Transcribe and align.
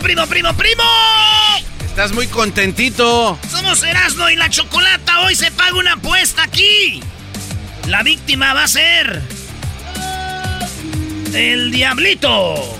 Primo, 0.00 0.26
primo, 0.26 0.26
primo, 0.26 0.54
primo? 0.56 0.82
Estás 1.86 2.12
muy 2.12 2.26
contentito. 2.28 3.38
Somos 3.50 3.82
Erasmo 3.82 4.28
y 4.30 4.36
la 4.36 4.48
Chocolata. 4.50 5.20
Hoy 5.20 5.34
se 5.34 5.50
paga 5.50 5.74
una 5.74 5.94
apuesta 5.94 6.44
aquí. 6.44 7.02
La 7.86 8.02
víctima 8.02 8.54
va 8.54 8.64
a 8.64 8.68
ser. 8.68 9.22
El 11.34 11.70
Diablito. 11.72 12.78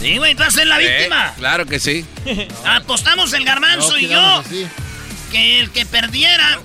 Sí, 0.00 0.16
güey, 0.16 0.34
tú 0.34 0.40
vas 0.40 0.48
a 0.48 0.58
ser 0.58 0.66
la 0.66 0.80
Eh, 0.80 0.88
víctima. 0.96 1.34
claro 1.36 1.66
que 1.66 1.78
sí. 1.78 2.04
Apostamos 2.64 3.32
el 3.34 3.44
garbanzo 3.44 3.98
y 3.98 4.08
yo. 4.08 4.42
Que 5.30 5.60
el 5.60 5.70
que 5.70 5.84
perdiera. 5.86 6.58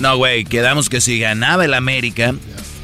No, 0.00 0.16
güey, 0.16 0.44
quedamos 0.44 0.88
que 0.90 1.00
si 1.00 1.18
ganaba 1.18 1.64
el 1.64 1.72
América, 1.74 2.34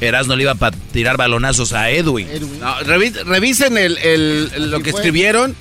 Erasmo 0.03 0.35
le 0.35 0.43
iba 0.43 0.55
a 0.59 0.71
tirar 0.91 1.17
balonazos 1.17 1.73
a 1.73 1.89
Edwin. 1.91 2.27
No, 2.59 2.75
revi- 2.81 3.13
revisen 3.23 3.77
el, 3.77 3.97
el- 3.99 4.71
lo 4.71 4.81
que 4.81 4.89
escribieron. 4.91 5.55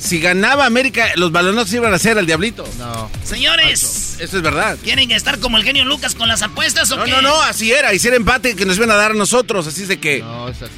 Si 0.00 0.18
ganaba 0.18 0.64
América, 0.64 1.08
los 1.16 1.30
balonazos 1.30 1.74
iban 1.74 1.92
a 1.92 1.98
ser 1.98 2.16
al 2.18 2.24
Diablito. 2.26 2.66
No. 2.78 3.10
Señores. 3.22 4.16
Eso 4.18 4.36
es 4.38 4.42
verdad. 4.42 4.78
¿Quieren 4.82 5.10
estar 5.10 5.38
como 5.38 5.58
el 5.58 5.64
genio 5.64 5.84
Lucas 5.84 6.14
con 6.14 6.26
las 6.26 6.40
apuestas 6.42 6.90
o 6.90 6.96
No, 6.96 7.04
qué? 7.04 7.10
no, 7.10 7.20
no, 7.22 7.40
así 7.42 7.70
era. 7.72 7.92
Hiciera 7.92 8.16
empate 8.16 8.56
que 8.56 8.64
nos 8.64 8.76
iban 8.78 8.90
a 8.90 8.94
dar 8.94 9.10
a 9.10 9.14
nosotros. 9.14 9.66
Así 9.66 9.82
es 9.82 9.88
de 9.88 10.00
que. 10.00 10.24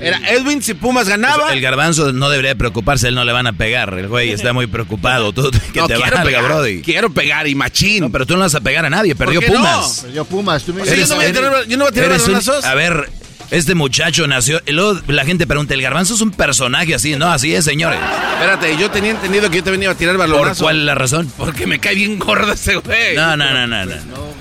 Era 0.01 0.19
Edwin, 0.31 0.61
si 0.63 0.75
Pumas 0.75 1.09
ganaba. 1.09 1.45
Pues 1.45 1.53
el 1.55 1.61
garbanzo 1.61 2.13
no 2.13 2.31
debería 2.31 2.55
preocuparse, 2.57 3.09
él 3.09 3.15
no 3.15 3.25
le 3.25 3.33
van 3.33 3.47
a 3.47 3.53
pegar. 3.53 3.95
El 3.95 4.09
güey 4.09 4.31
está 4.31 4.53
muy 4.53 4.67
preocupado. 4.67 5.33
Tú, 5.33 5.51
que 5.73 5.81
No, 5.81 5.87
te 5.87 5.95
quiero 5.95 6.01
valga, 6.11 6.23
pegar, 6.25 6.45
brody. 6.45 6.83
Quiero 6.83 7.13
pegar 7.13 7.47
y 7.47 7.55
machín. 7.55 8.01
No, 8.01 8.11
pero 8.11 8.27
tú 8.27 8.35
no 8.35 8.41
vas 8.41 8.55
a 8.57 8.61
pegar 8.61 8.85
a 8.85 8.91
nadie. 8.91 9.15
Perdió 9.15 9.41
qué 9.41 9.47
no? 9.49 9.55
Pumas. 9.55 10.01
Perdió 10.03 10.25
Pumas, 10.25 10.63
tú 10.65 10.75
me 10.75 10.83
O 10.83 10.85
sea, 10.85 10.95
yo 10.97 11.07
no 11.07 11.15
voy 11.17 11.25
a 11.27 11.33
tirar- 11.33 11.67
yo 11.69 11.77
no 11.77 11.85
voy 11.85 11.91
a 11.91 11.95
tirar 11.95 12.11
Eres 12.11 12.23
un- 12.23 12.27
balonazos. 12.35 12.65
A 12.65 12.75
ver, 12.75 13.09
este 13.53 13.75
muchacho 13.75 14.27
nació. 14.27 14.61
Y 14.67 14.73
luego 14.73 15.01
la 15.07 15.25
gente 15.25 15.47
pregunta: 15.47 15.75
¿el 15.75 15.83
garbanzo 15.83 16.15
es 16.15 16.21
un 16.21 16.33
personaje 16.33 16.95
así? 16.95 17.15
No, 17.17 17.31
así 17.31 17.55
es, 17.55 17.65
señores. 17.65 18.01
Espérate, 18.35 18.77
yo 18.79 18.91
tenía 18.91 19.11
entendido 19.13 19.51
que 19.51 19.59
yo 19.59 19.65
te 19.65 19.71
venía 19.71 19.91
a 19.91 19.95
tirar 19.95 20.17
¿Por 20.17 20.29
balonazos. 20.29 20.63
cuál 20.63 20.79
es 20.81 20.85
la 20.85 20.95
razón? 20.95 21.33
Porque 21.37 21.67
me 21.67 21.79
cae 21.79 21.95
bien 21.95 22.19
gordo 22.19 22.53
ese 22.53 22.77
güey. 22.77 23.15
No, 23.15 23.37
no, 23.37 23.53
no, 23.53 23.67
no. 23.67 23.85
no. 23.85 24.33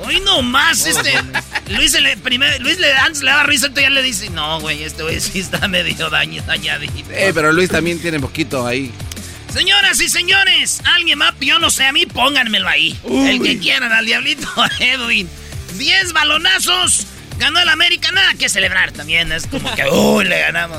Hoy 0.04 0.20
nomás, 0.20 0.84
este. 0.84 1.14
Luis, 1.68 1.98
le, 2.00 2.16
primer, 2.16 2.60
Luis 2.60 2.78
le, 2.80 2.92
antes 2.92 3.22
le 3.22 3.30
daba 3.30 3.44
risa, 3.44 3.66
entonces 3.66 3.84
ya 3.88 3.90
le 3.90 4.02
dice: 4.02 4.28
No, 4.30 4.60
güey, 4.60 4.82
este 4.82 5.04
güey 5.04 5.20
sí 5.20 5.38
está 5.38 5.68
medio 5.68 6.10
daño, 6.10 6.42
dañadito. 6.44 6.94
Eh, 7.12 7.30
pero 7.32 7.52
Luis 7.52 7.70
también 7.70 8.00
tiene 8.00 8.18
poquito 8.18 8.66
ahí. 8.66 8.92
Señoras 9.52 10.00
y 10.00 10.08
señores, 10.08 10.80
alguien 10.96 11.18
más, 11.18 11.34
yo 11.40 11.58
no 11.58 11.70
sé, 11.70 11.84
a 11.84 11.92
mí 11.92 12.06
pónganmelo 12.06 12.66
ahí. 12.68 12.98
El 13.04 13.42
que 13.42 13.58
quieran, 13.58 13.92
al 13.92 14.04
diablito 14.06 14.48
Edwin. 14.80 15.28
10 15.78 16.12
balonazos. 16.12 17.06
Ganó 17.42 17.60
el 17.60 17.68
América, 17.68 18.10
nada 18.12 18.34
que 18.34 18.48
celebrar 18.48 18.92
también. 18.92 19.32
Es 19.32 19.46
como 19.46 19.74
que, 19.74 19.84
uy, 19.90 20.24
le 20.24 20.40
ganamos. 20.40 20.78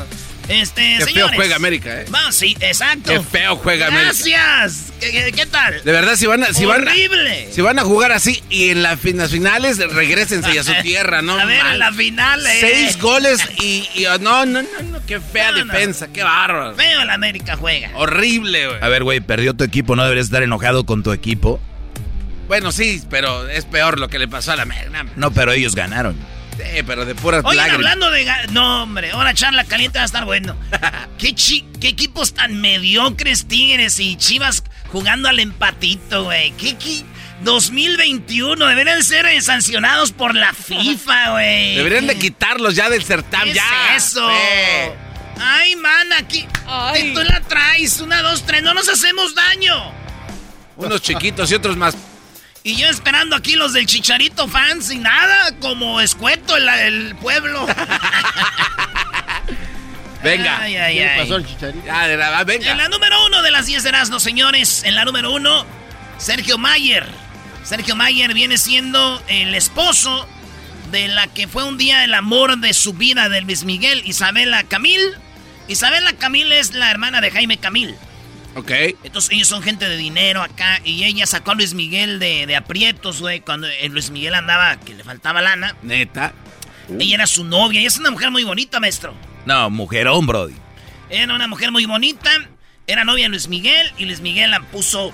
Este, 0.49 0.97
Qué 0.99 1.05
feo 1.13 1.29
juega 1.33 1.55
América, 1.55 2.01
¿eh? 2.01 2.05
Vamos, 2.09 2.35
sí, 2.35 2.57
exacto. 2.59 3.13
Qué 3.13 3.21
feo 3.21 3.55
juega 3.55 3.87
América. 3.87 4.09
Gracias. 4.11 4.91
¿Qué, 4.99 5.09
qué, 5.11 5.31
qué 5.31 5.45
tal? 5.45 5.81
De 5.83 5.91
verdad, 5.93 6.17
si 6.17 6.25
van 6.25 6.43
a, 6.43 6.47
si 6.53 6.65
van, 6.65 6.85
Horrible. 6.85 7.47
si 7.51 7.61
van 7.61 7.79
a 7.79 7.83
jugar 7.83 8.11
así 8.11 8.43
y 8.49 8.69
en 8.69 8.83
la 8.83 8.97
las 9.13 9.31
finales, 9.31 9.77
regresense 9.77 10.59
a 10.59 10.63
su 10.65 10.73
tierra, 10.81 11.21
¿no? 11.21 11.39
A 11.39 11.45
ver, 11.45 11.63
mal. 11.63 11.73
en 11.73 11.79
la 11.79 11.93
final, 11.93 12.45
eh. 12.45 12.57
Seis 12.59 12.99
goles 12.99 13.39
y, 13.61 13.87
y- 13.95 14.05
oh, 14.07 14.17
no, 14.19 14.45
no, 14.45 14.61
no, 14.63 14.67
no, 14.91 15.05
qué 15.05 15.21
fea 15.21 15.51
No, 15.53 15.63
no. 15.63 15.73
defensa, 15.73 16.07
qué 16.13 16.23
bárbaro. 16.23 16.75
Feo 16.75 17.01
el 17.01 17.09
América 17.09 17.55
juega. 17.55 17.91
Horrible, 17.95 18.67
güey. 18.67 18.79
A 18.81 18.87
ver, 18.89 19.03
güey, 19.03 19.21
perdió 19.21 19.53
tu 19.53 19.63
equipo. 19.63 19.95
¿No 19.95 20.03
deberías 20.03 20.25
estar 20.25 20.43
enojado 20.43 20.85
con 20.85 21.03
tu 21.03 21.13
equipo? 21.13 21.61
Bueno, 22.49 22.73
sí, 22.73 23.01
pero 23.09 23.47
es 23.47 23.63
peor 23.63 23.97
lo 23.97 24.09
que 24.09 24.19
le 24.19 24.27
pasó 24.27 24.51
a 24.51 24.57
la 24.57 24.63
América. 24.63 25.05
No, 25.15 25.31
pero 25.31 25.53
ellos 25.53 25.73
ganaron. 25.73 26.17
Sí, 26.57 26.83
pero 26.85 27.05
de 27.05 27.15
puras 27.15 27.43
Oigan, 27.45 27.67
lágrimas. 27.67 27.93
hablando 27.93 28.11
de... 28.11 28.27
No, 28.51 28.83
hombre, 28.83 29.11
ahora 29.11 29.33
charla 29.33 29.63
caliente 29.65 29.97
va 29.99 30.03
a 30.03 30.05
estar 30.05 30.25
bueno. 30.25 30.55
¿Qué, 31.17 31.33
chi- 31.33 31.65
¿Qué 31.81 31.89
equipos 31.89 32.33
tan 32.33 32.59
mediocres 32.61 33.47
Tigres 33.47 33.99
y 33.99 34.15
Chivas 34.17 34.63
jugando 34.91 35.29
al 35.29 35.39
empatito, 35.39 36.25
güey? 36.25 36.51
¿Qué, 36.51 36.75
qué 36.77 37.03
2021 37.41 38.65
deberían 38.67 39.03
ser 39.03 39.25
eh, 39.25 39.41
sancionados 39.41 40.11
por 40.11 40.35
la 40.35 40.53
FIFA, 40.53 41.29
güey. 41.31 41.75
Deberían 41.75 42.07
de 42.07 42.17
quitarlos 42.17 42.75
ya 42.75 42.89
del 42.89 43.03
certamen, 43.03 43.49
¿Qué 43.53 43.55
ya. 43.55 43.95
es 43.95 44.03
eso? 44.05 44.29
Sí. 44.29 44.91
Ay, 45.41 45.75
man, 45.75 46.13
aquí... 46.13 46.45
Ay. 46.67 47.13
Tú 47.13 47.21
la 47.23 47.41
traes, 47.41 47.99
una, 47.99 48.21
dos, 48.21 48.45
tres, 48.45 48.61
no 48.63 48.73
nos 48.73 48.87
hacemos 48.87 49.33
daño. 49.35 49.91
Unos 50.77 51.01
chiquitos 51.01 51.51
y 51.51 51.55
otros 51.55 51.75
más. 51.75 51.95
Y 52.63 52.77
yo 52.77 52.87
esperando 52.87 53.35
aquí 53.35 53.55
los 53.55 53.73
del 53.73 53.85
Chicharito 53.85 54.47
fans 54.47 54.89
y 54.91 54.97
nada, 54.97 55.53
como 55.59 55.99
escueto 55.99 56.55
el, 56.55 56.67
el 56.69 57.15
pueblo. 57.15 57.67
Venga. 60.23 60.59
Ay, 60.61 60.77
ay, 60.77 60.95
¿Qué 60.95 61.05
ay. 61.09 61.19
pasó 61.19 61.35
al 61.35 61.45
chicharito? 61.45 61.85
Ya, 61.85 62.07
de 62.07 62.15
la- 62.15 62.39
En 62.39 62.47
venga. 62.47 62.75
la 62.75 62.87
número 62.87 63.25
uno 63.25 63.41
de 63.41 63.51
las 63.51 63.65
10 63.65 63.83
de 63.83 63.89
Erasmo, 63.89 64.21
señores. 64.21 64.83
En 64.85 64.95
la 64.95 65.03
número 65.03 65.31
uno, 65.33 65.65
Sergio 66.17 66.57
Mayer. 66.57 67.05
Sergio 67.65 67.97
Mayer 67.97 68.33
viene 68.33 68.57
siendo 68.57 69.21
el 69.27 69.53
esposo 69.53 70.25
de 70.91 71.09
la 71.09 71.27
que 71.27 71.49
fue 71.49 71.65
un 71.65 71.77
día 71.77 72.05
el 72.05 72.13
amor 72.13 72.57
de 72.59 72.73
su 72.73 72.93
vida 72.93 73.27
de 73.27 73.41
Luis 73.41 73.65
Miguel, 73.65 74.01
Isabela 74.05 74.63
Camil. 74.63 75.01
Isabela 75.67 76.13
Camil 76.13 76.53
es 76.53 76.73
la 76.73 76.89
hermana 76.89 77.19
de 77.19 77.29
Jaime 77.29 77.57
Camil. 77.57 77.93
Ok. 78.55 78.71
Entonces 79.03 79.31
ellos 79.31 79.47
son 79.47 79.63
gente 79.63 79.87
de 79.87 79.97
dinero 79.97 80.41
acá 80.41 80.79
y 80.83 81.03
ella 81.03 81.25
sacó 81.25 81.51
a 81.51 81.55
Luis 81.55 81.73
Miguel 81.73 82.19
de, 82.19 82.45
de 82.45 82.55
aprietos, 82.55 83.19
güey, 83.19 83.41
cuando 83.41 83.67
eh, 83.67 83.89
Luis 83.89 84.11
Miguel 84.11 84.35
andaba 84.35 84.79
que 84.79 84.93
le 84.93 85.03
faltaba 85.03 85.41
lana. 85.41 85.75
Neta. 85.81 86.33
Ella 86.99 87.15
era 87.15 87.27
su 87.27 87.43
novia 87.43 87.81
y 87.81 87.85
es 87.85 87.97
una 87.97 88.11
mujer 88.11 88.29
muy 88.29 88.43
bonita, 88.43 88.79
maestro. 88.79 89.15
No, 89.45 89.69
mujerón, 89.69 90.27
Brody. 90.27 90.55
Era 91.09 91.33
una 91.33 91.47
mujer 91.47 91.71
muy 91.71 91.85
bonita, 91.85 92.29
era 92.87 93.03
novia 93.03 93.25
de 93.25 93.29
Luis 93.29 93.47
Miguel 93.47 93.91
y 93.97 94.05
Luis 94.05 94.19
Miguel 94.21 94.51
la 94.51 94.59
puso 94.61 95.13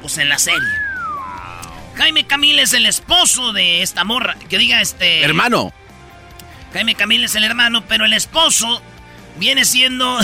pues 0.00 0.18
en 0.18 0.28
la 0.28 0.38
serie. 0.38 0.68
Jaime 1.96 2.26
Camil 2.26 2.58
es 2.58 2.74
el 2.74 2.84
esposo 2.84 3.52
de 3.52 3.82
esta 3.82 4.04
morra, 4.04 4.36
que 4.48 4.58
diga 4.58 4.82
este... 4.82 5.22
Hermano. 5.22 5.72
Jaime 6.72 6.94
Camil 6.94 7.24
es 7.24 7.34
el 7.36 7.44
hermano, 7.44 7.86
pero 7.86 8.04
el 8.04 8.12
esposo 8.12 8.82
viene 9.38 9.64
siendo 9.64 10.18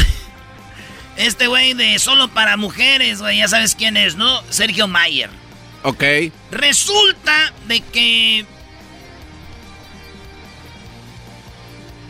este 1.27 1.47
güey 1.47 1.75
de 1.75 1.99
solo 1.99 2.29
para 2.29 2.57
mujeres, 2.57 3.21
güey, 3.21 3.39
ya 3.39 3.49
sabes 3.49 3.75
quién 3.75 3.97
es, 3.97 4.17
¿no? 4.17 4.43
Sergio 4.51 4.87
Mayer. 4.89 5.31
Ok. 5.83 6.05
Resulta 6.51 7.53
de 7.67 7.81
que 7.81 8.47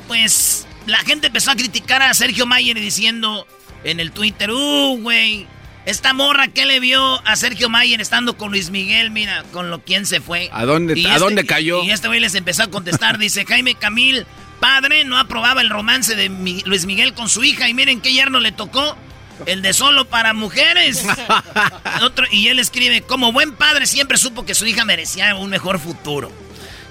pues 0.08 0.66
la 0.86 0.98
gente 0.98 1.28
empezó 1.28 1.50
a 1.50 1.56
criticar 1.56 2.02
a 2.02 2.12
Sergio 2.14 2.46
Mayer 2.46 2.78
diciendo 2.78 3.46
en 3.84 4.00
el 4.00 4.12
Twitter, 4.12 4.50
uh, 4.50 4.98
güey, 5.00 5.46
esta 5.86 6.12
morra 6.12 6.48
que 6.48 6.66
le 6.66 6.80
vio 6.80 7.26
a 7.26 7.34
Sergio 7.36 7.68
Mayer 7.68 8.00
estando 8.00 8.36
con 8.36 8.50
Luis 8.50 8.70
Miguel, 8.70 9.10
mira, 9.10 9.44
con 9.52 9.70
lo 9.70 9.82
quien 9.82 10.06
se 10.06 10.20
fue. 10.20 10.48
¿A 10.52 10.64
dónde- 10.64 10.98
Y 10.98 11.06
a 11.06 11.18
dónde 11.18 11.44
cayó? 11.46 11.82
Y 11.82 11.90
este 11.90 12.08
güey 12.08 12.20
les 12.20 12.34
empezó 12.34 12.64
a 12.64 12.70
contestar, 12.70 13.18
dice 13.18 13.44
Jaime 13.46 13.74
Camil, 13.74 14.26
padre 14.62 15.02
no 15.02 15.18
aprobaba 15.18 15.60
el 15.60 15.70
romance 15.70 16.14
de 16.14 16.28
Luis 16.64 16.86
Miguel 16.86 17.14
con 17.14 17.28
su 17.28 17.42
hija 17.42 17.68
y 17.68 17.74
miren 17.74 18.00
qué 18.00 18.12
yerno 18.12 18.38
le 18.38 18.52
tocó. 18.52 18.96
El 19.44 19.60
de 19.60 19.72
solo 19.72 20.04
para 20.04 20.34
mujeres. 20.34 21.04
Otro, 22.02 22.26
y 22.30 22.46
él 22.46 22.60
escribe, 22.60 23.02
como 23.02 23.32
buen 23.32 23.56
padre 23.56 23.86
siempre 23.86 24.18
supo 24.18 24.46
que 24.46 24.54
su 24.54 24.64
hija 24.64 24.84
merecía 24.84 25.34
un 25.34 25.50
mejor 25.50 25.80
futuro. 25.80 26.30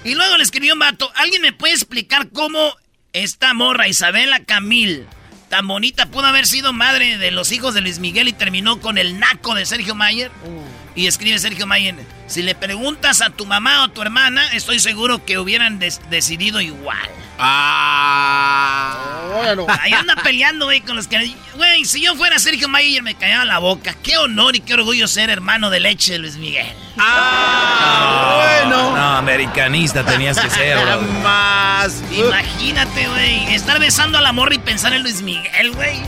Y 0.04 0.14
luego 0.14 0.36
le 0.36 0.42
escribió 0.42 0.74
un 0.74 0.80
vato, 0.80 1.10
¿alguien 1.14 1.40
me 1.40 1.54
puede 1.54 1.72
explicar 1.72 2.28
cómo 2.28 2.76
esta 3.14 3.54
morra 3.54 3.88
Isabela 3.88 4.44
Camil, 4.44 5.06
tan 5.48 5.66
bonita, 5.66 6.10
pudo 6.10 6.26
haber 6.26 6.46
sido 6.46 6.74
madre 6.74 7.16
de 7.16 7.30
los 7.30 7.52
hijos 7.52 7.72
de 7.72 7.80
Luis 7.80 8.00
Miguel 8.00 8.28
y 8.28 8.34
terminó 8.34 8.80
con 8.80 8.98
el 8.98 9.18
naco 9.18 9.54
de 9.54 9.64
Sergio 9.64 9.94
Mayer? 9.94 10.30
Uh. 10.44 10.98
Y 11.00 11.06
escribe 11.06 11.38
Sergio 11.38 11.66
Mayer, 11.66 11.94
si 12.32 12.40
le 12.42 12.54
preguntas 12.54 13.20
a 13.20 13.28
tu 13.28 13.44
mamá 13.44 13.82
o 13.82 13.84
a 13.84 13.88
tu 13.88 14.00
hermana, 14.00 14.54
estoy 14.54 14.80
seguro 14.80 15.22
que 15.26 15.36
hubieran 15.36 15.78
decidido 15.78 16.62
igual. 16.62 17.10
Ah. 17.38 18.96
Bueno. 19.36 19.66
Ahí 19.68 19.92
anda 19.92 20.16
peleando, 20.16 20.64
güey, 20.64 20.80
con 20.80 20.96
los 20.96 21.08
que... 21.08 21.34
Güey, 21.56 21.84
si 21.84 22.00
yo 22.02 22.14
fuera 22.14 22.38
Sergio 22.38 22.68
Mayer 22.68 23.02
me 23.02 23.14
callaba 23.14 23.44
la 23.44 23.58
boca. 23.58 23.94
Qué 24.02 24.16
honor 24.16 24.56
y 24.56 24.60
qué 24.60 24.72
orgullo 24.72 25.06
ser 25.08 25.28
hermano 25.28 25.68
de 25.68 25.80
leche 25.80 26.14
de 26.14 26.20
Luis 26.20 26.36
Miguel. 26.36 26.74
Ah, 26.96 28.60
bueno. 28.62 28.96
No, 28.96 29.16
americanista 29.18 30.02
tenías 30.02 30.40
que 30.40 30.48
ser, 30.48 30.78
bro. 30.78 31.02
Más. 31.22 32.02
Imagínate, 32.12 33.08
güey, 33.08 33.54
estar 33.54 33.78
besando 33.78 34.16
a 34.16 34.22
la 34.22 34.32
morra 34.32 34.54
y 34.54 34.58
pensar 34.58 34.94
en 34.94 35.02
Luis 35.02 35.20
Miguel, 35.20 35.72
güey. 35.72 36.00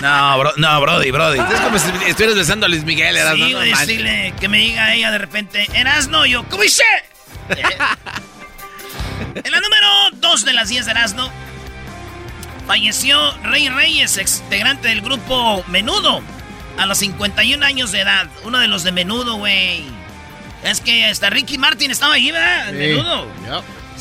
No, 0.00 0.38
bro, 0.38 0.52
no, 0.56 0.80
Brody, 0.80 1.10
Brody. 1.10 1.38
Es 1.38 1.60
como 1.60 1.78
si 1.78 1.88
estuvieras 2.06 2.36
besando 2.36 2.66
a 2.66 2.68
Luis 2.68 2.82
Miguel. 2.84 3.16
Sí, 3.36 3.52
güey, 3.52 3.70
decirle 3.70 4.34
que 4.40 4.48
me 4.48 4.58
diga 4.58 4.94
ella 4.94 5.10
de 5.10 5.18
repente, 5.18 5.61
Erasno, 5.74 6.26
yo, 6.26 6.44
¿cómo 6.48 6.64
hice? 6.64 6.84
en 9.34 9.52
la 9.52 9.60
número 9.60 9.88
2 10.14 10.44
de 10.44 10.52
las 10.52 10.68
10 10.68 10.84
de 10.86 10.90
Erasno, 10.90 11.30
falleció 12.66 13.18
Rey 13.42 13.68
Reyes, 13.68 14.16
ex 14.16 14.40
integrante 14.40 14.88
del 14.88 15.02
grupo 15.02 15.64
Menudo, 15.68 16.22
a 16.78 16.86
los 16.86 16.98
51 16.98 17.64
años 17.64 17.92
de 17.92 18.00
edad. 18.00 18.26
Uno 18.44 18.58
de 18.58 18.68
los 18.68 18.82
de 18.82 18.92
Menudo, 18.92 19.36
güey. 19.36 19.84
Es 20.64 20.80
que 20.80 21.06
hasta 21.06 21.28
Ricky 21.30 21.58
Martin 21.58 21.90
estaba 21.90 22.14
ahí, 22.14 22.30
¿verdad? 22.30 22.72
Menudo. 22.72 23.26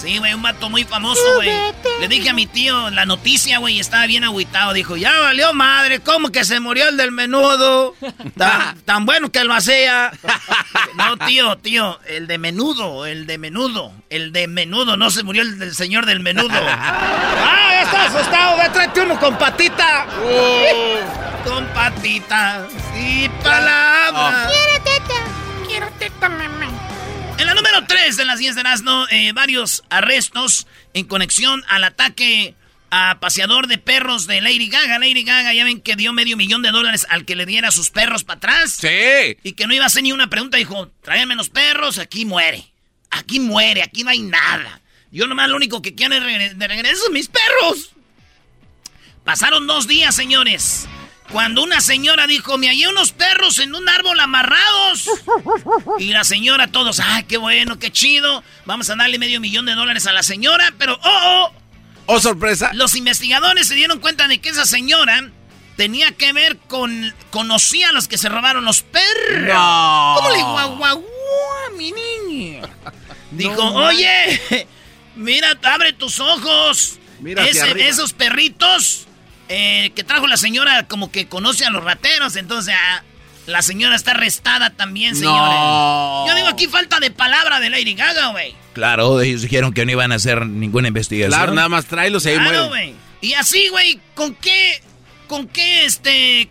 Sí, 0.02 0.18
güey, 0.18 0.34
un 0.34 0.42
vato 0.42 0.68
muy 0.68 0.84
famoso, 0.84 1.22
güey. 1.36 1.52
Le 2.00 2.08
dije 2.08 2.32
a 2.32 2.34
mi 2.34 2.48
tío 2.48 2.90
la 2.90 3.06
noticia, 3.06 3.60
güey, 3.60 3.76
y 3.76 3.80
estaba 3.80 4.08
bien 4.08 4.24
agüitado. 4.24 4.74
Dijo, 4.74 4.98
ya 4.98 5.20
valió 5.20 5.54
madre, 5.54 6.00
¿cómo 6.00 6.32
que 6.32 6.44
se 6.44 6.60
murió 6.60 6.90
el 6.90 6.98
del 6.98 7.12
menudo? 7.12 7.94
Tan, 8.86 9.06
bueno 9.06 9.32
que 9.32 9.44
lo 9.44 9.54
hacía. 9.54 10.12
No, 10.96 11.18
tío, 11.18 11.56
tío, 11.58 12.00
el 12.08 12.26
de 12.26 12.40
menudo, 12.40 13.06
el 13.06 13.28
de 13.28 13.38
menudo, 13.38 13.94
el 14.10 14.32
de 14.32 14.48
menudo, 14.48 14.98
no 14.98 15.12
se 15.12 15.22
murió 15.22 15.44
el 15.44 15.60
del 15.60 15.76
señor 15.76 16.08
del 16.08 16.20
menudo. 16.20 16.50
¡Ah, 16.68 17.82
estás 17.84 18.16
asustado! 18.16 18.58
Ve, 18.58 18.70
tráete 18.70 19.02
uno 19.02 19.20
con 19.20 19.38
patita. 19.38 20.08
Con 21.46 21.66
patita 21.68 22.66
y 22.98 23.30
palabras. 23.44 24.52
Quiero 24.52 24.84
teta, 24.84 25.68
quiero 25.68 25.88
teta, 26.00 26.28
mamá. 26.28 26.71
En 27.42 27.48
la 27.48 27.56
número 27.56 27.84
3 27.88 28.18
de 28.18 28.26
las 28.26 28.38
10 28.38 28.54
de 28.54 28.62
Nazno, 28.62 29.08
eh, 29.10 29.32
varios 29.34 29.84
arrestos 29.90 30.68
en 30.94 31.06
conexión 31.06 31.64
al 31.70 31.84
ataque 31.84 32.54
a 32.92 33.20
paseador 33.20 33.66
de 33.66 33.80
perros 33.80 34.28
de 34.28 34.42
Lady 34.42 34.68
Gaga. 34.68 35.00
Lady 35.00 35.24
Gaga, 35.24 35.52
ya 35.52 35.64
ven 35.64 35.82
que 35.82 35.96
dio 35.96 36.14
medio 36.14 36.38
millón 36.38 36.62
de 36.62 36.70
dólares 36.70 37.08
al 37.10 37.26
que 37.26 37.36
le 37.36 37.48
diera 37.48 37.72
sus 37.72 37.90
perros 37.90 38.24
para 38.24 38.38
atrás. 38.38 38.74
Sí. 38.74 39.38
Y 39.42 39.54
que 39.54 39.66
no 39.66 39.74
iba 39.74 39.86
a 39.86 39.88
hacer 39.88 40.04
ni 40.04 40.12
una 40.12 40.30
pregunta. 40.30 40.58
Dijo, 40.58 40.92
tráiganme 41.02 41.34
los 41.34 41.50
perros, 41.50 41.98
aquí 41.98 42.26
muere. 42.26 42.64
Aquí 43.10 43.40
muere, 43.40 43.82
aquí 43.82 44.04
no 44.04 44.12
hay 44.12 44.22
nada. 44.22 44.80
Yo 45.12 45.26
nomás 45.26 45.50
lo 45.50 45.56
único 45.56 45.82
que 45.82 45.96
quiero 45.96 46.14
es 46.14 46.60
de 46.60 46.68
regreso 46.68 47.10
mis 47.10 47.28
perros. 47.28 47.96
Pasaron 49.24 49.66
dos 49.66 49.88
días, 49.88 50.14
señores. 50.14 50.88
Cuando 51.32 51.64
una 51.64 51.80
señora 51.80 52.28
dijo, 52.28 52.58
me 52.58 52.68
hallé 52.68 52.90
unos 52.90 53.14
perros 53.14 53.60
en 53.60 53.74
un 53.74 53.88
árbol 53.88 54.20
amarrados. 54.20 55.10
Y 55.98 56.12
la 56.12 56.26
señora, 56.26 56.68
todos, 56.68 57.00
ay, 57.00 57.24
qué 57.24 57.38
bueno, 57.38 57.80
qué 57.80 57.92
chido. 57.92 58.44
Vamos 58.66 58.90
a 58.90 58.96
darle 58.96 59.18
medio 59.18 59.40
millón 59.40 59.66
de 59.66 59.74
dólares 59.74 60.08
a 60.08 60.12
la 60.12 60.24
señora, 60.24 60.74
pero, 60.78 61.00
oh, 61.02 61.20
oh. 61.24 61.54
Oh, 62.08 62.20
sorpresa. 62.20 62.72
Los 62.74 62.96
investigadores 62.96 63.68
se 63.68 63.76
dieron 63.76 64.00
cuenta 64.00 64.28
de 64.28 64.40
que 64.40 64.50
esa 64.50 64.66
señora 64.66 65.30
tenía 65.78 66.12
que 66.12 66.34
ver 66.34 66.58
con, 66.58 67.16
conocía 67.30 67.90
a 67.90 67.92
los 67.94 68.10
que 68.10 68.18
se 68.18 68.28
robaron 68.28 68.66
los 68.66 68.82
perros. 68.82 69.54
No. 69.54 70.16
¿Cómo 70.18 70.30
le 70.32 70.44
guau, 70.44 70.76
guau, 70.76 71.06
mi 71.78 71.94
niña? 71.94 72.68
Dijo, 73.32 73.64
oye, 73.64 74.68
mira, 75.16 75.58
abre 75.64 75.94
tus 75.94 76.20
ojos. 76.20 77.00
Mira 77.22 77.46
esos 77.48 78.12
perritos 78.12 79.08
eh, 79.54 79.92
que 79.94 80.06
trajo 80.06 80.28
la 80.28 80.38
señora 80.38 80.88
como 80.88 81.12
que 81.12 81.28
conoce 81.28 81.66
a 81.66 81.72
los 81.72 81.84
rateros, 81.84 82.38
entonces 82.38 82.74
ah, 82.74 83.04
la 83.48 83.62
señora 83.62 83.98
está 83.98 84.12
arrestada 84.12 84.70
también, 84.70 85.14
señores. 85.14 85.60
Yo 86.26 86.36
digo, 86.36 86.48
aquí 86.48 86.68
falta 86.68 87.02
de 87.02 87.12
palabra 87.12 87.60
de 87.60 87.70
Lady 87.70 87.94
Gaga, 87.94 88.28
güey. 88.28 88.56
Claro, 88.72 89.20
ellos 89.20 89.42
dijeron 89.42 89.74
que 89.74 89.86
no 89.86 89.92
iban 89.92 90.14
a 90.14 90.16
hacer 90.16 90.46
ninguna 90.46 90.88
investigación. 90.88 91.38
Claro, 91.38 91.54
nada 91.54 91.68
más 91.68 91.86
tráelos 91.86 92.26
ahí 92.26 92.38
claro, 92.38 92.70
güey. 92.70 92.96
Y 93.20 93.34
así, 93.34 93.68
güey, 93.68 94.00
¿con 94.16 94.36
qué, 94.36 94.82
con 95.28 95.50
qué, 95.50 95.84
este, 95.84 96.50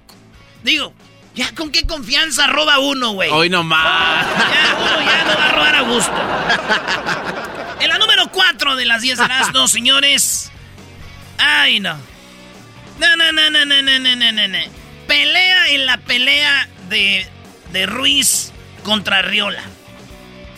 digo, 0.62 0.92
ya 1.34 1.54
con 1.54 1.72
qué 1.72 1.86
confianza 1.86 2.48
roba 2.48 2.80
uno, 2.80 3.12
güey? 3.12 3.30
Hoy 3.30 3.48
nomás. 3.48 4.26
Ya, 4.26 4.76
uno 4.78 5.00
ya 5.00 5.24
no 5.24 5.38
va 5.38 5.46
a 5.46 5.52
robar 5.52 5.74
a 5.74 5.80
gusto. 5.80 6.12
En 7.80 7.88
la 7.88 7.96
número 7.96 8.30
4 8.30 8.76
de 8.76 8.84
las 8.84 9.00
10 9.00 9.20
de 9.20 9.28
las 9.28 9.54
dos, 9.54 9.70
señores. 9.70 10.52
Ay, 11.38 11.80
no. 11.80 12.10
No, 13.00 13.16
no, 13.16 13.32
no, 13.32 13.50
no, 13.50 13.64
no, 13.64 13.82
no, 13.82 13.98
no, 13.98 14.32
no, 14.32 14.48
no. 14.48 14.58
Pelea 15.06 15.70
en 15.70 15.86
la 15.86 15.96
pelea 15.98 16.68
de, 16.90 17.26
de 17.72 17.86
Ruiz 17.86 18.52
contra 18.82 19.22
Riola. 19.22 19.62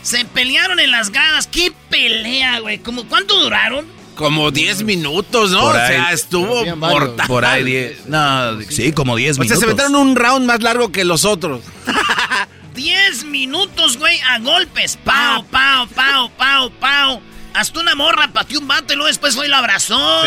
Se 0.03 0.25
pelearon 0.25 0.81
en 0.81 0.91
las 0.91 1.11
gradas. 1.11 1.47
¿Qué 1.47 1.73
pelea, 1.89 2.59
güey? 2.59 2.79
¿Cuánto 2.79 3.39
duraron? 3.41 3.87
Como 4.17 4.51
10 4.51 4.83
minutos, 4.83 5.53
¿no? 5.53 5.67
o 5.67 5.73
sea, 5.73 6.13
estuvo 6.13 6.67
mortal. 6.77 7.27
Por 7.29 7.45
ahí 7.45 7.63
10. 7.63 7.99
No, 8.07 8.61
sí, 8.69 8.93
como 8.93 9.17
10 9.17 9.39
minutos. 9.39 9.57
O 9.57 9.61
sea, 9.61 9.69
se 9.69 9.75
metieron 9.75 9.95
un 9.95 10.17
round 10.17 10.45
más 10.45 10.63
largo 10.63 10.91
que 10.91 11.05
los 11.05 11.25
otros. 11.25 11.63
10 12.75 13.25
minutos, 13.27 13.99
güey, 13.99 14.19
a 14.21 14.39
golpes. 14.41 14.99
Pau, 15.05 15.45
pau, 15.47 15.87
pau, 15.89 16.31
pau, 16.37 16.71
pau. 16.73 17.23
Hasta 17.55 17.81
una 17.81 17.95
morra 17.95 18.29
pateó 18.33 18.61
un 18.61 18.69
vato 18.69 18.93
y 18.93 18.97
luego 18.97 19.09
después 19.09 19.35
fue 19.35 19.47
y 19.47 19.49
lo 19.49 19.57
abrazó. 19.57 20.25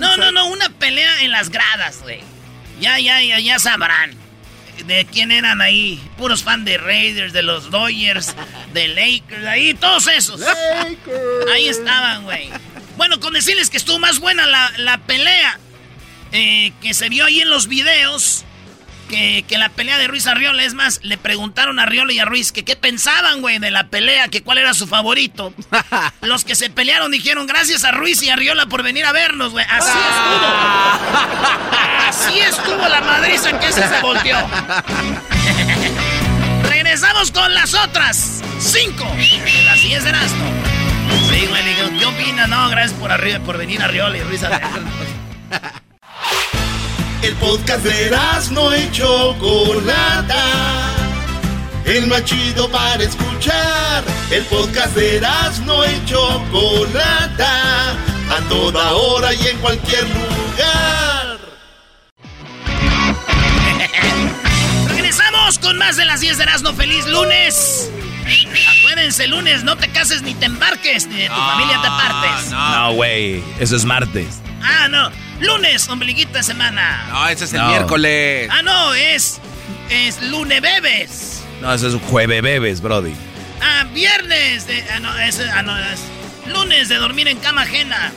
no, 0.00 0.16
no, 0.16 0.32
no, 0.32 0.46
una 0.46 0.68
pelea 0.70 1.22
en 1.22 1.30
las 1.30 1.50
gradas, 1.50 2.00
güey. 2.02 2.20
Ya, 2.80 2.98
ya, 2.98 3.22
ya, 3.22 3.38
ya 3.38 3.58
sabrán. 3.58 4.14
De 4.86 5.06
quién 5.06 5.32
eran 5.32 5.62
ahí. 5.62 6.02
Puros 6.18 6.42
fans 6.42 6.64
de 6.64 6.76
Raiders, 6.76 7.32
de 7.32 7.42
los 7.42 7.70
Dodgers, 7.70 8.34
de 8.72 8.88
Lakers, 8.88 9.46
ahí, 9.46 9.74
todos 9.74 10.06
esos. 10.08 10.40
Ahí 11.52 11.68
estaban, 11.68 12.24
güey. 12.24 12.50
Bueno, 12.96 13.20
con 13.20 13.32
decirles 13.32 13.70
que 13.70 13.76
estuvo 13.76 13.98
más 13.98 14.18
buena 14.18 14.46
la, 14.46 14.98
pelea 15.06 15.58
eh, 16.32 16.72
que 16.82 16.94
se 16.94 17.08
vio 17.08 17.24
ahí 17.24 17.40
en 17.40 17.50
los 17.50 17.68
videos 17.68 18.44
que, 19.06 19.44
la 19.58 19.68
pelea 19.70 19.98
de 19.98 20.06
Ruiz 20.06 20.26
Arriola. 20.26 20.64
Es 20.64 20.74
más, 20.74 21.00
le 21.02 21.16
preguntaron 21.18 21.78
a 21.78 21.84
Arriola 21.84 22.12
y 22.12 22.18
a 22.18 22.24
Ruiz 22.24 22.52
que 22.52 22.64
qué 22.64 22.76
pensaban, 22.76 23.40
güey, 23.40 23.58
de 23.58 23.70
la 23.70 23.88
pelea, 23.88 24.28
que 24.28 24.42
cuál 24.42 24.58
era 24.58 24.74
su 24.74 24.86
favorito. 24.86 25.54
Los 26.20 26.44
que 26.44 26.54
se 26.54 26.70
pelearon 26.70 27.10
dijeron 27.10 27.46
gracias 27.46 27.84
a 27.84 27.92
Ruiz 27.92 28.22
y 28.22 28.30
Arriola 28.30 28.66
por 28.66 28.82
venir 28.82 29.04
a 29.06 29.12
vernos, 29.12 29.52
güey. 29.52 29.64
Así 29.68 29.90
estuvo. 29.90 30.46
Así 32.08 32.38
estuvo 32.40 32.88
la 32.88 33.00
madriza 33.00 33.50
en 33.50 33.58
que 33.58 33.72
se, 33.72 33.86
se 33.86 34.00
volteó. 34.00 34.38
Regresamos 36.68 37.30
con 37.30 37.52
las 37.52 37.74
otras 37.74 38.42
cinco 38.58 39.04
las 39.64 39.82
10 39.82 40.04
de 40.04 40.10
Erasmo. 40.10 40.44
Sí, 41.30 41.46
güey, 41.46 41.98
¿qué 41.98 42.06
opina? 42.06 42.46
No, 42.46 42.68
gracias 42.68 42.98
por, 42.98 43.10
arriba, 43.10 43.40
por 43.40 43.58
venir 43.58 43.82
a 43.82 43.86
Arriola 43.86 44.16
y 44.16 44.22
Ruiz 44.22 44.42
a 44.42 44.48
vernos. 44.50 44.92
El 47.22 47.34
podcast 47.36 47.84
de 47.84 48.10
no 48.52 48.76
y 48.76 48.90
Chocolata. 48.92 50.44
El 51.84 52.06
más 52.08 52.24
chido 52.24 52.68
para 52.70 53.02
escuchar. 53.02 54.04
El 54.30 54.44
podcast 54.44 54.94
de 54.94 55.20
no 55.64 55.84
y 55.84 56.04
Chocolata. 56.04 57.92
A 58.28 58.40
toda 58.48 58.92
hora 58.92 59.32
y 59.34 59.46
en 59.46 59.56
cualquier 59.58 60.02
lugar. 60.04 61.38
Regresamos 64.88 65.58
con 65.58 65.78
más 65.78 65.96
de 65.96 66.04
las 66.04 66.20
10 66.20 66.38
de 66.38 66.42
Erasmo. 66.42 66.72
¡Feliz 66.74 67.06
lunes! 67.06 67.90
Acuérdense, 68.78 69.28
lunes 69.28 69.62
no 69.62 69.76
te 69.76 69.88
cases 69.90 70.22
ni 70.22 70.34
te 70.34 70.46
embarques, 70.46 71.06
ni 71.06 71.16
de 71.16 71.28
tu 71.28 71.34
familia 71.34 71.80
te 71.80 71.88
partes. 71.88 72.50
No, 72.50 72.92
güey, 72.94 73.42
eso 73.60 73.76
es 73.76 73.84
martes. 73.84 74.40
Ah, 74.62 74.88
no. 74.88 75.25
Lunes, 75.40 75.88
ombliguita 75.88 76.38
de 76.38 76.42
semana. 76.44 77.06
No, 77.10 77.28
ese 77.28 77.44
es 77.44 77.52
el 77.52 77.62
miércoles. 77.62 78.48
Ah, 78.50 78.62
no, 78.62 78.94
es. 78.94 79.40
Es 79.90 80.22
lunes 80.22 80.60
bebes. 80.60 81.44
No, 81.60 81.72
eso 81.72 81.88
es 81.88 81.94
jueves 82.10 82.42
bebes, 82.42 82.80
Brody. 82.80 83.14
Ah, 83.60 83.84
viernes 83.92 84.66
de. 84.66 84.84
Ah, 84.90 85.00
no, 85.00 85.16
es, 85.18 85.40
ah, 85.40 85.62
no, 85.62 85.76
es 85.78 86.00
lunes 86.52 86.88
de 86.88 86.96
dormir 86.96 87.28
en 87.28 87.38
cama 87.38 87.62
ajena. 87.62 88.12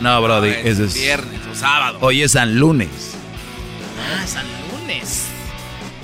No, 0.00 0.22
Brody, 0.22 0.50
ese 0.64 0.84
es 0.84 0.94
viernes 0.94 1.40
o 1.50 1.54
sábado. 1.54 1.98
Hoy 2.00 2.22
es 2.22 2.32
San 2.32 2.58
Lunes. 2.58 2.88
Ah, 3.98 4.26
San 4.26 4.46
Lunes. 4.72 5.26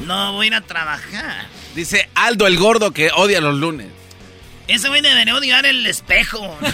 No 0.05 0.33
voy 0.33 0.47
a 0.47 0.49
ir 0.49 0.55
a 0.55 0.61
trabajar. 0.61 1.47
Dice 1.75 2.09
Aldo 2.15 2.47
el 2.47 2.59
gordo 2.59 2.91
que 2.91 3.11
odia 3.15 3.41
los 3.41 3.55
lunes. 3.55 3.89
Ese 4.69 4.89
güey 4.89 5.01
debería 5.01 5.35
odiar 5.35 5.65
el 5.65 5.87
espejo. 5.87 6.59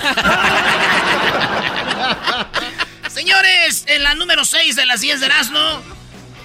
Señores, 3.12 3.84
en 3.88 4.02
la 4.02 4.14
número 4.14 4.44
6 4.44 4.74
de 4.74 4.86
las 4.86 5.02
10 5.02 5.20
de 5.20 5.26
Erasmo, 5.26 5.82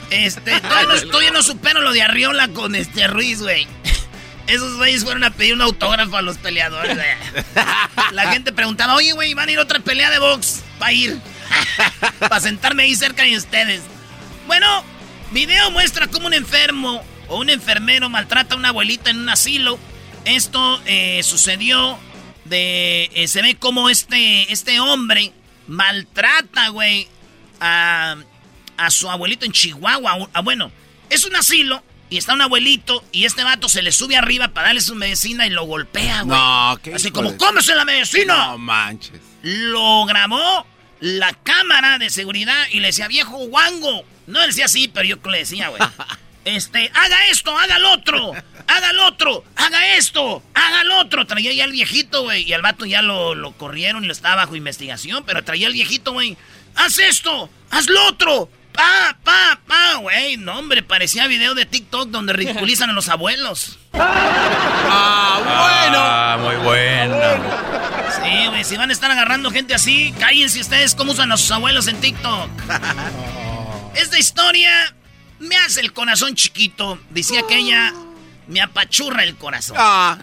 este, 0.09 0.59
todavía 1.11 1.31
no, 1.31 1.41
supero 1.41 1.81
lo 1.81 1.93
de 1.93 2.01
Arriola 2.01 2.49
con 2.49 2.75
este 2.75 3.07
Ruiz, 3.07 3.41
güey. 3.41 3.67
Esos 4.47 4.75
güeyes 4.75 5.03
fueron 5.03 5.23
a 5.23 5.31
pedir 5.31 5.53
un 5.53 5.61
autógrafo 5.61 6.17
a 6.17 6.21
los 6.21 6.37
peleadores. 6.37 6.97
La 8.11 8.31
gente 8.31 8.51
preguntaba, 8.51 8.95
oye, 8.95 9.13
güey, 9.13 9.33
¿van 9.33 9.47
a 9.47 9.51
ir 9.51 9.59
a 9.59 9.61
otra 9.61 9.79
pelea 9.79 10.09
de 10.09 10.19
box? 10.19 10.63
Para 10.77 10.91
ir. 10.91 11.19
Para 12.19 12.39
sentarme 12.39 12.83
ahí 12.83 12.95
cerca 12.95 13.23
de 13.23 13.37
ustedes. 13.37 13.81
Bueno, 14.45 14.83
video 15.31 15.71
muestra 15.71 16.07
cómo 16.07 16.27
un 16.27 16.33
enfermo 16.33 17.03
o 17.27 17.39
un 17.39 17.49
enfermero 17.49 18.09
maltrata 18.09 18.55
a 18.55 18.57
una 18.57 18.69
abuelita 18.69 19.09
en 19.09 19.19
un 19.19 19.29
asilo. 19.29 19.79
Esto 20.25 20.81
eh, 20.85 21.21
sucedió 21.23 21.97
de... 22.45 23.09
Eh, 23.13 23.27
se 23.27 23.41
ve 23.41 23.55
como 23.55 23.89
este, 23.89 24.51
este 24.51 24.79
hombre 24.79 25.33
maltrata, 25.67 26.69
güey, 26.69 27.07
a, 27.59 28.15
a 28.77 28.91
su 28.91 29.09
abuelito 29.09 29.45
en 29.45 29.51
Chihuahua. 29.51 30.29
bueno, 30.43 30.71
es 31.09 31.25
un 31.25 31.35
asilo 31.35 31.83
y 32.09 32.17
está 32.17 32.33
un 32.33 32.41
abuelito 32.41 33.03
y 33.11 33.25
este 33.25 33.43
vato 33.43 33.67
se 33.67 33.81
le 33.81 33.91
sube 33.91 34.15
arriba 34.15 34.49
para 34.49 34.67
darle 34.67 34.81
su 34.81 34.95
medicina 34.95 35.45
y 35.45 35.49
lo 35.49 35.65
golpea, 35.65 36.21
güey. 36.21 36.37
No, 36.37 36.79
¿qué 36.81 36.95
Así 36.95 37.11
como, 37.11 37.35
cómese 37.37 37.75
la 37.75 37.85
medicina. 37.85 38.47
No 38.47 38.57
manches. 38.57 39.19
Lo 39.43 40.05
grabó 40.05 40.65
la 40.99 41.33
cámara 41.33 41.99
de 41.99 42.09
seguridad 42.09 42.65
y 42.71 42.79
le 42.79 42.87
decía, 42.87 43.07
viejo 43.07 43.37
guango. 43.47 44.03
No 44.25 44.39
le 44.39 44.47
decía 44.47 44.65
así, 44.65 44.87
pero 44.87 45.05
yo 45.05 45.17
le 45.29 45.39
decía, 45.39 45.69
güey. 45.69 45.81
Este, 46.45 46.89
haga 46.93 47.17
esto, 47.29 47.57
haga 47.57 47.75
el 47.75 47.83
otro, 47.83 48.31
haga 48.67 48.89
el 48.91 48.99
otro, 48.99 49.43
haga 49.55 49.95
esto, 49.95 50.43
haga 50.53 50.81
el 50.81 50.91
otro. 50.91 51.25
Traía 51.25 51.53
ya 51.53 51.65
el 51.65 51.71
viejito, 51.71 52.23
güey. 52.23 52.43
Y 52.43 52.53
al 52.53 52.61
vato 52.61 52.85
ya 52.85 53.01
lo, 53.01 53.35
lo 53.35 53.53
corrieron 53.53 54.03
y 54.03 54.07
lo 54.07 54.13
estaba 54.13 54.35
bajo 54.35 54.55
investigación, 54.55 55.23
pero 55.25 55.43
traía 55.43 55.67
el 55.67 55.73
viejito, 55.73 56.13
güey. 56.13 56.37
Haz 56.75 56.99
esto, 56.99 57.49
haz 57.71 57.89
lo 57.89 58.05
otro, 58.07 58.49
pa, 58.71 59.17
pa, 59.23 59.59
pa, 59.65 59.95
güey. 59.95 60.37
No, 60.37 60.59
hombre, 60.59 60.83
parecía 60.83 61.27
video 61.27 61.55
de 61.55 61.65
TikTok 61.65 62.09
donde 62.09 62.33
ridiculizan 62.33 62.89
a 62.89 62.93
los 62.93 63.09
abuelos. 63.09 63.79
Ah, 64.89 65.39
bueno. 65.39 65.97
Ah, 65.99 66.37
muy 66.39 66.55
bueno. 66.63 67.17
Sí, 68.11 68.47
güey, 68.47 68.63
si 68.63 68.77
van 68.77 68.89
a 68.89 68.93
estar 68.93 69.11
agarrando 69.11 69.51
gente 69.51 69.73
así, 69.73 70.13
cállense 70.19 70.61
ustedes 70.61 70.95
cómo 70.95 71.11
usan 71.11 71.31
a 71.31 71.37
sus 71.37 71.51
abuelos 71.51 71.87
en 71.87 71.99
TikTok. 71.99 72.49
Esta 73.95 74.17
historia 74.17 74.95
me 75.39 75.57
hace 75.57 75.81
el 75.81 75.93
corazón 75.93 76.35
chiquito. 76.35 76.99
Decía 77.09 77.41
que 77.47 77.57
ella 77.57 77.93
me 78.47 78.61
apachurra 78.61 79.23
el 79.23 79.35
corazón. 79.35 79.77
Ah. 79.79 80.17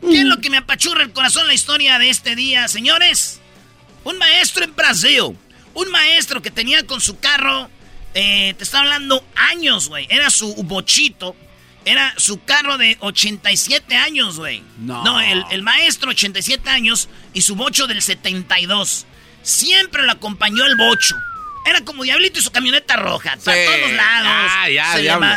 ¿Qué 0.00 0.18
es 0.18 0.24
lo 0.24 0.38
que 0.38 0.50
me 0.50 0.58
apachurra 0.58 1.02
el 1.02 1.12
corazón 1.12 1.46
la 1.46 1.54
historia 1.54 1.98
de 1.98 2.10
este 2.10 2.36
día, 2.36 2.68
señores? 2.68 3.40
Un 4.04 4.18
maestro 4.18 4.64
en 4.64 4.74
Brasil. 4.74 5.36
Un 5.74 5.90
maestro 5.90 6.40
que 6.40 6.50
tenía 6.50 6.86
con 6.86 7.00
su 7.00 7.18
carro, 7.18 7.68
eh, 8.14 8.54
te 8.56 8.64
está 8.64 8.80
hablando 8.80 9.24
años, 9.34 9.88
güey. 9.88 10.06
Era 10.08 10.30
su 10.30 10.54
bochito. 10.62 11.36
Era 11.84 12.14
su 12.16 12.42
carro 12.42 12.78
de 12.78 12.96
87 13.00 13.94
años, 13.94 14.38
güey. 14.38 14.62
No. 14.78 15.04
No, 15.04 15.20
el, 15.20 15.44
el, 15.50 15.62
maestro 15.62 16.10
87 16.10 16.68
años 16.68 17.08
y 17.32 17.42
su 17.42 17.54
bocho 17.54 17.86
del 17.86 18.02
72. 18.02 19.06
Siempre 19.42 20.02
lo 20.02 20.12
acompañó 20.12 20.64
el 20.64 20.76
bocho. 20.76 21.14
Era 21.66 21.80
como 21.84 22.04
Diablito 22.04 22.38
y 22.38 22.42
su 22.42 22.52
camioneta 22.52 22.96
roja. 22.96 23.32
A 23.32 23.36
todos 23.36 23.92
lados. 23.92 24.52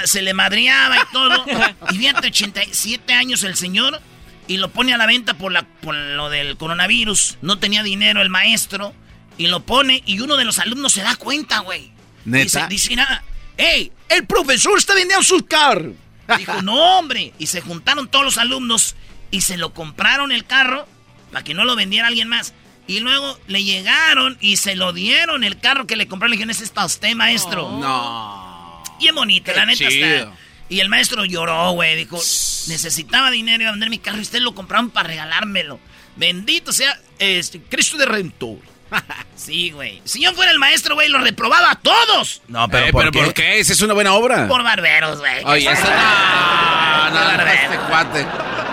se, 0.05 0.21
le 0.21 0.33
madriaba 0.33 0.97
y 0.97 1.11
todo. 1.11 1.45
y 1.91 1.97
fíjate, 1.97 2.27
87 2.27 3.13
años 3.13 3.43
el 3.43 3.55
señor. 3.55 3.99
Y 4.47 4.57
lo 4.57 4.69
pone 4.69 4.93
a 4.93 4.97
la 4.97 5.05
venta 5.05 5.35
por, 5.35 5.51
la, 5.51 5.63
por 5.63 5.95
lo 5.95 6.29
del 6.29 6.55
coronavirus. 6.57 7.37
No 7.41 7.57
tenía 7.59 7.81
dinero 7.83 8.21
el 8.21 8.29
maestro. 8.29 8.93
Y 9.37 9.47
lo 9.47 9.65
pone. 9.65 10.03
Y 10.05 10.19
uno 10.19 10.37
de 10.37 10.45
los 10.45 10.59
alumnos 10.59 10.93
se 10.93 11.01
da 11.01 11.15
cuenta, 11.15 11.59
güey. 11.59 11.91
Dice, 12.25 12.65
dice 12.69 12.95
nada. 12.95 13.23
¡Ey! 13.57 13.91
El 14.07 14.25
profesor 14.25 14.77
está 14.77 14.93
vendiendo 14.93 15.23
su 15.23 15.45
carro. 15.45 15.93
Dijo, 16.37 16.61
no, 16.61 16.99
hombre. 16.99 17.33
Y 17.39 17.47
se 17.47 17.61
juntaron 17.61 18.07
todos 18.07 18.25
los 18.25 18.37
alumnos. 18.37 18.95
Y 19.31 19.41
se 19.41 19.57
lo 19.57 19.73
compraron 19.73 20.31
el 20.31 20.45
carro. 20.45 20.87
Para 21.31 21.43
que 21.43 21.55
no 21.55 21.65
lo 21.65 21.75
vendiera 21.75 22.07
alguien 22.07 22.27
más. 22.27 22.53
Y 22.89 23.01
luego 23.01 23.37
le 23.45 23.63
llegaron 23.63 24.35
y 24.41 24.57
se 24.57 24.75
lo 24.75 24.93
dieron 24.93 25.43
el 25.43 25.59
carro 25.59 25.85
que 25.85 25.95
le 25.95 26.07
compraron. 26.07 26.31
Le 26.31 26.37
dijeron, 26.37 26.49
ese 26.49 26.63
es 26.63 26.71
para 26.71 26.87
usted, 26.87 27.13
maestro. 27.13 27.69
No. 27.69 28.83
Y 28.99 29.09
es 29.09 29.13
bonito, 29.13 29.51
la 29.53 29.67
neta 29.67 29.87
está. 29.87 30.33
Y 30.69 30.79
el 30.79 30.89
maestro 30.89 31.23
lloró, 31.23 31.73
güey. 31.73 31.95
Dijo, 31.95 32.15
necesitaba 32.15 33.29
dinero 33.29 33.63
y 33.63 33.67
a 33.67 33.71
vender 33.71 33.91
mi 33.91 33.99
carro 33.99 34.17
y 34.17 34.21
ustedes 34.21 34.43
lo 34.43 34.55
compraron 34.55 34.89
para 34.89 35.07
regalármelo. 35.07 35.79
Bendito 36.15 36.73
sea 36.73 36.99
este, 37.19 37.61
Cristo 37.61 37.95
de 37.95 38.07
Rentor. 38.07 38.57
sí, 39.35 39.69
güey. 39.69 40.01
Si 40.03 40.23
yo 40.23 40.33
fuera 40.33 40.51
el 40.51 40.57
maestro, 40.57 40.95
güey, 40.95 41.09
lo 41.09 41.19
reprobaba 41.19 41.69
a 41.69 41.75
todos. 41.75 42.41
No, 42.47 42.67
pero, 42.69 42.87
eh, 42.87 42.91
¿por, 42.91 43.11
qué? 43.11 43.33
qué? 43.35 43.59
Esa 43.59 43.73
es 43.73 43.81
una 43.83 43.93
buena 43.93 44.13
obra. 44.13 44.47
Por 44.47 44.63
barberos, 44.63 45.19
güey. 45.19 45.43
Oye, 45.45 45.71
esa 45.71 47.09
no, 47.13 47.19
no, 47.19 47.37
no, 47.37 47.51
este 47.51 47.77
cuate. 47.87 48.25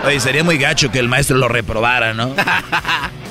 Oye, 0.05 0.19
sería 0.19 0.43
muy 0.43 0.57
gacho 0.57 0.91
que 0.91 0.97
el 0.97 1.07
maestro 1.07 1.37
lo 1.37 1.47
reprobara, 1.47 2.15
¿no? 2.15 2.35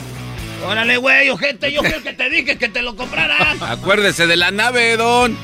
Órale, 0.66 0.96
güey, 0.96 1.30
ojete, 1.30 1.72
yo 1.72 1.80
creo 1.80 2.02
que 2.02 2.12
te 2.12 2.28
dije 2.28 2.58
que 2.58 2.68
te 2.68 2.82
lo 2.82 2.96
compraran. 2.96 3.56
Acuérdese 3.62 4.26
de 4.26 4.36
la 4.36 4.50
nave, 4.50 4.96
don. 4.96 5.38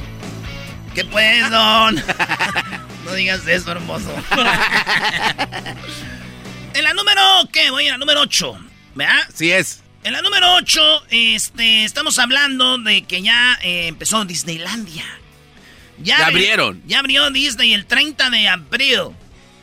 ¿Qué 0.95 1.05
pues, 1.05 1.49
don? 1.51 1.95
no 3.05 3.15
digas 3.15 3.47
eso, 3.47 3.71
hermoso. 3.71 4.13
en 6.75 6.85
la 6.85 6.93
número, 6.95 7.23
¿qué? 7.53 7.71
Voy 7.71 7.87
a 7.89 7.93
la 7.93 7.99
número 7.99 8.23
8, 8.23 8.59
¿verdad? 8.97 9.23
Sí 9.33 9.53
es. 9.53 9.83
En 10.05 10.13
la 10.13 10.23
número 10.23 10.55
8, 10.55 11.07
este, 11.11 11.85
estamos 11.85 12.19
hablando 12.19 12.79
de 12.79 13.03
que 13.03 13.23
ya 13.23 13.59
eh, 13.63 13.87
empezó 13.87 14.25
Disneylandia. 14.25 15.05
Ya, 15.99 16.27
abrieron. 16.27 16.83
Ya 16.87 16.99
abrió 16.99 17.31
Disney 17.31 17.75
el 17.75 17.87
30 17.87 18.29
de 18.31 18.49
abril. 18.49 19.11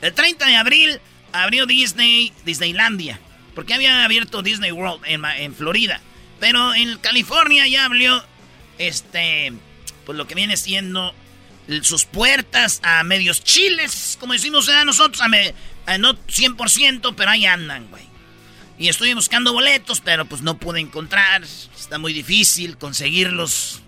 El 0.01 0.13
30 0.13 0.46
de 0.46 0.56
abril 0.56 1.01
abrió 1.34 1.66
Disney, 1.66 2.32
Disneylandia. 2.46 3.20
Porque 3.60 3.74
había 3.74 4.06
abierto 4.06 4.42
Disney 4.42 4.72
World 4.72 5.01
en, 5.06 5.54
Florida. 5.54 6.00
Pero 6.39 6.74
en 6.74 6.98
California 7.00 7.68
ya 7.68 7.84
abrió, 7.84 8.24
este, 8.78 9.51
pues 10.06 10.18
lo 10.18 10.28
que 10.28 10.34
viene 10.34 10.56
siendo 10.56 11.13
sus 11.82 12.06
puertas 12.06 12.80
a 12.84 13.04
medios 13.04 13.44
chiles, 13.44 14.16
como 14.18 14.32
decimos 14.32 14.70
a 14.70 14.86
nosotros, 14.86 15.22
a, 15.22 15.98
no 15.98 16.13
100%, 16.13 17.16
pero 17.18 17.30
ahí 17.30 17.46
andan, 17.46 17.89
güey. 17.89 18.04
Y 18.78 18.88
estoy 18.88 19.13
buscando 19.13 19.51
boletos, 19.51 20.00
pero 20.00 20.24
pues 20.24 20.42
no 20.42 20.58
pude 20.58 20.80
encontrar. 20.80 21.44
Está 21.44 21.98
muy 21.98 22.13
difícil 22.13 22.78
conseguir 22.78 23.34
los, 23.34 23.82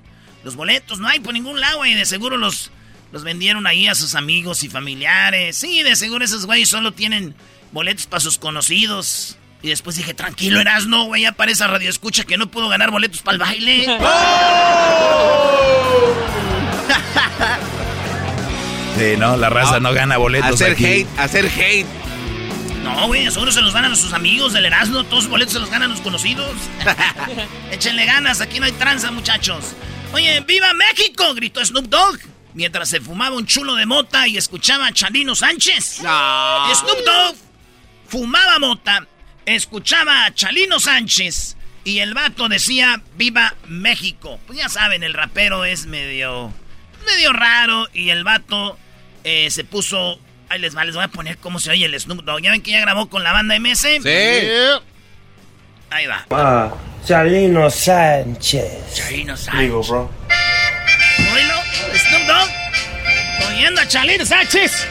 los 0.44 0.58
boletos. 0.58 1.00
No 1.00 1.08
hay 1.08 1.22
por 1.22 1.34
ningún 1.34 1.62
lado, 1.62 1.78
güey. 1.78 1.94
De 1.94 2.06
seguro 2.06 2.36
los, 2.36 2.72
los 3.14 3.24
vendieron 3.24 3.66
ahí 3.68 3.88
a 3.88 3.96
sus 3.96 4.16
amigos 4.16 4.66
y 4.66 4.70
familiares. 4.70 5.56
Sí, 5.56 5.82
de 5.82 5.96
seguro 5.96 6.26
esos 6.26 6.46
güeyes 6.46 6.68
solo 6.68 6.92
tienen 6.92 7.36
boletos 7.72 8.06
para 8.06 8.20
sus 8.20 8.38
conocidos. 8.38 9.38
Y 9.64 9.70
después 9.70 9.96
dije, 9.96 10.14
tranquilo, 10.14 10.62
no, 10.88 11.06
güey, 11.06 11.24
ya 11.24 11.34
para 11.34 11.52
esa 11.52 11.68
radio 11.68 11.90
escucha 11.90 12.24
que 12.24 12.38
no 12.38 12.50
puedo 12.50 12.70
ganar 12.70 12.90
boletos 12.90 13.22
para 13.22 13.34
el 13.34 13.40
baile. 13.40 13.86
sí, 18.98 19.18
no, 19.18 19.38
la 19.38 19.50
raza 19.50 19.80
no, 19.80 19.94
gana 19.94 20.18
boletos. 20.18 20.54
Hacer 20.54 20.74
hate, 20.74 21.08
hacer 21.18 21.46
hate. 21.46 21.86
No, 22.84 23.08
güey, 23.08 23.30
seguro 23.30 23.52
se 23.52 23.62
los 23.62 23.74
ganan 23.74 23.92
a 23.92 23.96
sus 23.96 24.14
amigos 24.14 24.54
del 24.54 24.66
Erasmo, 24.66 25.04
todos 25.04 25.26
los 25.26 25.30
boletos 25.30 25.54
se 25.54 25.60
los 25.60 25.70
ganan 25.70 25.92
los 25.92 26.02
conocidos. 26.02 26.52
Échenle 27.72 28.06
ganas, 28.06 28.42
aquí 28.42 28.60
no 28.60 28.66
hay 28.66 28.72
tranza, 28.72 29.12
muchachos. 29.12 29.76
Oye, 30.14 30.40
¡viva 30.42 30.74
México! 30.74 31.34
gritó 31.36 31.64
Snoop 31.64 31.86
Dogg. 31.86 32.20
Mientras 32.54 32.90
se 32.90 33.00
fumaba 33.00 33.38
un 33.38 33.46
chulo 33.46 33.76
de 33.76 33.86
mota 33.86 34.28
y 34.28 34.38
escuchaba 34.38 34.88
a 34.88 34.92
Chalino 34.92 35.36
Sánchez. 35.36 36.00
Snoop 36.00 37.06
Dogg 37.06 37.36
fumaba 38.08 38.60
mota 38.60 39.08
escuchaba 39.46 40.26
a 40.26 40.34
Chalino 40.34 40.80
Sánchez 40.80 41.58
y 41.84 42.00
el 42.00 42.14
vato 42.14 42.48
decía 42.50 43.02
Viva 43.16 43.56
México. 43.68 44.40
Pues 44.48 44.60
ya 44.60 44.70
saben, 44.70 45.04
el 45.04 45.14
rapero 45.14 45.66
es 45.66 45.86
medio, 45.86 46.54
medio 47.06 47.34
raro 47.34 47.88
y 47.94 48.10
el 48.10 48.24
vato 48.24 48.78
eh, 49.24 49.50
se 49.50 49.64
puso... 49.64 50.20
Ahí 50.50 50.60
les 50.60 50.76
va, 50.76 50.84
les 50.84 50.96
voy 50.96 51.06
a 51.06 51.08
poner 51.08 51.38
cómo 51.38 51.60
se 51.60 51.72
oye 51.72 51.86
el 51.86 51.98
Snoop 51.98 52.24
Dogg. 52.26 52.42
¿Ya 52.42 52.52
ven 52.52 52.62
que 52.62 52.72
ya 52.72 52.82
grabó 52.82 53.10
con 53.10 53.24
la 53.24 53.32
banda 53.32 53.58
MS? 53.58 53.80
Sí. 53.80 54.10
Ahí 55.90 56.06
va. 56.08 56.26
Ah, 56.30 56.74
Chalino 57.06 57.70
Sánchez. 57.70 58.94
Chalino 58.94 59.38
Sánchez. 59.38 59.62
Digo, 59.62 59.82
bro. 59.82 60.12
¿Oílo? 61.34 61.54
Snoop 61.96 62.28
Dogg. 62.28 63.48
Oyendo 63.48 63.80
a 63.82 63.88
Chalino 63.88 64.26
Sánchez. 64.26 64.88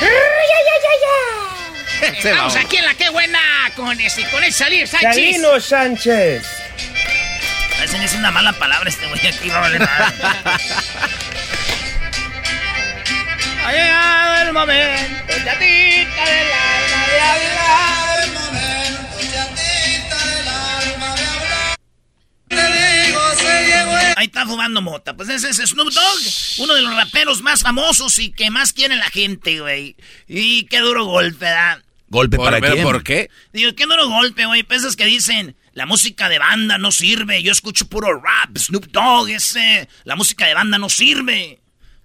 ¡Ay, 0.00 0.08
ay, 0.08 0.64
ay, 0.72 1.02
ay! 1.42 1.47
Estamos 2.02 2.56
aquí 2.56 2.76
en 2.76 2.84
la 2.84 2.94
que 2.94 3.08
buena 3.10 3.38
con 3.74 4.00
ese, 4.00 4.24
con 4.30 4.42
el 4.44 4.52
Salir 4.52 4.86
Sánchez. 4.88 5.14
Salino 5.14 5.60
Sánchez. 5.60 6.46
dicen 7.82 8.02
es 8.02 8.14
una 8.14 8.30
mala 8.30 8.52
palabra 8.52 8.88
este 8.88 9.06
güey 9.06 9.26
aquí, 9.26 9.48
no 9.48 9.60
vale 9.60 9.78
nada. 9.78 10.12
ha 13.64 13.72
llegado 13.72 14.42
el 14.42 14.52
momento, 14.52 15.34
chatita 15.44 16.24
del 16.24 16.52
alma 16.52 17.06
de 17.12 17.20
hablar. 17.20 18.07
Ahí 24.16 24.26
está 24.26 24.46
fumando 24.46 24.82
mota. 24.82 25.16
Pues 25.16 25.28
ese 25.28 25.50
es 25.50 25.56
Snoop 25.56 25.92
Dogg, 25.92 26.20
uno 26.58 26.74
de 26.74 26.82
los 26.82 26.94
raperos 26.94 27.42
más 27.42 27.62
famosos 27.62 28.18
y 28.18 28.30
que 28.32 28.50
más 28.50 28.72
quiere 28.72 28.96
la 28.96 29.08
gente, 29.10 29.60
güey. 29.60 29.96
Y 30.26 30.64
qué 30.64 30.80
duro 30.80 31.04
golpe, 31.04 31.44
¿verdad? 31.44 31.82
¿Golpe 32.08 32.38
para 32.38 32.60
quién? 32.60 32.82
¿Por 32.82 33.02
qué? 33.02 33.30
Digo, 33.52 33.74
qué 33.74 33.84
duro 33.84 34.08
golpe, 34.08 34.46
güey. 34.46 34.62
Pesas 34.62 34.96
que 34.96 35.04
dicen, 35.04 35.56
la 35.72 35.86
música 35.86 36.28
de 36.28 36.38
banda 36.38 36.78
no 36.78 36.90
sirve. 36.90 37.42
Yo 37.42 37.52
escucho 37.52 37.88
puro 37.88 38.20
rap, 38.20 38.56
Snoop 38.56 38.86
Dogg, 38.86 39.28
ese. 39.28 39.88
La 40.04 40.16
música 40.16 40.46
de 40.46 40.54
banda 40.54 40.78
no 40.78 40.88
sirve. 40.88 41.60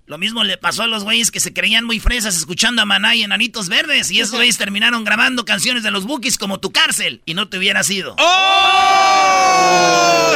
Lo 0.06 0.18
mismo 0.18 0.44
le 0.44 0.58
pasó 0.58 0.84
a 0.84 0.88
los 0.88 1.06
güeyes 1.06 1.32
que 1.32 1.40
se 1.40 1.54
creían 1.54 1.86
muy 1.86 2.02
fresas 2.02 2.36
escuchando 2.36 2.82
a 2.82 2.86
Maná 2.86 3.16
y 3.16 3.24
Enanitos 3.24 3.70
Verdes. 3.70 4.12
Y 4.12 4.20
esos 4.20 4.36
güeyes 4.36 4.58
terminaron 4.58 5.06
grabando 5.06 5.46
canciones 5.46 5.84
de 5.84 5.92
los 5.92 6.04
Bookies 6.04 6.38
como 6.38 6.60
Tu 6.60 6.72
Cárcel. 6.72 7.22
Y 7.26 7.34
no 7.34 7.48
te 7.48 7.58
hubiera 7.58 7.84
sido. 7.84 8.16
¡Oh! 8.20 9.43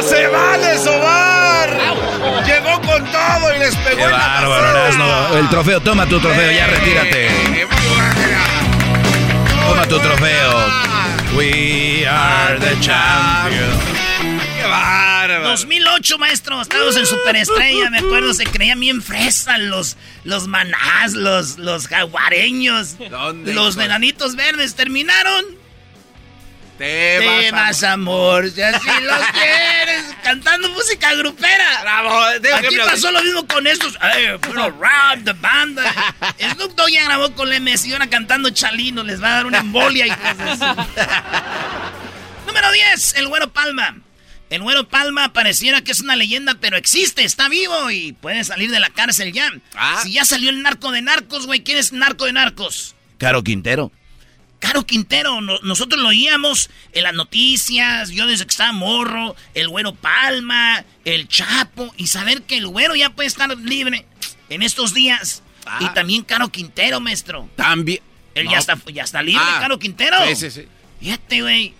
¡Se 0.08 0.26
vale, 0.28 0.78
Sobar! 0.78 1.70
Llegó 2.46 2.80
con 2.82 3.04
todo 3.10 3.54
y 3.54 3.58
les 3.58 3.74
pegó 3.76 3.96
Qué 3.98 4.04
en 4.04 4.10
la 4.12 4.18
bárbaro, 4.18 4.78
basura. 4.84 5.38
El 5.38 5.48
trofeo, 5.50 5.80
toma 5.80 6.06
tu 6.06 6.18
trofeo, 6.20 6.52
ya 6.52 6.66
retírate. 6.66 7.28
Toma 9.66 9.86
tu 9.86 9.98
trofeo. 9.98 10.66
We 11.36 12.06
are 12.06 12.58
the 12.58 12.74
champions. 12.80 13.82
¡Qué 14.56 14.64
bárbaro! 14.66 15.48
2008, 15.50 16.18
maestro, 16.18 16.60
estábamos 16.62 16.96
en 16.96 17.06
Superestrella, 17.06 17.90
me 17.90 17.98
acuerdo, 17.98 18.32
se 18.34 18.44
creían 18.44 18.80
bien 18.80 19.02
fresas 19.02 19.58
los, 19.60 19.96
los 20.24 20.48
manás, 20.48 21.12
los, 21.12 21.58
los 21.58 21.86
jaguareños, 21.86 22.96
¿Dónde, 23.10 23.52
los 23.54 23.74
hijo? 23.74 23.82
enanitos 23.84 24.34
verdes, 24.36 24.74
terminaron. 24.74 25.44
Te 26.78 27.18
Te 27.18 27.50
vas 27.50 27.82
amor, 27.82 28.48
si 28.50 28.62
así 28.62 28.86
lo 29.02 29.12
quieres, 29.32 30.04
cantando 30.22 30.68
música 30.68 31.12
grupera. 31.14 31.80
Bravo, 31.82 32.40
tengo 32.40 32.60
que 32.60 32.66
Aquí 32.68 32.76
pasó 32.76 33.10
lo 33.10 33.20
mismo 33.20 33.44
con 33.48 33.66
estos, 33.66 33.98
eh, 34.16 34.38
puro 34.40 34.70
rap, 34.78 35.18
de 35.18 35.32
banda. 35.32 35.82
Snoop 36.38 36.76
Dogg 36.76 36.90
ya 36.90 37.04
grabó 37.04 37.34
con 37.34 37.50
la 37.50 37.58
MS 37.58 37.86
y 37.86 37.92
ahora 37.94 38.06
cantando 38.06 38.50
Chalino, 38.50 39.02
les 39.02 39.20
va 39.20 39.28
a 39.28 39.34
dar 39.34 39.46
una 39.46 39.58
embolia 39.58 40.06
y 40.06 40.10
cosas 40.10 40.62
así. 40.62 40.80
Número 42.46 42.70
10, 42.70 43.14
el 43.16 43.26
Güero 43.26 43.52
Palma. 43.52 43.96
El 44.48 44.62
Güero 44.62 44.88
Palma 44.88 45.32
pareciera 45.32 45.82
que 45.82 45.90
es 45.90 46.00
una 46.00 46.14
leyenda, 46.14 46.54
pero 46.60 46.76
existe, 46.76 47.24
está 47.24 47.48
vivo 47.48 47.90
y 47.90 48.12
puede 48.12 48.44
salir 48.44 48.70
de 48.70 48.78
la 48.78 48.88
cárcel 48.90 49.32
ya. 49.32 49.50
Ah. 49.74 50.00
Si 50.02 50.12
ya 50.12 50.24
salió 50.24 50.48
el 50.48 50.62
narco 50.62 50.92
de 50.92 51.02
narcos, 51.02 51.46
güey, 51.46 51.64
¿quién 51.64 51.76
es 51.76 51.92
narco 51.92 52.24
de 52.24 52.34
narcos? 52.34 52.94
Caro 53.18 53.42
Quintero. 53.42 53.90
Caro 54.58 54.84
Quintero, 54.84 55.40
no- 55.40 55.58
nosotros 55.62 56.00
lo 56.02 56.08
oíamos 56.08 56.68
en 56.92 57.04
las 57.04 57.14
noticias, 57.14 58.10
yo 58.10 58.26
desde 58.26 58.44
que 58.44 58.50
estaba 58.50 58.72
morro, 58.72 59.36
el 59.54 59.68
Güero 59.68 59.94
Palma, 59.94 60.84
el 61.04 61.28
Chapo, 61.28 61.92
y 61.96 62.08
saber 62.08 62.42
que 62.42 62.56
el 62.58 62.66
Güero 62.66 62.96
ya 62.96 63.10
puede 63.10 63.28
estar 63.28 63.48
libre 63.56 64.04
en 64.48 64.62
estos 64.62 64.94
días. 64.94 65.42
Ah. 65.64 65.78
Y 65.80 65.88
también 65.94 66.22
Caro 66.24 66.48
Quintero, 66.48 66.98
maestro. 67.00 67.48
También. 67.56 68.00
Él 68.34 68.46
No. 68.46 68.52
ya, 68.52 68.58
está, 68.58 68.78
ya 68.92 69.02
está 69.04 69.22
libre, 69.22 69.42
Ah, 69.44 69.58
Caro 69.60 69.78
Quintero. 69.78 70.16
Sí, 70.28 70.34
sí, 70.36 70.50
sí. 70.50 70.66
Fíjate, 71.00 71.42
güey. 71.42 71.74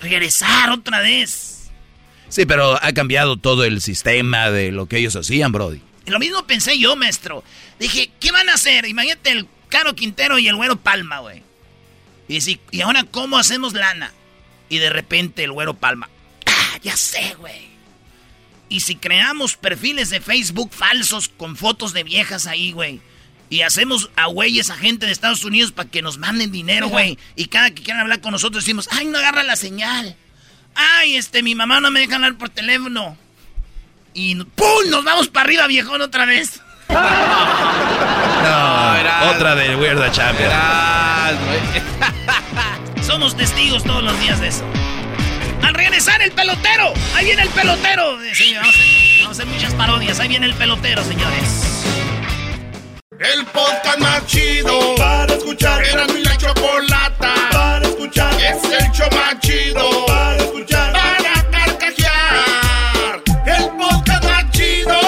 Regresar 0.00 0.70
otra 0.70 1.00
vez. 1.00 1.70
Sí, 2.28 2.46
pero 2.46 2.78
ha 2.82 2.92
cambiado 2.92 3.36
todo 3.36 3.64
el 3.64 3.80
sistema 3.80 4.50
de 4.50 4.72
lo 4.72 4.86
que 4.86 4.98
ellos 4.98 5.16
hacían, 5.16 5.52
Brody. 5.52 5.80
Lo 6.06 6.18
mismo 6.18 6.46
pensé 6.46 6.78
yo, 6.78 6.96
maestro. 6.96 7.44
Dije, 7.78 8.10
¿qué 8.20 8.30
van 8.32 8.48
a 8.48 8.54
hacer? 8.54 8.86
Imagínate 8.86 9.30
el 9.32 9.46
Caro 9.68 9.94
Quintero 9.94 10.38
y 10.38 10.48
el 10.48 10.56
Güero 10.56 10.76
Palma, 10.76 11.18
güey. 11.20 11.42
Y, 12.32 12.40
si, 12.40 12.60
y 12.70 12.80
ahora, 12.80 13.04
¿cómo 13.04 13.36
hacemos 13.36 13.74
lana? 13.74 14.10
Y 14.70 14.78
de 14.78 14.88
repente 14.88 15.44
el 15.44 15.52
Güero 15.52 15.74
Palma. 15.74 16.08
Ah, 16.46 16.78
ya 16.82 16.96
sé, 16.96 17.34
güey. 17.38 17.68
Y 18.70 18.80
si 18.80 18.96
creamos 18.96 19.56
perfiles 19.56 20.08
de 20.08 20.22
Facebook 20.22 20.72
falsos 20.72 21.28
con 21.28 21.56
fotos 21.56 21.92
de 21.92 22.04
viejas 22.04 22.46
ahí, 22.46 22.72
güey. 22.72 23.02
Y 23.50 23.60
hacemos 23.60 24.08
a 24.16 24.28
güeyes 24.28 24.70
a 24.70 24.76
gente 24.76 25.04
de 25.04 25.12
Estados 25.12 25.44
Unidos 25.44 25.72
para 25.72 25.90
que 25.90 26.00
nos 26.00 26.16
manden 26.16 26.50
dinero, 26.50 26.88
güey. 26.88 27.18
Y 27.36 27.48
cada 27.48 27.70
que 27.70 27.82
quieran 27.82 28.00
hablar 28.00 28.22
con 28.22 28.32
nosotros 28.32 28.64
decimos, 28.64 28.88
ay, 28.92 29.04
no 29.04 29.18
agarra 29.18 29.42
la 29.42 29.56
señal. 29.56 30.16
Ay, 30.74 31.16
este, 31.16 31.42
mi 31.42 31.54
mamá 31.54 31.80
no 31.80 31.90
me 31.90 32.00
deja 32.00 32.14
hablar 32.14 32.38
por 32.38 32.48
teléfono. 32.48 33.18
Y 34.14 34.36
¡pum! 34.36 34.88
Nos 34.88 35.04
vamos 35.04 35.28
para 35.28 35.44
arriba, 35.44 35.66
viejón, 35.66 36.00
otra 36.00 36.24
vez. 36.24 36.62
No, 38.42 38.92
verás. 38.92 39.34
otra 39.36 39.54
de 39.54 40.10
Champions. 40.10 40.38
Verás, 40.38 41.34
güey. 41.46 42.21
Somos 43.02 43.36
testigos 43.36 43.82
todos 43.82 44.02
los 44.02 44.18
días 44.20 44.40
de 44.40 44.48
eso. 44.48 44.64
Al 45.62 45.74
regresar 45.74 46.22
el 46.22 46.32
pelotero. 46.32 46.92
Ahí 47.14 47.26
viene 47.26 47.42
el 47.42 47.48
pelotero. 47.50 48.18
Sí, 48.32 48.54
vamos 48.54 48.68
a, 48.68 48.70
hacer, 48.70 48.86
vamos 49.22 49.28
a 49.28 49.30
hacer 49.42 49.46
muchas 49.46 49.74
parodias. 49.74 50.20
Ahí 50.20 50.28
viene 50.28 50.46
el 50.46 50.54
pelotero, 50.54 51.04
señores. 51.04 51.82
El 53.18 53.44
podcast 53.46 53.98
más 53.98 54.26
chido 54.26 54.94
para 54.96 55.34
escuchar. 55.34 55.84
Era 55.84 56.06
mi 56.06 56.22
la 56.22 56.36
chocolata 56.36 57.34
para 57.52 57.86
escuchar. 57.86 58.34
Es 58.34 58.64
el 58.64 58.90
show 58.92 59.08
más 59.12 59.38
chido 59.40 60.06
para 60.06 60.36
escuchar. 60.38 60.92
Para 60.92 61.50
carcajear. 61.50 63.22
El 63.46 63.68
podcast 63.78 64.24
más 64.24 64.50
chido. 64.50 65.00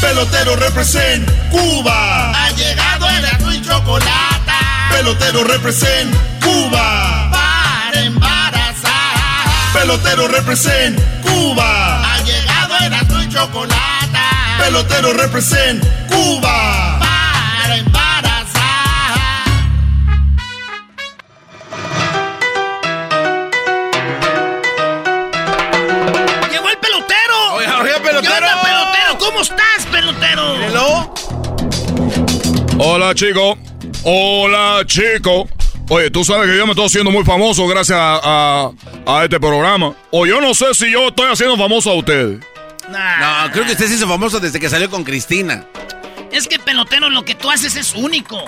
Pelotero 0.00 0.56
represent 0.56 1.28
Cuba. 1.50 2.47
Chocolata. 3.88 4.58
Pelotero 4.90 5.44
represent 5.44 6.14
Cuba. 6.42 7.30
Para 7.30 8.02
embarazar. 8.02 9.72
Pelotero 9.72 10.28
represent 10.28 10.98
Cuba. 11.22 12.02
Ha 12.02 12.20
llegado 12.22 12.74
el 12.80 13.22
y 13.24 13.28
chocolata. 13.32 14.58
Pelotero 14.58 15.12
represent 15.14 15.82
Cuba. 16.08 16.98
Para 16.98 17.76
embarazar. 17.76 18.58
¡Llegó 26.50 26.68
el 26.68 26.76
pelotero! 26.76 27.54
Oiga, 27.54 27.78
oiga, 27.80 27.98
pelotero. 28.00 28.20
¿Qué 28.20 28.28
onda, 28.28 28.62
pelotero? 28.62 29.18
¿Cómo 29.18 29.40
estás, 29.40 29.86
pelotero? 29.90 30.56
Hello. 30.62 31.14
Hola, 32.80 33.14
chico. 33.14 33.56
Hola, 34.04 34.82
chico. 34.86 35.48
Oye, 35.90 36.10
tú 36.10 36.24
sabes 36.24 36.50
que 36.50 36.56
yo 36.56 36.66
me 36.66 36.72
estoy 36.72 36.86
haciendo 36.86 37.10
muy 37.10 37.24
famoso 37.24 37.66
gracias 37.66 37.98
a, 37.98 38.20
a- 38.24 38.70
a 39.06 39.24
este 39.24 39.40
programa. 39.40 39.94
O 40.10 40.26
yo 40.26 40.40
no 40.40 40.54
sé 40.54 40.66
si 40.74 40.90
yo 40.92 41.08
estoy 41.08 41.30
haciendo 41.30 41.56
famoso 41.56 41.90
a 41.90 41.94
ustedes. 41.94 42.40
Nah. 42.90 43.46
No, 43.46 43.52
creo 43.52 43.64
que 43.66 43.72
usted 43.72 43.86
se 43.86 43.94
hizo 43.94 44.06
famoso 44.08 44.40
desde 44.40 44.60
que 44.60 44.68
salió 44.68 44.88
con 44.90 45.04
Cristina. 45.04 45.64
Es 46.30 46.46
que, 46.46 46.58
pelotero, 46.58 47.08
lo 47.08 47.24
que 47.24 47.34
tú 47.34 47.50
haces 47.50 47.74
es 47.76 47.94
único. 47.94 48.38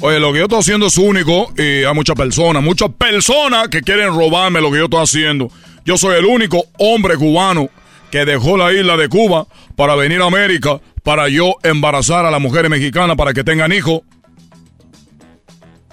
Oye, 0.00 0.18
lo 0.18 0.32
que 0.32 0.38
yo 0.38 0.44
estoy 0.44 0.60
haciendo 0.60 0.86
es 0.86 0.96
único 0.96 1.52
y 1.58 1.84
hay 1.84 1.94
muchas 1.94 2.16
personas, 2.16 2.62
muchas 2.62 2.88
personas 2.96 3.68
que 3.68 3.82
quieren 3.82 4.08
robarme 4.08 4.60
lo 4.62 4.70
que 4.70 4.78
yo 4.78 4.84
estoy 4.84 5.02
haciendo. 5.02 5.50
Yo 5.84 5.98
soy 5.98 6.16
el 6.18 6.24
único 6.24 6.64
hombre 6.78 7.16
cubano 7.16 7.68
que 8.10 8.24
dejó 8.24 8.56
la 8.56 8.72
isla 8.72 8.96
de 8.96 9.08
Cuba 9.10 9.46
para 9.76 9.94
venir 9.94 10.22
a 10.22 10.26
América 10.26 10.80
para 11.02 11.28
yo 11.28 11.54
embarazar 11.62 12.24
a 12.24 12.30
las 12.30 12.40
mujeres 12.40 12.70
mexicanas 12.70 13.16
para 13.16 13.34
que 13.34 13.44
tengan 13.44 13.72
hijos 13.72 14.00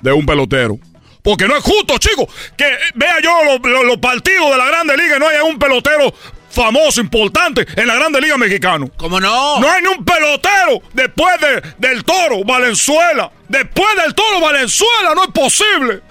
de 0.05 0.13
un 0.17 0.25
pelotero. 0.25 0.77
Porque 1.23 1.47
no 1.47 1.57
es 1.57 1.63
justo, 1.63 1.97
chicos, 1.97 2.27
que 2.55 2.65
vea 2.93 3.19
yo 3.21 3.43
los, 3.43 3.59
los- 3.61 3.83
los 3.85 3.97
partidos 3.97 4.51
de 4.51 4.57
la 4.57 4.65
Grande 4.67 4.95
Liga 4.95 5.17
y 5.17 5.19
no 5.19 5.27
haya 5.27 5.43
un 5.43 5.57
pelotero 5.57 6.13
famoso, 6.51 7.01
importante 7.01 7.65
en 7.75 7.87
la 7.87 7.95
Grande 7.95 8.21
Liga 8.21 8.37
mexicano. 8.37 8.89
¿Cómo 8.95 9.19
no? 9.19 9.59
No 9.59 9.69
hay 9.69 9.81
ni 9.81 9.87
un 9.89 10.05
pelotero 10.05 10.81
después 10.93 11.35
de- 11.41 11.61
del 11.79 12.03
toro 12.03 12.43
Valenzuela. 12.45 13.31
Después 13.49 13.87
del 14.03 14.13
toro 14.13 14.39
Valenzuela, 14.39 15.13
no 15.15 15.23
es 15.23 15.31
posible. 15.31 16.01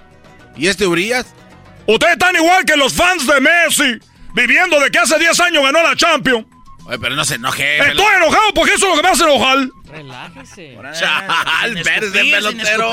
¿Y 0.57 0.67
este 0.67 0.87
Urias? 0.87 1.27
Ustedes 1.87 2.15
están 2.15 2.35
igual 2.37 2.65
que 2.65 2.77
los 2.77 2.93
fans 2.93 3.27
de 3.27 3.41
Messi, 3.41 3.99
viviendo 4.35 4.81
de 4.81 4.91
que 4.91 4.99
hace 4.99 5.19
10 5.19 5.39
años 5.41 5.63
ganó 5.63 5.83
la 5.83 5.95
Champions. 5.95 6.45
Oye, 6.87 6.99
pero 6.99 7.17
no 7.17 7.25
se 7.25 7.37
enoje. 7.37 7.79
Estoy 7.79 8.07
enojado 8.17 8.53
porque 8.55 8.75
eso 8.75 8.87
es 8.87 8.91
lo 8.91 8.97
que 8.97 9.03
me 9.03 9.09
hace 9.13 9.25
enojar. 9.25 9.59
Chal, 10.93 11.75
Sin 11.75 11.83
verde, 11.85 12.11
pelotero. 12.31 12.91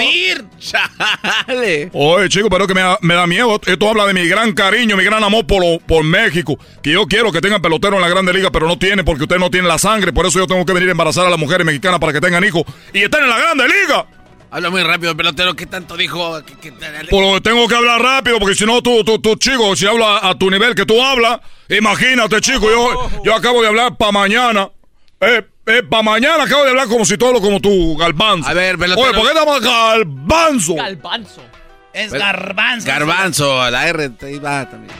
Chale. 0.59 1.89
Oye, 1.93 2.29
chico, 2.29 2.49
pero 2.49 2.67
que 2.67 2.73
me 2.73 2.81
da, 2.81 2.97
me 3.01 3.15
da 3.15 3.27
miedo. 3.27 3.59
Esto 3.65 3.89
habla 3.89 4.05
de 4.05 4.13
mi 4.13 4.27
gran 4.27 4.53
cariño, 4.53 4.95
mi 4.97 5.03
gran 5.03 5.23
amor 5.23 5.45
por, 5.47 5.61
lo- 5.63 5.79
por 5.79 6.03
México. 6.03 6.57
Que 6.81 6.91
yo 6.91 7.05
quiero 7.07 7.31
que 7.31 7.41
tengan 7.41 7.61
pelotero 7.61 7.95
en 7.95 8.01
la 8.01 8.09
Grande 8.09 8.33
Liga, 8.33 8.49
pero 8.51 8.67
no 8.67 8.77
tiene 8.77 9.03
porque 9.03 9.23
usted 9.23 9.37
no 9.37 9.49
tiene 9.49 9.67
la 9.67 9.77
sangre. 9.77 10.13
Por 10.13 10.25
eso 10.25 10.39
yo 10.39 10.47
tengo 10.47 10.65
que 10.65 10.73
venir 10.73 10.89
a 10.89 10.91
embarazar 10.91 11.25
a 11.25 11.29
las 11.29 11.39
mujeres 11.39 11.65
mexicanas 11.65 11.99
para 11.99 12.13
que 12.13 12.21
tengan 12.21 12.43
hijos 12.43 12.63
y 12.93 13.01
estén 13.03 13.23
en 13.23 13.29
la 13.29 13.39
Grande 13.39 13.65
Liga. 13.67 14.05
Habla 14.51 14.69
muy 14.69 14.83
rápido, 14.83 15.15
pelotero. 15.15 15.55
¿Qué 15.55 15.65
tanto 15.65 15.95
dijo? 15.95 16.41
Por 17.09 17.23
lo 17.23 17.33
que 17.35 17.41
tengo 17.41 17.67
que 17.69 17.75
hablar 17.75 18.01
rápido, 18.01 18.37
porque 18.37 18.53
si 18.53 18.65
no, 18.65 18.83
tú, 18.83 19.01
tú, 19.05 19.17
tú, 19.19 19.35
chico, 19.35 19.75
si 19.77 19.87
habla 19.87 20.19
a 20.21 20.37
tu 20.37 20.51
nivel 20.51 20.75
que 20.75 20.85
tú 20.85 21.01
hablas, 21.01 21.39
imagínate, 21.69 22.41
chico, 22.41 22.69
yo, 22.69 23.09
yo 23.23 23.33
acabo 23.33 23.61
de 23.61 23.69
hablar 23.69 23.95
para 23.95 24.11
mañana. 24.11 24.69
Eh, 25.21 25.41
eh, 25.67 25.83
para 25.89 26.03
mañana 26.03 26.43
acabo 26.43 26.63
de 26.65 26.71
hablar 26.71 26.89
como 26.89 27.05
si 27.05 27.17
todo 27.17 27.31
lo 27.31 27.39
como 27.39 27.61
tú, 27.61 27.95
galbanzo. 27.95 28.49
A 28.49 28.53
ver, 28.53 28.77
pelotero. 28.77 29.07
Oye, 29.07 29.17
¿por 29.17 29.23
qué 29.23 29.33
estamos 29.33 29.61
galbanzo? 29.61 30.75
Galbanzo. 30.75 31.41
Es 31.93 32.11
garbanzo. 32.11 32.87
Garbanzo, 32.87 33.71
la 33.71 33.87
R 33.87 34.11
ahí 34.21 34.39
va 34.39 34.69
también. 34.69 34.93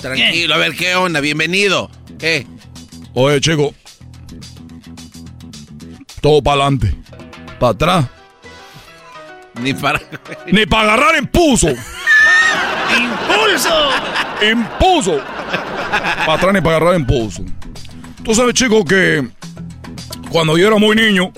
Tranquilo, 0.00 0.54
a 0.54 0.58
ver, 0.58 0.76
¿qué 0.76 0.94
onda? 0.94 1.18
Bienvenido. 1.18 1.90
¿Qué? 2.16 2.46
Oye, 3.14 3.40
chico. 3.40 3.74
Todo 6.20 6.42
para 6.42 6.62
adelante. 6.62 7.05
Para 7.58 7.72
atrás. 7.72 8.06
Ni 9.60 9.74
para... 9.74 10.00
Ni 10.46 10.66
para 10.66 10.94
agarrar 10.94 11.18
impulso. 11.18 11.68
¡Impulso! 12.96 13.90
Impulso. 14.50 15.20
Para 15.90 16.34
atrás 16.34 16.54
ni 16.54 16.60
para 16.60 16.76
agarrar 16.76 17.00
impulso. 17.00 17.42
Tú 18.22 18.34
sabes, 18.34 18.54
chico, 18.54 18.84
que 18.84 19.26
cuando 20.30 20.58
yo 20.58 20.66
era 20.66 20.76
muy 20.76 20.96
niño, 20.96 21.32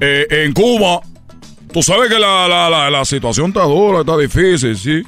eh, 0.00 0.26
en 0.30 0.52
Cuba, 0.52 1.00
tú 1.72 1.82
sabes 1.82 2.08
que 2.08 2.18
la, 2.18 2.48
la, 2.48 2.90
la, 2.90 3.04
situación 3.04 3.48
está 3.48 3.62
dura, 3.62 4.00
está 4.00 4.16
difícil, 4.16 4.76
¿sí? 4.76 5.02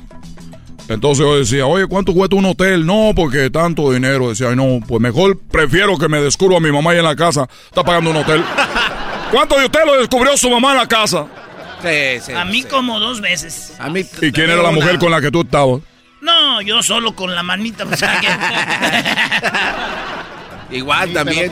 Entonces 0.89 1.25
yo 1.25 1.39
decía, 1.39 1.67
oye, 1.67 1.87
¿cuánto 1.87 2.13
cuesta 2.13 2.35
un 2.35 2.47
hotel? 2.47 2.85
No, 2.85 3.13
porque 3.15 3.49
tanto 3.49 3.93
dinero. 3.93 4.31
Decía, 4.31 4.57
no, 4.57 4.81
pues 4.87 5.01
mejor 5.01 5.39
prefiero 5.39 5.97
que 5.97 6.09
me 6.09 6.21
descubra 6.21 6.57
a 6.57 6.61
mi 6.61 6.73
mamá 6.73 6.91
ahí 6.91 6.99
en 6.99 7.05
la 7.05 7.15
casa. 7.15 7.49
Está 7.67 7.85
pagando 7.85 8.11
un 8.11 8.17
hotel. 8.17 8.43
¿Cuánto 9.31 9.59
de 9.59 9.67
usted 9.67 9.81
lo 9.87 9.99
descubrió 9.99 10.37
su 10.37 10.51
mamá 10.51 10.73
en 10.73 10.79
la 10.79 10.87
casa? 10.87 11.27
Sí, 11.83 12.21
sí, 12.21 12.33
a 12.33 12.45
mí 12.45 12.63
como 12.65 13.01
dos 13.01 13.21
veces. 13.21 13.75
A 13.79 13.89
mí 13.89 14.05
¿Y 14.21 14.33
quién 14.33 14.51
era 14.51 14.63
la 14.63 14.71
mujer 14.71 14.99
con 14.99 15.11
la 15.11 15.21
que 15.21 15.31
tú 15.31 15.43
estabas? 15.43 15.81
No, 16.21 16.61
yo 16.61 16.83
solo 16.83 17.15
con 17.15 17.35
la 17.35 17.43
manita. 17.43 17.85
O 17.85 17.97
sea, 17.97 18.21
que... 20.69 20.77
Igual 20.77 21.13
también. 21.13 21.51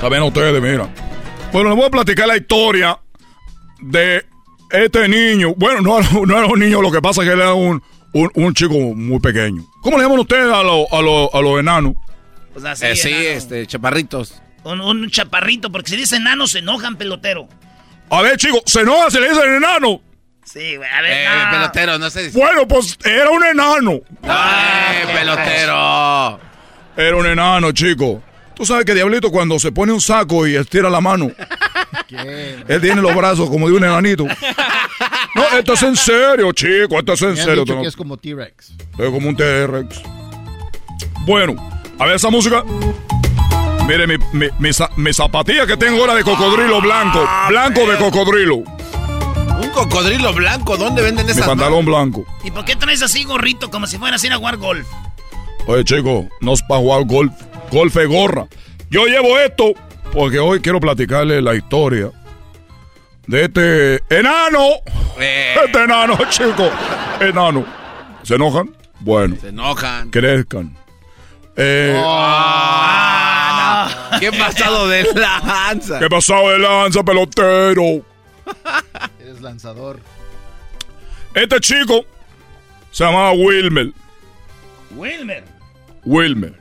También 0.00 0.22
ustedes, 0.22 0.62
mira. 0.62 0.88
Bueno, 1.52 1.70
les 1.70 1.76
voy 1.76 1.86
a 1.86 1.90
platicar 1.90 2.28
la 2.28 2.36
historia 2.36 2.98
de 3.80 4.24
este 4.70 5.08
niño. 5.08 5.54
Bueno, 5.56 5.80
no, 5.80 6.00
no 6.26 6.38
era 6.38 6.46
un 6.46 6.60
niño, 6.60 6.82
lo 6.82 6.92
que 6.92 7.00
pasa 7.00 7.22
es 7.22 7.28
que 7.28 7.32
él 7.32 7.40
era 7.40 7.54
un, 7.54 7.82
un, 8.12 8.54
chico 8.54 8.74
muy 8.74 9.20
pequeño. 9.20 9.64
¿Cómo 9.82 9.96
le 9.96 10.04
llaman 10.04 10.18
ustedes 10.18 10.52
a, 10.52 10.62
los 10.62 10.86
a, 10.92 11.38
a 11.38 11.40
los 11.40 11.60
enanos? 11.60 11.94
Pues 12.52 12.64
así, 12.64 12.86
eh, 12.86 12.96
sí, 12.96 13.10
este, 13.10 13.66
chaparritos. 13.66 14.42
Un, 14.72 15.10
chaparrito, 15.10 15.72
porque 15.72 15.90
si 15.90 15.96
dice 15.96 16.16
enano 16.16 16.46
se 16.46 16.58
enojan, 16.58 16.96
pelotero. 16.96 17.48
A 18.10 18.22
ver, 18.22 18.36
chicos, 18.36 18.62
¿se 18.66 18.80
enoja 18.80 19.10
si 19.10 19.18
le 19.18 19.30
dicen 19.30 19.54
enano? 19.54 20.02
Sí, 20.44 20.76
güey, 20.76 20.88
a 20.90 21.02
ver. 21.02 21.12
Eh, 21.12 21.26
pelotero, 21.50 21.98
no 21.98 22.10
sé. 22.10 22.30
Bueno, 22.30 22.66
pues 22.68 22.98
era 23.04 23.30
un 23.30 23.44
enano. 23.44 24.00
¡Ay, 24.22 25.06
pelotero! 25.14 26.40
Era 26.96 27.16
un 27.16 27.26
enano, 27.26 27.72
chico. 27.72 28.22
Tú 28.54 28.66
sabes 28.66 28.84
que 28.84 28.94
Diablito 28.94 29.30
cuando 29.30 29.58
se 29.58 29.70
pone 29.70 29.92
un 29.92 30.00
saco 30.00 30.46
y 30.46 30.56
estira 30.56 30.90
la 30.90 31.00
mano, 31.00 31.30
¿Qué? 32.08 32.64
él 32.66 32.80
tiene 32.80 33.00
los 33.00 33.14
brazos 33.14 33.48
como 33.48 33.68
de 33.68 33.74
un 33.74 33.84
enanito. 33.84 34.26
No, 35.34 35.56
esto 35.56 35.74
es 35.74 35.82
en 35.84 35.94
serio, 35.94 36.52
chico, 36.52 36.98
esto 36.98 37.12
es 37.12 37.22
en 37.22 37.36
serio. 37.36 37.64
que 37.64 37.86
es 37.86 37.94
como 37.94 38.16
T-Rex. 38.16 38.72
Es 38.98 39.10
como 39.10 39.28
un 39.28 39.36
T-Rex. 39.36 40.02
Bueno, 41.24 41.54
a 41.98 42.06
ver 42.06 42.16
esa 42.16 42.30
música. 42.30 42.64
Mire, 43.88 44.06
mi, 44.06 44.18
mi, 44.34 44.70
mi, 44.96 45.12
zapatilla 45.14 45.66
que 45.66 45.78
tengo 45.78 46.02
ahora 46.02 46.14
de 46.14 46.22
cocodrilo 46.22 46.78
blanco. 46.82 47.26
Blanco 47.48 47.86
de 47.86 47.96
cocodrilo. 47.96 48.56
¿Un 48.56 49.70
cocodrilo 49.72 50.34
blanco? 50.34 50.76
¿Dónde 50.76 51.00
venden 51.00 51.24
esas? 51.24 51.38
Mi 51.38 51.48
pantalón 51.48 51.86
blanco. 51.86 52.26
¿Y 52.44 52.50
por 52.50 52.66
qué 52.66 52.76
traes 52.76 53.00
así 53.02 53.24
gorrito 53.24 53.70
como 53.70 53.86
si 53.86 53.96
fueras 53.96 54.22
a 54.22 54.26
ir 54.26 54.34
a 54.34 54.36
jugar 54.36 54.58
golf? 54.58 54.86
Oye, 55.66 55.84
chico, 55.84 56.28
no 56.42 56.52
es 56.52 56.62
para 56.64 56.80
jugar 56.82 57.06
golf. 57.06 57.32
Golf 57.70 57.96
es 57.96 58.08
gorra. 58.08 58.46
Yo 58.90 59.06
llevo 59.06 59.38
esto 59.38 59.72
porque 60.12 60.38
hoy 60.38 60.60
quiero 60.60 60.80
platicarle 60.80 61.40
la 61.40 61.54
historia 61.54 62.10
de 63.26 63.44
este 63.44 64.02
enano. 64.10 64.66
Eh. 65.18 65.54
Este 65.64 65.82
enano, 65.82 66.18
chico. 66.28 66.70
Enano. 67.22 67.64
¿Se 68.22 68.34
enojan? 68.34 68.70
Bueno. 69.00 69.34
Se 69.40 69.48
enojan. 69.48 70.10
Crezcan. 70.10 70.76
Eh, 71.56 71.98
oh. 72.04 73.37
¿Qué 74.20 74.32
pasado 74.32 74.88
de 74.88 75.04
lanza? 75.14 75.98
¿Qué 75.98 76.08
pasado 76.08 76.50
de 76.50 76.58
lanza, 76.58 77.02
pelotero? 77.02 77.82
Eres 79.20 79.40
lanzador. 79.40 80.00
Este 81.34 81.60
chico 81.60 82.04
se 82.90 83.04
llamaba 83.04 83.32
Wilmer. 83.32 83.92
Wilmer. 84.90 85.44
Wilmer. 86.04 86.54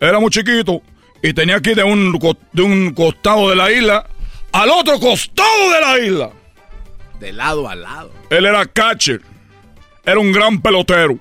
Era 0.00 0.18
muy 0.18 0.30
chiquito 0.30 0.82
y 1.22 1.32
tenía 1.32 1.60
que 1.60 1.70
ir 1.70 1.76
de 1.76 1.84
un, 1.84 2.18
de 2.52 2.62
un 2.62 2.92
costado 2.94 3.50
de 3.50 3.56
la 3.56 3.70
isla 3.70 4.06
al 4.52 4.70
otro 4.70 4.98
costado 4.98 5.70
de 5.72 5.80
la 5.80 5.98
isla. 5.98 6.30
De 7.20 7.32
lado 7.32 7.68
a 7.68 7.74
lado. 7.74 8.12
Él 8.30 8.46
era 8.46 8.64
catcher. 8.66 9.20
Era 10.04 10.20
un 10.20 10.32
gran 10.32 10.60
pelotero. 10.60 11.18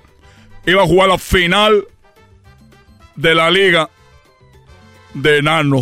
Iba 0.66 0.84
a 0.84 0.86
jugar 0.86 1.10
la 1.10 1.18
final 1.18 1.86
de 3.16 3.36
la 3.36 3.50
liga 3.50 3.90
de 5.22 5.38
enano. 5.38 5.82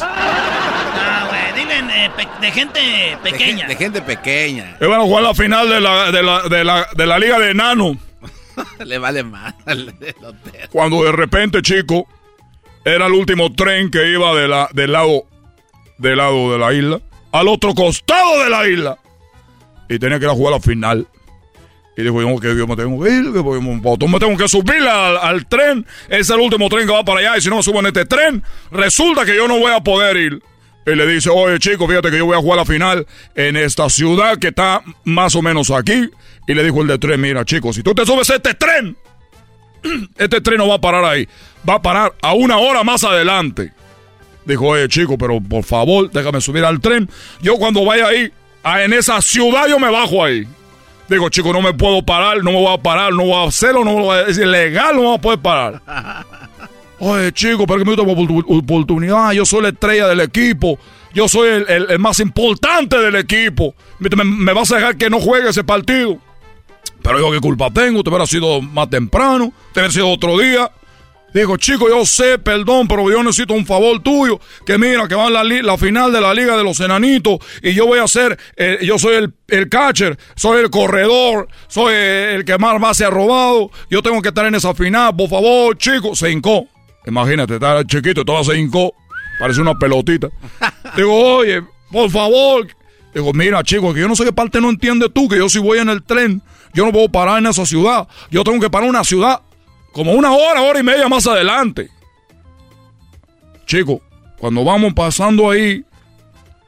Ah, 0.00 1.26
güey, 1.28 1.64
dile 1.64 1.78
eh, 1.78 2.10
de 2.40 2.50
gente 2.50 3.18
pequeña. 3.22 3.66
De, 3.66 3.76
gente 3.76 4.02
pequeña. 4.02 4.76
Iban 4.80 5.00
a 5.00 5.04
jugar 5.04 5.22
la 5.22 5.34
final 5.34 5.68
de 5.68 5.80
la, 5.80 6.10
de 6.10 6.22
la, 6.22 6.42
de 6.48 6.64
la, 6.64 6.88
de 6.94 7.06
la 7.06 7.18
liga 7.18 7.38
de 7.38 7.50
enano. 7.50 7.96
Le 8.84 8.98
vale 8.98 9.22
mal. 9.22 9.54
Cuando 10.70 11.04
de 11.04 11.12
repente, 11.12 11.62
chico, 11.62 12.06
era 12.84 13.06
el 13.06 13.12
último 13.12 13.52
tren 13.52 13.90
que 13.90 14.10
iba 14.10 14.34
de 14.34 14.48
la, 14.48 14.68
del 14.72 14.92
lado 14.92 15.24
del 15.98 16.16
lado 16.16 16.52
de 16.52 16.58
la 16.58 16.72
isla 16.72 17.00
al 17.32 17.48
otro 17.48 17.74
costado 17.74 18.42
de 18.42 18.50
la 18.50 18.68
isla. 18.68 18.98
Y 19.88 19.98
tenía 19.98 20.18
que 20.18 20.24
ir 20.26 20.30
a 20.30 20.34
jugar 20.34 20.54
la 20.54 20.60
final. 20.60 21.06
Y 21.96 22.02
dijo, 22.02 22.22
yo, 22.22 22.40
que 22.40 22.56
yo 22.56 22.66
me 22.66 22.74
tengo 22.74 23.02
que 23.02 23.10
ir, 23.10 23.32
que 23.32 24.08
me 24.08 24.18
tengo 24.18 24.36
que 24.36 24.48
subir 24.48 24.82
al, 24.82 25.46
tren. 25.46 25.86
Es 26.08 26.30
el 26.30 26.40
último 26.40 26.68
tren 26.68 26.86
que 26.86 26.92
va 26.92 27.04
para 27.04 27.20
allá. 27.20 27.36
Y 27.36 27.42
si 27.42 27.50
no 27.50 27.56
me 27.56 27.62
subo 27.62 27.80
en 27.80 27.86
este 27.86 28.06
tren, 28.06 28.42
resulta 28.70 29.26
que 29.26 29.36
yo 29.36 29.46
no 29.46 29.58
voy 29.58 29.72
a 29.72 29.80
poder 29.80 30.16
ir. 30.16 30.42
Y 30.86 30.94
le 30.94 31.06
dice, 31.06 31.30
oye 31.30 31.58
chico, 31.58 31.86
fíjate 31.86 32.10
que 32.10 32.18
yo 32.18 32.26
voy 32.26 32.36
a 32.36 32.40
jugar 32.40 32.58
la 32.58 32.64
final 32.64 33.06
en 33.34 33.56
esta 33.56 33.88
ciudad 33.88 34.38
que 34.38 34.48
está 34.48 34.82
más 35.04 35.36
o 35.36 35.42
menos 35.42 35.70
aquí. 35.70 36.08
Y 36.48 36.54
le 36.54 36.64
dijo 36.64 36.80
el 36.80 36.88
de 36.88 36.98
tren, 36.98 37.20
mira 37.20 37.44
chico, 37.44 37.72
si 37.72 37.82
tú 37.82 37.94
te 37.94 38.06
subes 38.06 38.30
a 38.30 38.36
este 38.36 38.54
tren, 38.54 38.96
este 40.16 40.40
tren 40.40 40.58
no 40.58 40.68
va 40.68 40.76
a 40.76 40.80
parar 40.80 41.04
ahí. 41.04 41.28
Va 41.68 41.74
a 41.74 41.82
parar 41.82 42.14
a 42.22 42.32
una 42.32 42.56
hora 42.56 42.82
más 42.84 43.04
adelante. 43.04 43.72
Dijo, 44.46 44.66
oye 44.66 44.88
chico, 44.88 45.18
pero 45.18 45.40
por 45.40 45.62
favor, 45.62 46.10
déjame 46.10 46.40
subir 46.40 46.64
al 46.64 46.80
tren. 46.80 47.08
Yo 47.42 47.56
cuando 47.56 47.84
vaya 47.84 48.08
ahí, 48.08 48.32
en 48.64 48.92
esa 48.94 49.20
ciudad 49.20 49.68
yo 49.68 49.78
me 49.78 49.90
bajo 49.90 50.24
ahí. 50.24 50.48
Digo, 51.12 51.28
chico, 51.28 51.52
no 51.52 51.60
me 51.60 51.74
puedo 51.74 52.02
parar, 52.02 52.42
no 52.42 52.52
me 52.52 52.56
voy 52.56 52.72
a 52.72 52.78
parar, 52.78 53.12
no 53.12 53.24
voy 53.24 53.34
a 53.34 53.46
hacerlo, 53.46 53.84
no 53.84 53.92
voy 53.92 54.16
a 54.16 54.24
decir 54.24 54.46
legal, 54.46 54.96
no 54.96 55.02
voy 55.02 55.14
a 55.16 55.20
poder 55.20 55.38
parar. 55.40 55.82
Oye, 56.98 57.30
chico, 57.32 57.66
pero 57.66 57.80
que 57.80 57.84
me 57.84 57.94
gusta 57.94 58.46
oportunidad. 58.46 59.32
Yo 59.32 59.44
soy 59.44 59.60
la 59.60 59.68
estrella 59.68 60.08
del 60.08 60.20
equipo. 60.20 60.78
Yo 61.12 61.28
soy 61.28 61.64
el, 61.68 61.98
más 61.98 62.18
importante 62.20 62.96
del 62.96 63.16
equipo. 63.16 63.74
Me, 63.98 64.54
vas 64.54 64.72
a 64.72 64.76
dejar 64.76 64.96
que 64.96 65.10
no 65.10 65.20
juegue 65.20 65.50
ese 65.50 65.64
partido. 65.64 66.16
Pero 67.02 67.18
yo, 67.18 67.30
¿qué 67.30 67.40
culpa 67.40 67.70
tengo? 67.70 68.02
Te 68.02 68.08
hubiera 68.08 68.24
sido 68.24 68.62
más 68.62 68.88
temprano, 68.88 69.52
te 69.74 69.80
hubiera 69.80 69.92
sido 69.92 70.08
otro 70.08 70.38
día. 70.38 70.70
Digo, 71.34 71.56
chico, 71.56 71.88
yo 71.88 72.04
sé, 72.04 72.38
perdón, 72.38 72.86
pero 72.86 73.10
yo 73.10 73.22
necesito 73.22 73.54
un 73.54 73.64
favor 73.64 74.02
tuyo. 74.02 74.38
Que 74.66 74.76
mira, 74.76 75.08
que 75.08 75.14
va 75.14 75.30
la, 75.30 75.42
la 75.42 75.78
final 75.78 76.12
de 76.12 76.20
la 76.20 76.34
Liga 76.34 76.56
de 76.56 76.64
los 76.64 76.78
Enanitos 76.80 77.38
y 77.62 77.72
yo 77.72 77.86
voy 77.86 78.00
a 78.00 78.06
ser, 78.06 78.38
eh, 78.56 78.78
yo 78.82 78.98
soy 78.98 79.14
el, 79.16 79.34
el, 79.48 79.68
catcher, 79.68 80.18
soy 80.36 80.60
el 80.60 80.70
corredor, 80.70 81.48
soy 81.68 81.94
el 81.94 82.44
que 82.44 82.58
más 82.58 82.78
base 82.80 83.04
ha 83.04 83.10
robado. 83.10 83.70
Yo 83.90 84.02
tengo 84.02 84.20
que 84.20 84.28
estar 84.28 84.44
en 84.46 84.54
esa 84.54 84.74
final, 84.74 85.16
por 85.16 85.30
favor, 85.30 85.76
chico. 85.78 86.14
Se 86.14 86.30
hincó. 86.30 86.66
Imagínate, 87.06 87.54
está 87.54 87.84
chiquito, 87.84 88.24
todo 88.24 88.44
se 88.44 88.58
hincó. 88.58 88.94
Parece 89.38 89.60
una 89.60 89.74
pelotita. 89.74 90.28
Digo, 90.96 91.36
oye, 91.36 91.62
por 91.90 92.10
favor. 92.10 92.66
Digo, 93.14 93.32
mira, 93.32 93.62
chico, 93.62 93.92
que 93.92 94.00
yo 94.00 94.08
no 94.08 94.16
sé 94.16 94.24
qué 94.24 94.32
parte 94.32 94.60
no 94.60 94.70
entiendes 94.70 95.10
tú, 95.14 95.28
que 95.28 95.36
yo 95.36 95.48
si 95.48 95.58
voy 95.58 95.78
en 95.78 95.88
el 95.88 96.02
tren, 96.02 96.42
yo 96.74 96.84
no 96.84 96.92
puedo 96.92 97.08
parar 97.08 97.38
en 97.38 97.46
esa 97.46 97.66
ciudad. 97.66 98.06
Yo 98.30 98.44
tengo 98.44 98.60
que 98.60 98.70
parar 98.70 98.84
en 98.84 98.90
una 98.90 99.04
ciudad 99.04 99.40
como 99.92 100.12
una 100.12 100.32
hora, 100.32 100.62
hora 100.62 100.80
y 100.80 100.82
media 100.82 101.08
más 101.08 101.26
adelante. 101.26 101.90
Chico, 103.66 104.00
cuando 104.38 104.64
vamos 104.64 104.92
pasando 104.94 105.50
ahí, 105.50 105.84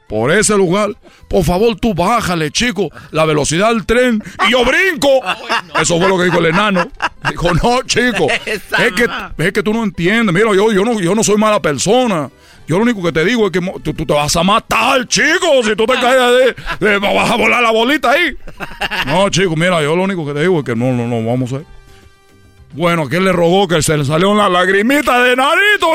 por 0.07 0.31
ese 0.31 0.55
lugar, 0.55 0.95
por 1.27 1.43
favor 1.43 1.75
tú 1.79 1.93
bájale, 1.93 2.51
chico, 2.51 2.89
la 3.11 3.25
velocidad 3.25 3.69
del 3.69 3.85
tren 3.85 4.23
y 4.47 4.51
yo 4.51 4.63
brinco. 4.63 5.09
Eso 5.81 5.99
fue 5.99 6.07
lo 6.07 6.17
que 6.17 6.25
dijo 6.25 6.39
el 6.39 6.47
enano. 6.47 6.87
Dijo, 7.29 7.53
no, 7.53 7.81
chico, 7.83 8.27
es 8.45 8.61
que, 8.95 9.07
es 9.37 9.53
que 9.53 9.63
tú 9.63 9.73
no 9.73 9.83
entiendes. 9.83 10.33
Mira, 10.33 10.53
yo, 10.55 10.71
yo, 10.71 10.85
no, 10.85 10.99
yo 10.99 11.15
no 11.15 11.23
soy 11.23 11.37
mala 11.37 11.59
persona. 11.61 12.29
Yo 12.67 12.77
lo 12.77 12.83
único 12.83 13.03
que 13.03 13.11
te 13.11 13.23
digo 13.23 13.45
es 13.45 13.51
que 13.51 13.61
tú, 13.83 13.93
te 13.93 14.13
vas 14.13 14.35
a 14.35 14.43
matar, 14.43 15.07
chico. 15.07 15.63
Si 15.63 15.75
tú 15.75 15.85
te 15.85 15.93
caes 15.93 16.55
de, 16.79 16.97
vas 16.99 17.29
a 17.29 17.35
volar 17.35 17.61
la 17.61 17.71
bolita 17.71 18.11
ahí. 18.11 18.35
No, 19.05 19.29
chico, 19.29 19.55
mira, 19.55 19.81
yo 19.81 19.95
lo 19.95 20.03
único 20.03 20.25
que 20.25 20.33
te 20.33 20.41
digo 20.41 20.59
es 20.59 20.65
que 20.65 20.75
no, 20.75 20.91
no, 20.91 21.07
no, 21.07 21.23
vamos 21.23 21.53
a 21.53 21.57
ver. 21.57 21.74
Bueno, 22.75 23.03
aquel 23.03 23.23
le 23.23 23.31
rogó 23.31 23.67
que 23.67 23.81
se 23.81 23.97
le 23.97 24.03
salió 24.03 24.29
una 24.29 24.49
lagrimita 24.49 25.23
de 25.23 25.35
narito. 25.35 25.87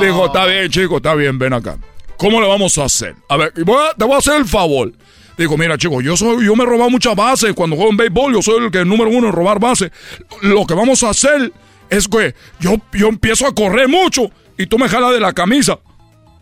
Dijo, 0.00 0.26
está 0.26 0.46
bien, 0.46 0.68
chico, 0.68 0.96
está 0.96 1.14
bien, 1.14 1.38
ven 1.38 1.52
acá. 1.52 1.78
¿Cómo 2.16 2.40
le 2.40 2.48
vamos 2.48 2.76
a 2.78 2.84
hacer? 2.84 3.14
A 3.28 3.36
ver, 3.36 3.52
te 3.52 3.62
voy 3.62 4.14
a 4.14 4.18
hacer 4.18 4.36
el 4.36 4.46
favor. 4.46 4.92
Digo, 5.38 5.56
mira, 5.56 5.78
chico, 5.78 6.00
yo 6.00 6.16
soy, 6.16 6.44
yo 6.44 6.56
me 6.56 6.64
he 6.64 6.66
robado 6.66 6.90
muchas 6.90 7.14
bases. 7.14 7.52
Cuando 7.54 7.76
juego 7.76 7.90
en 7.90 7.96
béisbol, 7.96 8.34
yo 8.34 8.42
soy 8.42 8.64
el 8.64 8.70
que 8.70 8.84
número 8.84 9.10
uno 9.10 9.28
en 9.28 9.32
robar 9.32 9.60
bases. 9.60 9.90
Lo 10.40 10.66
que 10.66 10.74
vamos 10.74 11.02
a 11.04 11.10
hacer 11.10 11.52
es 11.88 12.08
que 12.08 12.34
yo, 12.58 12.76
yo 12.92 13.08
empiezo 13.08 13.46
a 13.46 13.54
correr 13.54 13.88
mucho 13.88 14.30
y 14.58 14.66
tú 14.66 14.78
me 14.78 14.88
jalas 14.88 15.12
de 15.12 15.20
la 15.20 15.32
camisa. 15.32 15.78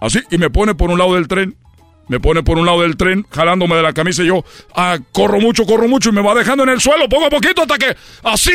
Así, 0.01 0.21
y 0.31 0.39
me 0.39 0.49
pone 0.49 0.75
por 0.75 0.91
un 0.91 0.99
lado 0.99 1.15
del 1.15 1.29
tren. 1.29 1.57
Me 2.11 2.19
pone 2.19 2.43
por 2.43 2.59
un 2.59 2.67
lado 2.67 2.83
del 2.83 2.97
tren, 2.97 3.25
jalándome 3.31 3.77
de 3.77 3.83
la 3.83 3.93
camisa 3.93 4.25
y 4.25 4.27
yo 4.27 4.45
ah, 4.75 4.99
corro 5.13 5.39
mucho, 5.39 5.65
corro 5.65 5.87
mucho 5.87 6.09
y 6.09 6.13
me 6.13 6.21
va 6.21 6.35
dejando 6.35 6.65
en 6.65 6.71
el 6.71 6.81
suelo 6.81 7.09
poco 7.09 7.27
a 7.27 7.31
poquito 7.31 7.63
hasta 7.63 7.79
que 7.79 7.97
así 8.25 8.51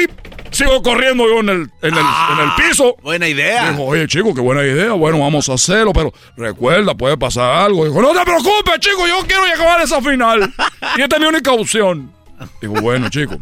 sigo 0.52 0.84
corriendo 0.84 1.24
yo 1.26 1.40
en 1.40 1.48
el, 1.48 1.62
en 1.82 1.94
el, 1.94 2.06
en 2.34 2.40
el 2.44 2.50
piso. 2.58 2.98
Buena 3.02 3.30
idea. 3.30 3.72
Dijo, 3.72 3.86
oye, 3.86 4.08
chico, 4.08 4.36
qué 4.36 4.42
buena 4.42 4.62
idea. 4.62 4.92
Bueno, 4.92 5.22
vamos 5.22 5.48
a 5.48 5.54
hacerlo, 5.54 5.94
pero 5.94 6.14
recuerda, 6.36 6.96
puede 6.96 7.16
pasar 7.16 7.64
algo. 7.64 7.86
Dijo, 7.86 8.02
no 8.02 8.12
te 8.12 8.26
preocupes, 8.26 8.78
chico, 8.82 9.08
yo 9.08 9.26
quiero 9.26 9.46
llegar 9.46 9.80
a 9.80 9.84
esa 9.84 10.02
final. 10.02 10.54
Y 10.98 11.02
esta 11.04 11.16
es 11.16 11.22
mi 11.22 11.28
única 11.28 11.54
opción. 11.54 12.12
Digo, 12.60 12.74
bueno, 12.82 13.08
chico, 13.10 13.38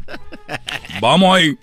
vamos 1.01 1.35
ahí. 1.35 1.57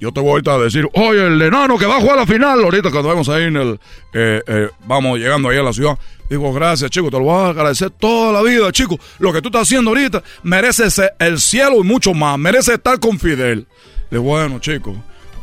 Yo 0.00 0.12
te 0.12 0.20
voy 0.20 0.40
a 0.46 0.58
decir, 0.58 0.88
oye, 0.94 1.26
el 1.26 1.42
enano 1.42 1.76
que 1.76 1.86
va 1.86 1.96
a 1.96 2.00
jugar 2.00 2.18
la 2.18 2.26
final, 2.26 2.62
ahorita 2.62 2.92
cuando 2.92 3.08
vamos 3.08 3.28
ahí 3.28 3.46
en 3.46 3.56
el, 3.56 3.80
eh, 4.14 4.40
eh, 4.46 4.68
vamos 4.86 5.18
llegando 5.18 5.48
ahí 5.48 5.58
a 5.58 5.62
la 5.64 5.72
ciudad. 5.72 5.98
Digo, 6.30 6.52
gracias, 6.52 6.92
chico, 6.92 7.10
te 7.10 7.18
lo 7.18 7.24
voy 7.24 7.44
a 7.44 7.48
agradecer 7.48 7.90
toda 7.90 8.32
la 8.32 8.40
vida, 8.48 8.70
chico. 8.70 8.96
Lo 9.18 9.32
que 9.32 9.42
tú 9.42 9.48
estás 9.48 9.62
haciendo 9.62 9.90
ahorita 9.90 10.22
merece 10.44 10.86
el 11.18 11.40
cielo 11.40 11.80
y 11.80 11.82
mucho 11.82 12.14
más. 12.14 12.38
Merece 12.38 12.74
estar 12.74 13.00
con 13.00 13.18
Fidel. 13.18 13.66
Digo, 14.12 14.22
bueno, 14.22 14.60
chico. 14.60 14.94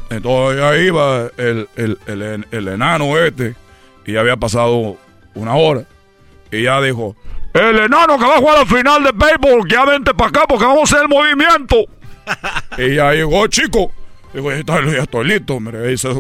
Entonces 0.10 0.63
ahí 0.63 0.89
va 0.89 1.30
el, 1.36 1.67
el, 1.76 2.67
enano 2.69 3.17
este, 3.17 3.54
y 4.06 4.13
ya 4.13 4.21
había 4.21 4.38
pasado 4.38 4.95
una 5.36 5.56
hora. 5.56 5.84
Y 6.54 6.63
ya 6.63 6.80
dijo, 6.80 7.17
el 7.54 7.80
enano 7.80 8.17
que 8.17 8.23
va 8.23 8.36
a 8.36 8.39
jugar 8.39 8.60
la 8.60 8.65
final 8.65 9.04
de 9.04 9.12
béisbol, 9.13 9.69
ya 9.69 9.84
vente 9.84 10.13
para 10.13 10.30
acá 10.30 10.45
porque 10.47 10.63
vamos 10.63 10.89
a 10.89 10.95
hacer 10.95 11.02
el 11.02 11.10
movimiento. 11.10 11.84
y 12.78 12.95
ya 12.95 13.12
llegó, 13.12 13.45
chico. 13.47 13.91
Digo, 14.38 14.52
ya, 14.52 15.02
estoy 15.02 15.28
listo. 15.28 15.58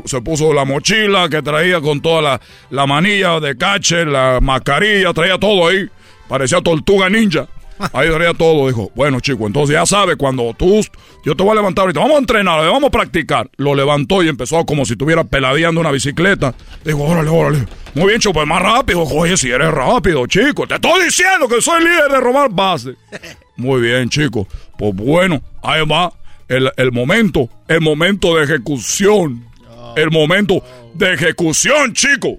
se, 0.05 0.21
puso 0.21 0.51
la 0.51 0.65
mochila 0.65 1.29
que 1.29 1.43
traía 1.43 1.79
con 1.79 2.01
toda 2.01 2.23
la, 2.23 2.41
la 2.71 2.87
manilla 2.87 3.39
de 3.39 3.55
cache, 3.55 4.05
la 4.05 4.39
mascarilla, 4.41 5.13
traía 5.13 5.37
todo 5.37 5.67
ahí. 5.67 5.87
Parecía 6.27 6.59
tortuga 6.61 7.11
ninja. 7.11 7.47
Ahí 7.93 8.09
traía 8.09 8.33
todo. 8.33 8.69
Dijo, 8.69 8.91
bueno, 8.95 9.19
chico, 9.19 9.45
entonces 9.45 9.75
ya 9.75 9.85
sabes, 9.85 10.15
cuando 10.15 10.51
tú, 10.57 10.83
yo 11.23 11.35
te 11.35 11.43
voy 11.43 11.51
a 11.51 11.55
levantar 11.57 11.83
ahorita, 11.83 11.99
vamos 11.99 12.15
a 12.15 12.19
entrenar, 12.21 12.59
vamos 12.61 12.87
a 12.87 12.89
practicar. 12.89 13.51
Lo 13.57 13.75
levantó 13.75 14.23
y 14.23 14.29
empezó 14.29 14.65
como 14.65 14.83
si 14.83 14.93
estuviera 14.93 15.23
peladeando 15.23 15.79
una 15.79 15.91
bicicleta. 15.91 16.55
Digo, 16.83 17.03
órale, 17.03 17.29
órale. 17.29 17.67
Muy 17.93 18.07
bien, 18.07 18.19
chico, 18.19 18.33
pues 18.33 18.47
más 18.47 18.63
rápido. 18.63 19.03
Oye, 19.03 19.37
si 19.37 19.51
eres 19.51 19.69
rápido, 19.69 20.25
chico. 20.25 20.65
Te 20.65 20.73
estoy 20.73 21.03
diciendo 21.03 21.47
que 21.47 21.61
soy 21.61 21.83
líder 21.83 22.09
de 22.09 22.19
robar 22.19 22.49
base. 22.51 22.95
Muy 23.57 23.79
bien, 23.79 24.09
chico. 24.09 24.47
Pues 24.75 24.95
bueno, 24.95 25.39
ahí 25.61 25.85
va 25.85 26.11
el, 26.47 26.91
momento, 26.91 27.49
el 27.67 27.81
momento 27.81 28.35
de 28.35 28.43
ejecución. 28.43 29.45
El 29.95 30.11
momento 30.11 30.63
de 30.93 31.13
ejecución, 31.13 31.93
chico. 31.93 32.37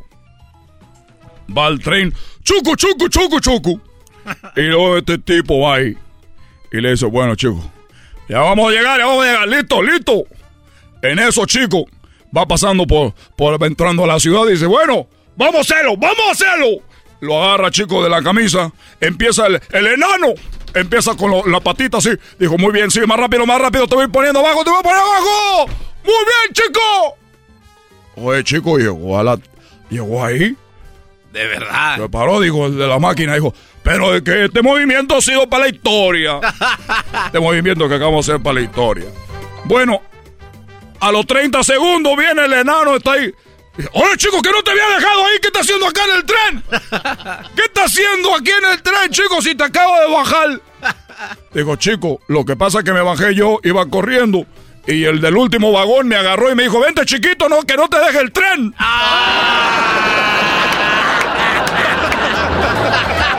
Va 1.56 1.68
el 1.68 1.80
tren, 1.80 2.12
chucu, 2.42 2.76
chucu, 2.76 3.08
chucu, 3.08 3.40
chucu. 3.40 3.80
Y 4.56 4.62
luego 4.62 4.98
este 4.98 5.18
tipo 5.18 5.60
va 5.60 5.76
ahí. 5.76 5.96
Y 6.70 6.80
le 6.80 6.90
dice, 6.90 7.06
bueno, 7.06 7.34
chico, 7.34 7.62
ya 8.28 8.40
vamos 8.40 8.70
a 8.70 8.76
llegar, 8.76 8.98
ya 8.98 9.06
vamos 9.06 9.24
a 9.24 9.28
llegar, 9.28 9.48
listo, 9.48 9.82
listo. 9.82 10.24
En 11.02 11.18
eso, 11.18 11.46
chico, 11.46 11.86
va 12.36 12.46
pasando 12.46 12.86
por, 12.86 13.14
por 13.36 13.62
entrando 13.64 14.04
a 14.04 14.06
la 14.06 14.20
ciudad 14.20 14.46
y 14.48 14.52
dice, 14.52 14.66
bueno, 14.66 15.08
vamos 15.36 15.56
a 15.56 15.60
hacerlo, 15.60 15.96
vamos 15.96 16.20
a 16.28 16.32
hacerlo. 16.32 16.82
Lo 17.20 17.42
agarra, 17.42 17.70
chico, 17.70 18.04
de 18.04 18.10
la 18.10 18.22
camisa. 18.22 18.70
Empieza 19.00 19.46
el, 19.46 19.60
el 19.72 19.86
enano 19.86 20.34
empieza 20.74 21.14
con 21.16 21.32
la 21.50 21.60
patita 21.60 21.98
así. 21.98 22.10
Dijo, 22.38 22.58
muy 22.58 22.72
bien, 22.72 22.90
sí, 22.90 23.00
más 23.06 23.18
rápido, 23.18 23.46
más 23.46 23.60
rápido, 23.60 23.86
te 23.86 23.94
voy 23.94 24.08
poniendo 24.08 24.40
abajo, 24.40 24.64
te 24.64 24.70
voy 24.70 24.80
a 24.80 24.82
poner 24.82 24.98
abajo. 24.98 25.66
Muy 26.04 26.14
bien, 26.14 26.52
chico. 26.52 27.16
Oye, 28.16 28.44
chico, 28.44 28.78
llegó 28.78 29.18
a 29.18 29.22
la... 29.22 29.38
Llegó 29.90 30.24
ahí. 30.24 30.56
De 31.32 31.46
verdad. 31.46 31.96
Se 31.96 32.08
paró, 32.08 32.40
dijo 32.40 32.66
el 32.66 32.76
de 32.76 32.86
la 32.86 32.98
máquina, 32.98 33.34
dijo, 33.34 33.54
pero 33.82 34.14
es 34.14 34.22
que 34.22 34.44
este 34.44 34.62
movimiento 34.62 35.16
ha 35.16 35.22
sido 35.22 35.48
para 35.48 35.64
la 35.64 35.70
historia. 35.70 36.40
este 37.26 37.40
movimiento 37.40 37.88
que 37.88 37.94
acabamos 37.94 38.26
de 38.26 38.32
hacer 38.32 38.42
para 38.42 38.54
la 38.54 38.60
historia. 38.62 39.06
Bueno, 39.64 40.02
a 41.00 41.12
los 41.12 41.26
30 41.26 41.62
segundos 41.62 42.16
viene 42.16 42.44
el 42.44 42.52
enano, 42.52 42.96
está 42.96 43.12
ahí. 43.12 43.32
Oye, 43.92 44.16
chico, 44.16 44.42
que 44.42 44.50
no 44.50 44.62
te 44.62 44.72
había 44.72 44.88
dejado 44.88 45.24
ahí. 45.24 45.38
¿Qué 45.40 45.48
está 45.48 45.60
haciendo 45.60 45.86
acá 45.86 46.00
en 46.04 46.16
el 46.16 46.24
tren? 46.24 46.64
¿Qué 47.54 47.62
está 47.62 47.84
haciendo 47.84 48.34
aquí 48.34 48.50
en 48.50 48.70
el 48.72 48.82
tren, 48.82 49.10
chico, 49.10 49.40
si 49.40 49.54
te 49.54 49.64
acabo 49.64 50.00
de 50.00 50.12
bajar? 50.12 50.60
Digo, 51.54 51.76
chico, 51.76 52.20
lo 52.26 52.44
que 52.44 52.56
pasa 52.56 52.78
es 52.78 52.84
que 52.84 52.92
me 52.92 53.02
bajé 53.02 53.34
yo, 53.34 53.60
iba 53.62 53.86
corriendo. 53.86 54.46
Y 54.86 55.04
el 55.04 55.20
del 55.20 55.36
último 55.36 55.70
vagón 55.70 56.08
me 56.08 56.16
agarró 56.16 56.50
y 56.50 56.54
me 56.54 56.64
dijo, 56.64 56.80
vente 56.80 57.04
chiquito, 57.04 57.48
no, 57.48 57.62
que 57.62 57.76
no 57.76 57.88
te 57.88 57.98
deje 57.98 58.20
el 58.20 58.32
tren. 58.32 58.74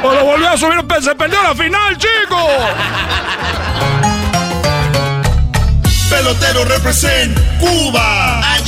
o 0.04 0.14
lo 0.14 0.24
volvió 0.24 0.50
a 0.50 0.58
subir, 0.58 0.86
se 1.02 1.16
perdió 1.16 1.42
la 1.44 1.56
final, 1.56 1.98
chico. 1.98 2.48
Pelotero 6.10 6.66
represent 6.66 7.38
Cuba. 7.60 8.59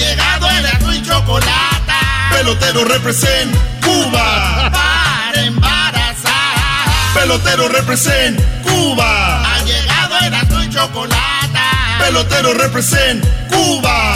Azul 0.48 0.96
y 0.96 1.02
chocolate. 1.04 1.94
Pelotero 2.32 2.84
represent 2.86 3.56
Cuba. 3.82 4.70
Para 4.72 5.42
embarazar. 5.44 7.14
Pelotero 7.14 7.68
represent 7.70 8.40
Cuba. 8.64 9.44
Ha 9.44 9.64
llegado 9.64 10.18
el 10.26 10.34
azul 10.34 10.64
y 10.64 10.70
chocolate. 10.70 11.60
Pelotero 12.00 12.54
represent 12.54 13.24
Cuba. 13.50 14.11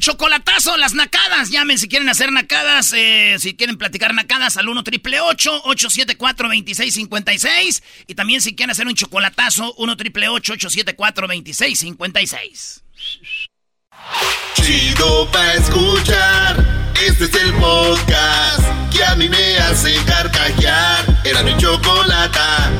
Chocolatazo, 0.00 0.76
las 0.76 0.94
nacadas. 0.94 1.50
Llamen 1.50 1.78
si 1.78 1.88
quieren 1.88 2.08
hacer 2.08 2.32
nacadas, 2.32 2.92
eh, 2.96 3.36
si 3.38 3.54
quieren 3.54 3.76
platicar 3.76 4.14
nacadas 4.14 4.56
al 4.56 4.68
1 4.68 4.82
triple 4.84 5.20
874 5.20 6.48
2656 6.48 7.82
Y 8.06 8.14
también 8.14 8.40
si 8.40 8.54
quieren 8.54 8.70
hacer 8.70 8.86
un 8.86 8.94
chocolatazo, 8.94 9.74
1 9.74 9.96
triple 9.96 10.28
874 10.28 11.26
2656 11.26 12.82
Chido 14.54 15.30
pa' 15.30 15.54
escuchar. 15.54 16.92
Este 17.06 17.24
es 17.24 17.34
el 17.34 17.52
podcast 17.54 18.92
que 18.92 19.04
a 19.04 19.14
mí 19.14 19.28
me 19.28 19.56
hace 19.58 19.94
carcajear. 20.04 21.04
Era 21.24 21.42
mi 21.42 21.56
chocolata. 21.56 22.70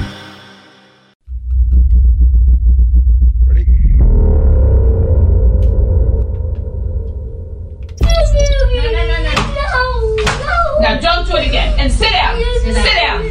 Now 10.81 11.01
don't 11.01 11.27
do 11.27 11.37
it 11.37 11.49
again. 11.49 11.75
And 11.79 11.93
sit 11.93 12.11
down. 12.13 12.39
Sit 12.63 12.95
down. 12.95 13.25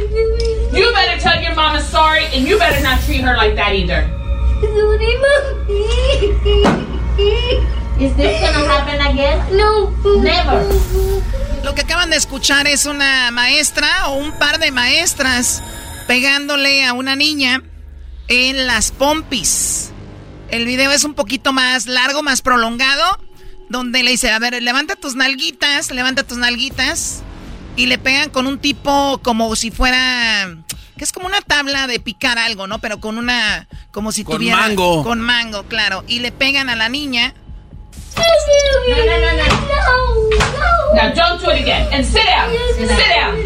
You 0.72 0.92
better 0.92 1.18
tell 1.20 1.40
your 1.42 1.54
mama 1.54 1.80
sorry, 1.80 2.26
and 2.26 2.46
you 2.46 2.58
better 2.58 2.82
not 2.82 3.00
treat 3.02 3.22
her 3.22 3.36
like 3.36 3.56
that 3.56 3.74
either. 3.74 4.08
Is 7.98 8.14
this 8.16 8.40
gonna 8.40 8.68
happen 8.68 9.00
again? 9.00 9.56
No. 9.56 9.90
Never. 10.22 10.62
Lo 11.64 11.74
que 11.74 11.82
acaban 11.82 12.10
de 12.10 12.16
escuchar 12.16 12.66
es 12.66 12.86
una 12.86 13.30
maestra 13.30 14.08
o 14.08 14.14
un 14.14 14.32
par 14.38 14.58
de 14.58 14.70
maestras 14.70 15.62
pegándole 16.06 16.84
a 16.84 16.92
una 16.92 17.16
niña 17.16 17.62
en 18.28 18.66
las 18.66 18.92
pompis. 18.92 19.90
El 20.50 20.64
video 20.64 20.92
es 20.92 21.04
un 21.04 21.14
poquito 21.14 21.52
más 21.52 21.86
largo, 21.86 22.22
más 22.22 22.42
prolongado 22.42 23.18
donde 23.68 24.02
le 24.02 24.12
dice, 24.12 24.30
a 24.30 24.38
ver, 24.38 24.62
levanta 24.62 24.96
tus 24.96 25.14
nalguitas, 25.14 25.90
levanta 25.90 26.22
tus 26.22 26.38
nalguitas. 26.38 27.22
Y 27.78 27.86
le 27.86 27.96
pegan 27.96 28.28
con 28.30 28.48
un 28.48 28.58
tipo 28.58 29.20
como 29.22 29.54
si 29.54 29.70
fuera... 29.70 30.48
Que 30.96 31.04
es 31.04 31.12
como 31.12 31.28
una 31.28 31.40
tabla 31.40 31.86
de 31.86 32.00
picar 32.00 32.36
algo, 32.36 32.66
¿no? 32.66 32.80
Pero 32.80 32.98
con 32.98 33.18
una... 33.18 33.68
Como 33.92 34.10
si 34.10 34.24
con 34.24 34.38
tuviera... 34.38 34.56
mango. 34.56 35.04
Con 35.04 35.20
mango, 35.20 35.62
claro. 35.62 36.02
Y 36.08 36.18
le 36.18 36.32
pegan 36.32 36.70
a 36.70 36.74
la 36.74 36.88
niña. 36.88 37.34
No, 38.16 38.96
no, 38.96 39.04
no, 39.06 39.32
no. 39.32 39.44
No, 39.46 40.94
Now 40.94 41.14
don't 41.14 41.40
do 41.40 41.50
it 41.52 41.60
again. 41.60 41.86
And 41.92 42.04
sit 42.04 42.24
down. 42.24 42.50
Sit 42.76 42.98
down. 43.14 43.36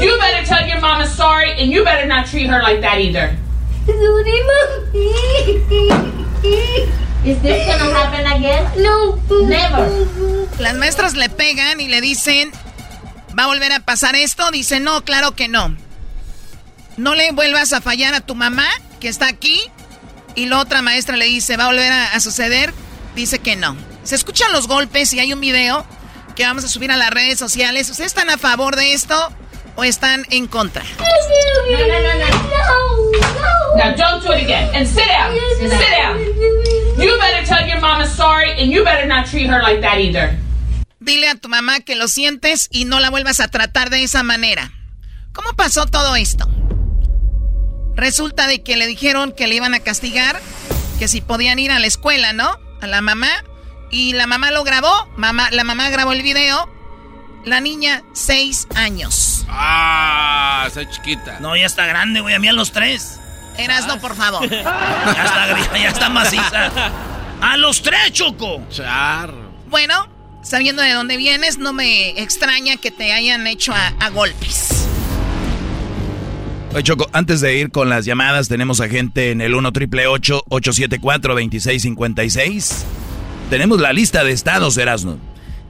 You 0.00 0.16
better 0.18 0.42
tell 0.46 0.66
your 0.66 0.80
mama 0.80 1.06
sorry, 1.06 1.52
and 1.60 1.70
you 1.70 1.84
better 1.84 2.06
not 2.06 2.26
treat 2.26 2.46
her 2.48 2.62
like 2.62 2.80
that 2.80 2.98
either. 2.98 3.36
Is 7.26 7.42
this 7.42 7.66
gonna 7.66 7.92
happen 7.92 8.24
again? 8.26 8.64
No. 8.78 9.20
Never. 9.44 9.86
Las 10.58 10.74
maestras 10.76 11.14
le 11.14 11.28
pegan 11.28 11.78
y 11.80 11.88
le 11.88 12.00
dicen, 12.00 12.52
¿va 13.40 13.44
a 13.44 13.46
volver 13.46 13.72
a 13.72 13.80
pasar 13.80 14.16
esto? 14.16 14.50
Dice, 14.50 14.80
no, 14.80 15.02
claro 15.02 15.34
que 15.34 15.48
no. 15.48 15.74
No 16.98 17.14
le 17.14 17.32
vuelvas 17.32 17.72
a 17.72 17.80
fallar 17.80 18.12
a 18.12 18.20
tu 18.20 18.34
mamá, 18.34 18.68
que 19.00 19.08
está 19.08 19.28
aquí. 19.28 19.62
Y 20.34 20.44
la 20.44 20.58
otra 20.58 20.82
maestra 20.82 21.16
le 21.16 21.24
dice, 21.24 21.56
¿va 21.56 21.64
a 21.64 21.68
volver 21.68 21.90
a, 21.90 22.20
suceder? 22.20 22.74
Dice 23.14 23.38
que 23.38 23.56
no. 23.56 23.76
Se 24.04 24.14
escuchan 24.14 24.52
los 24.52 24.68
golpes 24.68 25.14
y 25.14 25.20
hay 25.20 25.32
un 25.32 25.40
video 25.40 25.86
que 26.36 26.44
vamos 26.44 26.64
a 26.64 26.68
subir 26.68 26.92
a 26.92 26.98
las 26.98 27.10
redes 27.10 27.38
sociales. 27.38 27.88
¿Ustedes 27.88 28.08
están 28.08 28.28
a 28.28 28.36
favor 28.36 28.76
de 28.76 28.92
esto 28.92 29.32
o 29.74 29.84
están 29.84 30.26
en 30.28 30.46
contra? 30.46 30.84
No, 30.84 31.78
no, 31.78 31.98
no, 31.98 32.14
no. 32.18 32.28
No. 32.28 33.76
Now 33.76 33.96
jump 33.96 34.22
to 34.22 34.32
it 34.36 34.44
again 34.44 34.68
and. 34.74 34.86
Sit 34.86 35.06
down. 35.06 36.18
You 36.98 37.16
better 37.18 37.46
tell 37.46 37.66
your 37.66 37.80
mama 37.80 38.06
sorry 38.06 38.52
and 38.60 38.70
you 38.70 38.84
better 38.84 39.06
not 39.06 39.26
treat 39.26 39.46
her 39.46 39.62
like 39.62 39.80
that 39.80 39.98
either. 39.98 40.36
Dile 41.00 41.28
a 41.30 41.34
tu 41.34 41.48
mamá 41.48 41.80
que 41.80 41.96
lo 41.96 42.08
sientes 42.08 42.68
y 42.70 42.84
no 42.84 43.00
la 43.00 43.08
vuelvas 43.08 43.40
a 43.40 43.48
tratar 43.48 43.88
de 43.88 44.02
esa 44.02 44.22
manera. 44.22 44.70
¿Cómo 45.32 45.54
pasó 45.54 45.86
todo 45.86 46.14
esto? 46.14 46.46
Resulta 47.96 48.46
de 48.46 48.62
que 48.62 48.76
le 48.76 48.86
dijeron 48.86 49.32
que 49.32 49.46
le 49.46 49.54
iban 49.54 49.72
a 49.72 49.80
castigar, 49.80 50.38
que 50.98 51.08
si 51.08 51.22
podían 51.22 51.58
ir 51.58 51.72
a 51.72 51.78
la 51.78 51.86
escuela, 51.86 52.34
¿no? 52.34 52.54
A 52.82 52.86
la 52.86 53.00
mamá. 53.00 53.30
Y 53.90 54.12
la 54.12 54.26
mamá 54.26 54.50
lo 54.50 54.62
grabó, 54.62 55.08
mamá, 55.16 55.50
la 55.50 55.64
mamá 55.64 55.88
grabó 55.88 56.12
el 56.12 56.22
video. 56.22 56.70
La 57.46 57.60
niña, 57.60 58.02
seis 58.12 58.68
años. 58.74 59.46
Ah, 59.48 60.64
está 60.66 60.88
chiquita. 60.88 61.40
No, 61.40 61.56
ya 61.56 61.64
está 61.64 61.86
grande, 61.86 62.20
güey, 62.20 62.34
a 62.34 62.38
mí 62.38 62.46
a 62.46 62.52
los 62.52 62.72
tres. 62.72 63.18
Eras 63.56 63.86
no, 63.86 63.98
por 63.98 64.14
favor. 64.14 64.48
ya 64.50 65.24
está, 65.24 65.78
ya 65.78 65.88
está 65.88 66.10
maciza. 66.10 66.70
A 67.40 67.56
los 67.56 67.80
tres, 67.80 68.12
Choco. 68.12 68.62
Charro. 68.70 69.50
Bueno, 69.66 70.09
sabiendo 70.42 70.82
de 70.82 70.92
dónde 70.92 71.16
vienes, 71.16 71.58
no 71.58 71.72
me 71.72 72.20
extraña 72.20 72.76
que 72.76 72.90
te 72.90 73.12
hayan 73.12 73.46
hecho 73.46 73.72
a, 73.72 73.88
a 74.00 74.10
golpes. 74.10 74.86
Oye, 76.72 76.82
Choco, 76.84 77.08
antes 77.12 77.40
de 77.40 77.56
ir 77.56 77.70
con 77.70 77.88
las 77.88 78.04
llamadas, 78.04 78.48
tenemos 78.48 78.80
a 78.80 78.88
gente 78.88 79.32
en 79.32 79.40
el 79.40 79.54
1 79.54 79.72
triple 79.72 80.06
874 80.06 81.34
2656 81.34 82.84
Tenemos 83.50 83.80
la 83.80 83.92
lista 83.92 84.22
de 84.22 84.30
estados, 84.32 84.76
Erasmo. 84.76 85.18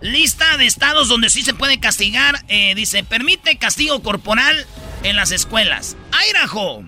Lista 0.02 0.56
de 0.58 0.66
estados 0.66 1.08
donde 1.08 1.30
sí 1.30 1.42
se 1.42 1.54
puede 1.54 1.80
castigar. 1.80 2.44
eh, 2.48 2.74
dice, 2.74 3.02
permite 3.04 3.56
castigo 3.56 4.02
corporal 4.02 4.66
en 5.02 5.16
las 5.16 5.30
escuelas. 5.30 5.96
Idaho. 6.30 6.84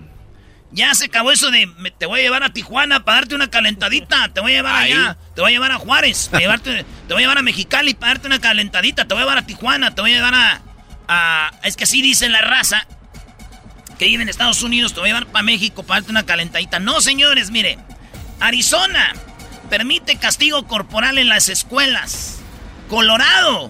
Ya 0.73 0.93
se 0.95 1.05
acabó 1.05 1.31
eso 1.31 1.51
de 1.51 1.67
me- 1.67 1.91
te 1.91 2.07
voy 2.07 2.19
a 2.21 2.23
llevar 2.23 2.43
a 2.43 2.51
Tijuana 2.51 3.05
para 3.05 3.17
darte 3.19 3.35
una 3.35 3.49
calentadita. 3.49 4.29
Te 4.33 4.41
voy 4.41 4.53
a 4.53 4.55
llevar 4.55 4.75
Ahí. 4.75 4.91
allá. 4.91 5.17
Te 5.35 5.41
voy 5.41 5.51
a 5.51 5.53
llevar 5.53 5.71
a 5.71 5.77
Juárez. 5.77 6.31
Llevarte, 6.37 6.83
te 7.07 7.13
voy 7.13 7.21
a 7.21 7.25
llevar 7.25 7.37
a 7.37 7.41
Mexicali 7.43 7.93
para 7.93 8.13
darte 8.15 8.27
una 8.27 8.39
calentadita. 8.41 9.05
Te 9.05 9.13
voy 9.13 9.21
a 9.21 9.25
llevar 9.25 9.37
a 9.37 9.45
Tijuana. 9.45 9.93
Te 9.93 10.01
voy 10.01 10.13
a 10.13 10.15
llevar 10.15 10.33
a. 10.35 10.61
a- 11.07 11.51
es 11.63 11.75
que 11.75 11.83
así 11.83 12.01
dice 12.01 12.27
la 12.29 12.41
raza 12.41 12.87
que 13.99 14.05
vive 14.05 14.23
en 14.23 14.29
Estados 14.29 14.63
Unidos. 14.63 14.93
Te 14.93 14.99
voy 14.99 15.09
a 15.09 15.13
llevar 15.13 15.27
para 15.31 15.43
México 15.43 15.83
para 15.83 15.99
darte 16.01 16.11
una 16.11 16.25
calentadita. 16.25 16.79
No, 16.79 17.01
señores, 17.01 17.51
mire. 17.51 17.77
Arizona 18.39 19.13
permite 19.69 20.17
castigo 20.17 20.65
corporal 20.67 21.17
en 21.19 21.29
las 21.29 21.49
escuelas. 21.49 22.39
Colorado. 22.89 23.69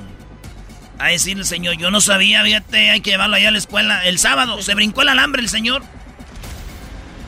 A 1.00 1.08
decir 1.08 1.38
el 1.38 1.46
señor, 1.46 1.76
yo 1.78 1.92
no 1.92 2.00
sabía, 2.02 2.44
fíjate, 2.44 2.92
hay 2.92 3.02
que 3.02 3.10
llevarlo 3.12 3.36
allá 3.36 3.50
a 3.50 3.52
la 3.52 3.58
escuela. 3.58 4.06
El 4.06 4.20
sábado 4.20 4.62
se 4.62 4.74
brincó 4.74 5.02
el 5.02 5.10
alambre 5.10 5.42
el 5.42 5.50
señor. 5.50 5.84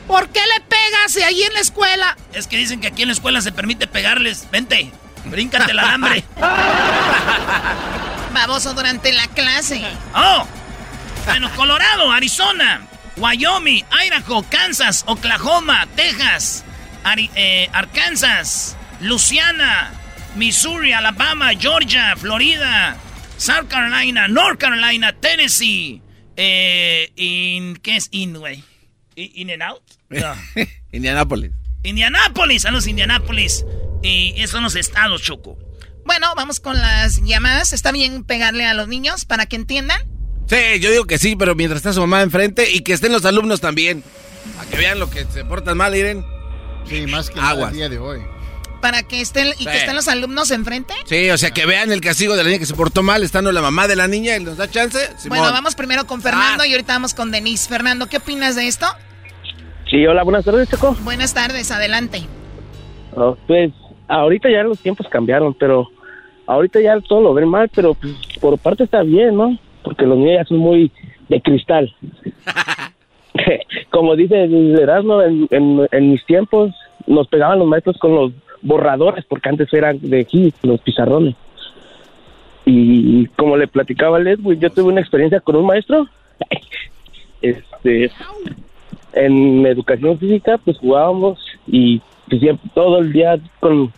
¿Por 0.06 0.28
qué 0.28 0.40
le 0.40 0.60
pegas 0.62 1.16
ahí 1.26 1.42
en 1.42 1.54
la 1.54 1.60
escuela? 1.60 2.16
Es 2.32 2.46
que 2.46 2.56
dicen 2.56 2.80
que 2.80 2.86
aquí 2.88 3.02
en 3.02 3.08
la 3.08 3.14
escuela 3.14 3.40
se 3.40 3.50
permite 3.52 3.86
pegarles. 3.86 4.48
Vente, 4.50 4.92
bríncate 5.24 5.72
el 5.72 5.78
alambre. 5.78 6.24
Baboso 8.32 8.74
durante 8.74 9.12
la 9.12 9.26
clase. 9.28 9.82
Oh, 10.14 10.46
bueno, 11.24 11.50
Colorado, 11.56 12.12
Arizona, 12.12 12.86
Wyoming, 13.16 13.84
Idaho, 14.06 14.42
Kansas, 14.48 15.04
Oklahoma, 15.06 15.86
Texas, 15.96 16.64
Ari- 17.02 17.30
eh, 17.34 17.68
Arkansas, 17.72 18.76
Louisiana, 19.00 19.90
Missouri, 20.36 20.92
Alabama, 20.92 21.52
Georgia, 21.58 22.14
Florida, 22.16 22.96
South 23.38 23.68
Carolina, 23.68 24.28
North 24.28 24.58
Carolina, 24.60 25.12
Tennessee, 25.14 26.02
eh, 26.36 27.10
in, 27.16 27.76
¿qué 27.76 27.96
es 27.96 28.08
in, 28.10 28.34
güey? 28.34 28.62
¿In 29.16 29.50
and 29.50 29.62
out? 29.62 29.82
No. 30.08 30.34
Indianápolis. 30.92 31.52
Indianápolis, 31.82 32.64
a 32.64 32.70
los 32.70 32.86
Indianápolis. 32.86 33.64
Y 34.02 34.34
esos 34.36 34.50
son 34.52 34.62
los 34.64 34.76
estados, 34.76 35.22
Choco. 35.22 35.58
Bueno, 36.04 36.32
vamos 36.36 36.60
con 36.60 36.78
las 36.80 37.22
llamadas. 37.22 37.72
¿Está 37.72 37.92
bien 37.92 38.24
pegarle 38.24 38.64
a 38.66 38.74
los 38.74 38.88
niños 38.88 39.24
para 39.24 39.46
que 39.46 39.56
entiendan? 39.56 40.00
Sí, 40.48 40.78
yo 40.80 40.90
digo 40.90 41.04
que 41.06 41.18
sí, 41.18 41.34
pero 41.36 41.54
mientras 41.56 41.78
está 41.78 41.92
su 41.92 42.00
mamá 42.00 42.22
enfrente 42.22 42.70
y 42.70 42.80
que 42.80 42.92
estén 42.92 43.12
los 43.12 43.24
alumnos 43.24 43.60
también. 43.60 44.04
Para 44.56 44.70
que 44.70 44.76
vean 44.76 44.98
lo 45.00 45.10
que 45.10 45.24
se 45.32 45.44
portan 45.44 45.76
mal, 45.76 45.94
Iren. 45.96 46.24
Sí, 46.88 47.06
más 47.08 47.30
que 47.30 47.40
Aguas. 47.40 47.72
el 47.72 47.76
día 47.78 47.88
de 47.88 47.98
hoy. 47.98 48.20
Para 48.80 49.02
que 49.02 49.20
estén 49.20 49.48
y 49.58 49.64
que 49.64 49.76
estén 49.78 49.96
los 49.96 50.06
alumnos 50.06 50.52
enfrente. 50.52 50.94
Sí, 51.08 51.28
o 51.30 51.38
sea, 51.38 51.50
que 51.50 51.66
vean 51.66 51.90
el 51.90 52.00
castigo 52.00 52.36
de 52.36 52.44
la 52.44 52.48
niña 52.50 52.60
que 52.60 52.66
se 52.66 52.74
portó 52.74 53.02
mal, 53.02 53.24
estando 53.24 53.50
la 53.50 53.60
mamá 53.62 53.88
de 53.88 53.96
la 53.96 54.06
niña 54.06 54.36
y 54.36 54.40
nos 54.44 54.56
da 54.56 54.70
chance. 54.70 54.98
Simón. 55.18 55.38
Bueno, 55.38 55.52
vamos 55.52 55.74
primero 55.74 56.06
con 56.06 56.22
Fernando 56.22 56.62
Ah. 56.62 56.66
y 56.68 56.72
ahorita 56.72 56.92
vamos 56.92 57.14
con 57.14 57.32
Denise. 57.32 57.68
Fernando, 57.68 58.06
¿qué 58.08 58.18
opinas 58.18 58.54
de 58.54 58.68
esto? 58.68 58.86
Sí, 59.88 60.06
hola, 60.06 60.22
buenas 60.24 60.44
tardes, 60.44 60.68
Choco. 60.68 60.96
Buenas 61.04 61.32
tardes, 61.34 61.70
adelante. 61.70 62.22
Oh, 63.14 63.36
pues 63.46 63.72
ahorita 64.08 64.50
ya 64.50 64.62
los 64.62 64.80
tiempos 64.80 65.06
cambiaron, 65.08 65.54
pero 65.54 65.88
ahorita 66.46 66.80
ya 66.80 67.00
todo 67.00 67.20
lo 67.20 67.34
ven 67.34 67.48
mal, 67.48 67.70
pero 67.74 67.94
pues, 67.94 68.14
por 68.40 68.58
parte 68.58 68.84
está 68.84 69.02
bien, 69.02 69.36
¿no? 69.36 69.58
Porque 69.82 70.04
los 70.04 70.18
niños 70.18 70.38
ya 70.38 70.44
son 70.44 70.58
muy 70.58 70.90
de 71.28 71.40
cristal. 71.40 71.94
Como 73.90 74.16
dice 74.16 74.44
Erasmo, 74.80 75.22
en, 75.22 75.46
en, 75.50 75.86
en 75.90 76.10
mis 76.10 76.24
tiempos 76.26 76.74
nos 77.06 77.28
pegaban 77.28 77.58
los 77.58 77.68
maestros 77.68 77.98
con 77.98 78.14
los 78.14 78.32
borradores, 78.62 79.24
porque 79.26 79.48
antes 79.48 79.72
eran 79.72 79.98
de 80.00 80.20
aquí, 80.20 80.52
los 80.62 80.80
pizarrones. 80.80 81.34
Y 82.64 83.26
como 83.36 83.56
le 83.56 83.68
platicaba 83.68 84.16
a 84.16 84.20
Leslie, 84.20 84.58
yo 84.58 84.70
tuve 84.70 84.90
una 84.90 85.00
experiencia 85.00 85.40
con 85.40 85.56
un 85.56 85.66
maestro. 85.66 86.06
Este, 87.42 88.10
en 89.16 89.66
educación 89.66 90.18
física, 90.18 90.58
pues 90.58 90.78
jugábamos 90.78 91.38
y 91.66 92.00
pues, 92.28 92.40
siempre, 92.40 92.70
todo 92.74 92.98
el 92.98 93.12
día 93.12 93.38
con 93.60 93.92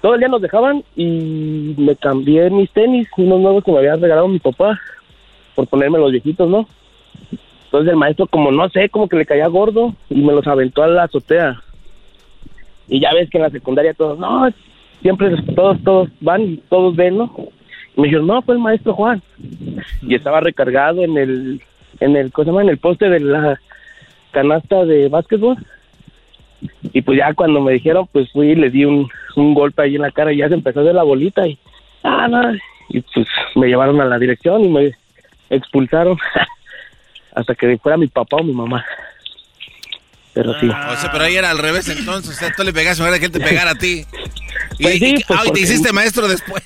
todo 0.00 0.14
el 0.14 0.20
día 0.20 0.28
nos 0.28 0.42
dejaban 0.42 0.84
y 0.94 1.74
me 1.76 1.96
cambié 1.96 2.50
mis 2.50 2.70
tenis, 2.70 3.08
unos 3.16 3.40
nuevos 3.40 3.64
que 3.64 3.72
me 3.72 3.78
había 3.78 3.96
regalado 3.96 4.28
mi 4.28 4.38
papá 4.38 4.78
por 5.54 5.66
ponerme 5.66 5.98
los 5.98 6.12
viejitos, 6.12 6.48
¿no? 6.48 6.68
Entonces 7.64 7.90
el 7.90 7.96
maestro, 7.96 8.26
como 8.26 8.52
no 8.52 8.68
sé, 8.68 8.88
como 8.88 9.08
que 9.08 9.16
le 9.16 9.26
caía 9.26 9.46
gordo 9.48 9.94
y 10.08 10.16
me 10.16 10.32
los 10.32 10.46
aventó 10.46 10.82
a 10.82 10.88
la 10.88 11.04
azotea. 11.04 11.60
Y 12.88 13.00
ya 13.00 13.12
ves 13.12 13.28
que 13.28 13.38
en 13.38 13.42
la 13.42 13.50
secundaria 13.50 13.92
todos, 13.92 14.18
no, 14.18 14.48
siempre 15.02 15.34
todos, 15.54 15.82
todos 15.82 16.08
van 16.20 16.42
y 16.42 16.56
todos 16.68 16.96
ven, 16.96 17.18
¿no? 17.18 17.34
Y 17.96 18.00
me 18.00 18.06
dijeron, 18.06 18.26
no, 18.26 18.40
fue 18.42 18.54
el 18.54 18.60
maestro 18.60 18.94
Juan. 18.94 19.20
Y 20.02 20.14
estaba 20.14 20.40
recargado 20.40 21.02
en 21.02 21.18
el, 21.18 21.60
en 22.00 22.16
el, 22.16 22.32
¿cómo 22.32 22.44
se 22.44 22.50
llama? 22.50 22.62
En 22.62 22.68
el 22.70 22.78
poste 22.78 23.08
de 23.08 23.20
la 23.20 23.60
canasta 24.32 24.84
de 24.84 25.08
básquetbol. 25.08 25.56
Y 26.92 27.02
pues 27.02 27.18
ya 27.18 27.32
cuando 27.34 27.60
me 27.60 27.72
dijeron, 27.72 28.08
pues 28.12 28.30
fui 28.32 28.50
y 28.50 28.54
le 28.56 28.70
di 28.70 28.84
un, 28.84 29.08
un 29.36 29.54
golpe 29.54 29.82
ahí 29.82 29.94
en 29.96 30.02
la 30.02 30.10
cara 30.10 30.32
y 30.32 30.38
ya 30.38 30.48
se 30.48 30.54
empezó 30.54 30.80
a 30.80 30.82
hacer 30.82 30.94
la 30.94 31.04
bolita 31.04 31.46
y, 31.46 31.56
ah, 32.02 32.26
no, 32.28 32.54
y 32.88 33.00
pues 33.00 33.26
me 33.54 33.68
llevaron 33.68 34.00
a 34.00 34.04
la 34.06 34.18
dirección 34.18 34.64
y 34.64 34.68
me 34.68 34.92
expulsaron 35.50 36.18
hasta 37.34 37.54
que 37.54 37.78
fuera 37.78 37.96
mi 37.96 38.08
papá 38.08 38.38
o 38.38 38.42
mi 38.44 38.52
mamá. 38.52 38.84
Pero 40.34 40.58
sí. 40.60 40.68
O 40.68 40.96
sea, 40.96 41.10
pero 41.12 41.24
ahí 41.24 41.36
era 41.36 41.50
al 41.50 41.58
revés 41.58 41.88
entonces. 41.88 42.36
O 42.36 42.38
sea, 42.38 42.52
tú 42.56 42.62
le 42.62 42.72
pegaste, 42.72 43.02
ahora 43.02 43.18
que 43.18 43.26
él 43.26 43.32
te 43.32 43.40
pegara 43.40 43.72
a 43.72 43.74
ti. 43.74 44.04
Y, 44.80 44.82
Pues 44.84 44.98
sí, 45.00 45.14
y- 45.18 45.24
pues 45.24 45.40
ah, 45.40 45.44
y 45.46 45.50
te 45.52 45.60
hiciste 45.60 45.92
maestro 45.92 46.28
después. 46.28 46.62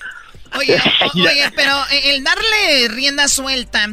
Oye, 0.58 0.76
o- 0.76 1.18
oye, 1.18 1.50
pero 1.56 1.72
el 2.04 2.22
darle 2.22 2.88
rienda 2.94 3.26
suelta 3.26 3.86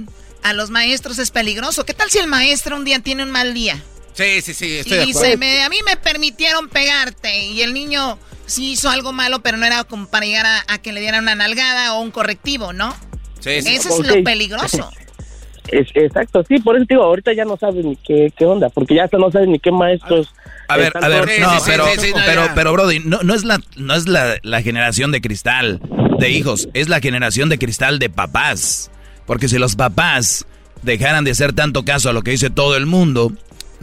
a 0.44 0.54
los 0.54 0.70
maestros 0.70 1.20
es 1.20 1.32
peligroso. 1.32 1.86
¿Qué 1.86 1.94
tal 1.94 2.10
si 2.10 2.18
el 2.20 2.28
maestro 2.28 2.76
un 2.76 2.86
día 2.86 3.00
tiene 3.00 3.24
un 3.24 3.32
mal 3.32 3.54
día? 3.54 3.82
Sí, 4.14 4.42
sí, 4.42 4.54
sí, 4.54 4.66
Y 4.66 4.84
dice, 4.84 5.10
acuerdo. 5.12 5.38
"Me- 5.38 5.64
a 5.64 5.70
mí 5.70 5.78
me 5.86 5.96
permitieron 5.96 6.68
pegarte. 6.70 7.40
Y 7.46 7.62
el 7.62 7.74
niño 7.74 8.18
sí 8.46 8.72
hizo 8.72 8.90
algo 8.90 9.14
malo, 9.14 9.42
pero 9.42 9.58
no 9.58 9.66
era 9.66 9.84
como 9.86 10.08
para 10.08 10.26
llegar 10.26 10.46
a, 10.46 10.64
a 10.68 10.78
que 10.82 10.92
le 10.92 11.00
dieran 11.02 11.24
una 11.24 11.36
nalgada 11.36 11.94
o 11.94 12.02
un 12.02 12.12
correctivo, 12.12 12.74
¿no? 12.74 12.94
Sí, 13.40 13.62
sí. 13.62 13.76
Eso 13.76 14.02
es 14.02 14.08
lo 14.08 14.24
peligroso. 14.24 14.90
Es, 15.72 15.88
exacto, 15.94 16.44
sí, 16.50 16.58
por 16.58 16.76
eso 16.76 16.86
te 16.88 16.96
digo, 16.96 17.04
ahorita 17.04 17.32
ya 17.32 17.46
no 17.46 17.56
sabes 17.56 17.86
ni 17.86 17.96
qué, 17.98 18.34
qué 18.36 18.44
onda, 18.44 18.70
porque 18.70 18.96
ya 18.96 19.04
hasta 19.04 19.20
no 19.20 19.30
sabes 19.32 19.48
ni 19.50 19.60
qué 19.60 19.72
maestros. 19.72 20.34
A 20.68 20.78
ver, 20.78 20.92
a 21.00 21.08
ver, 21.08 21.40
no, 21.40 21.60
sí, 21.60 21.66
pero, 21.68 21.86
sí, 21.94 22.00
sí, 22.08 22.12
no, 22.12 22.22
pero, 22.26 22.48
pero, 22.56 22.74
Brody, 22.74 23.02
no, 23.02 23.20
no 23.22 23.36
es 23.36 23.44
la, 23.44 23.62
no 23.76 23.94
es 23.94 24.08
la, 24.08 24.38
la 24.42 24.64
generación 24.64 25.12
de 25.12 25.22
cristal 25.22 25.80
de 26.18 26.32
hijos, 26.32 26.70
es 26.74 26.90
la 26.90 27.00
generación 27.02 27.50
de 27.50 27.60
cristal 27.60 28.00
de 28.00 28.10
papás. 28.10 28.90
Porque 29.30 29.48
si 29.48 29.60
los 29.60 29.76
papás 29.76 30.48
dejaran 30.82 31.24
de 31.24 31.30
hacer 31.30 31.54
tanto 31.54 31.86
caso 31.86 32.10
a 32.10 32.14
lo 32.14 32.24
que 32.24 32.32
dice 32.32 32.50
todo 32.50 32.76
el 32.76 32.88
mundo, 32.88 33.32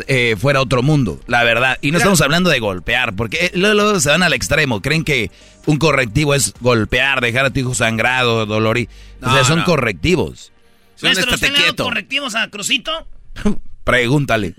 eh, 0.08 0.34
fuera 0.36 0.60
otro 0.60 0.82
mundo, 0.82 1.20
la 1.28 1.44
verdad. 1.44 1.78
Y 1.82 1.92
no 1.92 1.98
estamos 1.98 2.20
hablando 2.20 2.50
de 2.50 2.58
golpear, 2.58 3.14
porque 3.14 3.52
luego, 3.54 4.00
se 4.00 4.10
van 4.10 4.24
al 4.24 4.32
extremo. 4.32 4.82
Creen 4.82 5.04
que 5.04 5.30
un 5.66 5.78
correctivo 5.78 6.34
es 6.34 6.52
golpear, 6.58 7.20
dejar 7.20 7.44
a 7.44 7.50
tu 7.50 7.60
hijo 7.60 7.76
sangrado, 7.76 8.44
dolor 8.44 8.76
y... 8.76 8.88
o 9.22 9.32
sea, 9.32 9.44
son 9.44 9.62
correctivos. 9.62 10.50
Son 10.96 11.12
¿usted 11.12 11.52
le 11.52 11.76
correctivos 11.76 12.34
a 12.34 12.50
Crucito? 12.50 13.06
Pregúntale. 13.84 14.56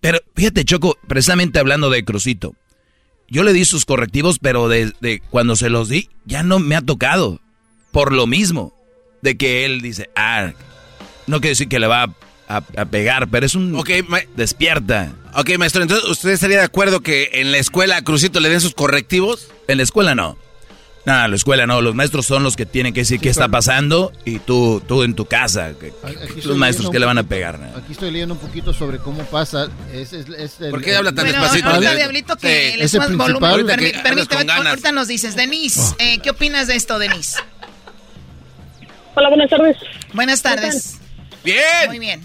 Pero 0.00 0.20
fíjate, 0.36 0.64
Choco, 0.64 0.96
precisamente 1.08 1.58
hablando 1.58 1.90
de 1.90 2.04
Crucito. 2.04 2.54
Yo 3.26 3.42
le 3.42 3.52
di 3.52 3.64
sus 3.64 3.84
correctivos, 3.84 4.38
pero 4.38 4.68
desde 4.68 5.22
cuando 5.30 5.56
se 5.56 5.70
los 5.70 5.88
di, 5.88 6.08
ya 6.24 6.44
no 6.44 6.60
me 6.60 6.76
ha 6.76 6.82
tocado. 6.82 7.40
Por 7.90 8.12
lo 8.12 8.28
mismo. 8.28 8.72
De 9.22 9.36
que 9.36 9.64
él 9.64 9.80
dice, 9.82 10.08
ah, 10.16 10.52
no 11.26 11.40
quiere 11.40 11.50
decir 11.50 11.68
que 11.68 11.78
le 11.78 11.86
va 11.86 12.14
a, 12.48 12.84
pegar, 12.86 13.28
pero 13.28 13.46
es 13.46 13.54
un... 13.54 13.76
Ok, 13.76 13.90
despierta. 14.34 15.12
Ok, 15.36 15.50
maestro, 15.58 15.82
entonces, 15.82 16.08
¿usted 16.08 16.30
estaría 16.30 16.58
de 16.58 16.64
acuerdo 16.64 17.00
que 17.00 17.30
en 17.34 17.52
la 17.52 17.58
escuela 17.58 17.98
a 17.98 18.02
Crucito 18.02 18.40
le 18.40 18.48
den 18.48 18.60
sus 18.60 18.74
correctivos? 18.74 19.48
En 19.68 19.76
la 19.76 19.84
escuela 19.84 20.14
no. 20.14 20.36
No, 21.06 21.28
la 21.28 21.34
escuela 21.34 21.66
no, 21.66 21.80
los 21.80 21.94
maestros 21.94 22.26
son 22.26 22.42
los 22.42 22.56
que 22.56 22.66
tienen 22.66 22.92
que 22.92 23.00
decir 23.00 23.20
qué 23.20 23.30
está 23.30 23.48
pasando 23.48 24.12
y 24.26 24.38
tú, 24.38 24.82
tú 24.86 25.02
en 25.02 25.14
tu 25.14 25.24
casa, 25.24 25.72
los 26.44 26.56
maestros 26.56 26.90
que 26.90 26.98
le 26.98 27.06
van 27.06 27.16
a 27.16 27.22
pegar. 27.22 27.58
Aquí 27.74 27.92
estoy 27.92 28.10
leyendo 28.10 28.34
un 28.34 28.40
poquito 28.40 28.74
sobre 28.74 28.98
cómo 28.98 29.24
pasa. 29.24 29.68
Es, 29.92 30.10
¿Por 30.70 30.82
qué 30.82 30.96
habla 30.96 31.12
tan 31.12 31.26
despacito? 31.26 31.68
Ahorita, 31.68 31.94
Diablito, 31.94 32.36
que 32.36 32.74
le 32.76 32.86
subas 32.88 33.16
volumen. 33.16 33.66
Permíteme, 34.02 34.52
ahorita 34.52 34.92
nos 34.92 35.08
dices. 35.08 35.36
Denise, 35.36 35.80
oh. 35.80 35.96
eh, 35.98 36.18
¿qué 36.22 36.30
opinas 36.30 36.66
de 36.66 36.76
esto, 36.76 36.98
Denise? 36.98 37.38
Hola, 39.14 39.28
buenas 39.28 39.50
tardes. 39.50 39.76
Buenas 40.12 40.42
tardes. 40.42 41.00
Bien. 41.44 41.88
Muy 41.88 41.98
bien. 41.98 42.20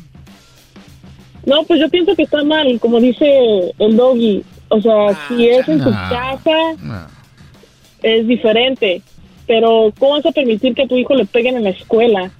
No, 1.45 1.63
pues 1.63 1.79
yo 1.79 1.89
pienso 1.89 2.15
que 2.15 2.23
está 2.23 2.43
mal, 2.43 2.79
como 2.79 2.99
dice 2.99 3.73
el 3.77 3.95
doggy. 3.95 4.43
O 4.69 4.81
sea, 4.81 5.09
ah, 5.09 5.25
si 5.27 5.47
es 5.47 5.67
en 5.67 5.83
tu 5.83 5.91
casa, 5.91 6.57
es 8.01 8.27
diferente. 8.27 9.01
Pero, 9.47 9.93
¿cómo 9.99 10.13
vas 10.13 10.25
a 10.25 10.31
permitir 10.31 10.73
que 10.73 10.83
a 10.83 10.87
tu 10.87 10.97
hijo 10.97 11.13
le 11.13 11.25
peguen 11.25 11.55
en 11.55 11.65
la 11.65 11.69
escuela? 11.69 12.31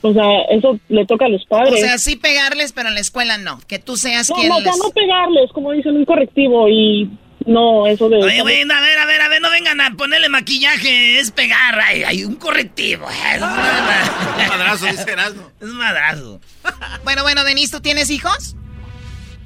O 0.00 0.12
sea, 0.12 0.42
eso 0.50 0.78
le 0.88 1.04
toca 1.04 1.26
a 1.26 1.28
los 1.28 1.44
padres. 1.44 1.74
O 1.74 1.76
sea, 1.76 1.98
sí 1.98 2.16
pegarles, 2.16 2.72
pero 2.72 2.88
en 2.88 2.94
la 2.94 3.00
escuela 3.00 3.38
no. 3.38 3.58
Que 3.66 3.78
tú 3.78 3.96
seas 3.96 4.30
no, 4.30 4.36
quien 4.36 4.48
No, 4.48 4.60
no 4.60 4.90
pegarles, 4.94 5.50
como 5.52 5.72
dicen, 5.72 5.96
un 5.96 6.04
correctivo 6.04 6.68
y 6.68 7.10
no, 7.46 7.86
eso 7.86 8.08
de... 8.08 8.16
Oye, 8.16 8.42
güey, 8.42 8.62
a 8.62 8.80
ver, 8.80 8.98
a 8.98 9.06
ver, 9.06 9.22
a 9.22 9.28
ver, 9.28 9.40
no 9.40 9.50
vengan 9.50 9.80
a 9.80 9.96
ponerle 9.96 10.28
maquillaje, 10.28 11.20
es 11.20 11.30
pegar, 11.30 11.78
hay, 11.78 12.24
un 12.24 12.34
correctivo. 12.34 13.06
Es 13.08 13.40
un 13.40 14.48
madrazo, 14.48 14.86
dice 14.86 15.12
Erasmo. 15.12 15.50
Es 15.60 15.68
un 15.68 15.76
madrazo. 15.76 16.40
Bueno, 17.04 17.22
bueno, 17.22 17.44
Denise, 17.44 17.76
¿tú 17.76 17.80
tienes 17.80 18.10
hijos? 18.10 18.56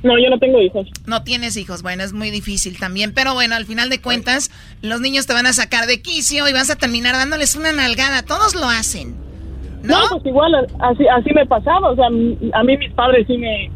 No, 0.02 0.18
yo 0.18 0.30
no 0.30 0.38
tengo 0.38 0.62
hijos. 0.62 0.88
No 1.06 1.24
tienes 1.24 1.58
hijos, 1.58 1.82
bueno, 1.82 2.02
es 2.02 2.14
muy 2.14 2.30
difícil 2.30 2.78
también, 2.78 3.12
pero 3.12 3.34
bueno, 3.34 3.54
al 3.54 3.66
final 3.66 3.90
de 3.90 4.00
cuentas, 4.00 4.50
los 4.80 5.02
niños 5.02 5.26
te 5.26 5.34
van 5.34 5.44
a 5.44 5.52
sacar 5.52 5.86
de 5.86 6.00
quicio 6.00 6.48
y 6.48 6.54
vas 6.54 6.70
a 6.70 6.76
terminar 6.76 7.14
dándoles 7.14 7.54
una 7.54 7.72
nalgada, 7.72 8.22
todos 8.22 8.54
lo 8.54 8.66
hacen. 8.66 9.14
No, 9.82 10.00
no 10.00 10.08
pues 10.08 10.26
igual, 10.26 10.54
así, 10.80 11.06
así 11.06 11.34
me 11.34 11.44
pasaba, 11.44 11.90
o 11.90 11.96
sea, 11.96 12.06
a 12.06 12.64
mí 12.64 12.76
mis 12.78 12.92
padres 12.92 13.26
sí 13.26 13.36
me, 13.36 13.70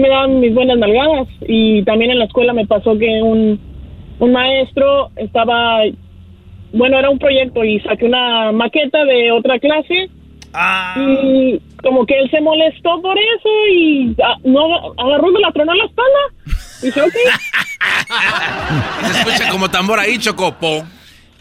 me 0.00 0.08
daban 0.08 0.40
mis 0.40 0.54
buenas 0.54 0.78
nalgadas 0.78 1.28
y 1.46 1.82
también 1.84 2.10
en 2.10 2.18
la 2.18 2.26
escuela 2.26 2.52
me 2.52 2.66
pasó 2.66 2.98
que 2.98 3.22
un, 3.22 3.60
un 4.18 4.32
maestro 4.32 5.10
estaba, 5.16 5.80
bueno, 6.72 6.98
era 6.98 7.10
un 7.10 7.18
proyecto 7.18 7.64
y 7.64 7.80
saqué 7.80 8.06
una 8.06 8.52
maqueta 8.52 9.04
de 9.04 9.32
otra 9.32 9.58
clase 9.58 10.10
ah. 10.52 10.94
y 10.98 11.60
como 11.82 12.04
que 12.06 12.18
él 12.18 12.30
se 12.30 12.40
molestó 12.40 13.00
por 13.00 13.16
eso 13.16 13.48
y 13.72 14.16
ah, 14.24 14.36
no 14.44 14.92
agarró 14.98 15.32
de 15.32 15.40
la 15.40 15.52
tronó 15.52 15.74
la 15.74 15.84
espalda. 15.84 16.18
Y 16.82 16.86
dice, 16.86 17.02
ok. 17.02 17.14
se 19.04 19.18
escucha 19.18 19.50
como 19.50 19.68
tambor 19.70 19.98
ahí, 19.98 20.18
Chocopo. 20.18 20.84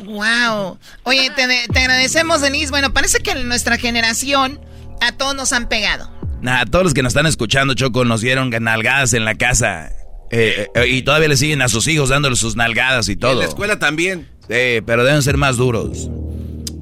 Wow. 0.04 0.78
Oye, 1.04 1.30
te, 1.36 1.48
te 1.72 1.80
agradecemos, 1.80 2.42
Denise. 2.42 2.70
Bueno, 2.70 2.94
parece 2.94 3.20
que 3.20 3.32
en 3.32 3.48
nuestra 3.48 3.78
generación 3.78 4.60
a 5.02 5.12
todos 5.14 5.36
nos 5.36 5.54
han 5.54 5.68
pegado. 5.68 6.15
Nada, 6.46 6.64
todos 6.68 6.84
los 6.84 6.94
que 6.94 7.02
nos 7.02 7.10
están 7.10 7.26
escuchando, 7.26 7.74
Choco, 7.74 8.06
nos 8.06 8.22
dieron 8.22 8.52
nalgadas 8.52 9.14
en 9.14 9.26
la 9.26 9.34
casa. 9.34 9.92
Eh, 10.30 10.68
eh, 10.76 10.88
y 10.88 11.02
todavía 11.02 11.28
le 11.28 11.38
siguen 11.38 11.64
a 11.64 11.68
sus 11.70 11.88
hijos 11.88 12.10
dándoles 12.10 12.38
sus 12.38 12.56
nalgadas 12.56 13.10
y 13.10 13.16
todo. 13.16 13.32
En 13.32 13.40
la 13.40 13.46
escuela 13.46 13.80
también. 13.80 14.28
Sí, 14.42 14.80
pero 14.86 15.04
deben 15.04 15.24
ser 15.24 15.38
más 15.38 15.58
duros. 15.58 16.08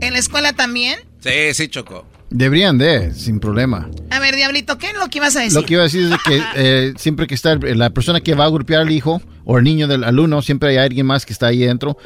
¿En 0.02 0.12
la 0.12 0.20
escuela 0.20 0.52
también? 0.52 1.00
Sí, 1.22 1.54
sí, 1.54 1.70
Choco. 1.70 2.06
Deberían 2.30 2.78
de, 2.78 3.14
sin 3.14 3.40
problema. 3.40 3.90
A 4.10 4.20
ver, 4.20 4.36
Diablito, 4.36 4.78
¿qué 4.78 4.88
es 4.88 4.96
lo 4.96 5.08
que 5.08 5.20
ibas 5.20 5.38
a 5.38 5.40
decir? 5.40 5.58
Lo 5.58 5.66
que 5.66 5.76
iba 5.76 5.84
a 5.84 5.86
decir 5.86 6.12
es 6.12 6.20
que 6.28 6.44
eh, 6.58 6.94
siempre 6.98 7.26
que 7.26 7.34
está 7.36 7.56
la 7.56 7.92
persona 7.92 8.20
que 8.20 8.36
va 8.36 8.44
a 8.44 8.50
golpear 8.50 8.82
al 8.82 8.92
hijo 8.92 9.22
o 9.46 9.58
el 9.60 9.64
niño 9.64 9.88
del 9.88 10.04
alumno, 10.04 10.42
siempre 10.42 10.72
hay 10.72 10.78
alguien 10.78 11.06
más 11.06 11.26
que 11.26 11.32
está 11.32 11.48
ahí 11.48 11.60
dentro 11.60 11.98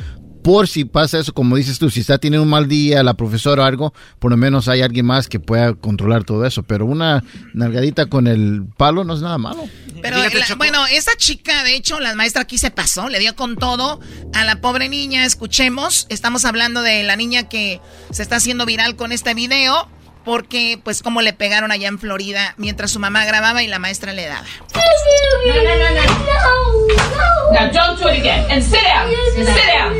por 0.44 0.68
si 0.68 0.86
pasa 0.86 1.20
eso, 1.20 1.34
como 1.34 1.56
dices 1.56 1.80
tú, 1.80 1.90
si 1.90 2.00
está 2.00 2.18
teniendo 2.18 2.44
un 2.44 2.50
mal 2.50 2.68
día 2.68 3.04
la 3.04 3.16
profesora 3.16 3.64
o 3.64 3.66
algo, 3.66 3.94
por 4.20 4.32
lo 4.32 4.38
menos 4.38 4.68
hay 4.68 4.82
alguien 4.82 5.06
más 5.06 5.28
que 5.28 5.40
pueda 5.40 5.74
controlar 5.74 6.24
todo 6.24 6.46
eso. 6.46 6.64
Pero 6.64 6.86
una 6.86 7.24
nalgadita 7.54 8.08
con 8.08 8.28
el 8.28 8.64
palo 8.78 9.04
no 9.04 9.14
es 9.14 9.22
nada 9.22 9.38
malo. 9.38 9.68
Pero 10.02 10.18
bueno, 10.58 10.86
esa 10.88 11.12
chica, 11.18 11.64
de 11.64 11.76
hecho, 11.76 12.00
la 12.00 12.16
maestra 12.16 12.44
aquí 12.44 12.58
se 12.58 12.72
pasó, 12.72 13.10
le 13.10 13.20
dio 13.20 13.36
con 13.36 13.56
todo 13.56 14.00
a 14.34 14.44
la 14.44 14.62
pobre 14.62 14.90
niña. 14.90 15.26
Escuchemos, 15.26 16.06
estamos 16.10 16.46
hablando 16.46 16.82
de 16.82 17.04
la 17.04 17.16
niña 17.16 17.50
que 17.50 17.82
se 18.12 18.24
está 18.24 18.38
haciendo 18.38 18.66
viral 18.66 18.96
con 18.96 19.12
este 19.12 19.34
video 19.34 19.90
porque 20.28 20.78
pues 20.84 21.02
como 21.02 21.22
le 21.22 21.32
pegaron 21.32 21.72
allá 21.72 21.88
en 21.88 22.00
Florida 22.00 22.54
mientras 22.58 22.92
su 22.92 23.00
mamá 23.00 23.24
grababa 23.24 23.64
y 23.64 23.68
la 23.68 23.80
maestra 23.80 24.12
le 24.12 24.26
daba. 24.26 24.46
No, 24.76 25.54
no, 25.54 25.64
no, 25.64 25.90
no. 25.90 26.04
No, 26.04 27.52
Now 27.54 27.72
don't 27.72 27.98
do 27.98 28.10
it 28.10 28.20
again. 28.20 28.46
And 28.52 28.62
sit 28.62 28.84
down. 28.84 29.10
Sit 29.34 29.48
down. 29.48 29.96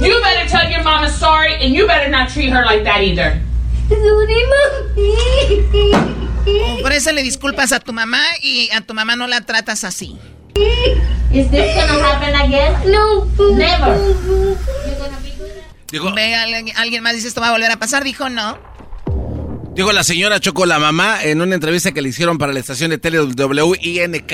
You 0.00 0.20
better 0.20 0.48
tell 0.48 0.68
your 0.68 0.82
mama 0.82 1.08
sorry 1.08 1.54
and 1.64 1.72
you 1.72 1.86
better 1.86 2.10
not 2.10 2.30
treat 2.30 2.50
her 2.50 2.64
like 2.64 2.82
that 2.82 3.02
either. 3.02 3.40
Por 6.82 6.92
eso 6.92 7.12
le 7.12 7.22
disculpas 7.22 7.70
a 7.70 7.78
tu 7.78 7.92
mamá 7.92 8.22
y 8.42 8.70
a 8.72 8.80
tu 8.80 8.92
mamá 8.92 9.14
no 9.14 9.28
la 9.28 9.42
tratas 9.42 9.84
así. 9.84 10.18
Is 11.32 11.48
this 11.52 11.76
gonna 11.76 12.04
happen 12.04 12.34
again? 12.34 12.74
No. 12.90 13.24
Never. 13.54 14.16
Dijo, 15.92 16.12
Ve, 16.12 16.34
alguien 16.34 17.04
más 17.04 17.14
dice 17.14 17.28
esto 17.28 17.40
va 17.40 17.50
a 17.50 17.52
volver 17.52 17.70
a 17.70 17.76
pasar. 17.76 18.02
Dijo 18.02 18.28
no. 18.28 18.73
Dijo 19.74 19.90
la 19.90 20.04
señora 20.04 20.38
Choco, 20.38 20.66
la 20.66 20.78
mamá, 20.78 21.24
en 21.24 21.40
una 21.40 21.56
entrevista 21.56 21.90
que 21.90 22.00
le 22.00 22.10
hicieron 22.10 22.38
para 22.38 22.52
la 22.52 22.60
estación 22.60 22.90
de 22.90 22.98
tele 22.98 23.20
WINK, 23.20 24.32